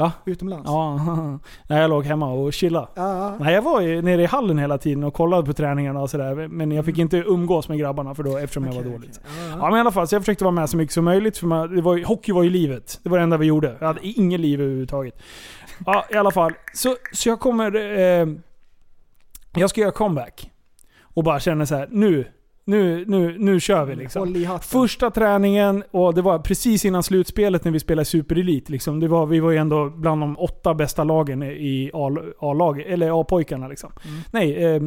Va? 0.00 0.12
Utomlands? 0.24 0.64
Ja, 0.66 0.96
nej, 1.68 1.80
jag 1.80 1.90
låg 1.90 2.04
hemma 2.04 2.32
och 2.32 2.54
chillade. 2.54 2.86
Ja. 2.94 3.36
Nej, 3.40 3.54
jag 3.54 3.62
var 3.62 3.80
ju 3.80 4.02
nere 4.02 4.22
i 4.22 4.26
hallen 4.26 4.58
hela 4.58 4.78
tiden 4.78 5.04
och 5.04 5.14
kollade 5.14 5.46
på 5.46 5.52
träningarna 5.52 6.00
och 6.00 6.10
sådär. 6.10 6.48
Men 6.48 6.72
jag 6.72 6.84
fick 6.84 6.98
inte 6.98 7.16
umgås 7.16 7.68
med 7.68 7.78
grabbarna 7.78 8.14
för 8.14 8.22
då, 8.22 8.38
eftersom 8.38 8.66
jag 8.66 8.72
var 8.72 8.82
dålig. 8.82 9.10
okej. 9.10 9.22
Ja 9.50 9.68
men 9.70 9.76
i 9.76 9.80
alla 9.80 9.90
fall, 9.90 10.08
så 10.08 10.14
jag 10.14 10.22
försökte 10.22 10.44
vara 10.44 10.52
med 10.52 10.70
så 10.70 10.76
mycket 10.76 10.94
som 10.94 11.04
möjligt. 11.04 11.38
För 11.38 11.46
man, 11.46 11.76
det 11.76 11.82
var, 11.82 12.04
hockey 12.04 12.32
var 12.32 12.42
ju 12.42 12.50
livet. 12.50 13.00
Det 13.02 13.08
var 13.08 13.18
det 13.18 13.22
enda 13.22 13.36
vi 13.36 13.46
gjorde. 13.46 13.76
Jag 13.80 13.86
hade 13.86 14.00
inget 14.06 14.40
liv 14.40 14.60
överhuvudtaget. 14.60 15.22
Ja, 15.86 16.04
i 16.10 16.16
alla 16.16 16.30
fall. 16.30 16.52
Så, 16.74 16.96
så 17.12 17.28
jag 17.28 17.40
kommer... 17.40 17.76
Eh, 17.98 18.26
jag 19.54 19.70
ska 19.70 19.80
göra 19.80 19.90
comeback. 19.92 20.50
Och 21.02 21.24
bara 21.24 21.40
känner 21.40 21.64
så 21.64 21.74
här: 21.74 21.88
nu, 21.90 22.24
nu, 22.70 23.04
nu, 23.06 23.36
nu 23.38 23.60
kör 23.60 23.84
vi 23.84 23.94
liksom. 23.94 24.36
I 24.36 24.44
hatten. 24.44 24.68
Första 24.68 25.10
träningen, 25.10 25.84
och 25.90 26.14
det 26.14 26.22
var 26.22 26.38
precis 26.38 26.84
innan 26.84 27.02
slutspelet 27.02 27.64
när 27.64 27.72
vi 27.72 27.80
spelade 27.80 28.04
Superelit. 28.04 28.68
Liksom. 28.68 29.00
Det 29.00 29.08
var, 29.08 29.26
vi 29.26 29.40
var 29.40 29.50
ju 29.50 29.56
ändå 29.56 29.90
bland 29.90 30.22
de 30.22 30.38
åtta 30.38 30.74
bästa 30.74 31.04
lagen 31.04 31.42
i 31.42 31.90
A- 31.94 32.16
A-laget, 32.40 32.86
eller 32.86 33.20
A-pojkarna. 33.20 33.68
Liksom. 33.68 33.92
Nej, 34.30 34.64
eh, 34.64 34.80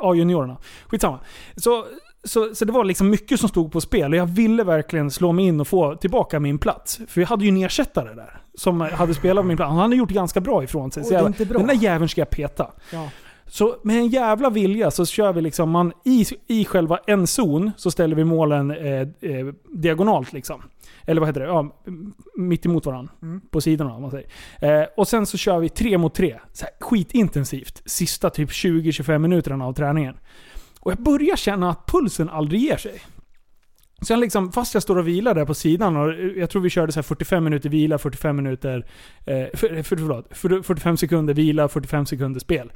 A-juniorerna. 0.00 0.56
Skitsamma. 0.88 1.18
Så, 1.56 1.84
så, 2.24 2.54
så 2.54 2.64
det 2.64 2.72
var 2.72 2.84
liksom 2.84 3.10
mycket 3.10 3.40
som 3.40 3.48
stod 3.48 3.72
på 3.72 3.80
spel 3.80 4.12
och 4.12 4.18
jag 4.18 4.26
ville 4.26 4.64
verkligen 4.64 5.10
slå 5.10 5.32
mig 5.32 5.44
in 5.44 5.60
och 5.60 5.68
få 5.68 5.94
tillbaka 5.96 6.40
min 6.40 6.58
plats. 6.58 7.00
För 7.08 7.20
jag 7.20 7.28
hade 7.28 7.44
ju 7.44 7.48
en 7.48 7.56
ersättare 7.56 8.14
där. 8.14 8.40
Som 8.54 8.80
hade 8.80 9.14
spelat 9.14 9.46
min 9.46 9.56
plats. 9.56 9.68
Han 9.70 9.78
hade 9.78 9.96
gjort 9.96 10.10
ganska 10.10 10.40
bra 10.40 10.64
ifrån 10.64 10.90
sig. 10.90 11.02
Oj, 11.02 11.08
så 11.08 11.14
jag. 11.14 11.48
Den 11.48 11.66
där 11.66 11.74
jäveln 11.74 12.08
ska 12.08 12.20
jag 12.20 12.30
peta. 12.30 12.70
Ja. 12.92 13.08
Så 13.50 13.76
med 13.82 13.96
en 13.96 14.08
jävla 14.08 14.50
vilja 14.50 14.90
så 14.90 15.06
kör 15.06 15.32
vi 15.32 15.40
liksom, 15.40 15.70
man, 15.70 15.92
i, 16.04 16.26
i 16.46 16.64
själva 16.64 16.98
en 17.06 17.26
zon 17.26 17.70
så 17.76 17.90
ställer 17.90 18.16
vi 18.16 18.24
målen 18.24 18.70
eh, 18.70 19.00
eh, 19.00 19.46
diagonalt 19.68 20.32
liksom. 20.32 20.62
Eller 21.06 21.20
vad 21.20 21.28
heter 21.28 21.40
det? 21.40 21.46
Ja, 21.46 21.82
mitt 22.36 22.66
emot 22.66 22.86
varandra. 22.86 23.12
På 23.50 23.60
sidorna 23.60 23.94
om 23.94 24.02
man 24.02 24.10
säger. 24.10 24.28
Eh, 24.60 24.86
och 24.96 25.08
sen 25.08 25.26
så 25.26 25.38
kör 25.38 25.58
vi 25.58 25.68
tre 25.68 25.98
mot 25.98 26.14
tre. 26.14 26.38
Så 26.52 26.64
här, 26.64 26.74
skitintensivt. 26.80 27.82
Sista 27.86 28.30
typ 28.30 28.50
20-25 28.50 29.18
minuterna 29.18 29.66
av 29.66 29.72
träningen. 29.72 30.16
Och 30.80 30.92
jag 30.92 31.02
börjar 31.02 31.36
känna 31.36 31.70
att 31.70 31.86
pulsen 31.86 32.28
aldrig 32.28 32.60
ger 32.60 32.76
sig. 32.76 33.00
Sen 34.02 34.20
liksom, 34.20 34.52
fast 34.52 34.74
jag 34.74 34.82
står 34.82 34.98
och 34.98 35.08
vilar 35.08 35.34
där 35.34 35.44
på 35.44 35.54
sidan 35.54 35.96
och 35.96 36.14
jag 36.36 36.50
tror 36.50 36.62
vi 36.62 36.70
körde 36.70 36.92
så 36.92 36.98
här 36.98 37.02
45 37.02 37.44
minuter 37.44 37.68
vila, 37.68 37.98
45 37.98 38.36
minuter... 38.36 38.86
Eh, 39.26 39.46
för, 39.54 39.82
för, 39.82 39.96
förlåt, 39.96 40.26
för, 40.30 40.62
45 40.62 40.96
sekunder 40.96 41.34
vila, 41.34 41.68
45 41.68 42.06
sekunder 42.06 42.40
spel. 42.40 42.72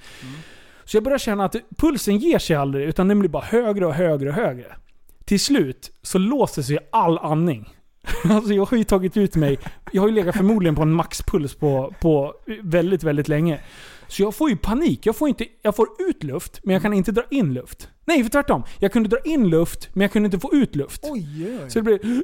Så 0.84 0.96
jag 0.96 1.04
börjar 1.04 1.18
känna 1.18 1.44
att 1.44 1.56
pulsen 1.76 2.18
ger 2.18 2.38
sig 2.38 2.56
aldrig, 2.56 2.88
utan 2.88 3.08
den 3.08 3.18
blir 3.18 3.30
bara 3.30 3.44
högre 3.44 3.86
och 3.86 3.94
högre 3.94 4.28
och 4.28 4.34
högre. 4.34 4.76
Till 5.24 5.40
slut 5.40 5.92
så 6.02 6.18
låser 6.18 6.62
sig 6.62 6.78
all 6.92 7.18
andning. 7.18 7.68
Alltså 8.24 8.52
jag 8.52 8.64
har 8.64 8.76
ju 8.76 8.84
tagit 8.84 9.16
ut 9.16 9.36
mig, 9.36 9.58
jag 9.92 10.02
har 10.02 10.08
ju 10.08 10.14
legat 10.14 10.36
förmodligen 10.36 10.74
på 10.74 10.82
en 10.82 10.92
maxpuls 10.92 11.54
på, 11.54 11.94
på 12.00 12.34
väldigt, 12.62 13.02
väldigt 13.02 13.28
länge. 13.28 13.60
Så 14.08 14.22
jag 14.22 14.34
får 14.34 14.50
ju 14.50 14.56
panik. 14.56 15.06
Jag 15.06 15.16
får, 15.16 15.28
inte, 15.28 15.46
jag 15.62 15.76
får 15.76 15.88
ut 15.98 16.22
luft, 16.22 16.60
men 16.62 16.72
jag 16.72 16.82
kan 16.82 16.94
inte 16.94 17.12
dra 17.12 17.22
in 17.30 17.54
luft. 17.54 17.88
Nej, 18.04 18.22
för 18.22 18.30
tvärtom. 18.30 18.62
Jag 18.78 18.92
kunde 18.92 19.08
dra 19.08 19.18
in 19.24 19.48
luft, 19.48 19.88
men 19.92 20.02
jag 20.02 20.12
kunde 20.12 20.26
inte 20.26 20.38
få 20.38 20.54
ut 20.54 20.76
luft. 20.76 21.00
Oj, 21.04 21.58
oj. 21.62 21.70
Så 21.70 21.80
det 21.80 21.82
blev... 21.82 22.22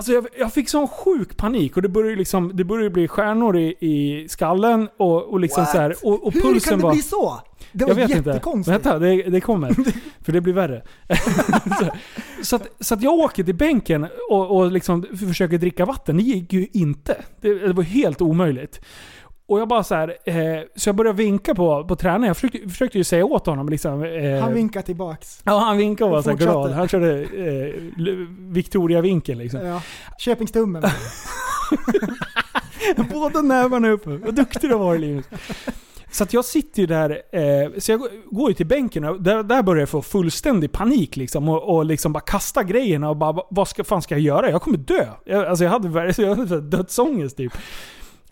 Alltså 0.00 0.12
jag, 0.12 0.26
jag 0.38 0.52
fick 0.52 0.68
sån 0.68 0.88
sjuk 0.88 1.36
panik 1.36 1.76
och 1.76 1.82
det 1.82 1.88
började, 1.88 2.16
liksom, 2.16 2.50
det 2.54 2.64
började 2.64 2.90
bli 2.90 3.08
stjärnor 3.08 3.56
i, 3.56 3.76
i 3.80 4.28
skallen 4.28 4.88
och, 4.96 5.24
och 5.24 5.40
liksom 5.40 5.62
What? 5.62 5.72
så 5.72 5.78
här, 5.78 5.94
och, 6.02 6.26
och 6.26 6.32
Hur 6.32 6.40
pulsen 6.40 6.70
kan 6.70 6.78
det 6.78 6.84
var... 6.84 6.92
bli 6.92 7.02
så? 7.02 7.40
Det 7.72 7.84
var 7.84 7.90
jag 7.90 7.96
vet 7.96 8.16
inte. 8.16 8.30
jättekonstigt. 8.30 8.74
Vänta, 8.74 8.98
det, 8.98 9.22
det 9.22 9.40
kommer. 9.40 9.74
För 10.24 10.32
det 10.32 10.40
blir 10.40 10.52
värre. 10.52 10.82
så, 11.78 11.90
så, 12.42 12.56
att, 12.56 12.68
så 12.80 12.94
att 12.94 13.02
jag 13.02 13.14
åker 13.14 13.44
till 13.44 13.54
bänken 13.54 14.06
och, 14.30 14.56
och 14.56 14.72
liksom 14.72 15.06
försöker 15.28 15.58
dricka 15.58 15.84
vatten. 15.84 16.16
Det 16.16 16.22
gick 16.22 16.52
ju 16.52 16.66
inte. 16.72 17.16
Det, 17.40 17.54
det 17.54 17.72
var 17.72 17.82
helt 17.82 18.20
omöjligt. 18.20 18.80
Och 19.50 19.60
jag 19.60 19.68
bara 19.68 19.84
så 19.84 19.94
här, 19.94 20.16
eh, 20.24 20.34
så 20.76 20.88
jag 20.88 20.96
började 20.96 21.16
vinka 21.18 21.54
på, 21.54 21.84
på 21.84 21.96
tränaren. 21.96 22.22
Jag 22.24 22.36
försökte, 22.36 22.68
försökte 22.68 22.98
ju 22.98 23.04
säga 23.04 23.24
åt 23.24 23.46
honom 23.46 23.68
liksom. 23.68 24.02
Eh, 24.04 24.40
Han 24.42 24.54
vinkar 24.54 24.82
tillbaks. 24.82 25.40
Ja, 25.44 25.58
han 25.58 25.76
vinkade 25.76 26.10
och 26.10 26.16
var 26.16 26.22
så 26.22 26.34
glad. 26.34 26.70
Han 26.72 26.88
körde 26.88 27.20
eh, 27.22 27.74
Victoria-vinkeln 28.38 29.38
liksom. 29.38 29.66
Ja. 29.66 29.82
Köpingstummen. 30.18 30.82
Båda 33.12 33.42
nävarna 33.42 33.88
uppe. 33.90 34.10
Vad 34.10 34.34
duktig 34.34 34.70
du 34.70 34.74
har 34.74 34.84
varit 34.84 35.00
Linus. 35.00 35.26
Så 36.12 36.26
jag 36.30 36.44
sitter 36.44 36.80
ju 36.80 36.86
där, 36.86 37.10
eh, 37.32 37.70
så 37.78 37.92
jag 37.92 38.00
går- 38.30 38.48
ju 38.50 38.54
till 38.54 38.66
bänken 38.66 39.04
och 39.04 39.22
där, 39.22 39.42
där 39.42 39.62
börjar 39.62 39.80
jag 39.80 39.88
få 39.88 40.02
fullständig 40.02 40.72
panik 40.72 41.16
liksom. 41.16 41.48
Och, 41.48 41.76
och 41.76 41.84
liksom 41.84 42.12
bara 42.12 42.20
kasta 42.20 42.62
grejerna 42.62 43.08
och 43.10 43.16
bara 43.16 43.42
vad 43.50 43.68
ska, 43.68 43.84
fan 43.84 44.02
ska 44.02 44.14
jag 44.14 44.22
göra? 44.22 44.50
Jag 44.50 44.62
kommer 44.62 44.78
dö. 44.78 45.06
Jag, 45.24 45.44
alltså 45.46 45.64
jag 45.64 45.70
hade, 45.70 46.14
jag 46.22 46.34
hade 46.36 46.60
dödsångest 46.60 47.36
typ. 47.36 47.52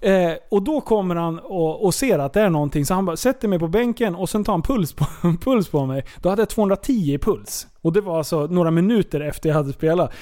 Eh, 0.01 0.33
och 0.51 0.63
då 0.63 0.81
kommer 0.81 1.17
han 1.17 1.39
och, 1.39 1.85
och 1.85 1.95
ser 1.95 2.19
att 2.19 2.33
det 2.33 2.41
är 2.41 2.51
någonting, 2.51 2.87
så 2.87 2.95
han 2.95 3.05
bara 3.05 3.17
sätter 3.17 3.49
mig 3.49 3.59
på 3.59 3.69
bänken 3.69 4.15
och 4.15 4.29
sen 4.29 4.45
tar 4.45 4.53
han 4.53 4.63
puls 4.63 4.93
på, 4.93 5.07
puls 5.45 5.69
på 5.69 5.87
mig. 5.87 6.05
Då 6.23 6.29
hade 6.29 6.43
jag 6.43 6.49
210 6.49 6.93
i 6.93 7.19
puls. 7.19 7.67
Och 7.81 7.93
det 7.93 8.01
var 8.01 8.19
alltså 8.19 8.47
några 8.47 8.71
minuter 8.71 9.21
efter 9.21 9.49
jag 9.49 9.57
hade 9.57 9.73
spelat. 9.73 10.13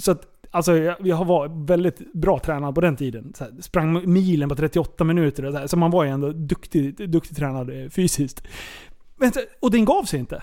Så 0.00 0.10
att, 0.10 0.22
alltså 0.50 0.76
jag, 0.76 0.96
jag 1.00 1.24
var 1.24 1.66
väldigt 1.66 2.12
bra 2.12 2.38
tränad 2.38 2.74
på 2.74 2.80
den 2.80 2.96
tiden. 2.96 3.32
Så 3.34 3.44
här, 3.44 3.52
sprang 3.60 4.12
milen 4.12 4.48
på 4.48 4.54
38 4.54 5.04
minuter 5.04 5.44
och 5.44 5.52
så, 5.52 5.58
här, 5.58 5.66
så 5.66 5.76
man 5.76 5.90
var 5.90 6.04
ju 6.04 6.10
ändå 6.10 6.32
duktig, 6.32 7.10
duktig 7.10 7.36
tränad 7.36 7.82
eh, 7.82 7.88
fysiskt. 7.88 8.42
Men, 9.16 9.32
och 9.60 9.70
den 9.70 9.84
gav 9.84 10.04
sig 10.04 10.20
inte. 10.20 10.42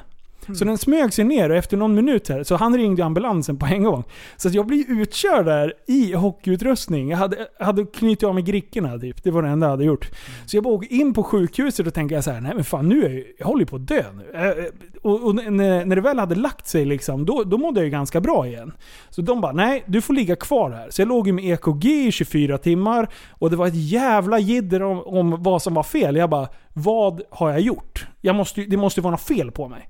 Så 0.55 0.65
den 0.65 0.77
smög 0.77 1.13
sig 1.13 1.25
ner 1.25 1.49
och 1.49 1.55
efter 1.55 1.77
någon 1.77 1.95
minut 1.95 2.29
här, 2.29 2.43
så 2.43 2.55
han 2.55 2.77
ringde 2.77 3.05
ambulansen 3.05 3.57
på 3.57 3.65
en 3.65 3.83
gång. 3.83 4.03
Så 4.37 4.47
att 4.47 4.53
jag 4.53 4.65
blev 4.65 4.79
utkörd 4.79 5.45
där 5.45 5.73
i 5.87 6.13
hockeyutrustning. 6.13 7.09
Jag 7.09 7.17
hade, 7.17 7.47
hade 7.59 7.85
knutit 7.85 8.23
av 8.23 8.33
mig 8.33 8.43
grickorna 8.43 8.99
typ. 8.99 9.23
Det 9.23 9.31
var 9.31 9.41
det 9.41 9.49
enda 9.49 9.65
jag 9.65 9.71
hade 9.71 9.83
gjort. 9.83 10.11
Så 10.45 10.57
jag 10.57 10.63
bara 10.63 10.73
åker 10.73 10.93
in 10.93 11.13
på 11.13 11.23
sjukhuset 11.23 11.87
och 11.87 11.93
tänker 11.93 12.21
så 12.21 12.31
här, 12.31 12.41
nej 12.41 12.51
men 12.55 12.63
fan 12.63 12.89
nu 12.89 13.05
är 13.05 13.09
jag, 13.09 13.23
jag 13.37 13.45
håller 13.45 13.59
ju 13.59 13.65
på 13.65 13.75
att 13.75 13.87
dö 13.87 14.03
nu. 14.13 14.31
Äh, 14.33 14.47
äh, 14.47 14.53
och, 15.01 15.23
och 15.23 15.35
när, 15.35 15.85
när 15.85 15.95
det 15.95 16.01
väl 16.01 16.19
hade 16.19 16.35
lagt 16.35 16.67
sig 16.67 16.85
liksom, 16.85 17.25
då, 17.25 17.43
då 17.43 17.57
mådde 17.57 17.79
jag 17.79 17.85
ju 17.85 17.91
ganska 17.91 18.21
bra 18.21 18.47
igen. 18.47 18.71
Så 19.09 19.21
de 19.21 19.41
bara, 19.41 19.51
nej 19.51 19.83
du 19.85 20.01
får 20.01 20.13
ligga 20.13 20.35
kvar 20.35 20.71
här. 20.71 20.89
Så 20.89 21.01
jag 21.01 21.07
låg 21.07 21.27
ju 21.27 21.33
med 21.33 21.45
EKG 21.45 21.85
i 21.85 22.11
24 22.11 22.57
timmar 22.57 23.09
och 23.29 23.49
det 23.49 23.55
var 23.55 23.67
ett 23.67 23.89
jävla 23.89 24.39
jidder 24.39 24.81
om, 24.83 25.01
om 25.01 25.43
vad 25.43 25.61
som 25.61 25.73
var 25.73 25.83
fel. 25.83 26.15
Jag 26.15 26.29
bara, 26.29 26.47
vad 26.73 27.21
har 27.29 27.49
jag 27.49 27.61
gjort? 27.61 28.07
Jag 28.21 28.35
måste, 28.35 28.61
det 28.61 28.77
måste 28.77 29.01
vara 29.01 29.11
något 29.11 29.21
fel 29.21 29.51
på 29.51 29.67
mig. 29.67 29.89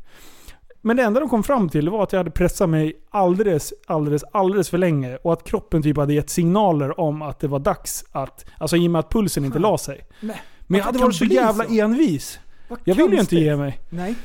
Men 0.82 0.98
det 0.98 1.04
enda 1.04 1.20
de 1.20 1.30
kom 1.30 1.44
fram 1.44 1.70
till 1.70 1.90
var 1.90 2.04
att 2.04 2.12
jag 2.14 2.20
hade 2.20 2.32
pressat 2.32 2.70
mig 2.70 2.94
alldeles, 3.10 3.74
alldeles, 3.88 4.24
alldeles 4.32 4.70
för 4.70 4.78
länge. 4.78 5.16
Och 5.16 5.34
att 5.34 5.44
kroppen 5.44 5.84
typ 5.84 5.98
hade 5.98 6.14
gett 6.14 6.30
signaler 6.30 7.00
om 7.00 7.22
att 7.22 7.40
det 7.40 7.48
var 7.48 7.60
dags 7.60 8.06
att... 8.12 8.46
Alltså 8.58 8.78
i 8.78 8.88
och 8.88 8.92
med 8.92 9.00
att 9.00 9.10
pulsen 9.12 9.46
inte 9.46 9.60
la 9.60 9.78
sig. 9.78 10.06
Nej. 10.20 10.42
Men 10.68 10.78
jag 10.78 10.86
hade 10.86 11.00
varit 11.00 11.16
så 11.16 11.26
jävla 11.26 11.64
så. 11.66 11.74
envis. 11.80 12.40
Vad 12.68 12.80
Jag 12.84 12.96
vill 12.96 13.12
ju 13.14 13.20
inte 13.20 13.36
ge 13.36 13.56
mig. 13.56 13.80
Nej. 13.90 14.16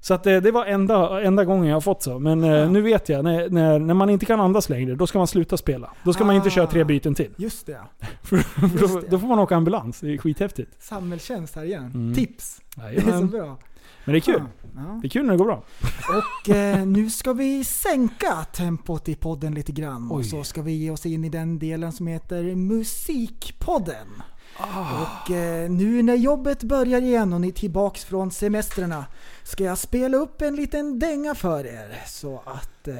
Så 0.00 0.14
att 0.14 0.24
det, 0.24 0.40
det 0.40 0.50
var 0.50 0.64
enda, 0.66 1.22
enda 1.22 1.44
gången 1.44 1.66
jag 1.66 1.76
har 1.76 1.80
fått 1.80 2.02
så. 2.02 2.18
Men 2.18 2.44
eh, 2.44 2.70
nu 2.70 2.80
vet 2.82 3.08
jag, 3.08 3.24
när, 3.24 3.48
när, 3.48 3.78
när 3.78 3.94
man 3.94 4.10
inte 4.10 4.26
kan 4.26 4.40
andas 4.40 4.68
längre, 4.68 4.94
då 4.94 5.06
ska 5.06 5.18
man 5.18 5.26
sluta 5.26 5.56
spela. 5.56 5.90
Då 6.02 6.12
ska 6.12 6.24
man 6.24 6.36
inte 6.36 6.50
köra 6.50 6.66
tre 6.66 6.80
Ah. 6.80 6.84
byten 6.84 7.14
till. 7.14 7.30
Just 7.36 7.66
det. 7.66 7.80
För, 8.22 8.36
för 8.36 8.60
då, 8.68 8.78
Just 8.78 9.00
det. 9.00 9.06
då 9.10 9.18
får 9.18 9.26
man 9.28 9.38
åka 9.38 9.56
ambulans. 9.56 10.00
Det 10.00 10.14
är 10.14 10.18
skithäftigt. 10.18 10.82
Samhällstjänst 10.82 11.56
här 11.56 11.64
igen. 11.64 11.90
Mm. 11.94 12.14
Tips. 12.14 12.60
Det 12.76 12.82
är 12.82 13.18
så 13.20 13.24
bra. 13.24 13.56
Men 14.04 14.12
det 14.12 14.18
är 14.18 14.20
kul. 14.20 14.42
Ja. 14.76 14.98
Det 15.02 15.06
är 15.06 15.10
kul 15.10 15.26
när 15.26 15.32
det 15.32 15.38
går 15.38 15.44
bra. 15.44 15.64
Och 16.08 16.50
eh, 16.54 16.86
nu 16.86 17.10
ska 17.10 17.32
vi 17.32 17.64
sänka 17.64 18.44
tempot 18.44 19.08
i 19.08 19.14
podden 19.14 19.54
lite 19.54 19.72
grann. 19.72 20.10
Och 20.10 20.16
Oj. 20.16 20.24
så 20.24 20.44
ska 20.44 20.62
vi 20.62 20.72
ge 20.72 20.90
oss 20.90 21.06
in 21.06 21.24
i 21.24 21.28
den 21.28 21.58
delen 21.58 21.92
som 21.92 22.06
heter 22.06 22.54
Musikpodden. 22.54 24.22
Och 24.56 25.30
eh, 25.30 25.70
nu 25.70 26.02
när 26.02 26.14
jobbet 26.14 26.62
börjar 26.62 27.02
igen 27.02 27.32
och 27.32 27.40
ni 27.40 27.48
är 27.48 27.52
tillbaks 27.52 28.04
från 28.04 28.30
semestrarna 28.30 29.04
ska 29.42 29.64
jag 29.64 29.78
spela 29.78 30.16
upp 30.16 30.42
en 30.42 30.56
liten 30.56 30.98
dänga 30.98 31.34
för 31.34 31.66
er 31.66 32.02
så 32.06 32.42
att 32.46 32.88
eh, 32.88 32.94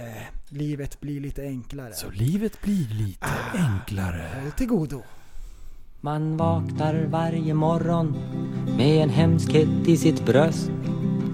livet 0.48 1.00
blir 1.00 1.20
lite 1.20 1.42
enklare. 1.42 1.94
Så 1.94 2.10
livet 2.10 2.60
blir 2.60 2.88
lite 2.88 3.26
enklare. 3.54 4.30
Håll 4.42 4.52
till 4.52 4.66
godo. 4.66 5.02
Man 6.04 6.36
vaknar 6.36 7.06
varje 7.10 7.54
morgon 7.54 8.16
med 8.76 9.02
en 9.02 9.10
hemskhet 9.10 9.68
i 9.86 9.96
sitt 9.96 10.26
bröst. 10.26 10.70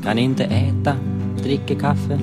Kan 0.05 0.19
inte 0.19 0.45
äta, 0.45 0.97
dricker 1.43 1.75
kaffe. 1.75 2.21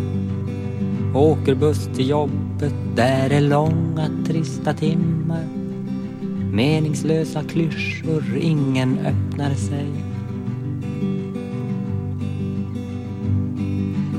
Åker 1.16 1.56
buss 1.56 1.90
till 1.96 2.10
jobbet, 2.10 2.74
där 2.96 3.30
är 3.30 3.42
långa 3.42 4.10
trista 4.26 4.74
timmar. 4.74 5.44
Meningslösa 6.52 7.44
klyschor, 7.44 8.24
ingen 8.42 9.00
öppnar 9.00 9.54
sig. 9.54 9.88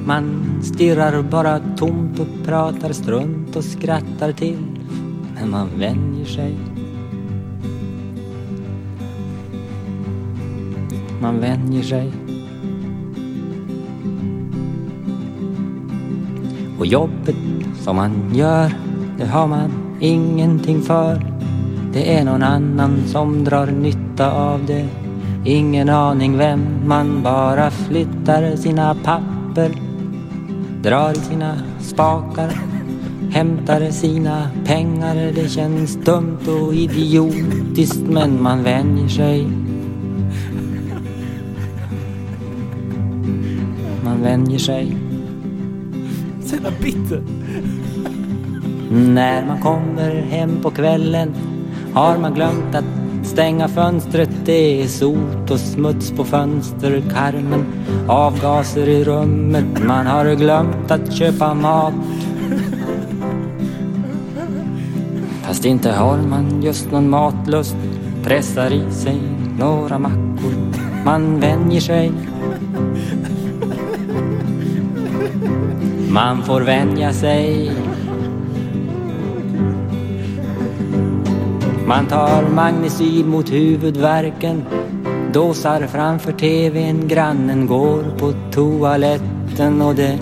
Man 0.07 0.45
stirrar 0.63 1.23
bara 1.23 1.61
tomt 1.77 2.19
och 2.19 2.45
pratar 2.45 2.93
strunt 2.93 3.57
och 3.57 3.65
skrattar 3.65 4.33
till. 4.33 4.59
Men 5.35 5.51
man 5.51 5.69
vänjer 5.79 6.25
sig. 6.25 6.78
Man 11.21 11.41
vänjer 11.41 11.83
sig. 11.83 12.13
Och 16.79 16.87
jobbet 16.87 17.37
som 17.81 17.97
man 17.97 18.35
gör, 18.35 18.73
det 19.19 19.27
har 19.27 19.47
man 19.47 19.71
ingenting 20.01 20.83
för. 20.83 21.27
Det 21.93 22.15
är 22.15 22.25
någon 22.25 22.43
annan 22.43 23.03
som 23.07 23.45
drar 23.45 23.67
nytta 23.67 24.33
av 24.33 24.67
det. 24.67 24.89
Ingen 25.45 25.89
aning 25.89 26.39
vem, 26.39 26.61
man 26.87 27.23
bara 27.23 27.71
flyttar 27.71 28.57
sina 28.57 28.95
papper. 28.95 29.71
Drar 30.83 31.13
i 31.13 31.15
sina 31.15 31.55
spakar, 31.81 32.53
hämtar 33.31 33.91
sina 33.91 34.51
pengar. 34.65 35.33
Det 35.35 35.49
känns 35.49 35.97
dumt 35.97 36.39
och 36.47 36.75
idiotiskt 36.75 38.03
men 38.09 38.43
man 38.43 38.63
vänjer 38.63 39.09
sig. 39.09 39.58
Vänjer 44.39 44.59
sig. 44.59 44.97
Så 46.45 46.55
jävla 46.55 46.71
bitter. 46.83 47.23
När 48.91 49.47
man 49.47 49.61
kommer 49.61 50.23
hem 50.23 50.63
på 50.63 50.71
kvällen 50.71 51.35
har 51.95 52.19
man 52.19 52.35
glömt 52.35 52.75
att 52.75 52.85
stänga 53.27 53.69
fönstret. 53.69 54.31
Det 54.45 54.83
är 54.83 54.87
sot 54.87 55.51
och 55.51 55.61
smuts 55.61 56.11
på 56.11 56.25
fönsterkarmen, 56.25 57.65
avgaser 58.09 58.89
i 58.89 59.05
rummet. 59.05 59.87
Man 59.87 60.07
har 60.07 60.35
glömt 60.35 60.91
att 60.91 61.13
köpa 61.13 61.55
mat. 61.55 61.95
Fast 65.43 65.65
inte 65.65 65.91
har 65.91 66.19
man 66.19 66.63
just 66.63 66.93
någon 66.93 67.11
matlust, 67.11 67.77
pressar 68.25 68.73
i 68.73 68.91
sig 68.91 69.21
några 69.59 69.99
mackor. 69.99 70.53
Man 71.05 71.41
vänjer 71.41 71.81
sig. 71.81 72.13
Man 76.19 76.43
får 76.43 76.61
vänja 76.61 77.13
sig. 77.13 77.73
Man 81.87 82.07
tar 82.07 82.49
magnecyl 82.49 83.27
mot 83.27 83.53
huvudvärken 83.53 84.65
Dåsar 85.33 85.87
framför 85.87 86.33
tvn, 86.33 87.09
grannen 87.09 87.67
går 87.67 88.05
på 88.19 88.33
toaletten 88.53 89.83
och 89.83 89.95
det 89.95 90.19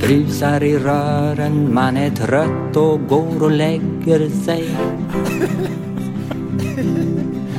brusar 0.00 0.62
i 0.62 0.78
rören. 0.78 1.74
Man 1.74 1.96
är 1.96 2.10
trött 2.10 2.76
och 2.76 3.00
går 3.08 3.42
och 3.42 3.50
lägger 3.50 4.28
sig. 4.44 4.68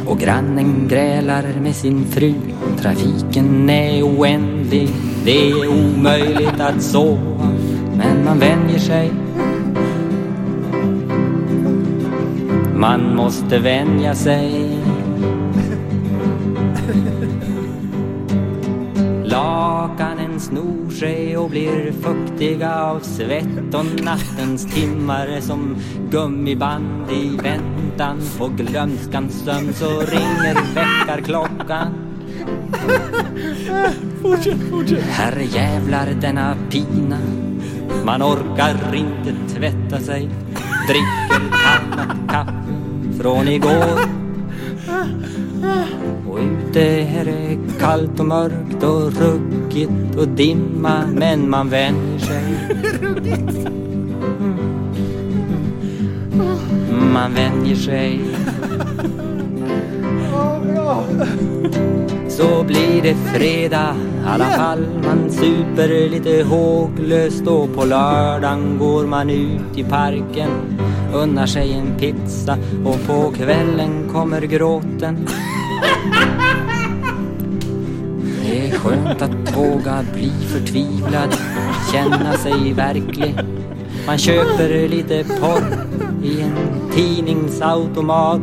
Och 0.08 0.20
grannen 0.20 0.88
grälar 0.88 1.44
med 1.62 1.76
sin 1.76 2.06
fru. 2.06 2.34
Trafiken 2.82 3.70
är 3.70 4.04
oändlig. 4.04 4.90
Det 5.26 5.50
är 5.50 5.68
omöjligt 5.68 6.60
att 6.60 6.82
sova. 6.82 7.57
Men 7.98 8.26
man 8.26 8.40
vänjer 8.40 8.80
sig. 8.80 9.12
Man 12.76 13.16
måste 13.16 13.60
vänja 13.60 14.16
sig. 14.16 14.80
Lakanen 19.24 20.40
snor 20.40 20.92
sig 20.92 21.38
och 21.38 21.50
blir 21.50 21.92
fuktiga 21.92 22.76
av 22.76 23.00
svett 23.00 23.74
och 23.74 23.86
nattens 24.04 24.76
timmar 24.76 25.28
är 25.28 25.42
som 25.42 25.76
gummiband 26.12 27.12
i 27.12 27.38
väntan 27.44 28.18
på 28.38 28.48
glömskans 28.48 29.44
sömn 29.46 29.74
så 29.74 29.90
ringer 29.90 30.76
väckarklockan. 30.76 31.94
Fortsätt, 34.22 34.70
fortsätt. 34.70 35.04
Herre 35.04 35.44
jävlar 35.44 36.08
denna 36.22 36.56
pina 36.70 37.18
Man 38.06 38.22
orkar 38.22 38.96
inte 38.96 39.54
tvätta 39.54 40.00
sig. 40.00 40.30
Dricker 40.88 41.50
kallt 41.52 42.30
kaffe 42.30 43.22
från 43.22 43.48
igår. 43.48 44.00
Och 46.30 46.40
ute 46.40 46.82
är 46.82 47.26
det 47.26 47.58
kallt 47.80 48.20
och 48.20 48.26
mörkt 48.26 48.84
och 48.84 49.14
ruggigt 49.14 50.16
och 50.18 50.28
dimma 50.28 51.04
Men 51.14 51.50
man 51.50 51.70
vänjer 51.70 52.20
sig. 52.20 52.44
Man 57.14 57.34
vänjer 57.34 57.76
sig. 57.76 58.20
Så 62.30 62.64
blir 62.64 63.02
det 63.02 63.16
fredag 63.34 63.96
alla 64.28 64.46
fall 64.46 64.86
Man 65.04 65.32
super 65.32 66.10
lite 66.10 66.44
håglöst 66.44 67.48
och 67.48 67.76
på 67.76 67.86
lördagen 67.86 68.78
går 68.78 69.06
man 69.06 69.30
ut 69.30 69.78
i 69.78 69.84
parken 69.84 70.50
Unnar 71.14 71.46
sig 71.46 71.74
en 71.74 71.96
pizza 72.00 72.58
och 72.86 73.08
på 73.08 73.32
kvällen 73.32 74.10
kommer 74.12 74.42
gråten. 74.42 75.28
Det 78.44 78.68
är 78.68 78.72
skönt 78.72 79.22
att 79.22 79.58
våga 79.58 80.04
bli 80.14 80.32
förtvivlad 80.48 81.36
Känna 81.92 82.34
sig 82.34 82.74
verklig. 82.74 83.36
Man 84.08 84.18
köper 84.18 84.88
lite 84.90 85.24
porr 85.24 85.64
i 86.24 86.42
en 86.42 86.56
tidningsautomat 86.96 88.42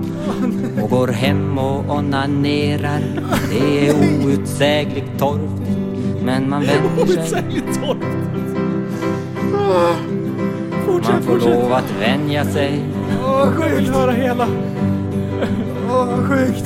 och 0.85 0.91
går 0.91 1.09
hem 1.09 1.59
och 1.59 1.91
onanerar. 1.97 3.01
Det 3.51 3.89
är 3.89 3.95
outsägligt 4.27 5.19
torftigt, 5.19 5.79
men 6.25 6.51
man 6.51 6.61
vänjer 6.63 7.07
sig. 7.07 7.19
Outsägligt 7.21 7.75
torrt. 7.83 7.97
Man 11.11 11.23
får 11.23 11.39
lov 11.51 11.73
att 11.73 11.93
vänja 12.01 12.45
sig. 12.45 12.85
Åh, 13.25 13.47
sjukt 13.53 13.89
höra 13.89 14.11
hela. 14.13 14.49
Åh, 15.91 16.07
vad 16.07 16.29
sjukt. 16.29 16.65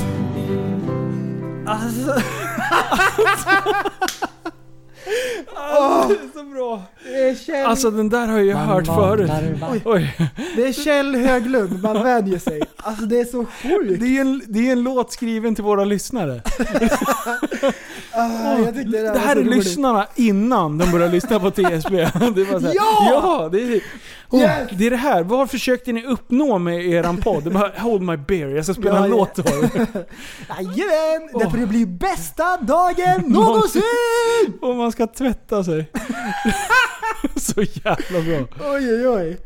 Alltså, 1.65 2.21
Åh, 5.77 6.07
det 6.07 6.13
är 6.13 6.39
så 6.39 6.43
bra. 6.43 6.81
det 7.03 7.29
är 7.29 7.35
Kjell, 7.35 7.65
Alltså 7.65 7.91
den 7.91 8.09
där 8.09 8.27
har 8.27 8.39
jag 8.39 8.55
Man 8.57 8.67
hört 8.67 8.85
förut. 8.87 9.31
var- 9.61 9.93
Oj. 9.95 10.15
det 10.55 10.67
är 10.67 10.73
Kjell 10.73 11.15
Höglund, 11.15 11.81
man 11.83 12.03
vänjer 12.03 12.39
sig. 12.39 12.61
Alltså 12.83 13.05
det 13.05 13.19
är 13.19 13.25
så 13.25 13.45
sjukt. 13.45 13.99
Det 14.01 14.17
är, 14.17 14.21
en, 14.21 14.41
det 14.47 14.67
är 14.67 14.71
en 14.71 14.83
låt 14.83 15.11
skriven 15.13 15.55
till 15.55 15.63
våra 15.63 15.85
lyssnare. 15.85 16.41
Ah, 18.13 18.57
jag 18.57 18.75
tyckte 18.75 18.91
det, 18.91 19.01
Det 19.01 19.11
var 19.11 19.19
här 19.19 19.35
är 19.35 19.39
roligt. 19.43 19.55
lyssnarna 19.55 20.07
innan 20.15 20.77
de 20.77 20.91
börjar 20.91 21.09
lyssna 21.09 21.39
på 21.39 21.51
TSB. 21.51 21.97
Det 22.35 22.43
var 22.43 22.59
så 22.59 22.65
här, 22.67 22.73
Ja! 22.75 23.09
ja! 23.11 23.49
Det 23.51 23.61
är, 23.61 23.81
oh, 24.29 24.41
Yes! 24.41 24.69
det 24.77 24.85
är 24.85 24.89
det 24.91 24.97
här. 24.97 25.23
Vad 25.23 25.51
försökte 25.51 25.91
ni 25.91 26.05
uppnå 26.05 26.57
med 26.57 26.85
eran 26.87 27.17
podd? 27.17 27.43
Det 27.43 27.71
Hold 27.81 28.01
my 28.01 28.17
beer, 28.17 28.47
jag 28.47 28.65
ska 28.65 28.73
spela 28.73 28.95
Ja, 28.95 29.03
en 29.05 29.11
låt 29.11 29.35
då. 29.35 29.43
Jajamän! 30.49 31.29
Det 31.39 31.49
får 31.51 31.57
det 31.57 31.65
bli 31.67 31.85
bästa 31.85 32.57
dagen 32.57 33.23
någonsin! 33.27 33.81
Och 34.61 34.75
man 34.75 34.91
ska 34.91 35.07
tvätta 35.07 35.63
sig. 35.63 35.91
så 37.35 37.61
jävla 37.61 38.21
bra. 38.21 38.69
Oj 38.73 38.93
oj 38.93 39.07
oj. 39.07 39.37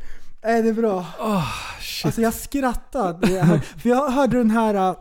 Är 0.41 0.63
det 0.63 0.73
bra? 0.73 1.05
Oh, 1.19 1.45
shit. 2.03 2.05
Alltså 2.05 2.21
jag 2.21 2.33
skrattade. 2.33 3.61
För 3.77 3.89
jag 3.89 4.09
hörde 4.09 4.37
den 4.37 4.51
här 4.51 4.73
äh, 4.73 4.95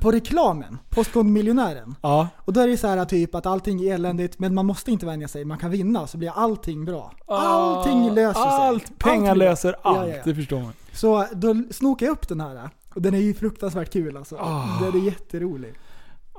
på 0.00 0.12
reklamen, 0.12 0.78
Postkodmiljonären. 0.90 1.94
Ja. 2.02 2.28
Och 2.36 2.52
då 2.52 2.60
är 2.60 2.68
det 2.68 2.76
så 2.76 2.86
här 2.86 3.04
typ 3.04 3.34
att 3.34 3.46
allting 3.46 3.80
är 3.80 3.94
eländigt 3.94 4.38
men 4.38 4.54
man 4.54 4.66
måste 4.66 4.90
inte 4.90 5.06
vänja 5.06 5.28
sig, 5.28 5.44
man 5.44 5.58
kan 5.58 5.70
vinna 5.70 6.06
så 6.06 6.18
blir 6.18 6.32
allting 6.34 6.84
bra. 6.84 7.12
Allting 7.26 8.14
löser 8.14 8.40
sig. 8.40 8.50
Allt, 8.50 8.98
pengar 8.98 9.34
bra. 9.34 9.44
löser 9.44 9.76
allt. 9.82 10.08
Ja, 10.08 10.14
ja. 10.16 10.22
Det 10.24 10.34
förstår 10.34 10.60
man. 10.60 10.72
Så 10.92 11.26
då 11.32 11.62
snokade 11.70 12.04
jag 12.04 12.12
upp 12.12 12.28
den 12.28 12.40
här. 12.40 12.70
Och 12.94 13.02
den 13.02 13.14
är 13.14 13.18
ju 13.18 13.34
fruktansvärt 13.34 13.92
kul 13.92 14.16
alltså. 14.16 14.36
Ah. 14.36 14.78
Den 14.80 15.00
är 15.00 15.04
jätterolig. 15.04 15.74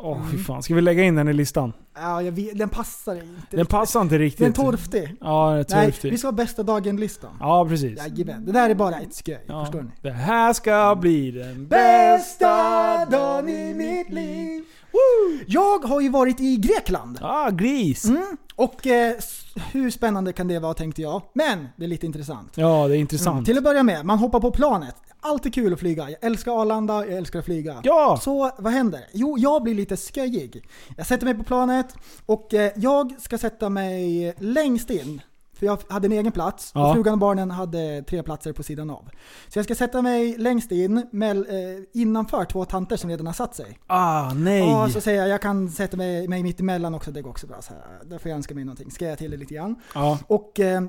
Åh 0.01 0.17
fy 0.31 0.37
fan. 0.37 0.63
Ska 0.63 0.75
vi 0.75 0.81
lägga 0.81 1.03
in 1.03 1.15
den 1.15 1.27
i 1.27 1.33
listan? 1.33 1.73
Ja, 1.95 2.21
jag 2.21 2.31
vet, 2.31 2.57
den 2.57 2.69
passar 2.69 3.15
inte. 3.15 3.57
Den 3.57 3.65
passar 3.65 4.01
inte 4.01 4.17
riktigt. 4.17 4.39
Den 4.55 4.65
är 4.65 4.71
torftig. 4.71 5.15
Ja, 5.21 5.49
den 5.49 5.59
är 5.59 5.75
Nej, 5.75 5.85
torftig. 5.85 6.11
vi 6.11 6.17
ska 6.17 6.27
ha 6.27 6.31
bästa 6.31 6.63
dagen-listan. 6.63 7.37
Ja, 7.39 7.65
precis. 7.69 7.97
Jajamän. 7.99 8.45
Det 8.45 8.51
där 8.51 8.69
är 8.69 8.75
bara 8.75 8.95
ett 8.99 9.13
skoj, 9.15 9.43
Ja. 9.47 9.65
förstår 9.65 9.81
ni? 9.81 9.89
Det 10.01 10.11
här 10.11 10.53
ska 10.53 10.97
bli 11.01 11.31
den 11.31 11.67
Bästa 11.67 13.05
dagen 13.05 13.49
i 13.49 13.73
mitt 13.73 14.09
liv. 14.09 14.63
Woo! 14.91 15.39
Jag 15.47 15.79
har 15.85 16.01
ju 16.01 16.09
varit 16.09 16.41
i 16.41 16.55
Grekland. 16.57 17.19
Ah, 17.21 17.49
gris! 17.49 18.05
Mm. 18.05 18.37
Och 18.55 18.87
eh, 18.87 19.15
hur 19.55 19.91
spännande 19.91 20.33
kan 20.33 20.47
det 20.47 20.59
vara 20.59 20.73
tänkte 20.73 21.01
jag. 21.01 21.21
Men 21.33 21.67
det 21.75 21.83
är 21.83 21.87
lite 21.87 22.05
intressant. 22.05 22.51
Ja, 22.55 22.87
det 22.87 22.97
är 22.97 22.99
intressant. 22.99 23.33
Mm. 23.33 23.45
Till 23.45 23.57
att 23.57 23.63
börja 23.63 23.83
med, 23.83 24.05
man 24.05 24.17
hoppar 24.17 24.39
på 24.39 24.51
planet. 24.51 24.95
Alltid 25.21 25.53
kul 25.53 25.73
att 25.73 25.79
flyga. 25.79 26.09
Jag 26.09 26.17
älskar 26.21 26.61
Arlanda, 26.61 27.05
jag 27.05 27.17
älskar 27.17 27.39
att 27.39 27.45
flyga. 27.45 27.81
Ja! 27.83 28.19
Så 28.21 28.51
vad 28.57 28.73
händer? 28.73 29.01
Jo, 29.13 29.37
jag 29.37 29.63
blir 29.63 29.75
lite 29.75 29.97
sköjig. 29.97 30.65
Jag 30.97 31.07
sätter 31.07 31.25
mig 31.25 31.35
på 31.35 31.43
planet 31.43 31.95
och 32.25 32.53
eh, 32.53 32.71
jag 32.75 33.15
ska 33.21 33.37
sätta 33.37 33.69
mig 33.69 34.33
längst 34.39 34.89
in. 34.89 35.21
För 35.59 35.65
jag 35.65 35.79
hade 35.89 36.05
en 36.07 36.11
egen 36.11 36.31
plats 36.31 36.71
Ja. 36.75 36.87
och 36.89 36.95
frugan 36.95 37.13
och 37.13 37.19
barnen 37.19 37.51
hade 37.51 38.03
tre 38.09 38.23
platser 38.23 38.53
på 38.53 38.63
sidan 38.63 38.89
av. 38.89 39.09
Så 39.47 39.59
jag 39.59 39.65
ska 39.65 39.75
sätta 39.75 40.01
mig 40.01 40.37
längst 40.37 40.71
in, 40.71 41.05
mell, 41.11 41.37
eh, 41.49 42.01
innanför 42.01 42.45
två 42.45 42.65
tanter 42.65 42.97
som 42.97 43.09
redan 43.09 43.25
har 43.25 43.33
satt 43.33 43.55
sig. 43.55 43.79
Ah, 43.87 44.33
nej! 44.33 44.59
Ja, 44.59 44.89
så 44.89 45.01
säger 45.01 45.19
jag, 45.19 45.29
jag 45.29 45.41
kan 45.41 45.69
sätta 45.69 45.97
mig, 45.97 46.27
mig 46.27 46.43
mitt 46.43 46.59
emellan 46.59 46.95
också, 46.95 47.11
det 47.11 47.21
går 47.21 47.29
också 47.29 47.47
bra. 47.47 47.61
Så 47.61 47.73
här. 47.73 47.83
Där 48.05 48.17
får 48.17 48.29
jag 48.29 48.35
önska 48.35 48.55
mig 48.55 48.63
någonting, 48.63 48.91
ska 48.91 49.05
jag 49.05 49.17
till 49.17 49.31
det 49.31 49.37
lite 49.37 49.53
grann. 49.53 49.75
Ja. 49.93 50.19
Och 50.27 50.59
eh, 50.59 50.81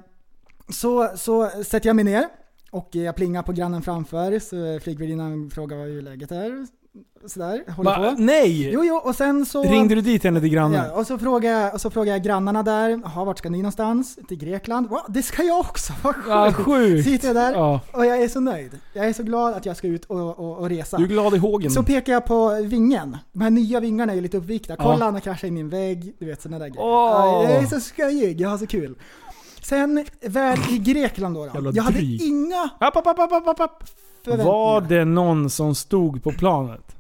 så, 0.68 1.08
så 1.16 1.48
sätter 1.64 1.88
jag 1.88 1.96
mig 1.96 2.04
ner 2.04 2.24
Och 2.70 2.88
jag 2.92 3.16
plingar 3.16 3.42
på 3.42 3.52
grannen 3.52 3.82
framför, 3.82 4.38
så 4.38 4.80
flygvärdinnan 4.84 5.50
frågar 5.50 5.76
vad 5.76 5.88
läget 5.88 6.32
är. 6.32 6.66
Sådär, 7.26 7.64
håller 7.76 7.90
Va? 7.98 8.10
på. 8.16 8.22
Nej! 8.22 8.70
Jo, 8.72 8.84
jo, 8.84 8.94
och 8.96 9.14
sen 9.14 9.46
så... 9.46 9.62
Ringde 9.62 9.94
du 9.94 10.00
dit 10.00 10.24
henne 10.24 10.40
till 10.40 10.48
grannen? 10.48 10.84
Ja, 10.84 10.92
och 11.00 11.06
så 11.06 11.18
frågar, 11.18 11.50
jag, 11.50 11.74
och 11.74 11.80
så 11.80 11.90
frågar 11.90 12.12
jag 12.12 12.22
grannarna 12.22 12.62
där, 12.62 13.00
Jaha, 13.04 13.24
vart 13.24 13.38
ska 13.38 13.50
ni 13.50 13.58
någonstans? 13.58 14.18
Till 14.28 14.36
Grekland? 14.38 14.88
Va, 14.88 15.04
det 15.08 15.22
ska 15.22 15.42
jag 15.42 15.60
också, 15.60 15.92
vad 16.02 16.14
sjukt! 16.14 16.28
Ja, 16.28 16.52
sjukt. 16.52 17.04
Sitter 17.08 17.26
jag 17.28 17.36
där 17.36 17.52
Ja. 17.52 17.80
och 17.92 18.06
jag 18.06 18.22
är 18.22 18.28
så 18.28 18.40
nöjd. 18.40 18.78
Jag 18.92 19.06
är 19.08 19.12
så 19.12 19.22
glad 19.22 19.54
att 19.54 19.66
jag 19.66 19.76
ska 19.76 19.86
ut 19.86 20.04
och, 20.04 20.38
och, 20.38 20.58
och 20.58 20.68
resa. 20.68 20.96
Du 20.96 21.04
är 21.04 21.08
glad 21.08 21.34
i 21.34 21.38
hågen. 21.38 21.70
Så 21.70 21.82
pekar 21.82 22.12
jag 22.12 22.24
på 22.24 22.62
vingen. 22.62 23.16
De 23.32 23.40
här 23.40 23.50
nya 23.50 23.80
vingarna 23.80 24.12
är 24.12 24.16
ju 24.16 24.22
lite 24.22 24.36
uppvikta. 24.36 24.76
Kolla 24.76 24.98
Ja. 24.98 25.04
han 25.04 25.14
har 25.14 25.20
kraschat 25.20 25.44
in 25.44 25.56
i 25.56 25.60
en 25.60 25.68
vägg. 25.68 26.14
Du 26.18 26.26
vet 26.26 26.42
sådana 26.42 26.58
där 26.58 26.68
grejer. 26.68 27.52
Jag 27.54 27.62
är 27.62 27.66
så 27.66 27.80
skojig, 27.80 28.40
jag 28.40 28.48
har 28.48 28.58
så 28.58 28.66
kul. 28.66 28.94
Sen 29.62 30.04
väl 30.22 30.58
i 30.70 30.78
Grekland 30.78 31.34
då. 31.34 31.46
Då. 31.60 31.70
Jag 31.74 31.82
hade 31.82 32.00
inga 32.02 32.70
App, 32.80 32.96
app, 32.96 33.06
app, 33.06 33.18
app, 33.32 33.46
app, 33.48 33.60
app. 33.60 33.84
Var 34.26 34.80
det 34.80 35.04
någon 35.04 35.50
som 35.50 35.74
stod 35.74 36.22
på 36.22 36.32
planet? 36.32 36.96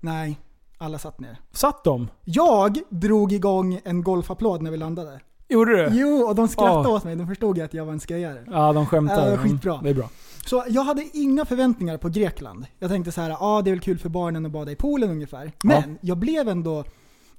Nej, 0.00 0.38
alla 0.78 0.98
satt 0.98 1.20
ner. 1.20 1.36
Satt 1.52 1.84
de? 1.84 2.08
Jag 2.24 2.78
drog 2.88 3.32
igång 3.32 3.80
en 3.84 4.02
golfapplåd 4.02 4.62
när 4.62 4.70
vi 4.70 4.76
landade. 4.76 5.20
Gjorde 5.48 5.76
du? 5.76 5.96
Jo, 5.98 6.08
och 6.28 6.34
de 6.34 6.48
skrattade 6.48 6.88
Ja. 6.88 6.94
åt 6.94 7.04
mig. 7.04 7.16
De 7.16 7.26
förstod 7.26 7.58
ju 7.58 7.64
att 7.64 7.74
jag 7.74 7.84
var 7.84 7.92
en 7.92 8.00
skojare. 8.00 8.44
Ja, 8.50 8.72
de 8.72 8.86
skämtar. 8.86 9.30
Ja, 9.30 9.36
skitbra. 9.38 9.72
Mm, 9.72 9.84
Det 9.84 9.90
är 9.90 9.94
bra. 9.94 10.08
Så 10.46 10.64
jag 10.68 10.82
hade 10.82 11.08
inga 11.12 11.44
förväntningar 11.44 11.96
på 11.96 12.08
Grekland. 12.08 12.66
Jag 12.78 12.90
tänkte 12.90 13.12
så 13.12 13.20
här, 13.20 13.30
ja 13.30 13.36
ah, 13.40 13.62
det 13.62 13.70
är 13.70 13.72
väl 13.72 13.80
kul 13.80 13.98
för 13.98 14.08
barnen 14.08 14.46
att 14.46 14.52
bada 14.52 14.72
i 14.72 14.76
poolen 14.76 15.10
ungefär. 15.10 15.52
Men 15.64 15.98
jag 16.00 16.18
blev 16.18 16.48
ändå 16.48 16.84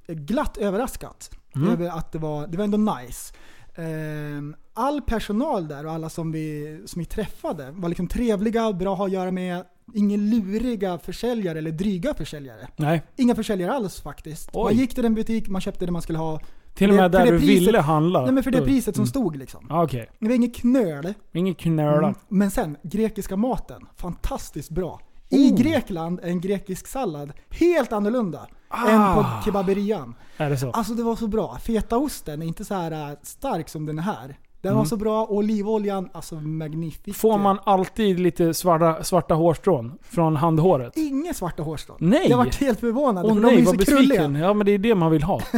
glatt 0.07 0.57
överraskad 0.57 1.15
Mm. 1.55 1.69
över 1.69 1.89
att 1.89 2.11
det 2.11 2.19
var, 2.19 2.47
det 2.47 2.57
var 2.57 2.63
ändå 2.63 2.77
nice. 2.77 3.33
Ehm, 3.75 4.55
All 4.73 5.01
personal 5.01 5.67
där 5.67 5.85
och 5.85 5.91
alla 5.91 6.09
som 6.09 6.31
vi, 6.31 6.81
som 6.85 6.99
vi 6.99 7.05
träffade 7.05 7.71
var 7.71 7.89
liksom 7.89 8.07
trevliga, 8.07 8.73
bra 8.73 8.91
att 8.93 8.97
ha 8.97 9.05
att 9.05 9.11
göra 9.11 9.31
med. 9.31 9.63
Ingen 9.93 10.29
luriga 10.29 10.97
försäljare 10.97 11.57
eller 11.57 11.71
dryga 11.71 12.13
försäljare. 12.13 12.67
Nej. 12.75 13.01
Inga 13.17 13.35
försäljare 13.35 13.73
alls 13.73 14.01
faktiskt. 14.01 14.49
Oj. 14.53 14.63
Man 14.63 14.75
gick 14.75 14.95
till 14.95 15.05
en 15.05 15.15
butik, 15.15 15.49
man 15.49 15.61
köpte 15.61 15.85
det 15.85 15.91
man 15.91 16.01
skulle 16.01 16.17
ha. 16.19 16.39
Till 16.73 16.89
och 16.89 16.95
med 16.95 17.11
där 17.11 17.25
du 17.25 17.39
priset- 17.39 17.47
ville 17.67 17.79
handla. 17.81 18.21
Nej 18.21 18.31
men 18.31 18.43
för 18.43 18.51
det 18.51 18.61
priset 18.61 18.95
som 18.95 19.01
Mm. 19.01 19.07
stod 19.07 19.35
liksom. 19.35 19.65
Ja, 19.69 19.83
Okej. 19.83 20.09
Det 20.19 20.27
var 20.27 20.35
inget 20.35 20.55
knöl. 20.55 21.13
Ingen 21.33 21.55
knöla. 21.55 22.07
Mm. 22.07 22.19
Men 22.27 22.51
sen, 22.51 22.77
grekiska 22.83 23.35
maten. 23.37 23.81
Fantastiskt 23.95 24.69
bra. 24.69 24.99
I 25.29 25.49
Grekland 25.49 26.19
är 26.23 26.27
en 26.27 26.41
grekisk 26.41 26.87
sallad 26.87 27.31
helt 27.49 27.93
annorlunda 27.93 28.47
än 28.87 29.15
på 29.15 29.25
kebaberian. 29.45 30.15
Är 30.37 30.49
det 30.49 30.57
så? 30.57 30.71
Alltså 30.71 30.93
det 30.93 31.03
var 31.03 31.15
så 31.15 31.27
bra. 31.27 31.57
Fetaosten 31.57 32.41
är 32.41 32.45
inte 32.45 32.65
så 32.65 32.73
här 32.73 32.91
äh, 33.11 33.17
stark 33.23 33.69
som 33.69 33.85
den 33.85 33.99
är 33.99 34.03
här. 34.03 34.37
Den 34.61 34.71
var 34.73 34.79
Mm. 34.81 34.89
så 34.89 34.97
bra. 34.97 35.25
Olivoljan, 35.29 36.09
alltså 36.13 36.35
magnifik. 36.35 37.15
Får 37.15 37.37
man 37.37 37.59
alltid 37.63 38.19
lite 38.19 38.53
svarta, 38.53 39.03
svarta 39.03 39.33
hårstrån 39.33 39.97
från 40.03 40.35
handhåret? 40.35 40.97
Inga 40.97 41.33
svarta 41.33 41.63
hårstrån. 41.63 41.97
Nej! 41.99 42.27
Jag 42.29 42.37
varit 42.37 42.55
helt 42.55 42.79
förvånad. 42.79 43.25
Åh 43.25 43.33
för 43.33 43.41
de 43.41 43.47
är 43.47 43.55
nej, 43.55 43.65
vad 43.65 43.79
så 43.79 43.85
krulliga. 43.85 44.07
besviken. 44.07 44.35
Ja 44.35 44.53
men 44.53 44.65
det 44.65 44.71
är 44.71 44.77
det 44.77 44.95
man 44.95 45.11
vill 45.11 45.23
ha. 45.23 45.41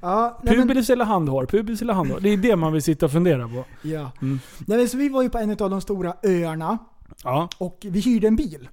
Ja, 0.00 0.38
nej, 0.42 0.56
men, 0.56 0.68
Pubis 0.68 0.90
eller 0.90 1.04
handhår? 1.04 1.46
Pubis 1.46 1.82
eller 1.82 1.94
handhår? 1.94 2.20
Det 2.20 2.28
är 2.28 2.36
det 2.36 2.56
man 2.56 2.72
vill 2.72 2.82
sitta 2.82 3.06
och 3.06 3.12
fundera 3.12 3.48
på. 3.48 3.64
ja. 3.82 4.10
Mm. 4.22 4.40
Nej, 4.66 4.88
så 4.88 4.96
vi 4.96 5.08
var 5.08 5.22
ju 5.22 5.30
på 5.30 5.38
en 5.38 5.50
av 5.50 5.56
de 5.70 5.80
stora 5.80 6.14
öarna 6.22 6.78
Ja. 7.24 7.48
och 7.58 7.78
vi 7.90 8.00
hyrde 8.00 8.26
en 8.26 8.36
bil. 8.36 8.68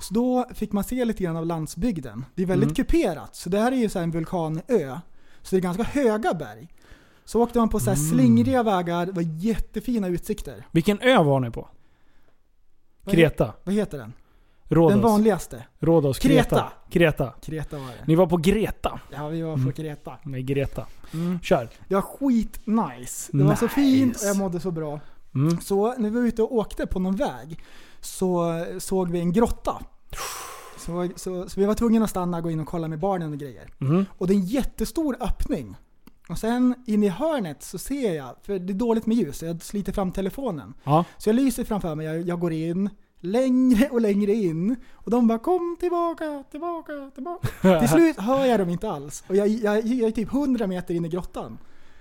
Så 0.00 0.14
då 0.14 0.46
fick 0.54 0.72
man 0.72 0.84
se 0.84 1.04
lite 1.04 1.22
grann 1.24 1.36
av 1.36 1.46
landsbygden. 1.46 2.24
Det 2.34 2.42
är 2.42 2.46
väldigt 2.46 2.66
Mm. 2.66 2.74
kuperat, 2.74 3.36
så 3.36 3.48
det 3.50 3.58
här 3.58 3.72
är 3.72 3.76
ju 3.76 3.88
så 3.88 3.98
här 3.98 4.04
en 4.04 4.10
vulkanö. 4.10 4.98
Så 5.42 5.50
det 5.50 5.56
är 5.56 5.60
ganska 5.60 5.82
höga 5.82 6.34
berg. 6.34 6.68
Så 7.24 7.42
åkte 7.42 7.58
man 7.58 7.68
på 7.68 7.80
så 7.80 7.90
här 7.90 7.96
Mm. 7.96 8.10
slingriga 8.10 8.62
vägar, 8.62 9.06
det 9.06 9.12
var 9.12 9.22
jättefina 9.22 10.08
utsikter. 10.08 10.66
Vilken 10.72 11.00
ö 11.00 11.22
var 11.22 11.40
ni 11.40 11.50
på? 11.50 11.68
Vad 13.04 13.14
Kreta? 13.14 13.52
Vad 13.64 13.74
heter 13.74 13.98
den? 13.98 14.12
Rhodos? 14.68 14.92
Den 14.92 15.00
vanligaste. 15.02 15.64
Rhodos? 15.78 16.18
Kreta. 16.18 16.72
Kreta? 16.90 17.32
Kreta. 17.42 17.78
Var 17.78 17.86
det. 17.86 18.06
Ni 18.06 18.14
var 18.14 18.26
på 18.26 18.36
Greta? 18.36 19.00
Ja, 19.14 19.28
vi 19.28 19.42
var 19.42 19.54
på 19.54 19.60
Mm. 19.60 19.72
Kreta. 19.72 20.16
Med 20.22 20.46
Greta. 20.46 20.86
Mm. 21.14 21.40
Kör. 21.42 21.68
Det 21.88 21.94
var 21.94 22.02
skitnice. 22.02 23.30
Det 23.32 23.44
var 23.44 23.54
så 23.54 23.64
Nice. 23.64 23.74
fint 23.74 24.16
och 24.16 24.22
jag 24.28 24.36
mådde 24.36 24.60
så 24.60 24.70
bra. 24.70 25.00
Mm. 25.34 25.60
Så 25.60 25.94
när 25.98 26.10
vi 26.10 26.20
var 26.20 26.26
ute 26.26 26.42
och 26.42 26.54
åkte 26.54 26.86
på 26.86 26.98
någon 26.98 27.16
väg 27.16 27.60
så 28.06 28.64
såg 28.78 29.10
vi 29.10 29.20
en 29.20 29.32
grotta. 29.32 29.82
Så, 30.76 31.08
så, 31.16 31.48
så 31.48 31.60
vi 31.60 31.66
var 31.66 31.74
tvungna 31.74 32.04
att 32.04 32.10
stanna 32.10 32.36
och 32.36 32.42
gå 32.42 32.50
in 32.50 32.60
och 32.60 32.66
kolla 32.66 32.88
med 32.88 32.98
barnen 32.98 33.32
och 33.32 33.38
grejer. 33.38 33.70
Mm. 33.80 34.04
Och 34.18 34.26
det 34.26 34.32
är 34.32 34.36
en 34.36 34.44
jättestor 34.46 35.16
öppning. 35.20 35.76
Och 36.28 36.38
sen 36.38 36.74
in 36.86 37.02
i 37.02 37.08
hörnet 37.08 37.62
så 37.62 37.78
ser 37.78 38.14
jag, 38.14 38.34
för 38.42 38.58
det 38.58 38.72
är 38.72 38.74
dåligt 38.74 39.06
med 39.06 39.16
ljus, 39.16 39.38
så 39.38 39.46
jag 39.46 39.62
sliter 39.62 39.92
fram 39.92 40.12
telefonen. 40.12 40.74
Ja. 40.84 41.04
Så 41.18 41.28
jag 41.28 41.36
lyser 41.36 41.64
framför 41.64 41.94
mig, 41.94 42.06
jag, 42.06 42.22
jag 42.22 42.40
går 42.40 42.52
in, 42.52 42.90
längre 43.20 43.88
och 43.88 44.00
längre 44.00 44.32
in. 44.32 44.76
Och 44.92 45.10
de 45.10 45.26
bara 45.26 45.38
'Kom 45.38 45.76
tillbaka, 45.80 46.44
tillbaka, 46.50 46.92
tillbaka' 47.14 47.78
Till 47.80 47.88
slut 47.88 48.16
hör 48.18 48.44
jag 48.44 48.60
dem 48.60 48.68
inte 48.68 48.90
alls. 48.90 49.24
Och 49.28 49.36
jag, 49.36 49.48
jag, 49.48 49.86
jag 49.86 50.08
är 50.08 50.10
typ 50.10 50.32
100 50.32 50.66
meter 50.66 50.94
in 50.94 51.04
i 51.04 51.08
grottan. 51.08 51.58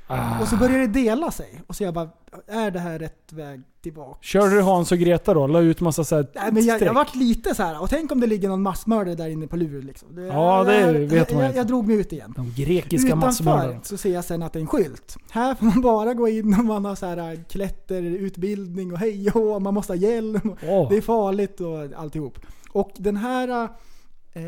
Ah. 0.07 0.41
Och 0.41 0.47
så 0.47 0.57
börjar 0.57 0.79
det 0.79 0.87
dela 0.87 1.31
sig. 1.31 1.61
Och 1.67 1.75
så 1.75 1.83
jag 1.83 1.93
bara, 1.93 2.09
är 2.47 2.71
det 2.71 2.79
här 2.79 2.99
rätt 2.99 3.33
väg 3.33 3.61
tillbaka? 3.81 4.17
Körde 4.21 4.55
du 4.55 4.61
Hans 4.61 4.91
och 4.91 4.97
Greta 4.97 5.33
då? 5.33 5.47
La 5.47 5.59
ut 5.59 5.81
massa 5.81 6.03
såhär 6.03 6.27
Nej, 6.35 6.51
men 6.51 6.65
jag, 6.65 6.81
jag 6.81 6.93
varit 6.93 7.15
lite 7.15 7.55
så 7.55 7.63
här. 7.63 7.81
och 7.81 7.89
tänk 7.89 8.11
om 8.11 8.19
det 8.19 8.27
ligger 8.27 8.49
någon 8.49 8.61
massmördare 8.61 9.15
där 9.15 9.27
inne 9.29 9.47
på 9.47 9.55
lur 9.55 9.81
liksom. 9.81 10.15
Det, 10.15 10.21
Ja, 10.25 10.63
det 10.63 10.79
jag, 10.79 10.93
vet 10.93 11.33
man 11.33 11.41
jag, 11.41 11.49
inte. 11.49 11.57
jag 11.57 11.67
drog 11.67 11.87
mig 11.87 11.95
ut 11.95 12.13
igen. 12.13 12.33
De 12.35 12.53
grekiska 12.63 13.15
massmördarna. 13.15 13.69
Utanför 13.69 13.87
så 13.87 13.97
ser 13.97 14.13
jag 14.13 14.25
sen 14.25 14.43
att 14.43 14.53
det 14.53 14.59
är 14.59 14.61
en 14.61 14.67
skylt. 14.67 15.17
Här 15.31 15.55
får 15.55 15.65
man 15.65 15.81
bara 15.81 16.13
gå 16.13 16.27
in 16.27 16.53
om 16.59 16.65
man 16.65 16.85
har 16.85 16.95
så 16.95 17.05
här 17.05 17.17
äh, 17.33 17.39
klätterutbildning 17.49 18.91
och 18.93 18.99
hej 18.99 19.31
och 19.31 19.61
man 19.61 19.73
måste 19.73 19.93
ha 19.93 19.97
hjälm. 19.97 20.55
Åh. 20.67 20.89
Det 20.89 20.97
är 20.97 21.01
farligt 21.01 21.61
och 21.61 21.99
alltihop. 22.01 22.39
Och 22.71 22.91
den 22.97 23.17
här 23.17 23.49
eh, 24.33 24.41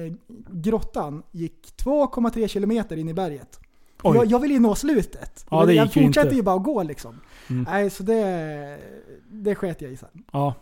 grottan 0.51 1.23
gick 1.31 1.73
2,3 1.84 2.47
kilometer 2.47 2.97
in 2.97 3.09
i 3.09 3.13
berget. 3.13 3.59
Jag, 4.03 4.26
jag 4.26 4.40
vill 4.40 4.52
ju 4.52 4.60
nå 4.60 4.76
slutet. 4.76 5.45
Ja, 5.52 5.65
det 5.65 5.74
jag 5.74 5.94
fortsätter 5.94 6.22
inte. 6.28 6.36
ju 6.36 6.41
bara 6.41 6.56
att 6.56 6.64
gå 6.64 6.84
liksom. 6.84 7.19
Mm. 7.49 7.64
Nej, 7.69 7.90
så 7.90 8.03
det, 8.03 8.78
det 9.32 9.56
sket 9.56 9.82
jag 9.82 9.91
i 9.91 9.98
sen. 9.98 10.10
Ja. 10.32 10.53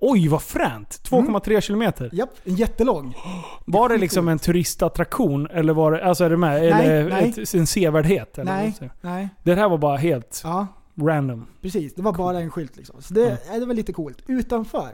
Oj 0.00 0.28
vad 0.28 0.42
fränt! 0.42 1.00
2,3 1.10 1.60
kilometer. 1.60 2.10
Japp, 2.12 2.30
en 2.44 2.54
jättelång. 2.54 3.14
Var 3.66 3.88
det 3.88 3.98
liksom 3.98 4.28
en 4.28 4.38
turistattraktion? 4.38 5.46
Eller 5.46 5.72
var 5.72 5.92
det, 5.92 6.04
alltså 6.04 6.24
är 6.24 6.30
det 6.30 6.36
med? 6.36 6.56
eller 6.64 7.08
nej. 7.10 7.34
Ett, 7.42 7.54
en 7.54 7.66
sevärdhet? 7.66 8.38
Eller 8.38 8.52
Nej, 8.52 8.74
nej. 9.00 9.28
Det 9.42 9.54
här 9.54 9.68
var 9.68 9.78
bara 9.78 9.96
helt 9.96 10.40
Ja, 10.44 10.66
random. 10.94 11.46
precis. 11.62 11.94
Det 11.94 12.02
var 12.02 12.12
bara 12.12 12.40
en 12.40 12.50
skylt 12.50 12.76
liksom. 12.76 13.02
Så 13.02 13.14
det, 13.14 13.38
ja. 13.52 13.58
det 13.58 13.66
var 13.66 13.74
lite 13.74 13.92
coolt. 13.92 14.22
Utanför 14.26 14.90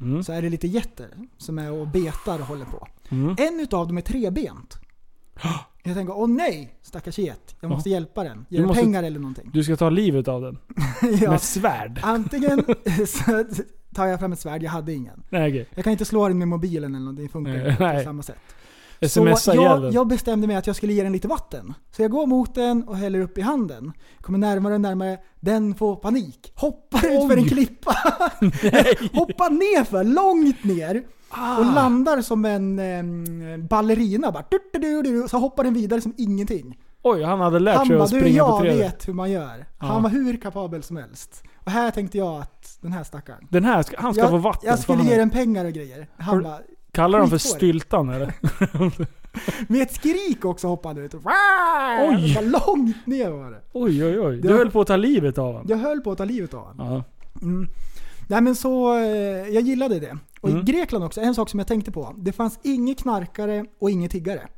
Mm. 0.00 0.22
så 0.24 0.32
är 0.32 0.42
det 0.42 0.48
lite 0.48 0.66
getter 0.68 1.08
som 1.38 1.58
är 1.58 1.72
och 1.72 1.86
betar 1.88 2.40
och 2.40 2.46
håller 2.46 2.64
på. 2.64 2.88
Mm. 3.08 3.36
En 3.38 3.60
utav 3.60 3.86
dem 3.86 3.98
är 3.98 4.02
trebent. 4.02 4.78
Jag 5.86 5.94
tänker, 5.96 6.16
åh 6.18 6.28
nej, 6.28 6.74
stackars 6.82 7.18
get. 7.18 7.54
Jag 7.60 7.70
måste 7.70 7.90
hjälpa 7.90 8.24
den. 8.24 8.38
Ge 8.38 8.56
Du 8.56 8.56
den 8.56 8.66
måste- 8.66 8.82
pengar 8.82 9.02
eller 9.02 9.20
någonting. 9.20 9.50
Du 9.52 9.64
ska 9.64 9.76
ta 9.76 9.90
livet 9.90 10.28
av 10.28 10.42
den? 10.42 10.58
ja. 11.22 11.30
Med 11.30 11.42
svärd? 11.42 12.00
Antingen 12.02 12.58
så 13.06 13.44
tar 13.94 14.06
jag 14.06 14.20
fram 14.20 14.32
ett 14.32 14.40
svärd, 14.40 14.62
jag 14.62 14.70
hade 14.70 14.92
ingen. 14.92 15.22
Nej 15.30 15.50
okej. 15.50 15.68
Jag 15.74 15.84
kan 15.84 15.90
inte 15.90 16.04
slå 16.04 16.28
den 16.28 16.38
med 16.38 16.48
mobilen 16.48 16.94
eller 16.94 17.04
någonting, 17.04 17.26
det 17.26 17.32
funkar 17.32 17.70
inte 17.70 17.94
på 17.98 18.04
samma 18.04 18.22
sätt. 18.22 18.36
Så 19.08 19.28
jag, 19.54 19.92
jag 19.94 20.06
bestämde 20.06 20.46
mig 20.46 20.56
att 20.56 20.66
jag 20.66 20.76
skulle 20.76 20.92
ge 20.92 21.02
den 21.02 21.12
lite 21.12 21.28
vatten. 21.28 21.74
Så 21.96 22.02
jag 22.02 22.10
går 22.10 22.26
mot 22.26 22.54
den 22.54 22.82
och 22.88 22.96
häller 22.96 23.20
upp 23.20 23.38
i 23.38 23.40
handen. 23.40 23.92
Kommer 24.20 24.38
närmare 24.38 24.74
och 24.74 24.80
närmare. 24.80 25.18
Den 25.40 25.74
får 25.74 25.96
panik. 25.96 26.52
Hoppar 26.54 26.98
ut 26.98 27.28
för 27.30 27.36
en 27.36 27.42
Oj. 27.44 27.48
klippa. 27.48 27.90
Hoppar 29.12 29.50
ner 29.50 29.84
för 29.84 30.04
långt 30.04 30.64
ner. 30.64 31.02
Ah. 31.38 31.58
Och 31.58 31.66
landar 31.74 32.22
som 32.22 32.44
en 32.44 32.78
em, 32.78 33.66
ballerina. 33.66 34.30
Bara, 34.32 34.44
du, 34.50 34.58
du, 34.72 35.02
du, 35.02 35.02
du, 35.22 35.28
så 35.28 35.38
hoppar 35.38 35.64
den 35.64 35.74
vidare 35.74 36.00
som 36.00 36.14
ingenting. 36.16 36.78
Oj, 37.02 37.22
han 37.22 37.40
hade 37.40 37.58
lärt 37.58 37.76
Han 37.76 37.86
sig 37.86 37.96
bara, 37.96 38.04
att 38.04 38.10
du 38.10 38.20
springa 38.20 38.42
på 38.44 38.50
jag 38.50 38.60
trädet. 38.60 38.80
vet 38.80 39.08
hur 39.08 39.12
man 39.12 39.30
gör. 39.30 39.66
Ja. 39.78 39.86
Han 39.86 40.02
var 40.02 40.10
hur 40.10 40.36
kapabel 40.36 40.82
som 40.82 40.96
helst. 40.96 41.42
Och 41.64 41.70
här 41.70 41.90
tänkte 41.90 42.18
jag 42.18 42.40
att 42.40 42.78
den 42.80 42.92
här 42.92 43.04
stackaren. 43.04 43.46
Den 43.50 43.64
här, 43.64 43.84
han 43.98 44.14
ska 44.14 44.22
jag, 44.22 44.30
få 44.30 44.36
vatten. 44.36 44.68
Jag 44.70 44.78
skulle 44.78 45.02
ge 45.02 45.16
den 45.16 45.30
pengar 45.30 45.64
och 45.64 45.72
grejer. 45.72 46.08
Han 46.16 46.42
bara, 46.42 46.58
Kallar 46.92 47.18
de 47.18 47.30
för 47.30 47.38
styltan 47.38 48.08
eller? 48.08 48.32
med 49.72 49.82
ett 49.82 49.94
skrik 49.94 50.44
också 50.44 50.68
hoppade 50.68 50.94
han 50.94 51.04
ut. 51.04 51.14
Oj. 51.14 52.34
Bara 52.34 52.66
långt 52.66 53.06
ner 53.06 53.30
var 53.30 53.50
det. 53.50 53.60
Oj 53.72 54.04
oj 54.04 54.20
oj. 54.20 54.40
Du 54.40 54.48
var- 54.48 54.56
höll 54.56 54.70
på 54.70 54.80
att 54.80 54.86
ta 54.86 54.96
livet 54.96 55.38
av 55.38 55.46
honom. 55.46 55.66
Jag 55.68 55.76
höll 55.76 56.00
på 56.00 56.12
att 56.12 56.18
ta 56.18 56.24
livet 56.24 56.54
av 56.54 56.60
honom. 56.66 57.02
Mm. 57.42 57.68
Nej 58.26 58.40
men 58.40 58.54
så, 58.54 58.94
eh, 58.98 59.04
jag 59.48 59.62
gillade 59.62 60.00
det. 60.00 60.18
Och 60.40 60.48
Mm. 60.48 60.60
i 60.60 60.64
Grekland 60.64 61.04
också, 61.04 61.20
en 61.20 61.34
sak 61.34 61.48
som 61.50 61.58
jag 61.60 61.66
tänkte 61.66 61.92
på. 61.92 62.14
Det 62.18 62.32
fanns 62.32 62.58
ingen 62.62 62.94
knarkare 62.94 63.64
och 63.78 63.90
ingen 63.90 64.10
tiggare. 64.10 64.48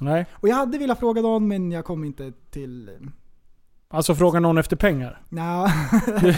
Nej. 0.00 0.26
Och 0.32 0.48
jag 0.48 0.56
hade 0.56 0.78
velat 0.78 0.98
fråga 0.98 1.22
någon 1.22 1.48
men 1.48 1.70
jag 1.72 1.84
kom 1.84 2.04
inte 2.04 2.32
till... 2.50 2.90
Alltså 3.92 4.14
fråga 4.14 4.40
någon 4.40 4.58
efter 4.58 4.76
pengar. 4.76 5.22
Nja. 5.28 5.66
Nej 6.22 6.36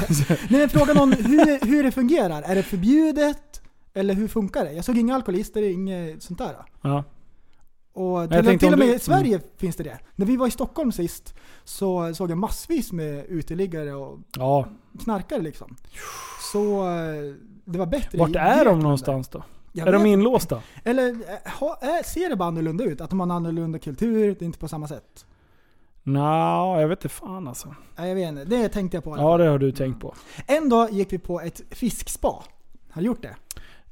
men 0.51 0.69
fråga 0.69 0.95
någon 0.95 1.13
hur, 1.13 1.67
hur 1.67 1.83
det 1.83 1.91
fungerar. 1.93 2.43
Är 2.43 2.55
det 2.55 2.63
förbjudet? 2.63 3.61
Eller 3.95 4.15
hur 4.15 4.29
funkar 4.29 4.65
det? 4.65 4.73
Jag 4.73 4.85
såg 4.85 4.99
inga 4.99 5.15
alkoholister, 5.15 5.63
inget 5.63 6.23
sånt 6.23 6.39
där. 6.39 6.57
Ja. 6.83 7.05
Och 7.95 8.31
till, 8.31 8.45
tänkte 8.45 8.67
till 8.67 8.73
och 8.73 8.79
med 8.79 8.89
du- 8.89 8.95
i 8.95 8.99
Sverige 8.99 9.41
finns 9.57 9.77
det 9.77 9.83
det. 9.85 9.99
När 10.17 10.27
vi 10.27 10.37
var 10.37 10.47
i 10.47 10.51
Stockholm 10.51 10.93
sist 10.93 11.35
så 11.65 12.15
såg 12.15 12.31
jag 12.31 12.39
massvis 12.39 12.93
med 12.93 13.25
uteliggare 13.29 13.95
och 13.95 14.19
Ja. 14.37 14.69
Knarkare 14.99 15.43
liksom. 15.43 15.77
Så 16.53 16.89
eh, 16.89 17.35
det 17.65 17.79
var 17.79 17.87
bättre 17.87 18.19
Vart 18.19 18.37
är 18.37 18.65
de 18.65 18.81
någonstans 18.81 19.29
då? 19.29 19.43
Jag 19.73 19.89
är 19.89 19.93
de 19.93 20.07
inlåsta? 20.07 20.63
Eller 20.85 21.09
eh, 21.09 21.53
ha, 21.61 21.79
eh, 21.83 22.05
ser 22.05 22.29
det 22.29 22.37
bara 22.37 22.49
annorlunda 22.49 22.85
ut? 22.85 23.01
Att 23.01 23.11
de 23.11 23.21
har 23.21 23.27
en 23.27 23.31
annorlunda 23.31 23.79
kultur, 23.79 24.37
det 24.39 24.45
är 24.45 24.47
inte 24.47 24.59
på 24.59 24.69
samma 24.69 24.89
sätt. 24.89 25.27
Nja, 26.03 26.81
jag 26.81 26.89
vet 26.89 27.05
inte 27.05 27.15
fan 27.15 27.49
alltså. 27.49 27.75
Nej, 27.97 28.09
jag 28.09 28.15
vet 28.15 28.29
inte, 28.29 28.45
det 28.45 28.69
tänkte 28.69 28.97
jag 28.97 29.05
på. 29.05 29.17
Ja, 29.17 29.37
det 29.39 29.49
har 29.49 29.59
du 29.59 29.73
tänkt 29.73 30.01
på. 30.01 30.15
En 30.47 30.69
dag 30.69 30.93
gick 30.93 31.13
vi 31.13 31.19
på 31.19 31.41
ett 31.41 31.63
fiskspa. 31.71 32.43
Har 32.91 33.03
du 33.03 33.07
gjort 33.07 33.23
det? 33.23 33.37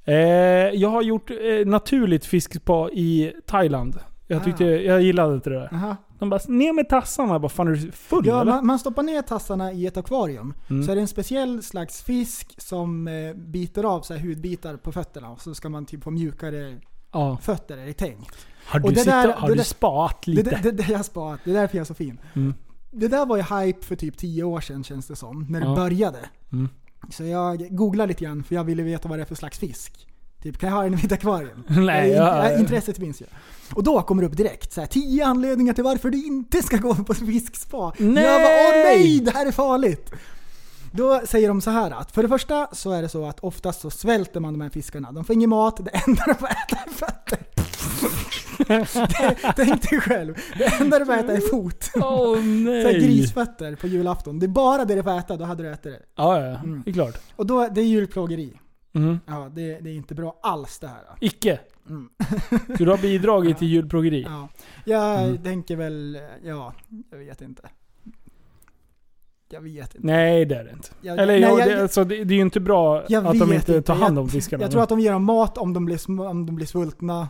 Eh, 0.05 0.81
jag 0.81 0.89
har 0.89 1.03
gjort 1.03 1.31
eh, 1.31 1.67
naturligt 1.67 2.25
fiskspa 2.25 2.91
i 2.93 3.33
Thailand. 3.47 3.99
Jag 4.35 4.45
tyckte, 4.45 4.65
jag 4.65 5.03
gillade 5.03 5.35
inte 5.35 5.51
det 5.51 5.57
där. 5.57 5.75
Aha. 5.75 5.97
De 6.19 6.31
bara 6.31 6.41
ner 6.49 6.73
med 6.73 6.89
tassarna. 6.89 7.39
Bara, 7.39 7.49
fan 7.49 7.69
är 7.69 7.73
du 7.73 7.93
full 7.93 8.27
Ja, 8.27 8.41
eller? 8.41 8.53
man, 8.53 8.67
man 8.67 8.79
stoppar 8.79 9.03
ner 9.03 9.23
tassarna 9.23 9.73
i 9.73 9.87
ett 9.87 9.97
akvarium. 9.97 10.55
Mm. 10.71 10.85
Så 10.85 10.91
är 10.93 10.95
det 10.97 11.01
en 11.01 11.09
speciell 11.09 11.63
slags 11.63 12.03
fisk 12.03 12.55
som 12.61 13.09
eh, 13.09 13.35
biter 13.35 13.85
av 13.85 14.01
så 14.01 14.15
här 14.15 14.21
hudbitar 14.21 14.77
på 14.77 14.93
fötterna. 14.93 15.31
Och 15.31 15.41
så 15.41 15.55
ska 15.55 15.69
man 15.69 15.87
typ 15.87 16.03
få 16.05 16.11
mjukare 16.11 16.77
Ja. 17.13 17.37
fötter, 17.43 17.79
är 17.79 17.87
det 17.87 17.93
tänkt. 17.93 18.47
Har 18.67 18.81
Och 18.85 18.89
du, 18.89 18.95
det 18.95 19.01
sitta, 19.01 19.17
där- 19.27 19.33
har 19.35 19.49
det 19.49 19.55
du 19.55 19.57
där- 19.57 19.65
spat 19.65 20.23
Det, 20.25 20.31
lite? 20.33 20.51
det, 20.51 20.61
det, 20.63 20.71
det 20.71 20.89
jag 20.89 20.99
har 20.99 21.03
sparat, 21.05 21.41
det 21.45 21.51
är 21.51 21.55
därför 21.55 21.77
jag 21.77 21.81
är 21.83 21.87
så 21.87 21.95
fin. 21.95 22.21
Mm. 22.35 22.55
Det 22.91 23.09
där 23.09 23.27
var 23.27 23.37
ju 23.37 23.43
hype 23.43 23.87
för 23.87 23.97
typ 23.97 24.17
10 24.19 24.45
år 24.45 24.61
sedan 24.61 24.85
känns 24.85 25.07
det 25.07 25.17
som, 25.17 25.47
när 25.51 25.61
det 25.61 25.67
Ja. 25.67 25.75
började. 25.75 26.19
Mm. 26.53 26.69
Så 27.11 27.25
jag 27.25 27.77
googlade 27.77 28.09
lite 28.09 28.25
grann 28.25 28.43
för 28.45 28.55
jag 28.55 28.65
ville 28.65 28.83
veta 28.83 29.09
vad 29.09 29.19
det 29.19 29.23
är 29.23 29.27
för 29.27 29.35
slags 29.35 29.59
fisk. 29.59 30.07
Typ, 30.43 30.59
kan 30.59 30.69
jag 30.69 30.77
ha 30.77 30.83
den 30.83 30.95
i 30.95 30.97
mitt 30.97 31.13
akvarium? 31.13 31.65
Nej, 31.69 32.11
ja, 32.11 32.59
intresset 32.59 32.97
finns 32.97 33.21
ju. 33.23 33.27
Och 33.75 33.83
då 33.85 34.03
kommer 34.03 34.23
det 34.23 34.29
upp 34.29 34.37
direkt 34.37 34.73
så 34.73 34.81
här, 34.81 34.89
10 34.89 35.25
anledningar 35.25 35.73
till 35.75 35.85
varför 35.85 36.11
du 36.11 36.27
inte 36.27 36.63
ska 36.63 36.77
gå 36.77 36.95
på 36.95 37.15
fiskspa. 37.15 37.93
Nej! 37.99 38.25
Jag 38.25 38.41
bara, 38.43 38.53
åh 38.69 38.85
nej, 38.85 39.21
det 39.21 39.31
här 39.31 39.47
är 39.47 39.53
farligt! 39.53 40.11
Då 40.93 41.21
säger 41.27 41.49
de 41.49 41.61
så 41.61 41.71
här 41.71 41.91
att 41.91 42.13
för 42.13 42.23
det 42.23 42.29
första 42.29 42.69
så 42.73 42.93
är 42.93 43.03
det 43.03 43.09
så 43.09 43.25
att 43.27 43.41
oftast 43.41 43.81
så 43.81 43.91
svälter 43.91 44.41
man 44.41 44.53
de 44.55 44.61
här 44.61 44.71
fiskarna. 44.71 45.13
De 45.13 45.25
får 45.25 45.35
ingen 45.35 45.51
mat, 45.51 45.77
det 45.85 45.91
enda 46.07 46.25
de 46.27 46.35
får 46.35 46.49
äta 46.49 46.77
är 46.87 46.91
fötter. 46.91 47.39
Tänk 49.57 49.91
dig 49.91 50.01
själv, 50.01 50.35
det 50.59 50.65
enda 50.81 50.99
du 50.99 51.05
får 51.07 51.13
äta 51.15 51.33
är 51.33 51.41
fot. 51.51 51.91
Åh 51.95 52.03
Så 52.35 52.41
här 52.41 52.83
nej! 52.83 53.01
grisfötter 53.07 53.75
på 53.77 53.87
julafton. 53.87 54.39
Det 54.39 54.47
är 54.47 54.49
bara 54.49 54.85
det 54.85 54.95
du 54.95 55.03
får 55.03 55.19
äta, 55.19 55.37
då 55.37 55.45
hade 55.45 55.63
du 55.63 55.71
ätit 55.71 55.83
det. 55.83 55.99
Ja, 56.17 56.41
ja, 56.41 56.47
Mm. 56.59 56.83
det 56.85 56.91
är 56.91 56.95
klart. 56.95 57.17
Och 57.37 57.47
då, 57.47 57.69
det 57.69 57.81
är 57.81 57.85
djurplågeri. 57.85 58.53
Mm. 58.93 59.21
Ja, 59.27 59.49
det, 59.55 59.81
det 59.81 59.91
är 59.91 59.95
inte 59.95 60.15
bra 60.15 60.39
alls 60.43 60.79
det 60.79 60.89
här. 60.89 60.99
Icke. 61.21 61.61
Mm. 61.89 62.11
Så 62.79 62.85
du 62.85 62.91
har 62.91 62.99
bidragit 62.99 63.59
till 63.59 63.69
djurplågeri? 63.69 64.23
Ja. 64.29 64.49
Jag 64.85 65.23
Mm. 65.25 65.43
tänker 65.43 65.77
väl, 65.77 66.19
ja, 66.45 66.73
jag 67.11 67.19
vet 67.19 67.41
inte. 67.41 67.63
Jag 69.53 69.61
vet 69.61 69.95
inte. 69.95 70.07
Nej, 70.07 70.45
det 70.45 70.55
är 70.57 70.65
det 70.65 70.71
inte. 70.71 70.89
Jag- 71.01 71.19
Eller 71.19 71.27
nej, 71.33 71.41
ja, 71.41 71.59
jag- 71.59 71.69
det, 71.69 71.83
alltså, 71.83 72.05
det, 72.05 72.25
det 72.25 72.35
är 72.35 72.37
ju 72.37 72.43
inte 72.43 72.61
bra 72.61 73.05
Jag 73.09 73.27
att 73.27 73.39
de 73.39 73.53
inte 73.53 73.83
tar 73.83 73.95
hand 73.95 74.19
om 74.19 74.25
jag, 74.25 74.33
fiskarna. 74.33 74.63
Jag 74.63 74.71
tror 74.71 74.83
att 74.83 74.89
de 74.89 75.01
ger 75.01 75.13
dem 75.13 75.25
mat 75.25 75.59
om 75.59 75.73
de 75.73 75.85
blir, 75.85 76.11
om 76.21 76.47
de 76.47 76.57
blir 76.57 76.67
svultna. 76.67 77.29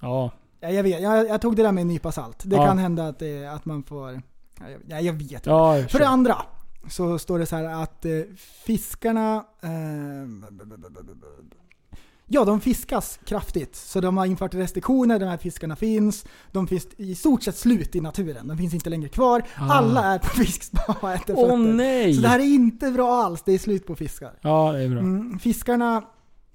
Ja. 0.00 0.30
Ja, 0.60 0.70
jag 0.70 0.82
vet, 0.82 1.00
jag, 1.02 1.28
jag 1.28 1.40
tog 1.40 1.56
det 1.56 1.62
där 1.62 1.72
med 1.72 1.82
en 1.82 1.88
nypa 1.88 2.12
salt. 2.12 2.42
Det 2.44 2.56
Ja. 2.56 2.66
kan 2.66 2.78
hända 2.78 3.08
att, 3.08 3.22
att 3.54 3.64
man 3.64 3.82
får... 3.82 4.10
Ja, 4.60 4.70
jag, 4.70 4.80
ja, 4.88 5.00
jag 5.00 5.12
vet 5.12 5.32
inte. 5.32 5.50
Ja, 5.50 5.78
jag 5.78 5.90
För 5.90 5.98
det 5.98 6.08
andra 6.08 6.36
så 6.88 7.18
står 7.18 7.38
det 7.38 7.46
så 7.46 7.56
här 7.56 7.64
att 7.82 8.04
eh, 8.04 8.12
fiskarna... 8.64 9.44
Eh, 9.62 9.70
ja, 12.26 12.44
de 12.44 12.60
fiskas 12.60 13.18
kraftigt. 13.24 13.76
Så 13.76 14.00
de 14.00 14.16
har 14.16 14.26
infört 14.26 14.54
restriktioner, 14.54 15.18
de 15.18 15.24
här 15.26 15.36
fiskarna 15.36 15.76
finns. 15.76 16.24
De 16.52 16.66
finns 16.66 16.86
i 16.96 17.14
stort 17.14 17.42
sett 17.42 17.56
slut 17.56 17.96
i 17.96 18.00
naturen. 18.00 18.48
De 18.48 18.58
finns 18.58 18.74
inte 18.74 18.90
längre 18.90 19.08
kvar. 19.08 19.42
Ah. 19.56 19.72
Alla 19.72 20.04
är 20.14 20.18
på 20.18 20.26
fiskspa 20.36 20.96
och 21.02 21.10
äter 21.10 21.34
Åh 21.38 21.42
fötter. 21.48 21.56
nej! 21.56 22.14
Så 22.14 22.20
det 22.22 22.28
här 22.28 22.38
är 22.38 22.44
inte 22.54 22.90
bra 22.90 23.12
alls. 23.22 23.42
Det 23.42 23.52
är 23.52 23.58
slut 23.58 23.86
på 23.86 23.94
fiskar. 23.96 24.38
Ja, 24.40 24.72
det 24.72 24.82
är 24.82 24.88
bra. 24.88 24.98
Mm, 24.98 25.38
fiskarna 25.38 26.04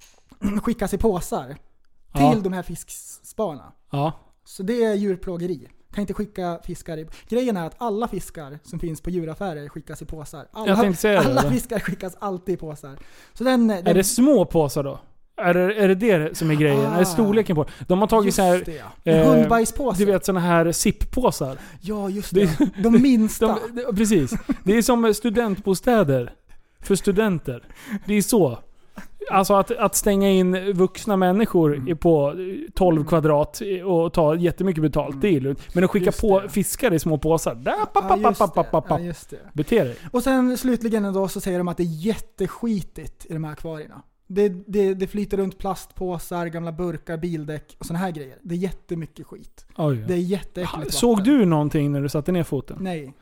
skickas 0.64 0.94
i 0.94 0.98
påsar 0.98 1.48
till 1.48 2.22
Ja. 2.22 2.36
de 2.44 2.54
här 2.54 2.64
fisksparna. 2.64 3.72
Ja. 3.92 4.14
Så 4.46 4.64
det 4.64 4.84
är 4.84 4.94
djurplågeri. 4.94 5.68
Kan 5.94 6.02
inte 6.02 6.14
skicka 6.14 6.60
fiskar 6.64 6.98
i... 6.98 7.08
Grejen 7.30 7.58
är 7.58 7.68
att 7.68 7.76
alla 7.78 8.08
fiskar 8.08 8.60
som 8.64 8.80
finns 8.80 9.02
på 9.02 9.10
djuraffärer 9.10 9.70
skickas 9.70 10.02
i 10.02 10.06
påsar. 10.06 10.48
Alla, 10.52 10.76
alla 11.20 11.42
fiskar 11.52 11.80
skickas 11.80 12.16
alltid 12.20 12.56
i 12.56 12.58
påsar. 12.58 12.98
Så 13.34 13.44
den... 13.44 13.68
den 13.68 13.88
Är 13.88 13.94
det 13.94 14.04
små 14.04 14.46
påsar 14.46 14.84
då? 14.84 15.00
Är 15.38 15.54
det, 15.54 15.76
är 15.76 15.88
det 15.88 15.96
det 15.96 16.38
som 16.38 16.52
är 16.52 16.56
grejen? 16.56 16.80
Är 16.94 17.00
det 17.00 17.06
storleken 17.06 17.56
på? 17.56 17.66
De 17.88 18.00
har 18.00 18.08
tagit 18.08 18.36
så 18.36 18.42
här... 18.42 18.64
det, 19.04 19.24
hundbajspåse. 19.24 19.98
Du 20.06 20.12
vet 20.12 20.26
såna 20.26 20.40
här 20.40 20.72
sippåsar. 20.72 21.58
Ja, 21.82 22.10
just 22.10 22.34
Det- 22.34 22.58
det. 22.60 22.70
De 22.84 22.90
minsta. 23.02 23.48
De, 23.48 23.82
de, 23.88 23.96
precis. 23.96 24.34
Det 24.64 24.78
är 24.78 24.82
som 24.82 25.14
studentbostäder. 25.14 26.34
För 26.80 26.96
studenter. 26.96 27.64
Det 28.06 28.14
är 28.14 28.22
så. 28.22 28.60
Alltså 29.32 29.54
att, 29.54 29.72
att 29.72 29.96
stänga 29.96 30.30
in 30.30 30.74
vuxna 30.74 31.18
människor 31.18 31.76
Mm. 31.76 31.98
på 31.98 32.36
12 32.74 33.06
kvadrat 33.06 33.62
och 33.86 34.14
ta 34.14 34.36
jättemycket 34.36 34.82
betalt, 34.82 35.22
det 35.22 35.36
är 35.36 35.40
lugnt. 35.42 35.76
Men 35.76 35.84
att 35.84 35.90
skicka 35.90 36.06
Just 36.06 36.22
på 36.22 36.40
det. 36.40 36.50
fiskar 36.50 36.94
i 36.94 37.00
små 37.00 37.18
påsar. 37.18 37.56
Där, 37.56 37.72
papp, 37.86 37.90
Ja, 37.94 38.02
papp, 38.10 38.20
just 38.20 38.40
papp, 38.40 38.54
papp, 38.54 38.66
det. 38.66 38.72
papp, 38.72 38.86
Ja, 38.90 38.96
papp. 38.96 39.06
just 39.06 39.30
det. 39.30 39.38
Bete 39.54 39.84
dig. 39.84 39.96
Och 40.12 40.24
sen 40.24 40.58
slutligen 40.58 41.14
då 41.14 41.28
så 41.28 41.42
säger 41.42 41.58
de 41.58 41.68
att 41.68 41.78
det 41.78 41.84
är 41.84 42.06
jätteskitigt 42.06 43.26
i 43.30 43.34
de 43.34 43.44
här 43.44 43.52
akvarierna. 43.52 44.02
Det, 44.28 44.50
det, 44.50 44.94
det 44.94 45.08
flyter 45.08 45.38
runt 45.38 45.58
plastpåsar, 45.58 46.46
gamla 46.48 46.72
burkar, 46.72 47.18
bildäck 47.18 47.76
och 47.80 47.86
såna 47.86 48.00
här 48.00 48.12
grejer. 48.12 48.36
Det 48.42 48.56
är 48.56 48.60
jättemycket 48.60 49.28
skit. 49.28 49.66
Oj. 49.78 50.04
Det 50.08 50.14
är 50.14 50.18
jätteäckligt 50.18 50.94
Såg 50.94 51.18
vatten. 51.18 51.34
du 51.40 51.46
någonting 51.46 51.92
när 51.92 52.02
du 52.02 52.10
satte 52.10 52.32
ner 52.32 52.44
foten? 52.44 52.78
Nej. 52.82 53.14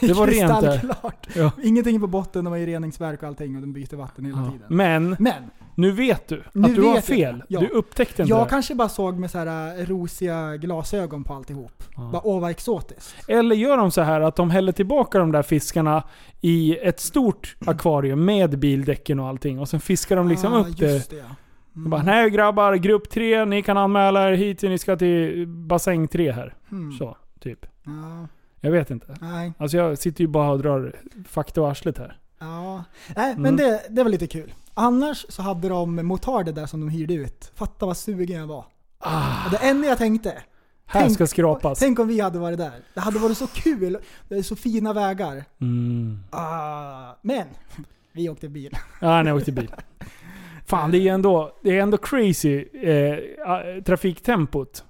Det 0.00 0.12
var 0.12 0.26
rent 0.26 0.60
där. 0.60 0.94
Ja. 1.34 1.50
Ingenting 1.62 2.00
på 2.00 2.06
botten, 2.06 2.44
de 2.44 2.50
har 2.50 2.58
ju 2.58 2.66
reningsverk 2.66 3.22
och 3.22 3.28
allting 3.28 3.54
och 3.54 3.60
de 3.60 3.72
byter 3.72 3.96
vatten 3.96 4.24
hela 4.24 4.38
Ja. 4.38 4.50
tiden. 4.50 4.66
Men, 4.68 5.16
Men, 5.18 5.50
nu 5.74 5.90
vet 5.90 6.28
du 6.28 6.42
Nu 6.52 6.68
att 6.68 6.74
du 6.74 6.82
har 6.82 7.00
fel. 7.00 7.42
Ja. 7.48 7.60
Du 7.60 7.66
upptäckte 7.66 8.22
inte 8.22 8.30
jag 8.30 8.46
det. 8.46 8.50
kanske 8.50 8.74
bara 8.74 8.88
såg 8.88 9.18
med 9.18 9.30
så 9.30 9.38
här 9.38 9.78
äh, 9.80 9.86
rosiga 9.86 10.56
glasögon 10.56 11.24
på 11.24 11.34
alltihop. 11.34 11.82
Ja. 11.96 12.10
Bara, 12.12 12.22
åh 12.26 12.40
vad 12.40 12.50
exotiskt. 12.50 13.14
Eller 13.28 13.56
gör 13.56 13.76
de 13.76 13.90
så 13.90 14.00
här 14.00 14.20
att 14.20 14.36
de 14.36 14.50
häller 14.50 14.72
tillbaka 14.72 15.18
de 15.18 15.32
där 15.32 15.42
fiskarna 15.42 16.02
i 16.40 16.76
ett 16.78 17.00
stort 17.00 17.56
akvarium 17.66 18.24
med 18.24 18.58
bildäcken 18.58 19.20
och 19.20 19.28
allting. 19.28 19.60
Och 19.60 19.68
sen 19.68 19.80
fiskar 19.80 20.16
de 20.16 20.28
liksom 20.28 20.52
ah, 20.52 20.60
upp 20.60 20.76
det. 20.78 21.10
det. 21.10 21.24
De 21.72 21.90
bara, 21.90 22.02
nej 22.02 22.30
grabbar, 22.30 22.74
grupp 22.74 23.10
tre, 23.10 23.44
ni 23.44 23.62
kan 23.62 23.76
anmäla 23.76 24.28
er 24.28 24.32
hit, 24.32 24.62
ni 24.62 24.78
ska 24.78 24.96
till 24.96 25.46
bassäng 25.48 26.08
tre 26.08 26.32
här. 26.32 26.54
Hmm. 26.68 26.92
Så, 26.92 27.16
typ. 27.40 27.66
Ja, 27.84 28.28
Jag 28.66 28.72
vet 28.72 28.90
inte. 28.90 29.16
nej. 29.20 29.52
Alltså 29.58 29.76
jag 29.76 29.98
sitter 29.98 30.20
ju 30.20 30.28
bara 30.28 30.50
och 30.50 30.58
drar 30.58 30.96
fakta 31.28 31.62
och 31.62 31.70
arslet 31.70 31.98
här. 31.98 32.18
Ja. 32.38 32.84
Nej, 33.16 33.34
men 33.36 33.46
Mm. 33.46 33.56
det, 33.56 33.82
det 33.90 34.02
var 34.02 34.10
lite 34.10 34.26
kul. 34.26 34.52
Annars 34.74 35.26
så 35.28 35.42
hade 35.42 35.68
de 35.68 36.06
motarder 36.06 36.52
där 36.52 36.66
som 36.66 36.80
de 36.80 36.88
hyrde 36.88 37.14
ut. 37.14 37.52
Fatta 37.54 37.86
vad 37.86 37.96
sugen 37.96 38.40
jag 38.40 38.46
var. 38.46 38.64
Och 39.44 39.50
det 39.50 39.56
enda 39.56 39.88
jag 39.88 39.98
tänkte, 39.98 40.42
Här 40.86 41.00
Tänk- 41.00 41.14
ska 41.14 41.26
skrapas. 41.26 41.78
tänk 41.78 41.98
om 41.98 42.08
vi 42.08 42.20
hade 42.20 42.38
varit 42.38 42.58
där. 42.58 42.72
Det 42.94 43.00
hade 43.00 43.18
varit 43.18 43.38
så 43.38 43.46
kul. 43.46 43.98
Det 44.28 44.34
är 44.34 44.42
så 44.42 44.56
fina 44.56 44.92
vägar. 44.92 45.44
Mm. 45.60 46.18
Ah, 46.30 47.12
men, 47.22 47.46
vi 48.12 48.28
åkte 48.28 48.48
bil. 48.48 48.76
Ja, 49.00 49.24
jag 49.24 49.36
åkte 49.36 49.52
bil. 49.52 49.70
Fan, 50.66 50.90
det 50.90 50.98
är 51.08 51.12
ändå, 51.14 51.52
det 51.62 51.78
är 51.78 51.82
ändå 51.82 51.96
crazy 51.96 52.64
eh, 52.72 53.18
ah, 53.46 53.60
trafiktempot. 53.86 54.84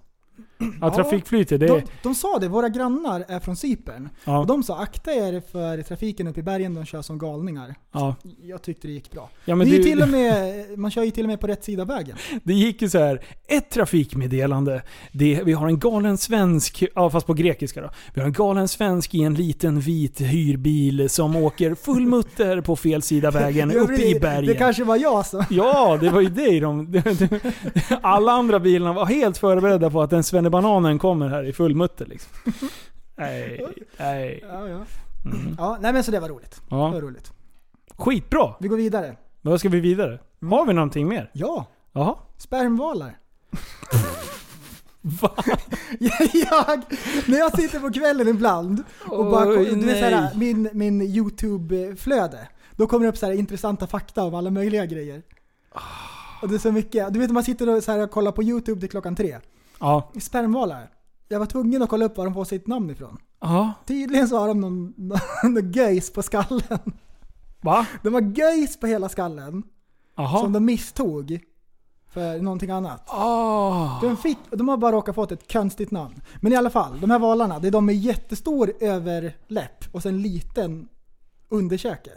Ja, 0.80 0.94
trafikflytet. 0.94 1.60
Det 1.60 1.66
är, 1.66 1.68
De, 1.68 1.82
de 2.02 2.14
sa 2.14 2.38
det, 2.38 2.48
våra 2.48 2.68
grannar 2.68 3.24
är 3.28 3.40
från 3.40 3.56
Cypern. 3.56 4.08
ja, 4.24 4.38
Och 4.38 4.46
de 4.46 4.62
sa 4.62 4.78
akta 4.78 5.12
er 5.12 5.42
för 5.52 5.82
trafiken 5.82 6.26
uppe 6.26 6.40
i 6.40 6.42
bergen, 6.42 6.74
de 6.74 6.84
kör 6.84 7.02
som 7.02 7.18
galningar. 7.18 7.74
ja. 7.92 8.16
Jag 8.42 8.62
tyckte 8.62 8.88
det 8.88 8.92
gick 8.92 9.10
bra. 9.10 9.30
ja, 9.44 9.54
men 9.54 9.68
det 9.68 9.74
är 9.74 9.78
det, 9.78 9.84
till 9.84 10.02
och 10.02 10.08
med, 10.08 10.64
man 10.78 10.90
kör 10.90 11.02
ju 11.02 11.10
till 11.10 11.24
och 11.24 11.28
med 11.28 11.40
på 11.40 11.46
rätt 11.46 11.64
sida 11.64 11.82
av 11.82 11.88
vägen. 11.88 12.16
det 12.44 12.52
gick 12.54 12.82
ju 12.82 12.88
så 12.90 12.98
här. 12.98 13.20
ett 13.48 13.70
trafikmeddelande. 13.70 14.82
Det, 15.12 15.42
vi 15.44 15.52
har 15.52 15.66
en 15.66 15.78
galen 15.78 16.18
svensk, 16.18 16.84
ja 16.94 17.10
fast 17.10 17.26
på 17.26 17.34
grekiska 17.34 17.80
då. 17.80 17.90
Vi 18.14 18.20
har 18.20 18.26
en 18.26 18.32
galen 18.32 18.68
svensk 18.68 19.14
i 19.14 19.22
en 19.22 19.34
liten 19.34 19.80
vit 19.80 20.20
hyrbil 20.20 21.10
som 21.10 21.36
åker 21.36 21.74
full 21.74 22.06
mutter 22.06 22.60
på 22.60 22.76
fel 22.76 23.02
sida 23.02 23.30
vägen 23.30 23.72
uppe 23.76 24.02
i 24.02 24.20
bergen. 24.20 24.46
Det 24.46 24.54
kanske 24.54 24.84
var 24.84 24.96
jag 24.96 25.26
som... 25.26 25.44
Ja, 25.50 25.98
det 26.00 26.10
var 26.10 26.20
ju 26.20 26.28
dig 26.28 26.60
de, 26.60 27.02
Alla 28.02 28.32
andra 28.32 28.60
bilarna 28.60 28.92
var 28.92 29.06
helt 29.06 29.38
förberedda 29.38 29.90
på 29.90 30.02
att 30.02 30.12
den 30.50 30.62
svennebananen 30.62 30.98
kommer 30.98 31.28
här 31.28 31.44
i 31.44 31.52
full 31.52 31.74
mutter 31.74 32.06
liksom. 32.06 32.32
Nej, 33.16 33.66
nej. 33.98 34.44
Ja, 34.48 34.68
ja. 34.68 34.80
Mm. 35.24 35.54
ja, 35.58 35.78
nej 35.80 35.92
men 35.92 36.04
så 36.04 36.10
det 36.10 36.20
var 36.20 36.28
roligt. 36.28 36.60
Det 36.68 36.74
var 36.74 36.94
Ja. 36.94 37.00
roligt. 37.00 37.32
Skitbra! 37.96 38.54
Vi 38.60 38.68
går 38.68 38.76
vidare. 38.76 39.16
Men 39.42 39.50
Vad 39.50 39.60
ska 39.60 39.68
vi 39.68 39.80
vidare? 39.80 40.18
Har 40.50 40.66
vi 40.66 40.72
någonting 40.72 41.08
mer? 41.08 41.30
Ja, 41.32 41.66
Jaha? 41.92 42.14
spermvalar. 42.38 43.18
Va? 45.00 45.32
jag, 46.32 46.82
när 47.26 47.38
jag 47.38 47.56
sitter 47.60 47.80
på 47.80 47.92
kvällen 47.92 48.28
ibland 48.28 48.82
och 49.08 49.24
bara, 49.26 49.48
Oj, 49.48 49.64
du 49.74 49.86
vet, 49.86 49.98
såhär, 49.98 50.30
min, 50.34 50.68
min 50.72 51.02
YouTube-flöde. 51.02 52.48
Då 52.76 52.86
kommer 52.86 53.04
det 53.06 53.10
upp 53.10 53.16
såhär, 53.16 53.32
intressanta 53.32 53.86
fakta 53.86 54.22
om 54.24 54.34
alla 54.34 54.50
möjliga 54.50 54.86
grejer. 54.86 55.22
Och 56.42 56.48
det 56.48 56.54
är 56.54 56.58
så 56.58 56.72
mycket. 56.72 57.12
Du 57.12 57.18
vet 57.18 57.30
man 57.30 57.44
sitter 57.44 57.76
och 57.76 57.82
såhär, 57.84 58.06
kollar 58.06 58.32
på 58.32 58.42
YouTube 58.42 58.80
till 58.80 58.90
klockan 58.90 59.16
tre. 59.16 59.38
Ja. 59.80 60.10
Spermvalar. 60.20 60.90
Jag 61.28 61.38
var 61.38 61.46
tvungen 61.46 61.82
att 61.82 61.88
kolla 61.88 62.04
upp 62.04 62.16
var 62.16 62.24
de 62.24 62.34
får 62.34 62.44
sitt 62.44 62.66
namn 62.66 62.90
ifrån. 62.90 63.18
Ja. 63.40 63.72
Tydligen 63.86 64.28
så 64.28 64.38
har 64.38 64.48
de 64.48 64.60
någon, 64.60 64.94
någon 65.44 65.72
göjs 65.72 66.12
på 66.12 66.22
skallen. 66.22 66.92
Va? 67.60 67.86
De 68.02 68.14
har 68.14 68.20
göjs 68.20 68.80
på 68.80 68.86
hela 68.86 69.08
skallen. 69.08 69.62
Jaha. 70.16 70.40
Som 70.40 70.52
de 70.52 70.64
misstog 70.64 71.40
för 72.08 72.38
någonting 72.38 72.70
annat. 72.70 73.10
Ah. 73.10 74.00
De, 74.00 74.16
fick, 74.16 74.38
de 74.50 74.68
har 74.68 74.76
bara 74.76 74.92
råkat 74.92 75.14
fått 75.14 75.32
ett 75.32 75.52
konstigt 75.52 75.90
namn. 75.90 76.22
Men 76.40 76.52
i 76.52 76.56
alla 76.56 76.70
fall, 76.70 77.00
de 77.00 77.10
här 77.10 77.18
valarna, 77.18 77.58
det 77.58 77.68
är 77.68 77.72
de 77.72 77.86
med 77.86 77.96
jättestor 77.96 78.72
överläpp 78.80 79.84
och 79.92 80.02
sen 80.02 80.22
liten 80.22 80.88
underkäke. 81.48 82.10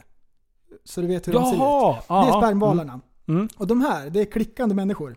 Så 0.83 1.01
du 1.01 1.07
vet 1.07 1.27
hur 1.27 1.33
de 1.33 1.45
ser 1.45 1.53
ut. 1.53 1.59
Jaha! 1.59 2.25
Det 2.25 2.29
är 2.29 2.41
spermvalarna. 2.41 2.99
Mm. 3.27 3.49
Och 3.57 3.67
de 3.67 3.81
här, 3.81 4.09
det 4.09 4.21
är 4.21 4.25
klickande 4.25 4.75
människor. 4.75 5.15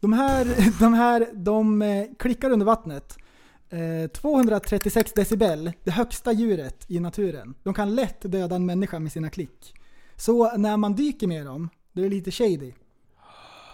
De 0.00 0.12
här, 0.12 0.44
de 0.80 0.94
här, 0.94 1.28
de 1.34 1.82
eh, 1.82 2.04
klickar 2.18 2.50
under 2.50 2.66
vattnet. 2.66 3.16
Eh, 3.70 4.10
236 4.10 5.12
decibel, 5.12 5.72
det 5.84 5.90
högsta 5.90 6.32
djuret 6.32 6.84
i 6.88 7.00
naturen. 7.00 7.54
De 7.62 7.74
kan 7.74 7.94
lätt 7.94 8.20
döda 8.32 8.56
en 8.56 8.66
människa 8.66 8.98
med 8.98 9.12
sina 9.12 9.30
klick. 9.30 9.74
Så 10.16 10.56
när 10.56 10.76
man 10.76 10.94
dyker 10.94 11.26
med 11.26 11.46
dem, 11.46 11.68
det 11.92 12.04
är 12.04 12.10
lite 12.10 12.30
shady. 12.30 12.72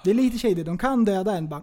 Det 0.05 0.11
är 0.11 0.15
lite 0.15 0.39
shady, 0.39 0.63
de 0.63 0.79
kan 0.79 1.05
döda 1.05 1.37
en 1.37 1.49
bara. 1.49 1.63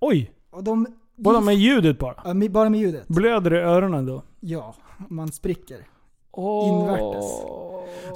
Oj! 0.00 0.32
Och 0.50 0.64
de... 0.64 0.86
Bara 1.16 1.40
med 1.40 1.54
ljudet 1.54 1.98
bara? 1.98 2.14
Ja, 2.24 2.34
med- 2.34 2.52
bara 2.52 2.70
med 2.70 2.80
ljudet. 2.80 3.08
Blöder 3.08 3.54
i 3.54 3.58
öronen 3.58 4.06
då? 4.06 4.22
Ja, 4.40 4.74
man 5.08 5.32
spricker. 5.32 5.86
Åh. 6.30 6.68
Invärtes. 6.68 7.24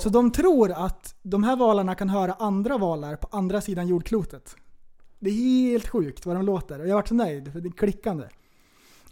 Så 0.03 0.09
de 0.09 0.31
tror 0.31 0.73
att 0.73 1.15
de 1.23 1.45
här 1.45 1.57
valarna 1.57 1.95
kan 1.95 2.09
höra 2.09 2.33
andra 2.39 2.79
valar 2.79 3.17
på 3.17 3.29
andra 3.31 3.61
sidan 3.61 3.89
jordklotet. 3.89 4.57
Det 5.23 5.31
är 5.31 5.71
helt 5.71 5.89
sjukt 5.89 6.27
vad 6.27 6.37
de 6.37 6.45
låter 6.45 6.81
och 6.81 6.89
jag 6.89 6.95
varit 6.95 7.09
så 7.09 7.15
nöjd 7.15 7.53
för 7.53 7.61
det 7.61 7.69
är 7.69 7.73
klickande. 7.73 8.25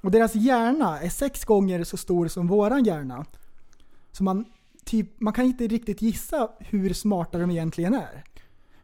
Och 0.03 0.11
deras 0.11 0.35
hjärna 0.35 1.01
är 1.01 1.09
sex 1.09 1.45
gånger 1.45 1.85
så 1.85 1.97
stor 1.97 2.29
som 2.29 2.47
våran 2.49 2.85
hjärna. 2.85 3.25
Så 4.13 4.23
man, 4.25 4.45
typ, 4.85 5.21
man 5.21 5.33
kan 5.33 5.45
inte 5.45 5.67
riktigt 5.67 6.03
gissa 6.03 6.51
hur 6.59 6.93
smarta 6.95 7.39
de 7.39 7.51
egentligen 7.51 7.95
är. 7.95 8.25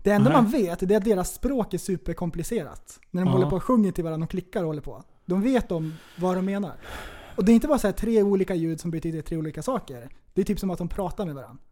Det 0.03 0.11
enda 0.11 0.31
Nej. 0.31 0.43
man 0.43 0.51
vet 0.51 0.83
är 0.83 0.97
att 0.97 1.05
deras 1.05 1.35
språk 1.35 1.75
är 1.75 1.79
superkomplicerat. 1.79 3.01
När 3.11 3.23
de 3.23 3.29
Ja. 3.29 3.33
håller 3.33 3.51
på 3.51 3.57
och 3.57 3.63
sjunger 3.63 3.93
till 3.93 4.05
varandra 4.05 4.25
och 4.25 4.31
klickar 4.31 4.61
och 4.63 4.67
håller 4.67 4.83
på. 4.83 5.03
De 5.25 5.43
vet 5.43 5.73
om 5.73 5.95
vad 6.19 6.37
de 6.37 6.45
menar. 6.45 6.75
Och 7.37 7.45
det 7.45 7.53
är 7.53 7.55
inte 7.55 7.69
bara 7.69 7.79
så 7.79 7.93
tre 7.93 8.23
olika 8.23 8.55
ljud 8.55 8.81
som 8.81 8.91
betyder 8.91 9.23
tre 9.23 9.37
olika 9.37 9.63
saker. 9.63 10.09
Det 10.35 10.41
är 10.41 10.45
typ 10.45 10.61
som 10.61 10.71
att 10.71 10.79
de 10.79 10.89
pratar 10.89 11.27
med 11.27 11.35
varandra. 11.35 11.63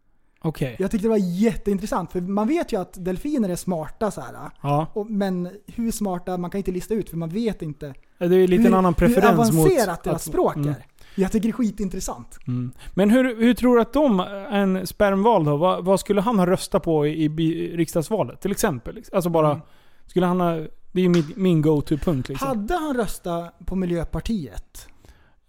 Okej. 0.45 0.77
Jag 0.79 0.91
tyckte 0.91 1.05
det 1.07 1.11
var 1.11 1.17
jätteintressant, 1.41 2.13
för 2.13 2.21
man 2.21 2.49
vet 2.49 2.73
ju 2.73 2.81
att 2.81 3.05
delfiner 3.05 3.49
är 3.49 3.57
smarta 3.57 4.11
så 4.11 4.21
här. 4.21 4.51
Ja. 4.63 4.87
Och, 4.93 5.11
men 5.11 5.49
hur 5.67 5.91
smarta, 5.91 6.37
man 6.37 6.51
kan 6.51 6.59
inte 6.59 6.71
lista 6.71 6.95
ut 6.95 7.11
för 7.11 7.17
man 7.17 7.29
vet 7.29 7.63
inte 7.63 7.95
Det 8.19 8.25
är 8.25 8.29
lite 8.49 8.63
hur, 8.63 8.69
en 8.69 8.75
annan 8.75 8.95
preferens 8.95 9.49
hur 9.51 9.57
mot... 9.57 9.67
avancerat 9.67 10.05
deras 10.05 10.17
att- 10.17 10.23
språk 10.23 10.57
Mm. 10.57 10.69
är. 10.69 10.87
Jag 11.17 11.33
tycker 11.33 11.49
det 11.49 11.51
är 11.51 11.53
skitintressant. 11.53 12.39
Mm. 12.47 12.73
Men 12.95 13.11
hur, 13.11 13.41
hur 13.41 13.55
tror 13.55 13.75
du 13.77 13.83
att 13.83 13.93
de, 13.93 14.21
en 14.51 14.87
spermval 14.87 15.45
då, 15.45 15.57
vad, 15.57 15.85
vad 15.85 16.01
skulle 16.01 16.21
han 16.21 16.39
ha 16.39 16.47
röstat 16.47 16.83
på 16.83 17.07
i, 17.07 17.25
i 17.25 17.77
riksdagsvalet? 17.77 18.41
Till 18.41 18.51
exempel. 18.51 19.03
Alltså 19.13 19.31
bara, 19.31 19.51
Mm. 19.51 19.61
skulle 20.07 20.27
han 20.27 20.41
ha... 20.41 20.51
Det 20.93 21.01
är 21.01 21.03
ju 21.03 21.09
min, 21.09 21.33
min 21.37 21.63
go-to-punkt 21.63 22.29
liksom. 22.29 22.49
Hade 22.49 22.75
han 22.75 22.97
röstat 22.97 23.59
på 23.67 23.77
Miljöpartiet 23.77 24.89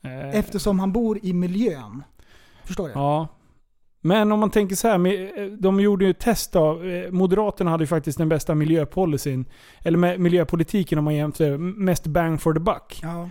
Eh, 0.02 0.36
eftersom 0.40 0.80
han 0.80 0.92
bor 0.92 1.20
i 1.24 1.34
miljön? 1.34 2.04
Förstår 2.64 2.90
jag? 2.90 2.98
Ja. 2.98 3.28
Men 4.06 4.32
om 4.32 4.40
man 4.40 4.50
tänker 4.50 4.76
så 4.76 4.88
här, 4.88 5.58
de 5.62 5.80
gjorde 5.80 6.06
ju 6.06 6.12
ett 6.12 6.20
test 6.20 6.56
av, 6.56 6.86
eh, 6.86 7.12
Moderaterna 7.12 7.72
hade 7.72 7.84
ju 7.84 7.88
faktiskt 7.88 8.18
den 8.18 8.30
bästa 8.30 8.56
miljöpolicyn, 8.56 9.46
eller 9.80 10.18
miljöpolitiken 10.18 10.98
om 10.98 11.04
man 11.06 11.16
jämför, 11.16 11.58
mest 11.58 12.08
bang 12.08 12.42
for 12.42 12.54
the 12.54 12.60
buck. 12.60 13.00
Ja. 13.02 13.30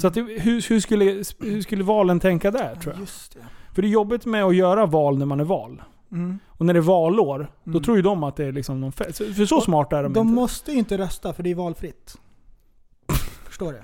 Så 0.00 0.06
att 0.06 0.16
hur, 0.16 0.40
hur, 0.68 0.80
skulle, 0.80 1.04
hur 1.40 1.62
skulle 1.62 1.84
valen 1.84 2.20
tänka 2.20 2.50
där 2.50 2.74
tror 2.74 2.94
jag? 2.94 3.00
Just 3.00 3.32
det. 3.34 3.40
För 3.74 3.82
det 3.82 3.88
är 3.88 3.90
jobbigt 3.90 4.24
med 4.26 4.44
att 4.44 4.56
göra 4.56 4.86
val 4.86 5.18
när 5.18 5.26
man 5.26 5.40
är 5.40 5.44
val. 5.44 5.82
Mm. 6.12 6.38
Och 6.48 6.66
när 6.66 6.74
det 6.74 6.80
är 6.80 6.82
valår, 6.82 7.50
då 7.64 7.70
Mm. 7.70 7.82
tror 7.82 7.96
ju 7.96 8.02
de 8.02 8.22
att 8.22 8.36
det 8.36 8.44
är 8.44 8.52
liksom 8.52 8.80
någon 8.80 8.92
fest. 8.92 9.18
För 9.18 9.46
så 9.46 9.56
Och 9.56 9.62
smarta 9.62 9.98
är 9.98 10.02
de, 10.02 10.12
De 10.12 10.20
inte. 10.28 10.34
måste 10.40 10.72
ju 10.72 10.78
inte 10.78 10.98
rösta 10.98 11.32
för 11.32 11.42
det 11.42 11.50
är 11.50 11.54
valfritt. 11.54 12.16
Förstår 13.46 13.72
du? 13.72 13.80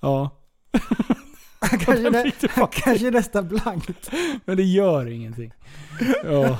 Ja. 0.00 0.30
Kanske, 1.80 2.32
han 2.50 2.68
kanske 2.72 3.10
röstar 3.10 3.42
blankt. 3.42 4.10
Men 4.44 4.56
det 4.56 4.62
gör 4.62 5.06
ingenting. 5.06 5.52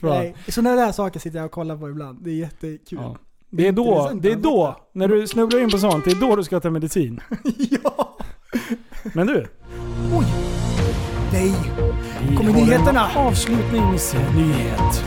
Fan. 0.00 0.10
Nej, 0.10 0.36
sådana 0.48 0.76
där 0.76 0.92
saker 0.92 1.20
sitter 1.20 1.38
jag 1.38 1.46
och 1.46 1.52
kollar 1.52 1.76
på 1.76 1.90
ibland. 1.90 2.24
Det 2.24 2.30
är 2.30 2.34
jättekul. 2.34 2.98
Ja. 3.02 3.16
Det 3.50 3.68
är 3.68 3.72
då, 3.72 4.12
det 4.22 4.32
är 4.32 4.36
då, 4.36 4.76
när 4.92 5.08
du 5.08 5.26
snubblar 5.26 5.60
in 5.60 5.70
på 5.70 5.78
sånt, 5.78 6.04
det 6.04 6.10
är 6.10 6.20
då 6.20 6.36
du 6.36 6.44
ska 6.44 6.60
ta 6.60 6.70
medicin. 6.70 7.20
ja! 7.84 8.18
Men 9.14 9.26
du. 9.26 9.46
Nej! 11.32 11.54
Vi 12.28 12.36
Kommer 12.36 12.52
nyheterna? 12.52 13.10
Avslutningsnyhet. 13.16 15.04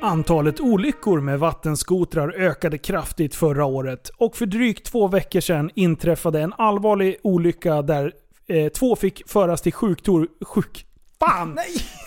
Antalet 0.00 0.60
olyckor 0.60 1.20
med 1.20 1.38
vattenskotrar 1.38 2.34
ökade 2.36 2.78
kraftigt 2.78 3.34
förra 3.34 3.64
året 3.64 4.10
och 4.16 4.36
för 4.36 4.46
drygt 4.46 4.86
två 4.86 5.08
veckor 5.08 5.40
sedan 5.40 5.70
inträffade 5.74 6.40
en 6.40 6.52
allvarlig 6.58 7.16
olycka 7.22 7.82
där 7.82 8.12
eh, 8.48 8.68
två 8.68 8.96
fick 8.96 9.28
föras 9.28 9.62
till 9.62 9.72
sjuktor, 9.72 10.28
sjuk, 10.40 10.86
Fan! 11.20 11.58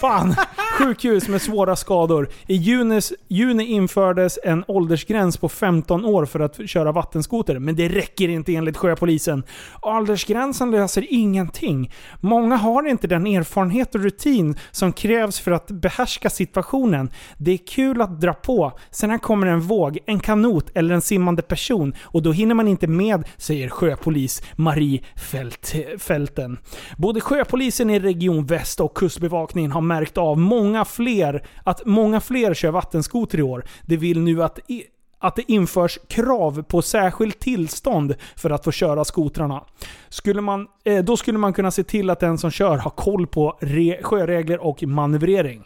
Fan! 0.01 0.35
Sjukhus 0.77 1.27
med 1.27 1.41
svåra 1.41 1.75
skador. 1.75 2.29
I 2.47 2.55
junis, 2.55 3.13
juni 3.27 3.65
infördes 3.65 4.39
en 4.43 4.63
åldersgräns 4.67 5.37
på 5.37 5.49
15 5.49 6.05
år 6.05 6.25
för 6.25 6.39
att 6.39 6.69
köra 6.69 6.91
vattenskoter, 6.91 7.59
men 7.59 7.75
det 7.75 7.89
räcker 7.89 8.29
inte 8.29 8.55
enligt 8.55 8.77
sjöpolisen. 8.77 9.43
Åldersgränsen 9.81 10.71
löser 10.71 11.05
ingenting. 11.09 11.91
Många 12.19 12.55
har 12.55 12.87
inte 12.87 13.07
den 13.07 13.27
erfarenhet 13.27 13.95
och 13.95 14.01
rutin 14.01 14.55
som 14.71 14.93
krävs 14.93 15.39
för 15.39 15.51
att 15.51 15.67
behärska 15.67 16.29
situationen. 16.29 17.09
Det 17.37 17.51
är 17.51 17.67
kul 17.67 18.01
att 18.01 18.21
dra 18.21 18.33
på, 18.33 18.79
sen 18.91 19.19
kommer 19.19 19.47
en 19.47 19.61
våg, 19.61 19.97
en 20.05 20.19
kanot 20.19 20.69
eller 20.73 20.95
en 20.95 21.01
simmande 21.01 21.41
person 21.41 21.93
och 22.01 22.23
då 22.23 22.31
hinner 22.31 22.55
man 22.55 22.67
inte 22.67 22.87
med, 22.87 23.23
säger 23.37 23.69
sjöpolis 23.69 24.41
Marie 24.55 25.03
Fält, 25.15 25.75
Fälten. 25.97 26.57
Både 26.97 27.21
sjöpolisen 27.21 27.89
i 27.89 27.99
Region 27.99 28.45
Väst 28.45 28.79
och 28.79 29.00
Kustbevakningen 29.01 29.71
har 29.71 29.81
märkt 29.81 30.17
av 30.17 30.39
många 30.39 30.85
fler, 30.85 31.43
att 31.63 31.85
många 31.85 32.21
fler 32.21 32.53
kör 32.53 32.71
vattenskoter 32.71 33.39
i 33.39 33.41
år. 33.41 33.65
De 33.81 33.97
vill 33.97 34.19
nu 34.19 34.43
att 34.43 34.59
i, 34.67 34.83
att 35.19 35.35
det 35.35 35.51
införs 35.51 35.99
krav 36.07 36.63
på 36.63 36.81
särskilt 36.81 37.39
tillstånd 37.39 38.15
för 38.35 38.49
att 38.49 38.63
få 38.63 38.71
köra 38.71 39.05
skotrarna. 39.05 39.63
Skulle 40.09 40.41
man, 40.41 40.67
eh, 40.83 41.03
då 41.03 41.17
skulle 41.17 41.37
man 41.37 41.53
kunna 41.53 41.71
se 41.71 41.83
till 41.83 42.09
att 42.09 42.19
den 42.19 42.37
som 42.37 42.51
kör 42.51 42.77
har 42.77 42.91
koll 42.91 43.27
på 43.27 43.57
re, 43.61 43.99
sjöregler 44.03 44.59
och 44.59 44.83
manövrering. 44.83 45.63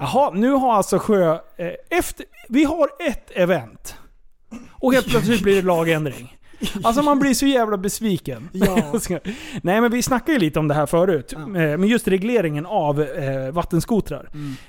Jaha, 0.00 0.30
nu 0.30 0.50
har 0.50 0.74
alltså 0.74 0.98
sjö... 0.98 1.32
Eh, 1.56 1.72
efter, 1.90 2.26
vi 2.48 2.64
har 2.64 2.88
ett 3.08 3.30
event. 3.30 3.96
Och 4.70 4.92
helt 4.92 5.06
plötsligt 5.06 5.42
blir 5.42 5.56
det 5.56 5.62
lagändring. 5.62 6.36
Alltså 6.82 7.02
man 7.02 7.18
blir 7.18 7.34
så 7.34 7.46
jävla 7.46 7.76
besviken. 7.76 8.48
Ja. 8.52 8.92
Nej 9.62 9.80
men 9.80 9.90
vi 9.90 10.02
snackade 10.02 10.32
ju 10.32 10.38
lite 10.38 10.58
om 10.58 10.68
det 10.68 10.74
här 10.74 10.86
förut. 10.86 11.32
Eh, 11.32 11.42
Men 11.46 11.84
just 11.84 12.08
regleringen 12.08 12.66
av 12.66 13.02
eh, 13.02 13.52
vattenskotrar. 13.52 14.28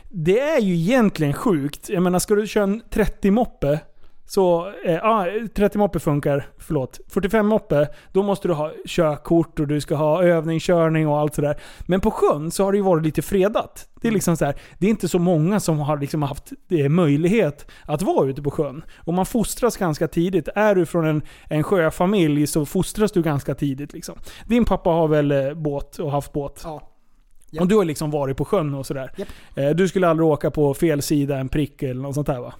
Det 0.09 0.39
är 0.39 0.59
ju 0.61 0.73
egentligen 0.75 1.33
sjukt. 1.33 1.89
Jag 1.89 2.03
menar, 2.03 2.19
ska 2.19 2.35
du 2.35 2.47
köra 2.47 2.63
en 2.63 2.81
30-moppe 2.89 3.79
så, 4.25 4.71
eh, 4.85 4.99
ah, 5.03 5.25
30 5.55 5.77
moppe 5.77 5.99
funkar, 5.99 6.47
förlåt. 6.57 6.99
45 7.07 7.47
moppe, 7.47 7.87
då 8.11 8.23
måste 8.23 8.47
du 8.47 8.53
ha 8.53 8.71
körkort 8.87 9.59
och 9.59 9.67
du 9.67 9.81
ska 9.81 9.95
ha 9.95 10.23
övningskörning 10.23 11.07
och 11.07 11.19
allt 11.19 11.35
sådär. 11.35 11.57
Men 11.87 11.99
på 12.01 12.11
sjön 12.11 12.51
så 12.51 12.63
har 12.63 12.71
det 12.71 12.77
ju 12.77 12.83
varit 12.83 13.03
lite 13.05 13.21
fredat. 13.21 13.87
Det 14.01 14.07
är 14.07 14.11
liksom 14.11 14.37
så 14.37 14.45
här, 14.45 14.55
det 14.79 14.85
är 14.85 14.89
inte 14.89 15.07
så 15.07 15.19
många 15.19 15.59
som 15.59 15.79
har 15.79 15.97
liksom 15.97 16.21
haft 16.21 16.51
eh, 16.69 16.89
möjlighet 16.89 17.71
att 17.85 18.01
vara 18.01 18.29
ute 18.29 18.41
på 18.41 18.51
sjön. 18.51 18.83
Och 18.97 19.13
man 19.13 19.25
fostras 19.25 19.77
ganska 19.77 20.07
tidigt. 20.07 20.47
Är 20.55 20.75
du 20.75 20.85
från 20.85 21.05
en, 21.05 21.21
en 21.49 21.63
sjöfamilj 21.63 22.47
så 22.47 22.65
fostras 22.65 23.11
du 23.11 23.21
ganska 23.21 23.55
tidigt. 23.55 23.93
Liksom. 23.93 24.15
Din 24.47 24.65
pappa 24.65 24.89
har 24.89 25.07
väl 25.07 25.31
eh, 25.31 25.53
båt 25.53 25.99
och 25.99 26.11
haft 26.11 26.33
båt? 26.33 26.61
Ja. 26.63 27.61
Och 27.61 27.67
du 27.67 27.75
har 27.75 27.85
liksom 27.85 28.11
varit 28.11 28.37
på 28.37 28.45
sjön 28.45 28.73
och 28.73 28.85
sådär. 28.85 29.11
Japp. 29.17 29.27
Eh, 29.55 29.69
Du 29.69 29.87
skulle 29.87 30.07
aldrig 30.07 30.27
åka 30.27 30.51
på 30.51 30.73
fel 30.73 31.01
sida 31.01 31.37
en 31.37 31.49
prick 31.49 31.83
eller 31.83 32.01
något 32.01 32.15
sånt 32.15 32.27
där 32.27 32.39
va? 32.39 32.53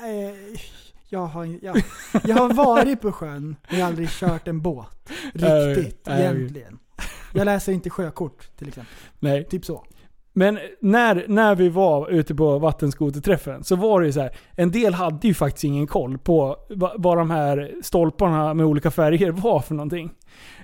Nej, 0.00 0.34
jag 1.08 1.26
har, 1.26 1.58
jag, 1.62 1.76
jag 2.24 2.36
har 2.36 2.54
varit 2.54 3.00
på 3.00 3.12
sjön, 3.12 3.56
men 3.68 3.78
jag 3.78 3.86
har 3.86 3.90
aldrig 3.90 4.08
kört 4.10 4.48
en 4.48 4.60
båt. 4.62 5.10
Riktigt, 5.32 6.06
nej. 6.06 6.20
egentligen. 6.22 6.78
Jag 7.34 7.44
läser 7.44 7.72
inte 7.72 7.90
sjökort 7.90 8.56
till 8.58 8.68
exempel. 8.68 8.94
Nej. 9.20 9.44
Typ 9.44 9.64
så. 9.64 9.84
Men 10.36 10.58
när, 10.80 11.24
när 11.28 11.54
vi 11.54 11.68
var 11.68 12.08
ute 12.08 12.34
på 12.34 12.58
vattenskoterträffen 12.58 13.64
så 13.64 13.76
var 13.76 14.00
det 14.00 14.06
ju 14.06 14.12
så 14.12 14.20
här. 14.20 14.36
En 14.56 14.70
del 14.70 14.94
hade 14.94 15.28
ju 15.28 15.34
faktiskt 15.34 15.64
ingen 15.64 15.86
koll 15.86 16.18
på 16.18 16.56
va- 16.70 16.94
vad 16.96 17.18
de 17.18 17.30
här 17.30 17.74
stolparna 17.82 18.54
med 18.54 18.66
olika 18.66 18.90
färger 18.90 19.30
var 19.30 19.60
för 19.60 19.74
någonting. 19.74 20.10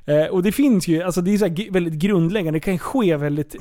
Eh, 0.04 0.24
och 0.26 0.42
det 0.42 0.52
finns 0.52 0.88
ju, 0.88 1.02
alltså 1.02 1.20
det 1.20 1.30
är 1.34 1.38
så 1.38 1.72
väldigt 1.72 1.94
grundläggande. 1.94 2.56
Det 2.56 2.60
kan 2.64 2.78
ske 2.78 3.16
väldigt 3.16 3.56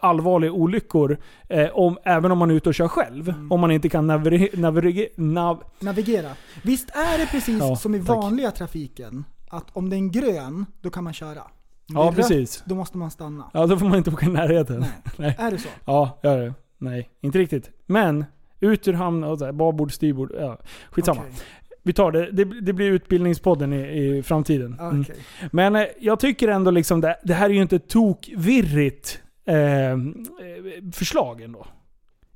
allvarliga 0.00 0.52
olyckor, 0.52 1.18
eh, 1.48 1.68
om, 1.72 1.98
även 2.04 2.32
om 2.32 2.38
man 2.38 2.50
är 2.50 2.54
ute 2.54 2.68
och 2.68 2.74
kör 2.74 2.88
själv. 2.88 3.28
Mm. 3.28 3.52
Om 3.52 3.60
man 3.60 3.70
inte 3.70 3.88
kan. 3.88 4.06
Nav, 4.06 5.62
Navigera. 5.80 6.30
Visst 6.62 6.90
är 6.90 7.18
det 7.18 7.26
precis 7.26 7.58
Ja, 7.60 7.76
som 7.76 7.94
i 7.94 7.98
tack. 7.98 8.08
vanliga 8.08 8.50
trafiken, 8.50 9.24
att 9.48 9.64
om 9.72 9.90
det 9.90 9.96
är 9.96 9.98
en 9.98 10.10
grön, 10.10 10.66
då 10.80 10.90
kan 10.90 11.04
man 11.04 11.12
köra. 11.12 11.40
Om 11.40 11.96
Ja, 11.96 12.00
rött, 12.00 12.16
precis. 12.16 12.62
då 12.66 12.74
måste 12.74 12.96
man 12.98 13.10
stanna. 13.10 13.50
ja, 13.52 13.66
då 13.66 13.76
får 13.78 13.86
man 13.86 13.98
inte 13.98 14.10
åka 14.10 14.26
i 14.26 14.28
närheten. 14.28 14.80
Nej. 14.80 14.90
Nej. 15.16 15.36
Är 15.38 15.50
det 15.50 15.58
så? 15.58 15.68
Ja, 15.84 16.18
gör 16.22 16.38
det. 16.38 16.54
Nej, 16.78 17.10
inte 17.20 17.38
riktigt. 17.38 17.70
Men, 17.86 18.24
ut 18.60 18.88
ur 18.88 18.92
hamn 18.92 19.36
babord, 19.52 19.92
styrbord. 19.92 20.32
Ja, 20.40 20.58
skitsamma. 20.90 21.20
Okej. 21.20 21.34
Vi 21.82 21.92
tar 21.92 22.12
det. 22.12 22.30
det. 22.30 22.44
Det 22.60 22.72
blir 22.72 22.90
utbildningspodden 22.90 23.72
i, 23.72 23.78
i 24.18 24.22
framtiden. 24.22 24.76
Mm. 24.80 25.00
Okej. 25.00 25.16
Men 25.52 25.76
eh, 25.76 25.84
jag 26.00 26.20
tycker 26.20 26.48
ändå 26.48 26.70
liksom 26.70 27.00
det, 27.00 27.16
det 27.24 27.34
här 27.34 27.50
är 27.50 27.54
ju 27.54 27.62
inte 27.62 27.78
tokvirrigt 27.78 29.20
eh, 29.46 29.90
eh, 29.90 29.96
förslag 30.92 31.40
ändå. 31.40 31.66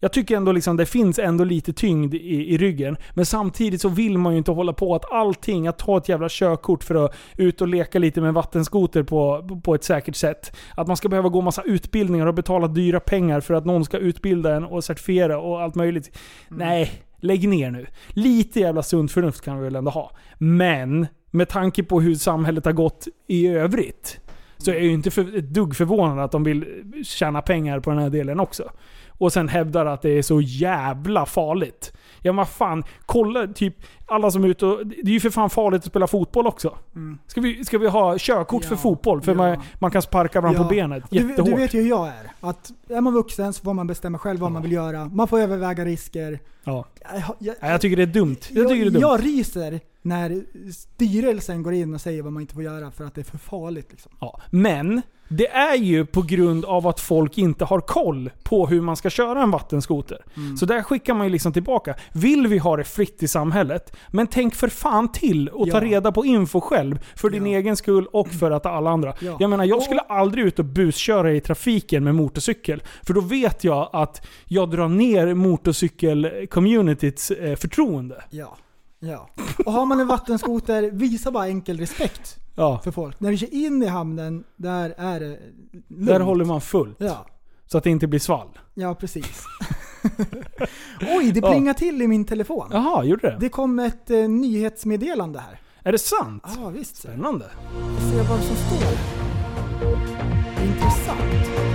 Jag 0.00 0.12
tycker 0.12 0.36
ändå 0.36 0.52
liksom 0.52 0.76
det 0.76 0.86
finns 0.86 1.18
ändå 1.18 1.44
lite 1.44 1.72
tyngd 1.72 2.14
i, 2.14 2.54
i 2.54 2.58
ryggen. 2.58 2.96
Men 3.14 3.26
samtidigt 3.26 3.80
så 3.80 3.88
vill 3.88 4.18
man 4.18 4.32
ju 4.32 4.38
inte 4.38 4.50
hålla 4.50 4.72
på 4.72 4.94
att 4.94 5.12
allting, 5.12 5.66
att 5.66 5.78
ta 5.78 5.98
ett 5.98 6.08
jävla 6.08 6.28
körkort 6.30 6.84
för 6.84 7.04
att 7.04 7.16
ut 7.36 7.60
och 7.60 7.68
leka 7.68 7.98
lite 7.98 8.20
med 8.20 8.34
vattenskoter 8.34 9.02
på, 9.02 9.48
på 9.64 9.74
ett 9.74 9.84
säkert 9.84 10.16
sätt. 10.16 10.56
Att 10.76 10.86
man 10.86 10.96
ska 10.96 11.08
behöva 11.08 11.28
gå 11.28 11.40
massa 11.40 11.62
utbildningar 11.62 12.26
och 12.26 12.34
betala 12.34 12.68
dyra 12.68 13.00
pengar 13.00 13.40
för 13.40 13.54
att 13.54 13.64
någon 13.64 13.84
ska 13.84 13.98
utbilda 13.98 14.56
en 14.56 14.64
och 14.64 14.84
certifiera 14.84 15.38
och 15.38 15.62
allt 15.62 15.74
möjligt. 15.74 16.18
Nej, 16.48 16.90
lägg 17.20 17.48
ner 17.48 17.70
nu. 17.70 17.86
Lite 18.08 18.60
jävla 18.60 18.82
sunt 18.82 19.12
förnuft 19.12 19.40
kan 19.40 19.58
vi 19.58 19.64
väl 19.64 19.76
ändå 19.76 19.90
ha. 19.90 20.10
Men 20.38 21.06
med 21.30 21.48
tanke 21.48 21.82
på 21.82 22.00
hur 22.00 22.14
samhället 22.14 22.64
har 22.64 22.72
gått 22.72 23.08
i 23.26 23.48
övrigt 23.48 24.20
så 24.58 24.70
jag 24.70 24.76
är 24.76 24.82
ju 24.82 24.92
inte 24.92 25.10
för, 25.10 25.38
ett 25.38 25.48
dugg 25.48 25.76
förvånad 25.76 26.18
att 26.18 26.32
de 26.32 26.44
vill 26.44 26.84
tjäna 27.04 27.42
pengar 27.42 27.80
på 27.80 27.90
den 27.90 27.98
här 27.98 28.10
delen 28.10 28.40
också. 28.40 28.70
Och 29.08 29.32
sen 29.32 29.48
hävdar 29.48 29.86
att 29.86 30.02
det 30.02 30.10
är 30.10 30.22
så 30.22 30.40
jävla 30.40 31.26
farligt. 31.26 31.92
Ja 32.22 32.32
men 32.32 32.36
vad 32.36 32.48
fan, 32.48 32.84
kolla 33.06 33.46
typ 33.46 33.74
alla 34.08 34.30
som 34.30 34.44
är 34.44 34.48
ute 34.48 34.66
och... 34.66 34.86
Det 34.86 35.10
är 35.10 35.14
ju 35.14 35.20
för 35.20 35.30
fan 35.30 35.50
farligt 35.50 35.78
att 35.78 35.84
spela 35.86 36.06
fotboll 36.06 36.46
också. 36.46 36.78
Ska, 37.26 37.40
vi, 37.40 37.64
ska 37.64 37.78
vi 37.78 37.88
ha 37.88 38.16
körkort 38.18 38.64
för 38.64 38.74
Ja, 38.74 38.78
fotboll? 38.78 39.22
För 39.22 39.32
ja. 39.32 39.36
man, 39.36 39.56
man 39.78 39.90
kan 39.90 40.02
sparka 40.02 40.40
varandra 40.40 40.62
på 40.62 40.68
benet 40.68 41.04
du, 41.10 41.16
jättehårt. 41.16 41.50
du 41.50 41.56
vet 41.56 41.74
ju 41.74 41.82
hur 41.82 41.88
jag 41.88 42.08
är. 42.08 42.32
Att 42.40 42.70
är 42.88 43.00
man 43.00 43.12
vuxen 43.14 43.52
så 43.52 43.62
får 43.64 43.74
man 43.74 43.86
bestämma 43.86 44.18
själv 44.18 44.40
vad 44.40 44.52
man 44.52 44.62
vill 44.62 44.72
göra. 44.72 45.04
Man 45.04 45.28
får 45.28 45.38
överväga 45.40 45.84
risker. 45.84 46.40
ja. 46.64 46.84
Jag, 47.12 47.22
jag, 47.38 47.56
jag 47.60 47.80
tycker 47.80 47.96
det 47.96 48.02
är 48.02 48.06
dumt. 48.06 48.36
Jag 48.50 48.62
jag, 48.64 48.68
tycker 48.70 48.84
det 48.84 48.88
är 48.88 48.90
dumt. 48.90 49.00
jag 49.00 49.24
ryser 49.24 49.80
när 50.02 50.44
styrelsen 50.72 51.62
går 51.62 51.72
in 51.72 51.94
och 51.94 52.00
säger 52.00 52.22
vad 52.22 52.32
man 52.32 52.40
inte 52.40 52.54
får 52.54 52.62
göra 52.62 52.90
för 52.90 53.04
att 53.04 53.14
det 53.14 53.20
är 53.20 53.24
för 53.24 53.38
farligt. 53.38 53.86
Liksom. 53.90 54.12
Ja. 54.20 54.40
Men 54.50 55.02
det 55.28 55.48
är 55.48 55.74
ju 55.76 56.06
på 56.06 56.22
grund 56.22 56.64
av 56.64 56.86
att 56.86 57.00
folk 57.00 57.38
inte 57.38 57.64
har 57.64 57.80
koll 57.80 58.30
på 58.42 58.66
hur 58.66 58.80
man 58.80 58.96
ska 58.96 59.10
köra 59.10 59.42
en 59.42 59.50
vattenskoter. 59.50 60.24
Mm. 60.36 60.56
Så 60.56 60.66
där 60.66 60.82
skickar 60.82 61.14
man 61.14 61.26
ju 61.26 61.32
liksom 61.32 61.52
tillbaka. 61.52 61.94
Vill 62.12 62.46
vi 62.46 62.58
ha 62.58 62.76
det 62.76 62.84
fritt 62.84 63.22
i 63.22 63.28
samhället, 63.28 63.96
men 64.10 64.26
tänk 64.26 64.54
för 64.54 64.68
fan 64.68 65.12
till 65.12 65.48
och 65.48 65.70
ta 65.70 65.76
Ja. 65.76 65.84
reda 65.84 66.12
på 66.12 66.24
info 66.24 66.60
själv. 66.60 66.98
För 67.16 67.30
din 67.30 67.46
Ja. 67.46 67.58
egen 67.58 67.76
skull 67.76 68.06
och 68.12 68.28
för 68.28 68.50
att 68.50 68.66
alla 68.66 68.90
andra. 68.90 69.14
Ja. 69.20 69.36
Jag 69.40 69.50
menar, 69.50 69.64
jag 69.64 69.82
skulle 69.82 70.00
aldrig 70.00 70.44
ut 70.44 70.58
och 70.58 70.64
busköra 70.64 71.32
i 71.32 71.40
trafiken 71.40 72.04
med 72.04 72.14
motorcykel. 72.14 72.82
För 73.02 73.14
då 73.14 73.20
vet 73.20 73.64
jag 73.64 73.90
att 73.92 74.26
jag 74.44 74.70
drar 74.70 74.88
ner 74.88 75.26
motorcykel-communityts 75.34 77.30
eh, 77.30 77.56
förtroende. 77.56 78.24
Ja. 78.30 78.56
ja. 79.00 79.28
Och 79.66 79.72
har 79.72 79.86
man 79.86 80.00
en 80.00 80.06
vattenskoter, 80.06 80.90
visa 80.90 81.30
bara 81.30 81.46
enkel 81.48 81.78
respekt 81.78 82.36
Ja. 82.56 82.80
för 82.84 82.90
folk. 82.90 83.20
När 83.20 83.30
du 83.30 83.36
kör 83.36 83.54
in 83.54 83.82
i 83.82 83.86
hamnen, 83.86 84.44
där 84.56 84.94
är 84.98 85.20
det 85.20 85.26
lugnt. 85.88 86.06
Där 86.06 86.20
håller 86.20 86.44
man 86.44 86.60
fullt. 86.60 86.96
Ja, 87.00 87.26
Så 87.66 87.78
att 87.78 87.84
det 87.84 87.90
inte 87.90 88.06
blir 88.06 88.20
svall. 88.20 88.48
ja 88.74 88.94
precis. 88.94 89.44
Oj, 91.16 91.32
det 91.32 91.40
plingar 91.40 91.74
till 91.74 92.02
i 92.02 92.08
min 92.08 92.24
telefon. 92.24 92.68
Jaha, 92.72 93.04
gjorde 93.04 93.30
det? 93.30 93.36
Det 93.40 93.48
kom 93.48 93.78
ett 93.78 94.10
eh, 94.10 94.28
nyhetsmeddelande 94.28 95.38
här. 95.38 95.60
Är 95.82 95.92
det 95.92 95.98
sant? 95.98 96.44
Ja, 96.56 96.68
visst. 96.68 96.96
Spännande. 96.96 97.44
Se 98.10 98.16
vad 98.16 98.40
som 98.40 98.56
står. 98.56 98.92
Intressant. 100.64 101.67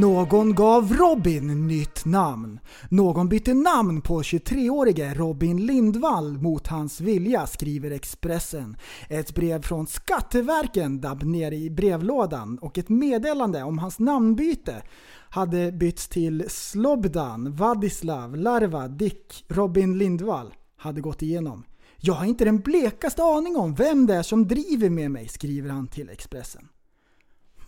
Någon 0.00 0.54
gav 0.54 0.92
Robin 0.92 1.66
nytt 1.66 2.04
namn. 2.04 2.60
Någon 2.88 3.28
bytte 3.28 3.54
namn 3.54 4.00
på 4.00 4.22
23-årige 4.22 5.14
Robin 5.14 5.66
Lindvall 5.66 6.38
mot 6.38 6.66
hans 6.66 7.00
vilja, 7.00 7.46
skriver 7.46 7.90
Expressen. 7.90 8.76
Ett 9.08 9.34
brev 9.34 9.62
från 9.62 9.86
Skatteverken 9.86 11.00
dabb 11.00 11.22
ner 11.22 11.52
i 11.52 11.70
brevlådan 11.70 12.58
och 12.58 12.78
ett 12.78 12.88
meddelande 12.88 13.62
om 13.62 13.78
hans 13.78 13.98
namnbyte 13.98 14.82
hade 15.30 15.72
bytts 15.72 16.08
till 16.08 16.44
Slobdan, 16.48 17.56
Vadislav, 17.56 18.36
Larva, 18.36 18.88
Dick, 18.88 19.44
Robin 19.48 19.98
Lindvall 19.98 20.54
hade 20.76 21.00
gått 21.00 21.22
igenom. 21.22 21.64
Jag 21.96 22.14
har 22.14 22.26
inte 22.26 22.44
den 22.44 22.60
blekaste 22.60 23.22
aning 23.22 23.56
om 23.56 23.74
vem 23.74 24.06
det 24.06 24.14
är 24.14 24.22
som 24.22 24.48
driver 24.48 24.90
med 24.90 25.10
mig, 25.10 25.28
skriver 25.28 25.70
han 25.70 25.86
till 25.88 26.08
Expressen. 26.08 26.68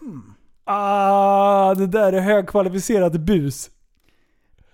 Hmm. 0.00 0.34
Ah, 0.64 1.74
det 1.74 1.86
där 1.86 2.12
är 2.12 2.20
högkvalificerat 2.20 3.12
bus. 3.12 3.70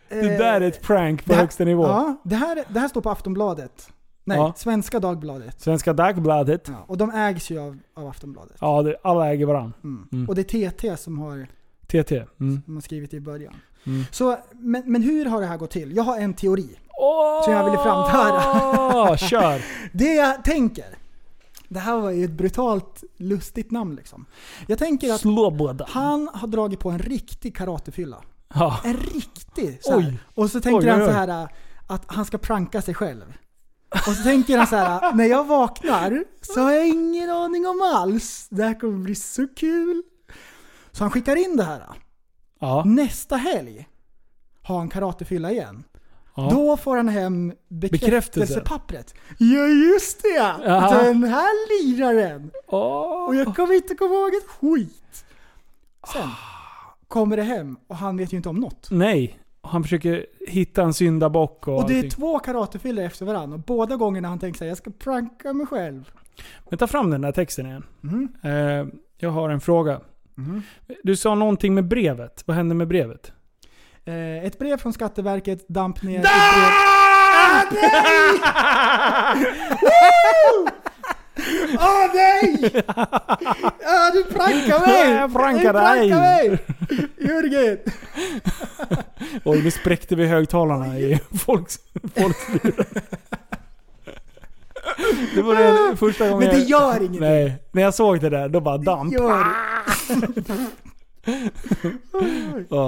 Det 0.09 0.39
där 0.39 0.61
är 0.61 0.69
ett 0.69 0.83
prank 0.83 1.25
på 1.25 1.33
här- 1.33 1.41
högsta 1.41 1.65
nivå. 1.65 1.83
Ja, 1.87 2.17
det 2.25 2.37
här, 2.37 2.65
det 2.69 2.81
här 2.81 2.89
står 2.89 3.01
på 3.01 3.11
Aftonbladet. 3.11 3.93
Nej, 4.25 4.39
Ja. 4.39 4.53
Svenska 4.57 5.01
Dagbladet. 5.01 5.61
Svenska 5.61 5.93
Dagbladet. 5.93 6.69
Ja, 6.69 6.85
och 6.87 6.97
de 6.97 7.11
ägs 7.11 7.51
ju 7.51 7.59
av, 7.61 7.79
av 7.95 8.07
Aftonbladet. 8.09 8.57
Ja, 8.61 8.83
det, 8.83 8.97
alla 9.03 9.29
äger 9.33 9.47
varandra. 9.47 9.73
Mm. 9.85 10.09
Mm. 10.13 10.29
Och 10.29 10.35
det 10.35 10.55
är 10.55 10.71
TT 10.71 10.97
som 10.97 11.19
har, 11.19 11.47
TT. 11.87 12.17
Mm. 12.41 12.63
som 12.65 12.75
har 12.75 12.81
skrivit 12.81 13.15
i 13.15 13.21
början. 13.21 13.55
Mm. 13.87 14.05
Så, 14.11 14.37
men, 14.53 14.83
men 14.87 15.03
hur 15.03 15.27
har 15.27 15.41
det 15.41 15.47
här 15.47 15.57
gått 15.57 15.71
till? 15.71 15.97
Jag 15.97 16.03
har 16.03 16.19
en 16.19 16.35
teori. 16.35 16.69
Oh! 16.89 17.45
Som 17.45 17.53
jag 17.53 17.65
ville 17.65 17.77
framföra. 17.79 19.17
Kör! 19.17 19.63
Det 19.93 20.15
jag 20.15 20.45
tänker. 20.45 20.85
Det 21.71 21.81
här 21.81 21.97
var 21.97 22.11
ju 22.11 22.25
ett 22.25 22.31
brutalt 22.31 23.05
lustigt 23.17 23.71
namn 23.71 23.97
liksom. 23.97 24.27
Jag 24.67 24.79
tänker 24.79 25.13
att 25.13 25.21
Sloboda. 25.21 25.87
han 25.89 26.29
har 26.35 26.49
dragit 26.49 26.81
på 26.81 26.91
en 26.91 26.99
riktig 26.99 27.57
karatefylla. 27.57 28.23
Ja. 28.55 28.81
En 28.85 28.97
riktig 28.97 29.79
så 29.83 30.01
här. 30.01 30.19
Och 30.35 30.51
så 30.51 30.61
tänker 30.61 30.87
Oj, 30.87 30.89
han 30.89 31.07
så 31.07 31.13
här 31.13 31.49
att 31.87 32.03
han 32.07 32.25
ska 32.25 32.39
pranka 32.39 32.83
sig 32.83 32.95
själv. 32.95 33.37
Och 33.91 34.15
så 34.17 34.23
tänker 34.23 34.59
han 34.59 34.67
så 34.67 34.77
här, 34.77 35.13
när 35.13 35.25
jag 35.25 35.45
vaknar 35.45 36.25
så 36.41 36.61
har 36.61 36.73
jag 36.73 36.89
ingen 36.89 37.31
aning 37.31 37.67
om 37.67 37.83
alls. 37.95 38.47
Det 38.51 38.65
här 38.65 38.81
kommer 38.81 38.99
bli 38.99 39.15
så 39.15 39.49
kul. 39.57 40.03
Så 40.93 41.05
han 41.05 41.11
skickar 41.11 41.37
in 41.37 41.57
det 41.57 41.65
här. 41.65 41.83
Ja. 42.61 42.85
Nästa 42.87 43.37
helg 43.37 43.89
har 44.63 44.79
han 44.79 44.89
karatefylla 44.89 45.51
igen. 45.51 45.85
Ja. 46.35 46.49
Då 46.51 46.77
får 46.77 46.97
han 46.97 47.09
hem 47.09 47.53
Bekräftelse. 47.69 48.07
bekräftelsepappret. 48.07 49.15
Ja 49.39 49.67
just 49.67 50.23
det 50.23 50.29
ja! 50.29 50.59
Den 51.03 51.25
här 51.25 51.83
liraren! 51.85 52.51
Åh. 52.67 53.29
Och 53.29 53.35
jag 53.37 53.57
kommer 53.57 53.75
inte 53.75 53.95
komma 53.95 54.15
ihåg 54.15 54.35
ett 54.35 54.49
skit. 54.49 55.25
Sen 56.13 56.29
kommer 57.09 57.37
det 57.37 57.43
hem 57.43 57.77
och 57.87 57.97
han 57.97 58.17
vet 58.17 58.33
ju 58.33 58.37
inte 58.37 58.49
om 58.49 58.57
något. 58.57 58.89
Nej. 58.91 59.39
Han 59.63 59.83
försöker 59.83 60.27
hitta 60.49 60.83
en 60.83 60.95
syndabock 60.95 61.69
och, 61.69 61.77
Och 61.79 61.89
det 61.89 61.95
är 61.95 61.97
allting. 61.97 62.11
två 62.11 62.39
karatefyllor 62.39 63.05
efter 63.05 63.27
varandra 63.27 63.55
och 63.55 63.61
båda 63.63 63.97
gångerna 63.97 64.29
han 64.29 64.39
tänker 64.39 64.59
sig 64.59 64.69
jag 64.69 64.77
ska 64.79 64.91
pranka 64.91 65.53
mig 65.53 65.67
själv. 65.67 66.11
Men 66.69 66.79
ta 66.79 66.87
fram 66.87 67.11
den 67.11 67.21
där 67.21 67.33
texten 67.33 67.67
igen. 67.67 67.85
Mhm. 68.01 68.29
Eh, 68.43 68.87
jag 69.19 69.31
har 69.31 69.51
en 69.51 69.61
fråga. 69.61 70.01
Du 71.03 71.17
sa 71.17 71.35
någonting 71.35 71.75
med 71.75 71.89
brevet. 71.89 72.43
Vad 72.47 72.57
hände 72.57 72.75
med 72.75 72.89
brevet? 72.89 73.33
Eh, 74.05 74.45
ett 74.45 74.59
brev 74.59 74.77
från 74.77 74.93
Skatteverket 74.93 75.69
damp 75.69 76.03
ner 76.03 76.19
i 76.19 76.19
brev... 76.19 76.31
Åh 81.79 82.15
nej! 82.15 82.71
Ja, 83.83 84.11
du 84.15 84.25
prankar 84.25 84.87
mig! 84.87 85.11
Jag 85.13 85.33
prankar 85.33 85.73
dig. 85.73 86.11
mig! 86.11 86.59
Jörgen! 87.19 87.79
Oj, 89.45 89.63
nu 89.63 89.71
spräckte 89.71 90.17
vi 90.17 90.27
högtalarna 90.27 90.99
i 90.99 91.21
folks, 91.47 91.79
folks. 92.17 92.47
Det 95.35 95.43
var 95.43 95.55
det 95.91 95.97
första 95.97 96.29
gången 96.29 96.49
Men 96.49 96.57
det 96.59 96.63
jag- 96.63 96.81
gör 96.95 96.97
ingenting. 97.01 97.21
Nej, 97.21 97.63
när 97.73 97.83
jag 97.83 97.95
såg 97.95 98.21
det 98.21 98.31
där, 98.31 98.49
då 98.49 98.61
bara 98.61 98.79
damp. 98.79 99.13
Gör. 99.13 99.45
Ja, 101.27 101.31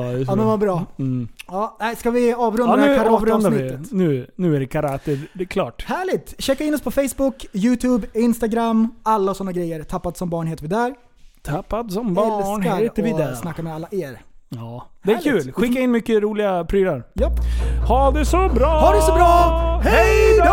det 0.03 0.21
är 0.21 0.25
så 0.25 0.33
Ja, 0.33 0.37
de 0.37 0.47
var 0.47 0.57
bra. 0.57 0.87
Mm. 0.99 1.29
Ja, 1.47 1.77
nej, 1.81 1.97
ska 1.97 2.11
vi 2.11 2.33
avrunda 2.35 2.73
Ja, 2.73 2.77
det 2.77 2.83
nu 2.93 2.97
här 2.99 3.05
karateavsnittet? 3.05 3.93
Nu, 3.93 4.27
nu 4.37 4.57
är 4.57 4.61
det 4.61 4.67
karate, 4.67 5.19
det 5.33 5.43
är 5.45 5.47
klart. 5.49 5.85
Härligt! 5.85 6.35
Checka 6.39 6.65
in 6.65 6.75
oss 6.75 6.81
på 6.81 6.91
Facebook, 6.91 7.47
YouTube, 7.53 8.07
Instagram, 8.15 8.95
alla 9.03 9.35
sådana 9.35 9.53
grejer. 9.53 9.83
Tappat 9.83 10.17
som 10.17 10.31
barn 10.31 10.47
heter 10.47 10.63
vi 10.63 10.69
där. 10.69 10.95
Tappad 11.43 11.93
som 11.93 12.15
barn 12.15 12.59
Älskar 12.61 12.77
heter 12.77 13.03
vi 13.03 13.11
där. 13.13 13.35
snacka 13.35 13.63
med 13.63 13.75
alla 13.75 13.89
er. 13.91 14.21
Ja, 14.49 14.87
det 15.03 15.13
är 15.13 15.17
Härligt. 15.17 15.45
kul. 15.45 15.53
Skicka 15.53 15.81
in 15.81 15.91
mycket 15.91 16.23
roliga 16.23 16.65
prylar. 16.65 17.03
Japp. 17.15 17.33
Ha 17.89 18.11
det 18.11 18.25
så 18.25 18.49
bra! 18.55 18.81
Ha 18.81 18.93
det 18.93 19.03
så 19.03 19.13
bra! 19.13 19.81
Hej 19.85 20.39
då! 20.39 20.53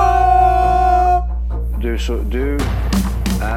du, 1.81 1.97
så, 1.99 2.14
du 2.14 2.57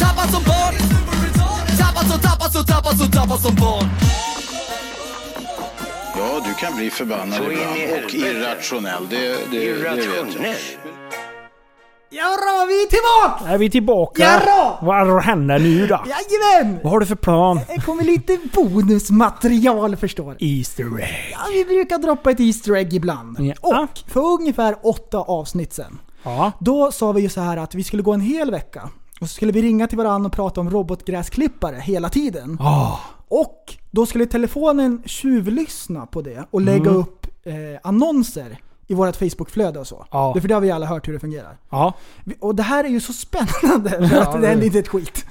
Tappad 0.00 0.30
som 0.30 0.42
barn 0.44 0.74
Tappad 1.78 2.06
som, 2.10 2.20
tappad 2.20 2.52
som, 2.52 2.64
tappad 2.64 2.98
som, 2.98 3.10
tappad 3.10 3.40
som 3.40 3.54
barn 3.54 3.84
Ja, 6.18 6.40
du 6.44 6.54
kan 6.54 6.76
bli 6.76 6.90
förbannad 6.90 7.40
ibland 7.52 8.04
och 8.04 8.14
irrationell. 8.14 9.08
Det, 9.10 9.16
det, 9.16 9.36
det 9.50 9.72
vet 9.72 9.84
jag. 9.84 9.98
Irrationell. 9.98 10.56
Jarra, 12.10 12.66
vi 12.66 12.82
är 12.82 12.86
tillbaka! 12.86 13.52
Är 13.54 13.58
vi 13.58 13.70
tillbaka? 13.70 14.22
Jarra! 14.22 14.76
Vad 14.82 15.22
händer 15.22 15.58
nu 15.58 15.86
då? 15.86 16.04
Jajamän! 16.06 16.80
Vad 16.82 16.92
har 16.92 17.00
du 17.00 17.06
för 17.06 17.14
plan? 17.14 17.60
Det 17.68 17.80
kommer 17.80 18.04
lite 18.04 18.38
bonusmaterial 18.52 19.96
förstår 19.96 20.36
du. 20.38 20.58
Easter 20.58 21.00
egg. 21.00 21.32
Ja, 21.32 21.38
vi 21.52 21.64
brukar 21.64 21.98
droppa 21.98 22.30
ett 22.30 22.40
Easter 22.40 22.76
egg 22.76 22.94
ibland. 22.94 23.36
Ja. 23.40 23.54
Och 23.60 23.98
för 24.12 24.20
ungefär 24.20 24.76
åtta 24.82 25.18
avsnitt 25.18 25.72
sen. 25.72 25.98
Ja. 26.22 26.52
Då 26.60 26.92
sa 26.92 27.12
vi 27.12 27.20
ju 27.22 27.28
så 27.28 27.40
här 27.40 27.56
att 27.56 27.74
vi 27.74 27.84
skulle 27.84 28.02
gå 28.02 28.12
en 28.12 28.20
hel 28.20 28.50
vecka. 28.50 28.90
Och 29.20 29.28
så 29.28 29.34
skulle 29.34 29.52
vi 29.52 29.62
ringa 29.62 29.86
till 29.86 29.98
varandra 29.98 30.26
och 30.26 30.32
prata 30.32 30.60
om 30.60 30.70
robotgräsklippare 30.70 31.76
hela 31.76 32.08
tiden. 32.08 32.58
Ah. 32.60 32.98
Och 33.28 33.74
då 33.90 34.06
skulle 34.06 34.26
telefonen 34.26 35.02
tjuvlyssna 35.06 36.06
på 36.06 36.22
det 36.22 36.44
och 36.50 36.60
lägga 36.60 36.90
Mm. 36.90 36.96
upp 36.96 37.26
eh, 37.44 37.54
annonser 37.82 38.58
i 38.88 38.94
vårt 38.94 39.16
Facebookflöde 39.16 39.78
och 39.78 39.86
så. 39.86 40.06
Ja. 40.10 40.36
För 40.40 40.48
det 40.48 40.54
har 40.54 40.60
vi 40.60 40.70
alla 40.70 40.86
hört 40.86 41.08
hur 41.08 41.12
det 41.12 41.18
fungerar. 41.20 41.56
Ja. 41.70 41.92
Och 42.40 42.54
det 42.54 42.62
här 42.62 42.84
är 42.84 42.88
ju 42.88 43.00
så 43.00 43.12
spännande 43.12 43.90
för 44.08 44.16
Ja, 44.16 44.22
att 44.22 44.40
det 44.40 44.46
hände 44.48 44.66
inte 44.66 44.78
ett 44.78 44.88
skit. 44.88 45.26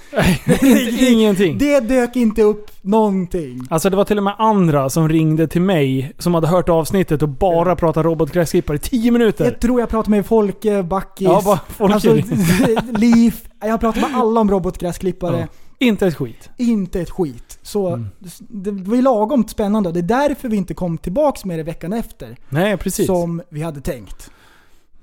Ingenting. 1.00 1.58
Det 1.58 1.80
dök 1.80 2.16
inte 2.16 2.42
upp 2.42 2.72
någonting. 2.82 3.68
Alltså 3.70 3.90
det 3.90 3.96
var 3.98 4.06
till 4.06 4.18
och 4.18 4.24
med 4.24 4.36
andra 4.38 4.90
som 4.90 5.10
ringde 5.10 5.48
till 5.48 5.62
mig 5.62 6.14
som 6.20 6.34
hade 6.34 6.48
hört 6.48 6.70
avsnittet 6.70 7.22
och 7.22 7.30
bara 7.30 7.76
pratade 7.76 8.10
robotgräsklippare 8.10 8.76
i 8.78 8.80
10 8.80 9.12
minuter. 9.12 9.46
Jag 9.46 9.60
tror 9.60 9.80
jag 9.80 9.90
pratade 9.90 10.12
med 10.12 10.26
Folke, 10.26 10.84
Backis, 10.84 11.28
Ja, 11.28 11.42
bara 11.46 11.60
Folke. 11.68 11.94
alltså, 11.94 12.14
Liv. 12.92 13.36
Jag 13.62 13.80
pratade 13.80 14.08
med 14.08 14.20
alla 14.20 14.42
om 14.42 14.52
robotgräsklippare. 14.52 15.40
Ja. 15.40 15.48
Inte 15.80 16.08
ett 16.08 16.16
skit. 16.16 16.50
Inte 16.58 17.02
ett 17.02 17.10
skit. 17.10 17.60
Så 17.62 17.88
Mm. 17.88 18.08
det 18.40 18.72
var 18.72 18.96
ju 18.96 19.02
lagom 19.02 19.48
spännande 19.48 19.92
det 19.92 20.00
är 20.00 20.04
därför 20.30 20.50
vi 20.50 20.58
inte 20.58 20.74
kom 20.74 20.98
tillbaks 20.98 21.46
med 21.46 21.60
det 21.60 21.64
veckan 21.64 21.94
efter. 21.94 22.38
Nej, 22.50 22.78
precis. 22.78 23.06
Som 23.08 23.42
vi 23.50 23.62
hade 23.62 23.82
tänkt. 23.82 24.32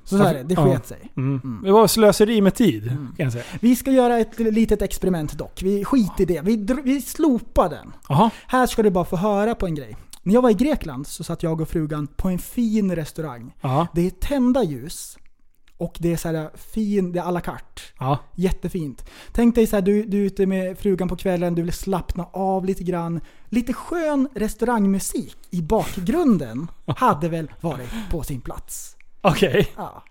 Så, 0.05 0.19
så 0.19 0.25
är 0.25 0.35
det, 0.35 0.43
det 0.43 0.55
Ja. 0.55 0.73
sket 0.73 0.87
sig. 0.87 1.13
Mm. 1.17 1.61
Det 1.65 1.73
var 1.73 1.87
slöseri 1.87 2.41
med 2.41 2.55
tid, 2.55 2.87
kan 2.89 3.13
jag 3.17 3.33
säga. 3.33 3.45
Vi 3.61 3.77
ska 3.77 3.91
göra 3.91 4.19
ett 4.19 4.39
litet 4.39 4.83
experiment 4.83 5.33
dock. 5.39 5.63
Vi 5.63 5.85
skiter 5.85 6.23
i 6.23 6.25
det. 6.25 6.41
Vi, 6.41 6.57
vi 6.85 7.01
slopar 7.03 7.69
den. 7.71 7.93
Jaha. 8.09 8.31
Här 8.47 8.67
ska 8.67 8.83
du 8.83 8.91
bara 8.91 9.05
få 9.05 9.17
höra 9.17 9.55
på 9.55 9.67
en 9.67 9.75
grej. 9.75 9.97
När 10.23 10.35
jag 10.35 10.43
var 10.43 10.51
i 10.51 10.55
Grekland 10.55 11.07
så 11.07 11.25
satt 11.25 11.43
jag 11.43 11.61
och 11.61 11.69
frugan 11.69 12.07
på 12.07 12.29
en 12.29 12.39
fin 12.39 12.97
restaurang. 12.97 13.55
Ja. 13.61 13.87
Det 13.95 14.07
är 14.07 14.11
tända 14.11 14.63
ljus. 14.63 15.19
Och 15.83 15.97
det 16.01 16.13
är 16.13 16.17
så 16.17 16.29
här 16.29 16.51
fin, 16.55 17.13
det 17.13 17.19
är 17.19 17.23
à 17.25 17.31
la 17.31 17.41
carte. 17.41 17.83
Ja. 17.99 18.19
Jättefint. 18.35 19.05
Tänk 19.33 19.55
dig 19.55 19.67
så 19.67 19.77
här, 19.77 19.83
du, 19.83 20.05
du 20.05 20.21
är 20.23 20.27
ute 20.27 20.47
med 20.47 20.79
frugan 20.79 21.09
på 21.09 21.17
kvällen, 21.17 21.55
du 21.55 21.63
vill 21.63 21.73
slappna 21.73 22.27
av 22.33 22.65
lite 22.65 22.85
grann. 22.85 23.21
Lite 23.49 23.73
skön 23.73 24.29
restaurangmusik 24.35 25.37
i 25.51 25.63
bakgrunden 25.63 26.69
hade 26.87 27.29
väl 27.29 27.51
varit 27.61 27.91
på 28.11 28.23
sin 28.23 28.41
plats. 28.41 28.97
Okej. 29.21 29.69
Ja. 29.77 30.03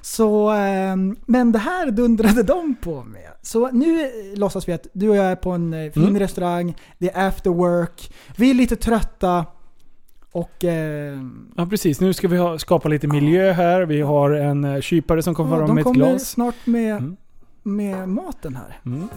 Så, 0.00 0.50
ehm, 0.50 1.16
men 1.26 1.52
det 1.52 1.58
här 1.58 1.90
dundrade 1.90 2.42
de 2.42 2.74
på 2.82 3.02
med. 3.04 3.30
Så 3.42 3.70
nu 3.70 4.00
eh, 4.02 4.38
låtsas 4.38 4.68
vi 4.68 4.72
att 4.72 4.86
du 4.92 5.08
och 5.08 5.16
jag 5.16 5.24
är 5.26 5.36
på 5.36 5.50
en 5.50 5.74
eh, 5.74 5.92
fin 5.92 6.02
Mm. 6.02 6.18
restaurang, 6.18 6.74
det 6.98 7.10
är 7.10 7.28
after 7.28 7.50
work, 7.50 8.12
vi 8.36 8.50
är 8.50 8.54
lite 8.54 8.76
trötta 8.76 9.46
och... 10.34 10.64
ehm, 10.64 11.46
Ja 11.56 11.66
precis, 11.66 12.00
nu 12.00 12.12
ska 12.12 12.28
vi 12.28 12.36
ha, 12.36 12.58
skapa 12.58 12.88
lite 12.88 13.06
miljö 13.06 13.52
här. 13.52 13.82
Vi 13.82 14.00
har 14.00 14.30
en 14.30 14.64
uh, 14.64 14.80
kypare 14.80 15.22
som 15.22 15.34
kommer 15.34 15.50
ja, 15.50 15.56
fram 15.58 15.66
de 15.68 15.74
med 15.74 15.80
ett 15.80 15.84
kommer 15.84 16.06
glas. 16.10 16.28
snart 16.30 16.54
med, 16.64 16.96
Mm. 16.96 17.16
med 17.62 18.08
maten 18.08 18.56
här. 18.56 18.78
Mm. 18.86 19.08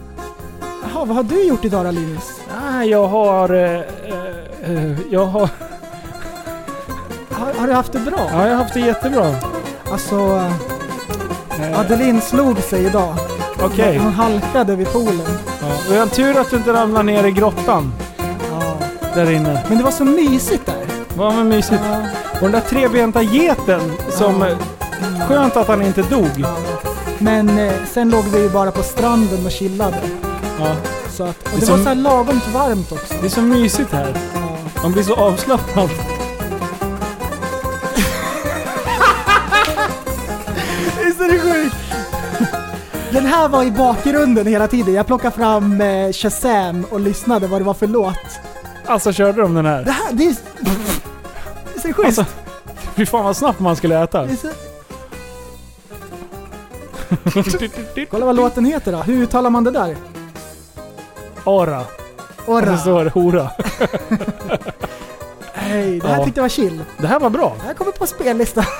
Jaha, 0.84 1.06
vad 1.06 1.16
har 1.16 1.24
du 1.24 1.44
gjort 1.48 1.66
idag 1.66 1.86
då 1.86 1.92
Linus? 1.92 2.42
Ah, 2.62 2.84
jag 2.84 3.08
har... 3.08 3.50
eh, 3.54 3.72
eh, 3.72 4.72
eh, 4.72 4.98
jag 5.12 5.26
har... 5.26 5.50
Har, 7.32 7.54
har 7.54 7.68
du 7.68 7.74
haft 7.74 7.92
det 7.94 8.00
bra? 8.00 8.20
Ja, 8.32 8.44
jag 8.48 8.50
har 8.56 8.64
haft 8.64 8.74
det 8.74 8.80
jättebra. 8.80 9.36
Alltså, 9.92 10.16
eh, 10.16 10.54
Eh, 11.62 11.80
Adeline 11.80 12.22
slog 12.22 12.58
sig 12.58 12.86
idag. 12.86 13.16
Okej. 13.62 13.98
Hon 13.98 14.12
halkade 14.14 14.76
vid 14.76 14.88
poolen. 14.94 15.22
Ja. 15.62 15.68
Och 15.90 15.96
jag 15.96 16.00
har 16.00 16.08
tur 16.08 16.40
att 16.42 16.50
du 16.50 16.58
inte 16.58 16.74
ramlar 16.74 17.04
ner 17.04 17.24
i 17.24 17.32
grottan. 17.32 17.94
Ja. 18.52 18.78
Där 19.16 19.32
inne. 19.32 19.64
Men 19.70 19.78
det 19.78 19.84
var 19.84 19.92
så 19.92 20.06
mysigt 20.06 20.66
där. 20.66 20.86
Vad 21.18 21.36
var 21.36 21.44
mysigt. 21.44 21.82
Och 22.34 22.40
den 22.42 22.52
där 22.52 22.60
trebenta 22.62 23.22
geten 23.22 23.82
som... 24.10 24.46
Skönt 25.28 25.58
att 25.58 25.68
han 25.68 25.82
inte 25.82 26.02
dog. 26.02 26.46
Men 27.18 27.60
eh, 27.60 27.74
sen 27.94 28.10
låg 28.10 28.24
vi 28.26 28.42
ju 28.42 28.50
bara 28.50 28.72
på 28.72 28.84
stranden 28.84 29.46
och 29.46 29.52
chillade. 29.52 29.98
Ja. 30.60 30.76
Så 31.12 31.24
att, 31.24 31.44
och 31.44 31.50
Det 31.54 31.60
det, 31.60 31.66
var 31.66 31.76
som- 31.76 31.84
så 31.84 31.90
här 31.90 31.96
lagom 31.96 32.40
varmt 32.54 32.92
också. 32.92 33.14
Det 33.22 33.26
är 33.28 33.30
så 33.30 33.42
mysigt 33.42 33.92
här. 33.94 34.14
Ja. 34.34 34.40
Man 34.84 34.92
blir 34.92 35.04
så 35.04 35.16
avslappnad. 35.16 35.90
Visst 41.06 41.20
är 41.22 41.32
det 41.32 41.40
sjukt? 41.40 41.76
Den 43.12 43.26
här 43.26 43.48
var 43.50 43.64
i 43.64 43.72
bakgrunden 43.72 44.48
hela 44.48 44.68
tiden. 44.68 44.94
Jag 44.94 45.08
plockade 45.08 45.36
fram 45.36 45.82
eh, 45.82 46.12
Shazam 46.12 46.86
och 46.90 47.00
lyssnade 47.00 47.48
vad 47.48 47.62
det 47.62 47.66
var 47.66 47.74
för 47.74 47.88
låt. 47.88 48.16
Alltså 48.86 49.14
körde 49.14 49.42
de 49.42 49.54
den 49.54 49.64
Det 49.64 49.70
här? 49.70 49.84
här, 49.84 50.12
det 50.12 50.24
är... 50.26 50.36
Är 51.88 51.90
det 51.90 51.94
sjukt? 51.94 52.06
Alltså, 52.08 52.26
fy 52.96 53.06
fan 53.06 53.24
vad 53.26 53.38
snabbt 53.38 53.60
man 53.60 53.76
skulle 53.76 54.04
äta. 54.04 54.26
Det. 54.26 54.38
Kolla 58.12 58.26
vad 58.26 58.36
låten 58.36 58.66
heter 58.66 58.92
då. 58.92 58.98
Hur 58.98 59.22
uttalar 59.24 59.50
man 59.50 59.64
det 59.64 59.72
där? 59.72 59.96
Ara. 61.44 61.82
Och 62.46 62.54
Orra. 62.54 62.76
så 62.78 62.82
står 62.82 63.04
det 63.04 63.10
hora. 63.10 63.50
Hej, 65.54 66.00
det 66.00 66.08
här 66.08 66.18
Ja. 66.18 66.26
tyckte 66.26 66.40
jag 66.40 66.44
var 66.44 66.50
chill. 66.50 66.84
Det 66.98 67.08
här 67.08 67.20
var 67.20 67.30
bra. 67.30 67.56
Det 67.62 67.68
här 67.68 67.74
kommer 67.74 67.92
på 67.92 68.08
spellistan. 68.08 68.64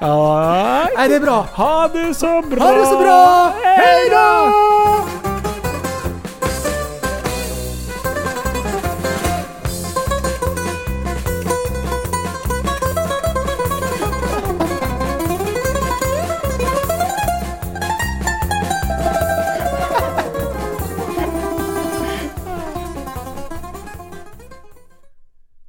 Ja. 0.00 0.86
Nej, 0.96 1.08
det 1.08 1.14
är 1.14 1.20
bra. 1.20 1.46
Ha 1.52 1.88
det 1.88 2.14
så 2.14 2.42
bra! 2.42 2.64
Ha 2.64 2.72
det 2.72 2.86
så 2.86 2.98
bra! 2.98 3.52
Hej 3.62 4.10
då! 4.10 5.27